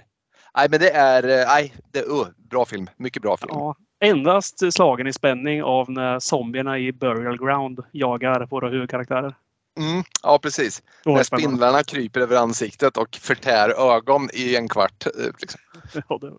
Nej 0.57 0.67
men 0.71 0.81
det 0.81 0.91
är, 0.91 1.23
eh, 1.41 1.47
nej, 1.47 1.75
det 1.93 1.99
är 1.99 2.11
uh, 2.11 2.27
bra 2.37 2.65
film, 2.65 2.91
mycket 2.97 3.23
bra 3.23 3.37
film. 3.37 3.51
Ja. 3.55 3.77
Endast 4.05 4.73
slagen 4.75 5.07
i 5.07 5.13
spänning 5.13 5.63
av 5.63 5.91
när 5.91 6.19
zombierna 6.21 6.79
i 6.79 6.93
Burial 6.93 7.39
Ground 7.39 7.81
jagar 7.93 8.47
våra 8.51 8.69
huvudkaraktärer. 8.69 9.35
Mm, 9.79 10.03
ja 10.23 10.39
precis. 10.43 10.83
När 11.05 11.23
spindlarna 11.23 11.83
kryper 11.83 12.21
över 12.21 12.37
ansiktet 12.37 12.97
och 12.97 13.17
förtär 13.21 13.95
ögon 13.95 14.29
i 14.35 14.57
en 14.57 14.69
kvart. 14.69 15.07
eh, 15.07 15.33
Liksom. 15.41 15.61
Ja, 16.09 16.19
det- 16.21 16.33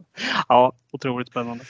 ja, 0.47 0.73
otroligt 0.91 1.27
spännande. 1.27 1.65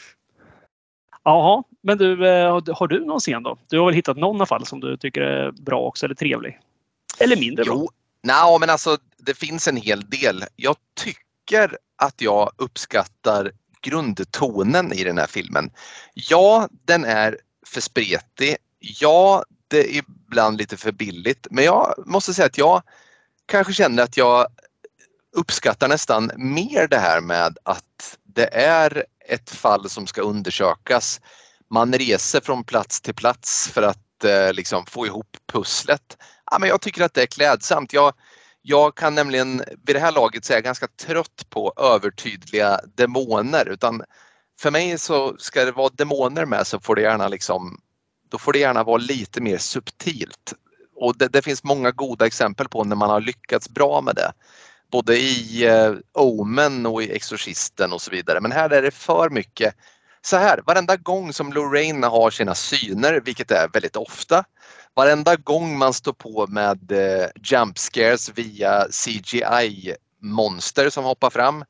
Jaha, 1.23 1.63
men 1.81 1.97
du, 1.97 2.27
eh, 2.27 2.51
har- 2.51 2.73
har 2.73 2.87
du 2.87 3.05
någon 3.05 3.19
scen 3.19 3.43
då? 3.43 3.57
Du 3.69 3.79
har 3.79 3.85
väl 3.85 3.95
hittat 3.95 4.17
någon 4.17 4.35
i 4.35 4.37
alla 4.37 4.45
fall 4.45 4.65
som 4.65 4.79
du 4.79 4.97
tycker 4.97 5.21
är 5.21 5.51
bra 5.51 5.79
också 5.79 6.05
eller 6.05 6.15
trevlig? 6.15 6.59
Eller 7.19 7.37
mindre 7.37 7.65
bra? 7.65 7.73
Jo, 7.75 7.89
nej, 8.23 8.59
men 8.59 8.69
alltså 8.69 8.97
det 9.17 9.33
finns 9.33 9.67
en 9.67 9.77
hel 9.77 10.09
del. 10.09 10.45
Jag 10.55 10.75
tycker 10.95 11.77
att 11.95 12.21
jag 12.21 12.51
uppskattar 12.57 13.51
grundtonen 13.81 14.93
i 14.93 15.03
den 15.03 15.17
här 15.17 15.27
filmen. 15.27 15.71
Ja, 16.13 16.69
den 16.85 17.05
är 17.05 17.37
för 17.65 17.81
spretig. 17.81 18.57
Ja, 18.79 19.45
det 19.67 19.97
är 19.97 19.97
ibland 19.97 20.57
lite 20.57 20.77
för 20.77 20.91
billigt. 20.91 21.47
Men 21.51 21.63
jag 21.63 21.93
måste 22.05 22.33
säga 22.33 22.45
att 22.45 22.57
jag 22.57 22.81
kanske 23.45 23.73
känner 23.73 24.03
att 24.03 24.17
jag 24.17 24.47
uppskattar 25.35 25.87
nästan 25.87 26.31
mer 26.35 26.87
det 26.87 26.97
här 26.97 27.21
med 27.21 27.57
att 27.63 28.17
det 28.23 28.55
är 28.55 29.05
ett 29.29 29.49
fall 29.49 29.89
som 29.89 30.07
ska 30.07 30.21
undersökas. 30.21 31.21
Man 31.69 31.93
reser 31.93 32.41
från 32.41 32.63
plats 32.63 33.01
till 33.01 33.15
plats 33.15 33.69
för 33.69 33.81
att 33.81 34.23
eh, 34.23 34.53
liksom 34.53 34.85
få 34.85 35.05
ihop 35.05 35.37
pusslet. 35.51 36.17
Ja, 36.53 36.59
men 36.59 36.69
jag 36.69 36.81
tycker 36.81 37.03
att 37.03 37.13
det 37.13 37.21
är 37.21 37.25
klädsamt. 37.25 37.93
Jag, 37.93 38.13
jag 38.61 38.95
kan 38.95 39.15
nämligen 39.15 39.63
vid 39.85 39.95
det 39.95 39.99
här 39.99 40.11
laget 40.11 40.45
säga 40.45 40.61
ganska 40.61 40.87
trött 40.87 41.45
på 41.49 41.73
övertydliga 41.77 42.79
demoner 42.95 43.69
utan 43.69 44.03
för 44.59 44.71
mig 44.71 44.97
så 44.97 45.35
ska 45.37 45.65
det 45.65 45.71
vara 45.71 45.89
demoner 45.89 46.45
med 46.45 46.67
så 46.67 46.79
får 46.79 46.95
det 46.95 47.01
gärna 47.01 47.27
liksom 47.27 47.77
då 48.29 48.37
får 48.37 48.53
det 48.53 48.59
gärna 48.59 48.83
vara 48.83 48.97
lite 48.97 49.41
mer 49.41 49.57
subtilt. 49.57 50.53
Och 50.95 51.17
det, 51.17 51.27
det 51.27 51.41
finns 51.41 51.63
många 51.63 51.91
goda 51.91 52.25
exempel 52.25 52.69
på 52.69 52.83
när 52.83 52.95
man 52.95 53.09
har 53.09 53.21
lyckats 53.21 53.69
bra 53.69 54.01
med 54.01 54.15
det. 54.15 54.31
Både 54.91 55.17
i 55.17 55.67
eh, 55.67 55.93
Omen 56.13 56.85
och 56.85 57.03
i 57.03 57.11
Exorcisten 57.11 57.93
och 57.93 58.01
så 58.01 58.11
vidare. 58.11 58.41
Men 58.41 58.51
här 58.51 58.69
är 58.69 58.81
det 58.81 58.91
för 58.91 59.29
mycket 59.29 59.75
så 60.21 60.37
här, 60.37 60.61
varenda 60.65 60.95
gång 60.95 61.33
som 61.33 61.53
Lorraine 61.53 62.03
har 62.03 62.29
sina 62.29 62.55
syner, 62.55 63.21
vilket 63.25 63.51
är 63.51 63.67
väldigt 63.73 63.95
ofta, 63.95 64.45
varenda 64.95 65.35
gång 65.35 65.77
man 65.77 65.93
står 65.93 66.13
på 66.13 66.47
med 66.47 66.91
eh, 66.91 67.27
jump 67.43 67.77
scares 67.77 68.29
via 68.29 68.87
CGI-monster 68.91 70.89
som 70.89 71.03
hoppar 71.03 71.29
fram, 71.29 71.65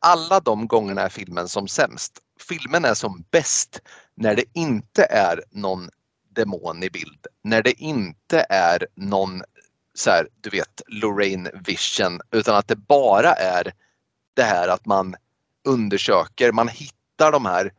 alla 0.00 0.40
de 0.40 0.66
gångerna 0.66 1.02
är 1.02 1.08
filmen 1.08 1.48
som 1.48 1.68
sämst. 1.68 2.18
Filmen 2.48 2.84
är 2.84 2.94
som 2.94 3.24
bäst 3.30 3.80
när 4.14 4.34
det 4.34 4.44
inte 4.54 5.04
är 5.04 5.42
någon 5.50 5.88
demon 6.34 6.82
i 6.82 6.90
bild, 6.90 7.26
när 7.44 7.62
det 7.62 7.82
inte 7.82 8.46
är 8.48 8.86
någon 8.94 9.42
så 9.94 10.10
här, 10.10 10.28
du 10.40 10.50
vet, 10.50 10.82
Lorraine 10.86 11.50
vision, 11.66 12.20
utan 12.30 12.56
att 12.56 12.68
det 12.68 12.76
bara 12.76 13.32
är 13.32 13.72
det 14.34 14.42
här 14.42 14.68
att 14.68 14.86
man 14.86 15.14
undersöker, 15.64 16.52
man 16.52 16.68
hittar 16.68 17.32
de 17.32 17.46
här 17.46 17.72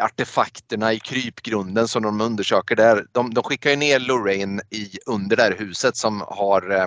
artefakterna 0.00 0.92
i 0.92 1.00
krypgrunden 1.00 1.88
som 1.88 2.02
de 2.02 2.20
undersöker 2.20 2.76
där. 2.76 3.06
De, 3.12 3.34
de 3.34 3.44
skickar 3.44 3.70
ju 3.70 3.76
ner 3.76 3.98
Lorraine 3.98 4.60
i, 4.70 4.98
under 5.06 5.36
det 5.36 5.42
här 5.42 5.56
huset 5.58 5.96
som 5.96 6.20
har 6.26 6.70
eh, 6.70 6.86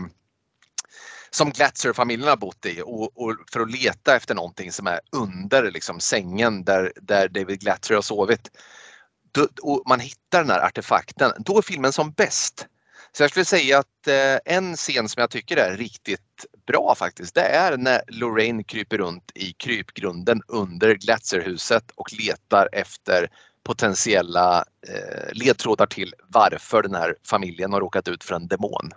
som 1.29 1.51
Glatzer-familjen 1.51 2.29
har 2.29 2.37
bott 2.37 2.65
i 2.65 2.81
och, 2.81 3.21
och 3.21 3.35
för 3.53 3.59
att 3.59 3.71
leta 3.71 4.15
efter 4.15 4.35
någonting 4.35 4.71
som 4.71 4.87
är 4.87 4.99
under 5.11 5.71
liksom, 5.71 5.99
sängen 5.99 6.63
där, 6.63 6.93
där 7.01 7.27
David 7.29 7.59
Glatzer 7.59 7.95
har 7.95 8.01
sovit. 8.01 8.51
Då, 9.31 9.47
och 9.61 9.83
man 9.87 9.99
hittar 9.99 10.39
den 10.39 10.49
här 10.49 10.65
artefakten, 10.65 11.31
då 11.37 11.57
är 11.57 11.61
filmen 11.61 11.93
som 11.93 12.11
bäst. 12.11 12.67
Så 13.17 13.23
jag 13.23 13.29
skulle 13.29 13.45
säga 13.45 13.79
att 13.79 14.07
eh, 14.07 14.55
en 14.55 14.75
scen 14.75 15.09
som 15.09 15.21
jag 15.21 15.29
tycker 15.29 15.57
är 15.57 15.77
riktigt 15.77 16.45
bra 16.67 16.95
faktiskt, 16.97 17.35
det 17.35 17.41
är 17.41 17.77
när 17.77 18.01
Lorraine 18.07 18.63
kryper 18.63 18.97
runt 18.97 19.31
i 19.35 19.53
krypgrunden 19.53 20.41
under 20.47 20.95
Glatzerhuset 20.95 21.91
och 21.95 22.13
letar 22.13 22.69
efter 22.71 23.29
potentiella 23.63 24.63
eh, 24.87 25.33
ledtrådar 25.33 25.85
till 25.85 26.13
varför 26.27 26.83
den 26.83 26.95
här 26.95 27.15
familjen 27.23 27.73
har 27.73 27.79
råkat 27.79 28.07
ut 28.07 28.23
för 28.23 28.35
en 28.35 28.47
demon. 28.47 28.91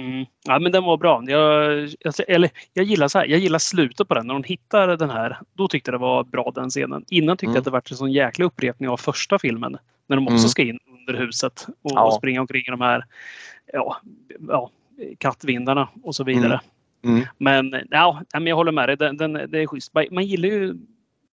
Mm. 0.00 0.26
Ja, 0.44 0.58
men 0.58 0.72
den 0.72 0.84
var 0.84 0.96
bra. 0.96 1.22
Jag, 1.26 1.72
jag, 2.00 2.14
eller, 2.28 2.50
jag, 2.72 2.84
gillar 2.84 3.08
så 3.08 3.18
här, 3.18 3.26
jag 3.26 3.38
gillar 3.38 3.58
slutet 3.58 4.08
på 4.08 4.14
den. 4.14 4.26
När 4.26 4.34
de 4.34 4.44
hittar 4.44 4.96
den 4.96 5.10
här, 5.10 5.38
då 5.54 5.68
tyckte 5.68 5.90
jag 5.90 6.00
det 6.00 6.02
var 6.02 6.24
bra 6.24 6.52
den 6.54 6.70
scenen. 6.70 7.04
Innan 7.10 7.36
tyckte 7.36 7.46
jag 7.46 7.50
Mm. 7.50 7.58
att 7.58 7.64
det 7.64 7.70
var 7.70 7.82
en 7.90 7.96
sån 7.96 8.12
jäkla 8.12 8.44
upprepning 8.44 8.88
av 8.88 8.96
första 8.96 9.38
filmen. 9.38 9.76
När 10.06 10.16
de 10.16 10.26
också 10.26 10.36
Mm. 10.36 10.48
ska 10.48 10.62
in 10.62 10.78
under 11.06 11.26
huset 11.26 11.66
och, 11.82 11.90
Ja. 11.94 12.04
och 12.04 12.14
springa 12.14 12.40
omkring 12.40 12.62
i 12.66 12.70
de 12.70 12.80
här 12.80 13.04
ja, 13.72 14.00
ja, 14.48 14.70
kattvindarna 15.18 15.88
och 16.02 16.14
så 16.14 16.24
vidare. 16.24 16.60
Mm. 17.04 17.24
Men, 17.38 17.74
ja, 17.90 18.22
men 18.32 18.46
jag 18.46 18.56
håller 18.56 18.72
med 18.72 18.88
dig. 18.88 18.96
Den, 18.96 19.16
den, 19.16 19.32
det 19.32 19.62
är 19.62 19.66
schysst. 19.66 19.92
Man 20.10 20.26
gillar 20.26 20.48
ju 20.48 20.74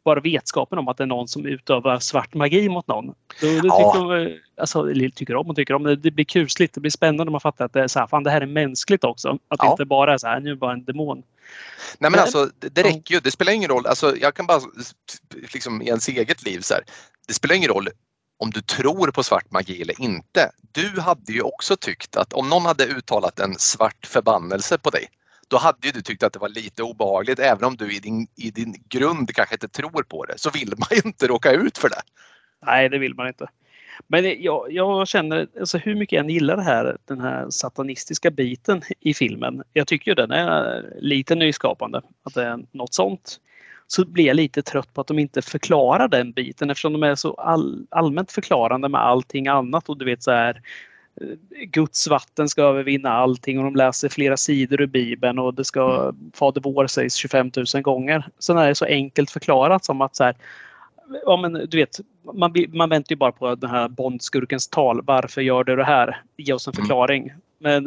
bara 0.04 0.20
vetskapen 0.20 0.78
om 0.78 0.88
att 0.88 0.96
det 0.96 1.04
är 1.04 1.06
någon 1.06 1.28
som 1.28 1.46
utövar 1.46 1.98
svart 1.98 2.34
magi 2.34 2.68
mot 2.68 2.86
någon. 2.86 3.06
Det, 3.40 3.46
det 3.46 3.54
tycker, 3.54 3.68
Ja. 3.68 4.16
de, 4.16 4.38
alltså, 4.56 4.92
tycker 5.14 5.36
om 5.36 5.50
och 5.50 5.56
tycker 5.56 5.74
om. 5.74 5.82
Det, 5.82 5.96
det 5.96 6.10
blir 6.10 6.24
kusligt. 6.24 6.74
Det 6.74 6.80
blir 6.80 6.90
spännande 6.90 7.24
när 7.24 7.30
man 7.30 7.40
fattar 7.40 7.64
att 7.64 7.72
det 7.72 7.82
är 7.82 7.88
så 7.88 7.98
här, 7.98 8.06
fan, 8.06 8.22
det 8.22 8.30
här 8.30 8.40
är 8.40 8.46
mänskligt 8.46 9.04
också. 9.04 9.28
Att 9.48 9.58
det 9.58 9.66
Ja. 9.66 9.70
inte 9.70 9.84
bara 9.84 10.12
är 10.12 10.18
så 10.18 10.26
här, 10.26 10.40
nu 10.40 10.50
är 10.50 10.54
det 10.54 10.58
bara 10.60 10.72
en 10.72 10.84
demon. 10.84 11.22
Nej 11.98 12.10
men 12.10 12.20
alltså 12.20 12.50
det, 12.58 12.74
det 12.74 12.82
räcker 12.82 13.14
ju. 13.14 13.20
Det 13.20 13.30
spelar 13.30 13.52
ingen 13.52 13.70
roll. 13.70 13.86
Alltså, 13.86 14.16
jag 14.16 14.34
kan 14.34 14.46
bara 14.46 14.60
liksom 15.54 15.82
i 15.82 15.86
ens 15.86 16.08
eget 16.08 16.44
liv 16.44 16.60
så 16.60 16.74
här. 16.74 16.82
Det 17.28 17.34
spelar 17.34 17.54
ingen 17.54 17.70
roll 17.70 17.88
om 18.42 18.50
du 18.50 18.60
tror 18.60 19.10
på 19.10 19.22
svart 19.22 19.50
magi 19.50 19.82
eller 19.82 20.00
inte. 20.00 20.50
Du 20.72 21.00
hade 21.00 21.32
ju 21.32 21.42
också 21.42 21.76
tyckt 21.76 22.16
att 22.16 22.32
om 22.32 22.48
någon 22.48 22.62
hade 22.62 22.84
uttalat 22.86 23.40
en 23.40 23.54
svart 23.54 24.06
förbannelse 24.06 24.78
på 24.78 24.90
dig 24.90 25.08
då 25.48 25.58
hade 25.58 25.86
ju 25.86 25.90
du 25.90 26.02
tyckt 26.02 26.22
att 26.22 26.32
det 26.32 26.38
var 26.38 26.48
lite 26.48 26.82
obehagligt 26.82 27.38
även 27.38 27.64
om 27.64 27.76
du 27.76 27.96
i 27.96 27.98
din, 27.98 28.26
i 28.36 28.50
din 28.50 28.74
grund 28.88 29.34
kanske 29.34 29.54
inte 29.54 29.68
tror 29.68 30.02
på 30.02 30.24
det 30.24 30.38
så 30.38 30.50
vill 30.50 30.74
man 30.76 30.88
ju 30.90 31.02
inte 31.04 31.26
råka 31.26 31.52
ut 31.52 31.78
för 31.78 31.88
det. 31.88 32.02
Nej, 32.66 32.88
det 32.88 32.98
vill 32.98 33.14
man 33.14 33.28
inte. 33.28 33.48
Men 34.06 34.42
jag, 34.42 34.72
jag 34.72 35.08
känner, 35.08 35.48
alltså 35.60 35.78
hur 35.78 35.94
mycket 35.94 36.16
jag 36.16 36.24
än 36.24 36.30
gillar 36.30 36.56
det 36.56 36.62
här, 36.62 36.96
den 37.04 37.20
här 37.20 37.50
satanistiska 37.50 38.30
biten 38.30 38.82
i 39.00 39.14
filmen. 39.14 39.62
Jag 39.72 39.86
tycker 39.86 40.10
ju 40.10 40.14
den 40.14 40.30
är 40.30 40.84
lite 41.00 41.34
nyskapande, 41.34 42.02
att 42.22 42.34
det 42.34 42.44
är 42.44 42.58
något 42.72 42.94
sånt. 42.94 43.40
Så 43.94 44.04
blir 44.04 44.26
jag 44.26 44.36
lite 44.36 44.62
trött 44.62 44.94
på 44.94 45.00
att 45.00 45.06
de 45.06 45.18
inte 45.18 45.42
förklarar 45.42 46.08
den 46.08 46.32
biten 46.32 46.70
eftersom 46.70 46.92
de 46.92 47.02
är 47.02 47.14
så 47.14 47.34
all, 47.34 47.86
allmänt 47.90 48.32
förklarande 48.32 48.88
med 48.88 49.00
allting 49.00 49.48
annat. 49.48 49.88
Och 49.88 49.98
du 49.98 50.04
vet 50.04 50.22
så 50.22 50.30
här, 50.30 50.62
eh, 51.20 51.26
Guds 51.66 52.08
vatten 52.08 52.48
ska 52.48 52.62
övervinna 52.62 53.10
allting 53.12 53.58
och 53.58 53.64
de 53.64 53.76
läser 53.76 54.08
flera 54.08 54.36
sidor 54.36 54.80
ur 54.80 54.86
Bibeln 54.86 55.38
och 55.38 55.54
det 55.54 55.64
ska 55.64 56.12
Fader 56.34 56.60
vår 56.60 56.86
sägs 56.86 57.14
25 57.14 57.50
000 57.74 57.82
gånger. 57.82 58.28
Sen 58.38 58.58
är 58.58 58.68
det 58.68 58.74
så 58.74 58.84
enkelt 58.84 59.30
förklarat 59.30 59.84
som 59.84 60.00
att 60.00 60.16
så 60.16 60.24
här, 60.24 60.34
ja 61.24 61.36
men 61.36 61.52
du 61.52 61.76
vet, 61.76 62.00
man, 62.34 62.54
man 62.68 62.88
väntar 62.90 63.12
ju 63.12 63.16
bara 63.16 63.32
på 63.32 63.54
den 63.54 63.70
här 63.70 63.88
Bondskurkens 63.88 64.68
tal. 64.68 65.02
Varför 65.04 65.40
gör 65.40 65.64
du 65.64 65.76
det 65.76 65.84
här? 65.84 66.22
Ge 66.36 66.52
oss 66.52 66.66
en 66.66 66.72
Mm. 66.74 66.82
förklaring. 66.82 67.32
Men 67.58 67.84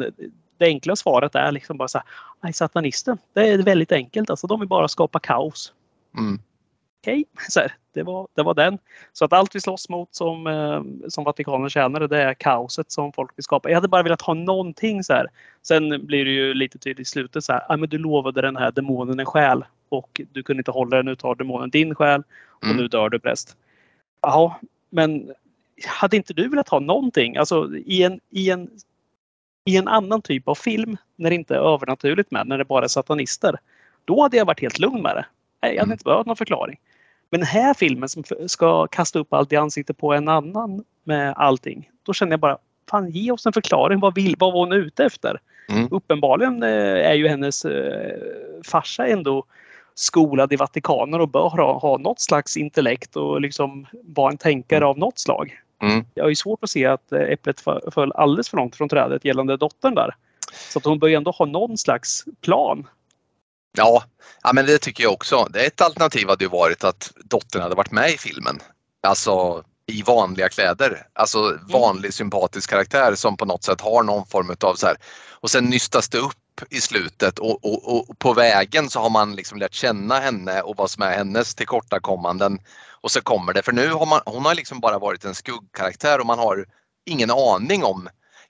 det 0.58 0.64
enkla 0.66 0.96
svaret 0.96 1.34
är 1.34 1.52
liksom 1.52 1.76
bara 1.78 1.88
så 1.88 1.98
här, 1.98 2.06
nej 2.42 2.52
satanister, 2.52 3.18
det 3.32 3.48
är 3.48 3.58
väldigt 3.58 3.92
enkelt. 3.92 4.30
Alltså 4.30 4.46
de 4.46 4.60
vill 4.60 4.68
bara 4.68 4.88
skapa 4.88 5.18
kaos. 5.18 5.72
Mm. 6.16 6.38
Okej, 7.02 7.24
så 7.48 7.60
här, 7.60 7.72
det, 7.92 8.02
var, 8.02 8.28
det 8.34 8.42
var 8.42 8.54
den. 8.54 8.78
Så 9.12 9.24
att 9.24 9.32
allt 9.32 9.54
vi 9.54 9.60
slåss 9.60 9.88
mot 9.88 10.14
som, 10.14 10.46
eh, 10.46 11.08
som 11.08 11.24
Vatikanen 11.24 11.70
tjänare, 11.70 12.06
det 12.06 12.22
är 12.22 12.34
kaoset 12.34 12.92
som 12.92 13.12
folk 13.12 13.30
vill 13.38 13.44
skapa. 13.44 13.68
Jag 13.68 13.76
hade 13.76 13.88
bara 13.88 14.02
velat 14.02 14.22
ha 14.22 14.34
någonting 14.34 15.04
så 15.04 15.12
här. 15.12 15.26
Sen 15.62 16.06
blir 16.06 16.24
det 16.24 16.30
ju 16.30 16.54
lite 16.54 16.78
tydligt 16.78 17.08
i 17.08 17.10
slutet 17.10 17.44
så 17.44 17.52
här, 17.52 17.62
ah, 17.68 17.76
men 17.76 17.88
du 17.88 17.98
lovade 17.98 18.42
den 18.42 18.56
här 18.56 18.70
demonen 18.70 19.20
en 19.20 19.26
själ 19.26 19.64
och 19.88 20.20
du 20.32 20.42
kunde 20.42 20.60
inte 20.60 20.70
hålla 20.70 20.96
den, 20.96 21.06
nu 21.06 21.16
tar 21.16 21.34
demonen 21.34 21.70
din 21.70 21.94
själ 21.94 22.22
och 22.48 22.64
Mm. 22.64 22.76
nu 22.76 22.88
dör 22.88 23.08
du 23.08 23.18
präst. 23.18 23.56
Ja, 24.22 24.60
men 24.90 25.32
hade 25.86 26.16
inte 26.16 26.34
du 26.34 26.48
velat 26.48 26.68
ha 26.68 26.80
någonting? 26.80 27.36
Alltså 27.36 27.76
i 27.76 28.02
en, 28.02 28.20
i 28.30 28.50
en, 28.50 28.70
i 29.64 29.76
en 29.76 29.88
annan 29.88 30.22
typ 30.22 30.48
av 30.48 30.54
film 30.54 30.96
när 31.16 31.30
det 31.30 31.36
inte 31.36 31.54
är 31.54 31.74
övernaturligt 31.74 32.30
med, 32.30 32.46
när 32.46 32.58
det 32.58 32.64
bara 32.64 32.84
är 32.84 32.88
satanister. 32.88 33.56
Då 34.04 34.22
hade 34.22 34.36
jag 34.36 34.44
varit 34.44 34.60
helt 34.60 34.78
lugn 34.78 35.02
med 35.02 35.16
det. 35.16 35.26
Jag 35.74 35.80
hade 35.80 35.82
Mm. 35.82 35.92
inte 35.92 36.04
behövt 36.04 36.26
någon 36.26 36.36
förklaring. 36.36 36.78
Men 37.30 37.40
den 37.40 37.46
här 37.46 37.74
filmen 37.74 38.08
som 38.08 38.24
ska 38.46 38.86
kasta 38.86 39.18
upp 39.18 39.32
allt 39.32 39.52
i 39.52 39.56
ansiktet 39.56 39.98
på 39.98 40.14
en 40.14 40.28
annan 40.28 40.84
med 41.04 41.34
allting. 41.36 41.90
Då 42.02 42.12
känner 42.12 42.32
jag 42.32 42.40
bara, 42.40 42.58
fan 42.90 43.10
ge 43.10 43.30
oss 43.30 43.46
en 43.46 43.52
förklaring. 43.52 44.00
Vad, 44.00 44.14
vill, 44.14 44.36
vad 44.38 44.52
var 44.52 44.60
hon 44.60 44.72
ute 44.72 45.04
efter? 45.04 45.40
Mm. 45.68 45.88
Uppenbarligen 45.90 46.62
eh, 46.62 47.10
är 47.10 47.14
ju 47.14 47.28
hennes 47.28 47.64
eh, 47.64 48.18
farsa 48.64 49.06
ändå 49.06 49.44
skolad 49.94 50.52
i 50.52 50.56
Vatikanen 50.56 51.20
och 51.20 51.28
bör 51.28 51.48
ha, 51.48 51.78
ha 51.78 51.98
något 51.98 52.20
slags 52.20 52.56
intellekt 52.56 53.16
och 53.16 53.40
liksom 53.40 53.86
vara 54.02 54.30
en 54.30 54.38
tänkare 54.38 54.86
av 54.86 54.98
något 54.98 55.18
slag. 55.18 55.60
Mm. 55.82 56.04
Jag 56.14 56.24
har 56.24 56.28
ju 56.28 56.34
svårt 56.36 56.64
att 56.64 56.70
se 56.70 56.86
att 56.86 57.12
eh, 57.12 57.20
äpplet 57.20 57.60
föll 57.92 58.12
alldeles 58.12 58.48
för 58.48 58.56
långt 58.56 58.76
från 58.76 58.88
trädet 58.88 59.24
gällande 59.24 59.56
dottern 59.56 59.94
där. 59.94 60.14
Så 60.72 60.78
att 60.78 60.84
hon 60.84 60.98
bör 60.98 61.08
ändå 61.08 61.30
ha 61.30 61.46
någon 61.46 61.78
slags 61.78 62.24
plan. 62.40 62.86
Ja, 63.76 64.04
ja, 64.42 64.52
men 64.52 64.66
det 64.66 64.78
tycker 64.78 65.04
jag 65.04 65.12
också. 65.12 65.48
Det 65.50 65.66
ett 65.66 65.80
alternativ 65.80 66.28
hade 66.28 66.44
ju 66.44 66.50
varit 66.50 66.84
att 66.84 67.12
dottern 67.24 67.62
hade 67.62 67.74
varit 67.74 67.90
med 67.90 68.10
i 68.10 68.18
filmen. 68.18 68.60
Alltså 69.02 69.64
i 69.86 70.02
vanliga 70.02 70.48
kläder. 70.48 71.06
Alltså 71.12 71.58
vanlig 71.68 72.14
sympatisk 72.14 72.70
karaktär 72.70 73.14
som 73.14 73.36
på 73.36 73.44
något 73.44 73.64
sätt 73.64 73.80
har 73.80 74.02
någon 74.02 74.26
form 74.26 74.56
av 74.60 74.74
så 74.74 74.86
här. 74.86 74.96
Och 75.30 75.50
sen 75.50 75.64
nystas 75.64 76.08
det 76.08 76.18
upp 76.18 76.32
i 76.70 76.80
slutet 76.80 77.38
och, 77.38 77.64
och, 77.64 78.08
och 78.08 78.18
på 78.18 78.32
vägen 78.32 78.90
så 78.90 79.00
har 79.00 79.10
man 79.10 79.36
liksom 79.36 79.58
lärt 79.58 79.74
känna 79.74 80.20
henne 80.20 80.62
och 80.62 80.76
vad 80.76 80.90
som 80.90 81.02
är 81.02 81.16
hennes 81.16 81.54
tillkortakommanden. 81.54 82.58
Och 83.00 83.10
så 83.10 83.20
kommer 83.20 83.52
det, 83.52 83.62
för 83.62 83.72
nu 83.72 83.92
har 83.92 84.06
man, 84.06 84.20
hon 84.26 84.44
har 84.44 84.54
liksom 84.54 84.80
bara 84.80 84.98
varit 84.98 85.24
en 85.24 85.34
skuggkaraktär 85.34 86.20
och 86.20 86.26
man 86.26 86.38
har 86.38 86.66
ingen 87.06 87.30
aning 87.30 87.84
om 87.84 88.08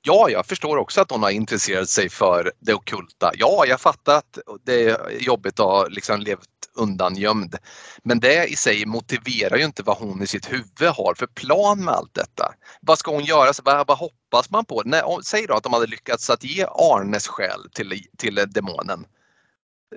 Ja, 0.08 0.30
jag 0.30 0.46
förstår 0.46 0.76
också 0.76 1.00
att 1.00 1.10
hon 1.10 1.22
har 1.22 1.30
intresserat 1.30 1.88
sig 1.88 2.08
för 2.08 2.52
det 2.60 2.74
ockulta. 2.74 3.30
Ja, 3.34 3.64
jag 3.66 3.80
fattar 3.80 4.16
att 4.16 4.38
det 4.64 4.82
är 4.82 5.10
jobbigt 5.20 5.60
att 5.60 5.66
ha 5.66 5.86
liksom 5.86 6.20
levt 6.20 6.48
undangömd. 6.74 7.56
Men 8.02 8.20
det 8.20 8.46
i 8.46 8.56
sig 8.56 8.86
motiverar 8.86 9.56
ju 9.56 9.64
inte 9.64 9.82
vad 9.82 9.96
hon 9.96 10.22
i 10.22 10.26
sitt 10.26 10.52
huvud 10.52 10.88
har 10.96 11.14
för 11.14 11.26
plan 11.26 11.84
med 11.84 11.94
allt 11.94 12.14
detta. 12.14 12.54
Vad 12.80 12.98
ska 12.98 13.10
hon 13.10 13.24
göra? 13.24 13.52
Så 13.52 13.62
Vad, 13.64 13.86
vad 13.86 13.98
hoppas 13.98 14.50
man 14.50 14.64
på? 14.64 14.82
Nej, 14.84 15.02
säg 15.24 15.46
då 15.46 15.54
att 15.54 15.62
de 15.62 15.72
hade 15.72 15.86
lyckats 15.86 16.30
att 16.30 16.44
ge 16.44 16.66
Arnes 16.66 17.28
själ 17.28 17.70
till, 17.74 18.02
till 18.18 18.34
demonen. 18.48 19.04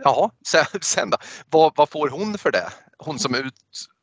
Jaha, 0.03 0.29
sen, 0.47 0.65
sen 0.81 1.09
då? 1.09 1.17
Vad, 1.49 1.73
vad 1.75 1.89
får 1.89 2.09
hon 2.09 2.37
för 2.37 2.51
det? 2.51 2.69
Hon 2.97 3.19
som 3.19 3.35
ut, 3.35 3.53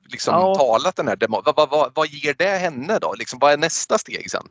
liksom, 0.08 0.34
Ja. 0.34 0.54
talat 0.54 0.96
den 0.96 1.08
här 1.08 1.16
demonen. 1.16 1.42
Vad, 1.46 1.56
vad, 1.56 1.70
vad, 1.70 1.92
vad 1.94 2.08
ger 2.08 2.34
det 2.34 2.58
henne 2.58 2.98
då? 2.98 3.14
Liksom, 3.14 3.38
vad 3.38 3.52
är 3.52 3.56
nästa 3.56 3.98
steg 3.98 4.30
sen? 4.30 4.48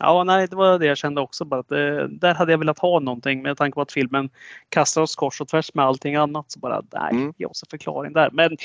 Ja, 0.00 0.24
nej, 0.24 0.46
det 0.48 0.56
var 0.56 0.78
det 0.78 0.86
jag 0.86 0.96
kände 0.98 1.20
också. 1.20 1.44
Bara 1.44 1.60
att, 1.60 1.72
eh, 1.72 1.78
där 2.10 2.34
hade 2.34 2.52
jag 2.52 2.58
velat 2.58 2.78
ha 2.78 3.00
någonting 3.00 3.42
med 3.42 3.56
tanke 3.56 3.74
på 3.74 3.80
att 3.80 3.92
filmen 3.92 4.30
kastar 4.68 5.02
oss 5.02 5.16
kors 5.16 5.40
och 5.40 5.48
tvärs 5.48 5.74
med 5.74 5.84
allting 5.84 6.14
annat. 6.16 6.50
Så 6.52 6.58
bara, 6.58 6.82
nej, 6.92 7.10
Mm. 7.10 7.34
ge 7.36 7.46
oss 7.46 7.62
en 7.62 7.66
förklaring 7.70 8.12
där. 8.12 8.30
Men 8.32 8.56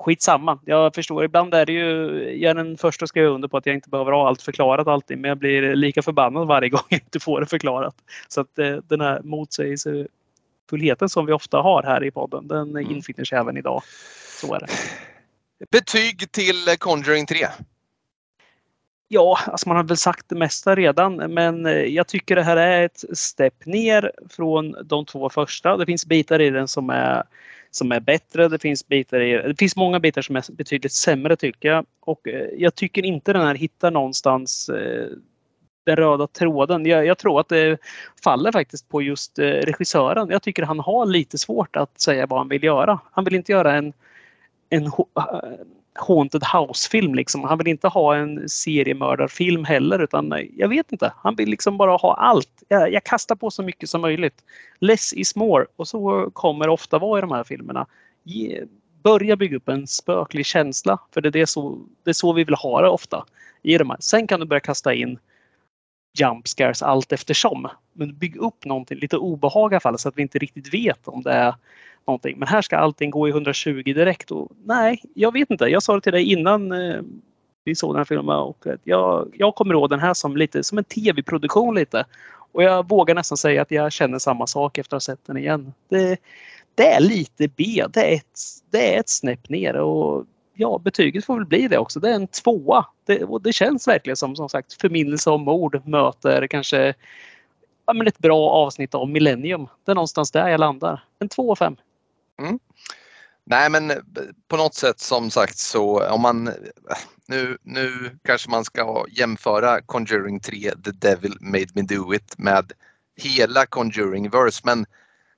skitsamma. 0.00 0.58
Jag 0.64 0.94
förstår, 0.94 1.24
ibland 1.24 1.54
är 1.54 1.66
det 1.66 1.72
ju, 1.72 2.06
jag 2.38 2.50
är 2.50 2.54
den 2.54 2.76
första 2.76 3.04
att 3.04 3.08
skriva 3.08 3.28
under 3.28 3.48
på 3.48 3.56
att 3.56 3.66
jag 3.66 3.74
inte 3.74 3.88
behöver 3.90 4.12
ha 4.12 4.28
allt 4.28 4.42
förklarat 4.42 4.86
alltid. 4.86 5.18
Men 5.18 5.28
jag 5.28 5.38
blir 5.38 5.74
lika 5.76 6.02
förbannad 6.02 6.46
varje 6.46 6.68
gång 6.68 6.82
jag 6.88 7.00
inte 7.00 7.20
får 7.20 7.40
det 7.40 7.46
förklarat. 7.46 7.94
Så 8.28 8.40
att 8.40 8.58
eh, 8.58 8.76
den 8.76 9.00
här 9.00 9.20
motsägelsefullheten 9.22 11.08
som 11.08 11.26
vi 11.26 11.32
ofta 11.32 11.58
har 11.58 11.82
här 11.82 12.04
i 12.04 12.10
podden, 12.10 12.48
den 12.48 12.68
Mm. 12.70 12.90
infinner 12.90 13.24
sig 13.24 13.38
även 13.38 13.56
idag. 13.56 13.82
Så 14.40 14.54
är 14.54 14.60
det. 14.60 14.66
Betyg 15.70 16.32
till 16.32 16.76
Conjuring 16.78 17.26
3. 17.26 17.36
Ja, 19.10 19.38
alltså 19.46 19.68
man 19.68 19.76
har 19.76 19.84
väl 19.84 19.96
sagt 19.96 20.28
det 20.28 20.34
mesta 20.34 20.74
redan, 20.74 21.16
men 21.16 21.66
eh, 21.66 21.72
jag 21.72 22.06
tycker 22.06 22.36
det 22.36 22.42
här 22.42 22.56
är 22.56 22.84
ett 22.84 23.04
stepp 23.12 23.66
ner 23.66 24.12
från 24.30 24.74
de 24.84 25.04
två 25.06 25.30
första. 25.30 25.76
Det 25.76 25.86
finns 25.86 26.06
bitar 26.06 26.40
i 26.40 26.50
den 26.50 26.68
som 26.68 26.90
är, 26.90 27.22
som 27.70 27.92
är 27.92 28.00
bättre. 28.00 28.48
Det 28.48 28.58
finns, 28.58 28.88
bitar 28.88 29.20
i, 29.20 29.32
det 29.32 29.58
finns 29.58 29.76
många 29.76 30.00
bitar 30.00 30.22
som 30.22 30.36
är 30.36 30.52
betydligt 30.52 30.92
sämre 30.92 31.36
tycker 31.36 31.68
jag. 31.68 31.86
Och 32.00 32.28
eh, 32.28 32.48
jag 32.56 32.74
tycker 32.74 33.04
inte 33.04 33.32
den 33.32 33.46
här 33.46 33.54
hittar 33.54 33.90
någonstans 33.90 34.68
eh, 34.68 35.06
den 35.86 35.96
röda 35.96 36.26
tråden. 36.26 36.86
Jag, 36.86 37.06
jag 37.06 37.18
tror 37.18 37.40
att 37.40 37.48
det 37.48 37.78
faller 38.24 38.52
faktiskt 38.52 38.88
på 38.88 39.02
just 39.02 39.38
regissören. 39.38 40.28
Jag 40.30 40.42
tycker 40.42 40.62
han 40.62 40.80
har 40.80 41.06
lite 41.06 41.38
svårt 41.38 41.76
att 41.76 42.00
säga 42.00 42.26
vad 42.26 42.38
han 42.38 42.48
vill 42.48 42.64
göra. 42.64 43.00
Han 43.12 43.24
vill 43.24 43.34
inte 43.34 43.52
göra 43.52 43.76
en, 43.76 43.92
en 44.70 44.86
äh, 44.86 44.90
Haunted 45.94 46.42
House-film. 46.52 47.14
Liksom. 47.14 47.44
Han 47.44 47.58
vill 47.58 47.66
inte 47.66 47.88
ha 47.88 48.16
en 48.16 48.48
seriemördarfilm 48.48 49.64
heller 49.64 49.98
utan 49.98 50.48
jag 50.56 50.68
vet 50.68 50.92
inte. 50.92 51.12
Han 51.16 51.34
vill 51.34 51.48
liksom 51.48 51.76
bara 51.76 51.96
ha 51.96 52.14
allt. 52.14 52.62
Jag, 52.68 52.92
jag 52.92 53.04
kastar 53.04 53.34
på 53.36 53.50
så 53.50 53.62
mycket 53.62 53.90
som 53.90 54.00
möjligt. 54.00 54.44
Less 54.78 55.12
is 55.12 55.36
more 55.36 55.66
och 55.76 55.88
så 55.88 56.30
kommer 56.32 56.66
det 56.66 56.72
ofta 56.72 56.98
vara 56.98 57.18
i 57.18 57.20
de 57.20 57.30
här 57.30 57.44
filmerna. 57.44 57.86
Ge, 58.22 58.64
börja 59.02 59.36
bygga 59.36 59.56
upp 59.56 59.68
en 59.68 59.86
spöklig 59.86 60.46
känsla 60.46 60.98
för 61.14 61.20
det 61.20 61.28
är, 61.28 61.30
det, 61.30 61.46
så, 61.46 61.78
det 62.04 62.10
är 62.10 62.14
så 62.14 62.32
vi 62.32 62.44
vill 62.44 62.54
ha 62.54 62.80
det 62.80 62.88
ofta. 62.88 63.24
I 63.62 63.78
de 63.78 63.90
här. 63.90 63.98
Sen 64.00 64.26
kan 64.26 64.40
du 64.40 64.46
börja 64.46 64.60
kasta 64.60 64.94
in 64.94 65.18
jump 66.18 66.48
scares 66.48 66.82
allt 66.82 67.12
eftersom. 67.12 67.68
Men 67.92 68.18
bygg 68.18 68.36
upp 68.36 68.64
någonting, 68.64 68.98
lite 68.98 69.16
obehag 69.16 69.72
i 69.72 69.74
alla 69.74 69.80
fall 69.80 69.98
så 69.98 70.08
att 70.08 70.18
vi 70.18 70.22
inte 70.22 70.38
riktigt 70.38 70.74
vet 70.74 71.08
om 71.08 71.22
det 71.22 71.32
är 71.32 71.54
någonting. 72.08 72.38
Men 72.38 72.48
här 72.48 72.62
ska 72.62 72.76
allting 72.76 73.10
gå 73.10 73.28
i 73.28 73.30
120 73.30 73.82
direkt 73.84 74.30
och 74.30 74.52
nej, 74.64 75.02
jag 75.14 75.32
vet 75.32 75.50
inte. 75.50 75.64
Jag 75.64 75.82
sa 75.82 75.94
det 75.94 76.00
till 76.00 76.12
dig 76.12 76.32
innan 76.32 76.72
eh, 76.72 77.00
vi 77.64 77.74
såg 77.74 77.94
den 77.94 77.98
här 77.98 78.04
filmen 78.04 78.36
och 78.36 78.66
eh, 78.66 78.74
jag, 78.84 79.34
jag 79.34 79.54
kommer 79.54 79.74
ihåg 79.74 79.90
den 79.90 80.00
här 80.00 80.14
som 80.14 80.36
lite 80.36 80.62
som 80.62 80.78
en 80.78 80.84
tv-produktion 80.84 81.74
lite. 81.74 82.04
Och 82.52 82.62
jag 82.62 82.88
vågar 82.88 83.14
nästan 83.14 83.38
säga 83.38 83.62
att 83.62 83.70
jag 83.70 83.92
känner 83.92 84.18
samma 84.18 84.46
sak 84.46 84.78
efter 84.78 84.96
att 84.96 85.06
ha 85.06 85.14
sett 85.14 85.26
den 85.26 85.36
igen. 85.36 85.72
Det, 85.88 86.18
det 86.74 86.86
är 86.86 87.00
lite 87.00 87.48
B. 87.48 87.84
Det 87.90 88.12
är 88.12 88.14
ett, 88.16 88.40
det 88.70 88.94
är 88.94 89.00
ett 89.00 89.08
snäpp 89.08 89.48
ner 89.48 89.74
och 89.74 90.24
ja, 90.54 90.80
betyget 90.84 91.24
får 91.24 91.34
väl 91.34 91.46
bli 91.46 91.68
det 91.68 91.78
också. 91.78 92.00
Det 92.00 92.10
är 92.10 92.14
en 92.14 92.26
tvåa. 92.26 92.86
Det, 93.06 93.24
och 93.24 93.42
det 93.42 93.52
känns 93.52 93.88
verkligen 93.88 94.16
som 94.16 94.36
som 94.36 94.48
sagt 94.48 94.72
förminnelse 94.72 95.30
om 95.30 95.42
mord 95.42 95.88
möter 95.88 96.46
kanske 96.46 96.94
ja, 97.86 97.92
men 97.92 98.06
ett 98.06 98.18
bra 98.18 98.50
avsnitt 98.50 98.94
av 98.94 99.08
Millennium. 99.08 99.68
Det 99.84 99.90
är 99.90 99.94
någonstans 99.94 100.30
där 100.30 100.48
jag 100.48 100.60
landar. 100.60 101.04
En 101.18 101.28
2 101.28 101.50
av 101.50 101.56
5. 101.56 101.76
Mm. 102.42 102.58
Nej 103.44 103.70
men 103.70 103.90
eh, 103.90 103.96
på 104.48 104.56
något 104.56 104.74
sätt 104.74 105.00
som 105.00 105.30
sagt 105.30 105.58
så 105.58 106.08
om 106.08 106.20
man 106.20 106.48
eh, 106.48 106.54
nu, 107.26 107.58
nu 107.62 108.18
kanske 108.24 108.50
man 108.50 108.64
ska 108.64 109.04
jämföra 109.10 109.80
Conjuring 109.80 110.40
3 110.40 110.72
The 110.84 110.90
Devil 110.90 111.36
Made 111.40 111.68
Me 111.74 111.82
Do 111.82 112.14
It 112.14 112.38
med 112.38 112.72
hela 113.16 113.66
Conjuring 113.66 114.30
Verse 114.30 114.60
men 114.64 114.86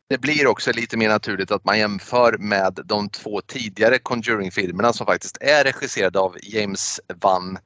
det 0.09 0.19
blir 0.19 0.47
också 0.47 0.73
lite 0.73 0.97
mer 0.97 1.09
naturligt 1.09 1.51
att 1.51 1.65
man 1.65 1.79
jämför 1.79 2.39
med 2.39 2.79
de 2.85 3.09
två 3.09 3.41
tidigare 3.41 3.99
Conjuring-filmerna 3.99 4.93
som 4.93 5.07
faktiskt 5.07 5.39
är 5.41 5.65
regisserade 5.65 6.19
av 6.19 6.37
James 6.43 7.01
Wan 7.21 7.59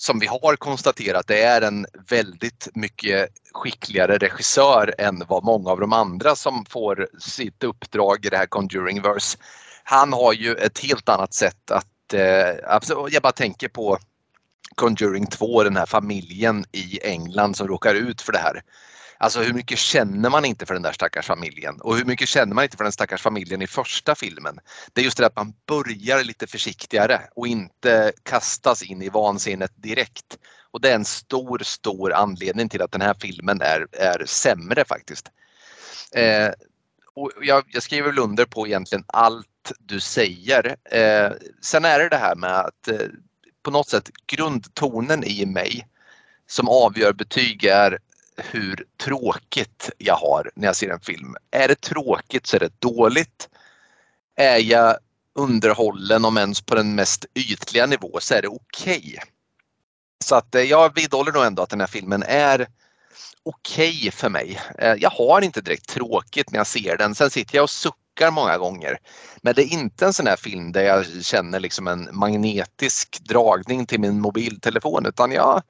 som 0.00 0.18
vi 0.18 0.26
har 0.26 0.56
konstaterat 0.56 1.26
det 1.26 1.42
är 1.42 1.62
en 1.62 1.86
väldigt 2.08 2.68
mycket 2.74 3.28
skickligare 3.52 4.18
regissör 4.18 4.94
än 4.98 5.22
vad 5.28 5.44
många 5.44 5.70
av 5.70 5.80
de 5.80 5.92
andra 5.92 6.36
som 6.36 6.64
får 6.64 7.08
sitt 7.18 7.64
uppdrag 7.64 8.26
i 8.26 8.28
det 8.28 8.36
här 8.36 8.46
Conjuring 8.46 9.02
Verse. 9.02 9.38
Han 9.84 10.12
har 10.12 10.32
ju 10.32 10.54
ett 10.54 10.78
helt 10.78 11.08
annat 11.08 11.34
sätt 11.34 11.70
att, 11.70 12.14
eh, 12.14 13.00
jag 13.10 13.22
bara 13.22 13.32
tänker 13.32 13.68
på 13.68 13.98
Conjuring 14.74 15.26
2, 15.26 15.62
den 15.62 15.76
här 15.76 15.86
familjen 15.86 16.64
i 16.72 17.00
England 17.02 17.56
som 17.56 17.68
råkar 17.68 17.94
ut 17.94 18.22
för 18.22 18.32
det 18.32 18.38
här. 18.38 18.62
Alltså 19.20 19.40
hur 19.40 19.52
mycket 19.52 19.78
känner 19.78 20.30
man 20.30 20.44
inte 20.44 20.66
för 20.66 20.74
den 20.74 20.82
där 20.82 20.92
stackars 20.92 21.26
familjen 21.26 21.80
och 21.80 21.96
hur 21.96 22.04
mycket 22.04 22.28
känner 22.28 22.54
man 22.54 22.64
inte 22.64 22.76
för 22.76 22.84
den 22.84 22.92
stackars 22.92 23.22
familjen 23.22 23.62
i 23.62 23.66
första 23.66 24.14
filmen. 24.14 24.58
Det 24.92 25.00
är 25.00 25.04
just 25.04 25.18
det 25.18 25.26
att 25.26 25.36
man 25.36 25.52
börjar 25.66 26.24
lite 26.24 26.46
försiktigare 26.46 27.20
och 27.34 27.46
inte 27.46 28.12
kastas 28.22 28.82
in 28.82 29.02
i 29.02 29.08
vansinnet 29.08 29.72
direkt. 29.76 30.38
Och 30.70 30.80
det 30.80 30.90
är 30.90 30.94
en 30.94 31.04
stor, 31.04 31.58
stor 31.64 32.12
anledning 32.12 32.68
till 32.68 32.82
att 32.82 32.92
den 32.92 33.00
här 33.00 33.14
filmen 33.20 33.60
är, 33.60 33.86
är 33.92 34.24
sämre 34.26 34.84
faktiskt. 34.84 35.30
Eh, 36.14 36.50
och 37.14 37.32
jag, 37.42 37.64
jag 37.68 37.82
skriver 37.82 38.08
väl 38.08 38.18
under 38.18 38.44
på 38.44 38.66
egentligen 38.66 39.04
allt 39.06 39.72
du 39.78 40.00
säger. 40.00 40.76
Eh, 40.90 41.32
sen 41.60 41.84
är 41.84 41.98
det 41.98 42.08
det 42.08 42.16
här 42.16 42.34
med 42.34 42.58
att 42.58 42.88
eh, 42.88 43.06
på 43.62 43.70
något 43.70 43.88
sätt 43.88 44.10
grundtonen 44.26 45.24
i 45.24 45.46
mig 45.46 45.86
som 46.46 46.68
avgör 46.68 47.12
betyg 47.12 47.64
är 47.64 47.98
hur 48.38 48.84
tråkigt 48.96 49.90
jag 49.98 50.16
har 50.16 50.50
när 50.54 50.66
jag 50.66 50.76
ser 50.76 50.90
en 50.90 51.00
film. 51.00 51.36
Är 51.50 51.68
det 51.68 51.80
tråkigt 51.80 52.46
så 52.46 52.56
är 52.56 52.60
det 52.60 52.80
dåligt. 52.80 53.48
Är 54.36 54.58
jag 54.58 54.96
underhållen 55.34 56.24
om 56.24 56.38
ens 56.38 56.60
på 56.60 56.74
den 56.74 56.94
mest 56.94 57.26
ytliga 57.34 57.86
nivå 57.86 58.18
så 58.20 58.34
är 58.34 58.42
det 58.42 58.48
okej. 58.48 58.98
Okay. 58.98 59.18
Så 60.24 60.34
att 60.34 60.54
eh, 60.54 60.62
jag 60.62 60.94
vidhåller 60.94 61.32
nog 61.32 61.44
ändå 61.44 61.62
att 61.62 61.70
den 61.70 61.80
här 61.80 61.86
filmen 61.86 62.22
är 62.22 62.68
okej 63.42 63.98
okay 63.98 64.10
för 64.10 64.28
mig. 64.28 64.60
Eh, 64.78 64.94
jag 64.94 65.10
har 65.10 65.40
inte 65.40 65.60
direkt 65.60 65.88
tråkigt 65.88 66.50
när 66.50 66.58
jag 66.58 66.66
ser 66.66 66.96
den. 66.96 67.14
Sen 67.14 67.30
sitter 67.30 67.56
jag 67.56 67.62
och 67.62 67.70
suckar 67.70 68.30
många 68.30 68.58
gånger. 68.58 68.98
Men 69.42 69.54
det 69.54 69.62
är 69.62 69.72
inte 69.72 70.06
en 70.06 70.12
sån 70.12 70.26
här 70.26 70.36
film 70.36 70.72
där 70.72 70.82
jag 70.82 71.24
känner 71.24 71.60
liksom 71.60 71.88
en 71.88 72.08
magnetisk 72.12 73.20
dragning 73.20 73.86
till 73.86 74.00
min 74.00 74.20
mobiltelefon 74.20 75.06
utan 75.06 75.32
jag, 75.32 75.62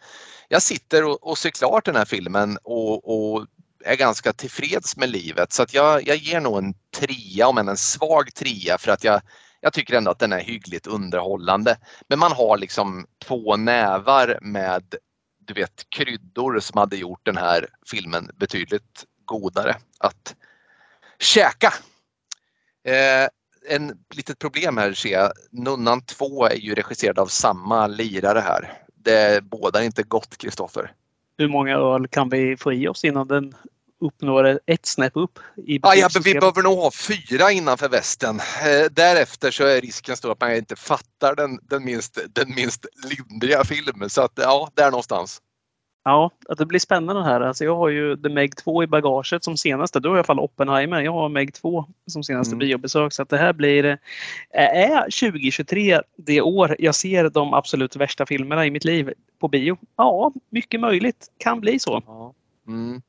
jag 0.49 0.63
sitter 0.63 1.05
och, 1.05 1.27
och 1.27 1.39
ser 1.39 1.51
klart 1.51 1.85
den 1.85 1.97
här 1.97 2.05
filmen 2.05 2.59
och, 2.63 3.35
och 3.35 3.47
är 3.85 3.97
ganska 3.97 4.33
tillfreds 4.33 4.97
med 4.97 5.09
livet 5.09 5.53
så 5.53 5.63
att 5.63 5.75
jag, 5.75 6.09
jag 6.09 6.17
ger 6.17 6.41
nog 6.41 6.59
en 6.59 6.75
trea, 6.97 7.49
om 7.49 7.59
än 7.59 7.69
en 7.69 7.77
svag 7.77 8.35
trea 8.35 8.79
för 8.79 8.91
att 8.93 9.05
jag, 9.05 9.21
jag 9.61 9.73
tycker 9.73 9.95
ändå 9.95 10.11
att 10.11 10.19
den 10.19 10.33
är 10.33 10.41
hyggligt 10.41 10.87
underhållande. 10.87 11.77
Men 12.09 12.19
man 12.19 12.33
har 12.33 12.59
liksom 12.59 13.07
två 13.25 13.57
nävar 13.57 14.39
med 14.43 14.95
du 15.39 15.55
vet 15.55 15.87
kryddor 15.89 16.61
som 16.61 16.79
hade 16.79 16.97
gjort 16.97 17.21
den 17.25 17.37
här 17.37 17.69
filmen 17.91 18.31
betydligt 18.35 19.05
godare 19.25 19.77
att 19.99 20.35
käka. 21.19 21.75
Eh, 22.85 23.29
en 23.69 23.99
litet 24.15 24.39
problem 24.39 24.77
här 24.77 24.93
ser 24.93 25.13
jag. 25.13 25.33
Nunnan 25.51 26.01
2 26.01 26.47
är 26.47 26.55
ju 26.55 26.75
regisserad 26.75 27.19
av 27.19 27.27
samma 27.27 27.87
lirare 27.87 28.41
här 28.41 28.88
det 29.03 29.45
bådar 29.45 29.83
inte 29.83 30.03
gott, 30.03 30.37
Kristoffer. 30.37 30.93
Hur 31.39 31.49
många 31.49 31.77
öl 31.77 32.09
kan 32.09 32.29
vi 32.29 32.57
få 32.57 32.73
i 32.73 32.89
oss 32.89 33.05
innan 33.05 33.29
den 33.29 33.55
uppnår 34.01 34.61
ett 34.67 34.87
snäpp 34.87 35.17
upp? 35.17 35.39
I 35.67 35.81
ah, 35.83 35.95
ja, 35.95 36.09
vi 36.25 36.35
behöver 36.35 36.63
nog 36.63 36.79
ha 36.79 36.91
fyra 36.91 37.53
innanför 37.53 37.89
västen. 37.89 38.37
Eh, 38.37 38.91
därefter 38.91 39.51
så 39.51 39.65
är 39.65 39.81
risken 39.81 40.17
stor 40.17 40.33
att 40.33 40.41
man 40.41 40.55
inte 40.55 40.77
fattar 40.77 41.35
den, 41.35 41.59
den, 41.63 41.85
minst, 41.85 42.19
den 42.35 42.55
minst 42.55 42.87
lindriga 43.11 43.65
filmen. 43.65 44.11
Så 44.11 44.23
att 44.23 44.33
ja, 44.35 44.71
där 44.75 44.91
någonstans. 44.91 45.43
Ja, 46.09 46.31
att 46.49 46.59
det 46.59 46.67
blir 46.67 46.81
spännande 46.81 47.25
här. 47.25 47.41
Alltså 47.41 47.65
jag 47.65 47.77
har 47.77 47.89
ju 47.89 48.17
The 48.17 48.29
Meg 48.29 48.57
2 48.57 48.83
i 48.83 48.87
bagaget 48.87 49.45
som 49.45 49.57
senaste. 49.57 50.01
Då 50.01 50.09
har 50.09 50.17
i 50.17 50.19
alla 50.19 50.25
fall 50.25 50.41
Oppenheimer. 50.41 51.01
Jag 51.01 51.13
har 51.13 51.29
Meg 51.29 51.55
2 51.55 51.85
som 52.07 52.25
senaste 52.25 52.53
mm. 52.53 52.59
biobesök. 52.59 53.13
Så 53.13 53.23
att 53.23 53.29
det 53.29 53.37
här 53.37 53.53
blir... 53.53 53.85
Eh, 53.85 53.99
är 54.65 55.03
2023 55.03 56.01
det 56.17 56.41
år 56.41 56.77
jag 56.79 56.95
ser 56.95 57.31
de 57.31 57.55
absolut 57.55 57.97
värsta 57.97 58.27
filmerna 58.27 58.67
i 58.67 58.71
mitt 58.71 58.85
liv 58.85 59.13
på 59.41 59.49
bio? 59.49 59.79
Ja, 59.97 60.33
mycket 60.51 60.81
möjligt. 60.81 61.27
Kan 61.39 61.61
bli 61.61 61.79
så. 61.79 62.03
Ja. 62.07 62.35
Mm. 62.67 63.03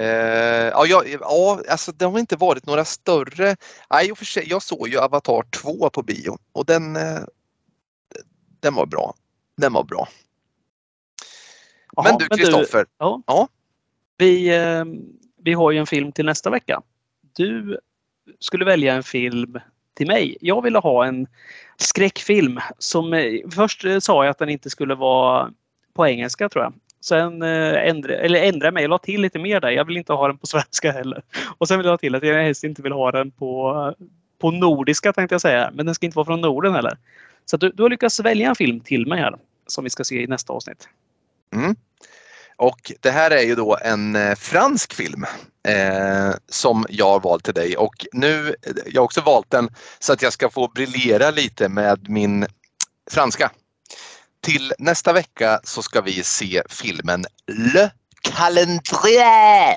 Uh, 0.00 0.06
ja, 0.06 0.86
ja, 0.86 1.02
ja, 1.20 1.60
alltså 1.68 1.92
det 1.92 2.04
har 2.04 2.18
inte 2.18 2.36
varit 2.36 2.66
några 2.66 2.84
större. 2.84 3.56
Nej, 3.90 4.14
för 4.16 4.24
sig, 4.24 4.44
jag 4.48 4.62
såg 4.62 4.88
ju 4.88 4.98
Avatar 4.98 5.42
2 5.62 5.90
på 5.90 6.02
bio 6.02 6.38
och 6.52 6.66
den, 6.66 6.96
uh, 6.96 7.18
den 8.60 8.74
var 8.74 8.86
bra. 8.86 9.14
Den 9.56 9.72
var 9.72 9.84
bra. 9.84 10.08
Aha, 11.96 12.08
men 12.08 12.18
du 12.18 12.36
Kristoffer. 12.36 12.86
Ja. 12.98 13.22
ja. 13.26 13.48
Vi, 14.16 14.56
eh, 14.56 14.84
vi 15.44 15.52
har 15.52 15.70
ju 15.70 15.78
en 15.78 15.86
film 15.86 16.12
till 16.12 16.24
nästa 16.24 16.50
vecka. 16.50 16.82
Du 17.36 17.78
skulle 18.38 18.64
välja 18.64 18.94
en 18.94 19.02
film 19.02 19.58
till 19.94 20.06
mig. 20.06 20.36
Jag 20.40 20.62
ville 20.62 20.78
ha 20.78 21.06
en 21.06 21.26
skräckfilm 21.76 22.60
som 22.78 23.12
eh, 23.12 23.50
först 23.54 23.84
eh, 23.84 23.98
sa 23.98 24.24
jag 24.24 24.30
att 24.30 24.38
den 24.38 24.48
inte 24.48 24.70
skulle 24.70 24.94
vara 24.94 25.52
på 25.94 26.06
engelska 26.06 26.48
tror 26.48 26.64
jag. 26.64 26.74
Sen 27.00 27.42
ändrade, 27.42 28.16
eller 28.16 28.42
ändrade 28.42 28.72
mig 28.72 28.84
och 28.84 28.90
la 28.90 28.98
till 28.98 29.20
lite 29.20 29.38
mer 29.38 29.60
där. 29.60 29.70
Jag 29.70 29.84
vill 29.84 29.96
inte 29.96 30.12
ha 30.12 30.26
den 30.26 30.38
på 30.38 30.46
svenska 30.52 30.92
heller. 30.92 31.22
Och 31.58 31.68
sen 31.68 31.78
vill 31.78 31.84
jag 31.84 31.92
ha 31.92 31.98
till 31.98 32.14
att 32.14 32.22
jag 32.22 32.42
helst 32.42 32.64
inte 32.64 32.82
vill 32.82 32.92
ha 32.92 33.12
den 33.12 33.30
på, 33.30 33.94
på 34.38 34.50
nordiska 34.50 35.12
tänkte 35.12 35.34
jag 35.34 35.40
säga. 35.40 35.70
Men 35.74 35.86
den 35.86 35.94
ska 35.94 36.06
inte 36.06 36.16
vara 36.16 36.26
från 36.26 36.40
Norden 36.40 36.74
heller. 36.74 36.98
Så 37.44 37.56
du, 37.56 37.70
du 37.70 37.82
har 37.82 37.90
lyckats 37.90 38.20
välja 38.20 38.48
en 38.48 38.54
film 38.54 38.80
till 38.80 39.06
mig 39.06 39.20
här 39.20 39.36
som 39.66 39.84
vi 39.84 39.90
ska 39.90 40.04
se 40.04 40.22
i 40.22 40.26
nästa 40.26 40.52
avsnitt. 40.52 40.88
Mm. 41.52 41.76
Och 42.56 42.92
det 43.00 43.10
här 43.10 43.30
är 43.30 43.42
ju 43.42 43.54
då 43.54 43.78
en 43.82 44.16
eh, 44.16 44.34
fransk 44.34 44.94
film 44.94 45.24
eh, 45.68 46.30
som 46.48 46.86
jag 46.88 47.06
har 47.06 47.20
valt 47.20 47.44
till 47.44 47.54
dig 47.54 47.76
och 47.76 48.06
nu, 48.12 48.54
jag 48.86 49.00
har 49.00 49.04
också 49.04 49.20
valt 49.20 49.50
den 49.50 49.68
så 49.98 50.12
att 50.12 50.22
jag 50.22 50.32
ska 50.32 50.50
få 50.50 50.68
briljera 50.68 51.30
lite 51.30 51.68
med 51.68 52.08
min 52.08 52.46
franska. 53.10 53.50
Till 54.40 54.72
nästa 54.78 55.12
vecka 55.12 55.60
så 55.64 55.82
ska 55.82 56.00
vi 56.00 56.22
se 56.22 56.62
filmen 56.68 57.24
Le 57.46 57.90
Calendrier. 58.20 59.76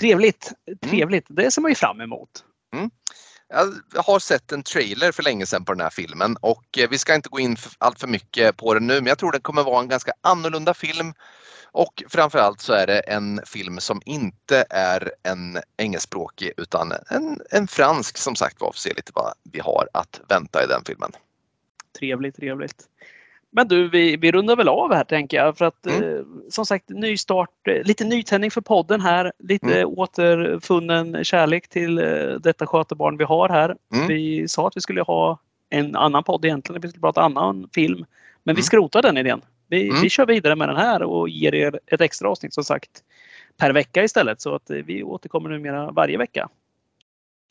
Trevligt, 0.00 0.52
trevligt. 0.80 1.30
Mm. 1.30 1.44
Det 1.44 1.50
ser 1.50 1.62
man 1.62 1.70
ju 1.70 1.74
fram 1.74 2.00
emot. 2.00 2.30
Mm. 2.74 2.90
Jag 3.94 4.02
har 4.02 4.18
sett 4.18 4.52
en 4.52 4.62
trailer 4.62 5.12
för 5.12 5.22
länge 5.22 5.46
sedan 5.46 5.64
på 5.64 5.72
den 5.72 5.80
här 5.80 5.90
filmen 5.90 6.36
och 6.40 6.78
eh, 6.78 6.88
vi 6.90 6.98
ska 6.98 7.14
inte 7.14 7.28
gå 7.28 7.40
in 7.40 7.56
allt 7.78 8.00
för 8.00 8.06
mycket 8.06 8.56
på 8.56 8.74
den 8.74 8.86
nu 8.86 8.94
men 8.94 9.06
jag 9.06 9.18
tror 9.18 9.32
den 9.32 9.40
kommer 9.40 9.62
vara 9.62 9.80
en 9.80 9.88
ganska 9.88 10.12
annorlunda 10.20 10.74
film. 10.74 11.14
Och 11.72 12.02
framförallt 12.08 12.60
så 12.60 12.72
är 12.72 12.86
det 12.86 12.98
en 13.00 13.40
film 13.46 13.80
som 13.80 14.02
inte 14.04 14.64
är 14.70 15.12
en 15.22 15.58
engelskspråkig 15.76 16.52
utan 16.56 16.92
en, 17.10 17.40
en 17.50 17.68
fransk 17.68 18.18
som 18.18 18.36
sagt 18.36 18.60
var. 18.60 18.68
Får 18.68 18.78
se 18.78 18.94
lite 18.94 19.12
vad 19.14 19.34
vi 19.52 19.60
har 19.60 19.88
att 19.92 20.20
vänta 20.28 20.64
i 20.64 20.66
den 20.66 20.82
filmen. 20.86 21.12
Trevligt, 21.98 22.36
trevligt. 22.36 22.88
Men 23.56 23.68
du, 23.68 23.88
vi, 23.88 24.16
vi 24.16 24.32
rundar 24.32 24.56
väl 24.56 24.68
av 24.68 24.94
här 24.94 25.04
tänker 25.04 25.36
jag 25.36 25.58
för 25.58 25.64
att 25.64 25.86
mm. 25.86 26.02
eh, 26.02 26.24
som 26.50 26.66
sagt 26.66 26.88
nystart, 26.88 27.68
eh, 27.68 27.82
lite 27.82 28.04
nytändning 28.04 28.50
för 28.50 28.60
podden 28.60 29.00
här. 29.00 29.32
Lite 29.38 29.80
mm. 29.80 29.88
återfunnen 29.98 31.24
kärlek 31.24 31.68
till 31.68 31.98
eh, 31.98 32.04
detta 32.40 32.66
skötebarn 32.66 33.16
vi 33.16 33.24
har 33.24 33.48
här. 33.48 33.76
Mm. 33.94 34.08
Vi 34.08 34.48
sa 34.48 34.66
att 34.66 34.76
vi 34.76 34.80
skulle 34.80 35.02
ha 35.02 35.38
en 35.70 35.96
annan 35.96 36.24
podd 36.24 36.44
egentligen, 36.44 36.82
vi 36.82 36.88
skulle 36.88 37.00
prata 37.00 37.22
annan 37.22 37.68
film. 37.74 38.04
Men 38.44 38.54
vi 38.54 38.60
mm. 38.60 38.62
skrotar 38.62 39.02
den 39.02 39.16
idén. 39.16 39.42
Vi, 39.68 39.88
mm. 39.88 40.02
vi 40.02 40.10
kör 40.10 40.26
vidare 40.26 40.56
med 40.56 40.68
den 40.68 40.76
här 40.76 41.02
och 41.02 41.28
ger 41.28 41.54
er 41.54 41.80
ett 41.86 42.00
extra 42.00 42.28
avsnitt 42.28 42.54
som 42.54 42.64
sagt 42.64 42.90
per 43.56 43.72
vecka 43.72 44.04
istället 44.04 44.40
så 44.40 44.54
att 44.54 44.70
eh, 44.70 44.76
vi 44.76 45.02
återkommer 45.02 45.50
numera 45.50 45.90
varje 45.90 46.18
vecka. 46.18 46.48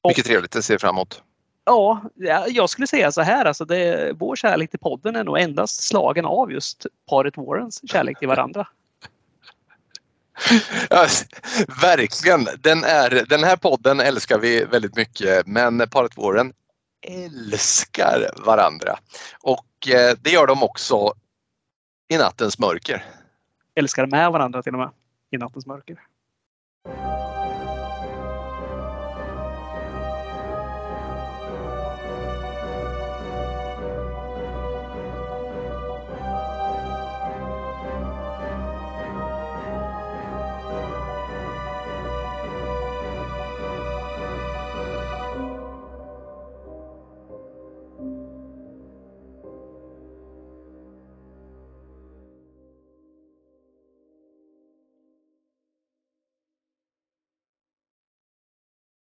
Mycket 0.08 0.26
trevligt, 0.26 0.52
det 0.52 0.62
ser 0.62 0.78
fram 0.78 0.96
emot. 0.96 1.24
Ja, 1.66 2.02
jag 2.48 2.70
skulle 2.70 2.88
säga 2.88 3.12
så 3.12 3.22
här. 3.22 3.46
Alltså 3.46 3.66
det, 3.66 4.14
vår 4.16 4.36
kärlek 4.36 4.70
till 4.70 4.80
podden 4.80 5.16
är 5.16 5.24
nog 5.24 5.40
endast 5.40 5.84
slagen 5.84 6.26
av 6.26 6.52
just 6.52 6.86
paret 7.10 7.38
Warrens 7.38 7.90
kärlek 7.90 8.20
till 8.20 8.28
varandra. 8.28 8.68
Ja, 10.90 11.08
verkligen. 11.82 12.48
Den, 12.60 12.84
är, 12.84 13.26
den 13.30 13.44
här 13.44 13.56
podden 13.56 14.00
älskar 14.00 14.40
vi 14.40 14.66
väldigt 14.66 14.96
mycket 14.96 15.48
men 15.48 15.90
paret 15.90 16.18
Warren 16.18 16.54
älskar 17.02 18.30
varandra. 18.46 19.00
Och 19.40 19.88
eh, 19.88 20.18
det 20.22 20.30
gör 20.30 20.48
de 20.48 20.64
också 20.64 21.14
i 22.10 22.18
nattens 22.18 22.60
mörker. 22.60 23.06
Älskar 23.76 24.06
med 24.06 24.32
varandra 24.32 24.64
till 24.64 24.74
och 24.74 24.80
med 24.80 24.90
i 25.32 25.38
nattens 25.38 25.66
mörker. 25.66 26.00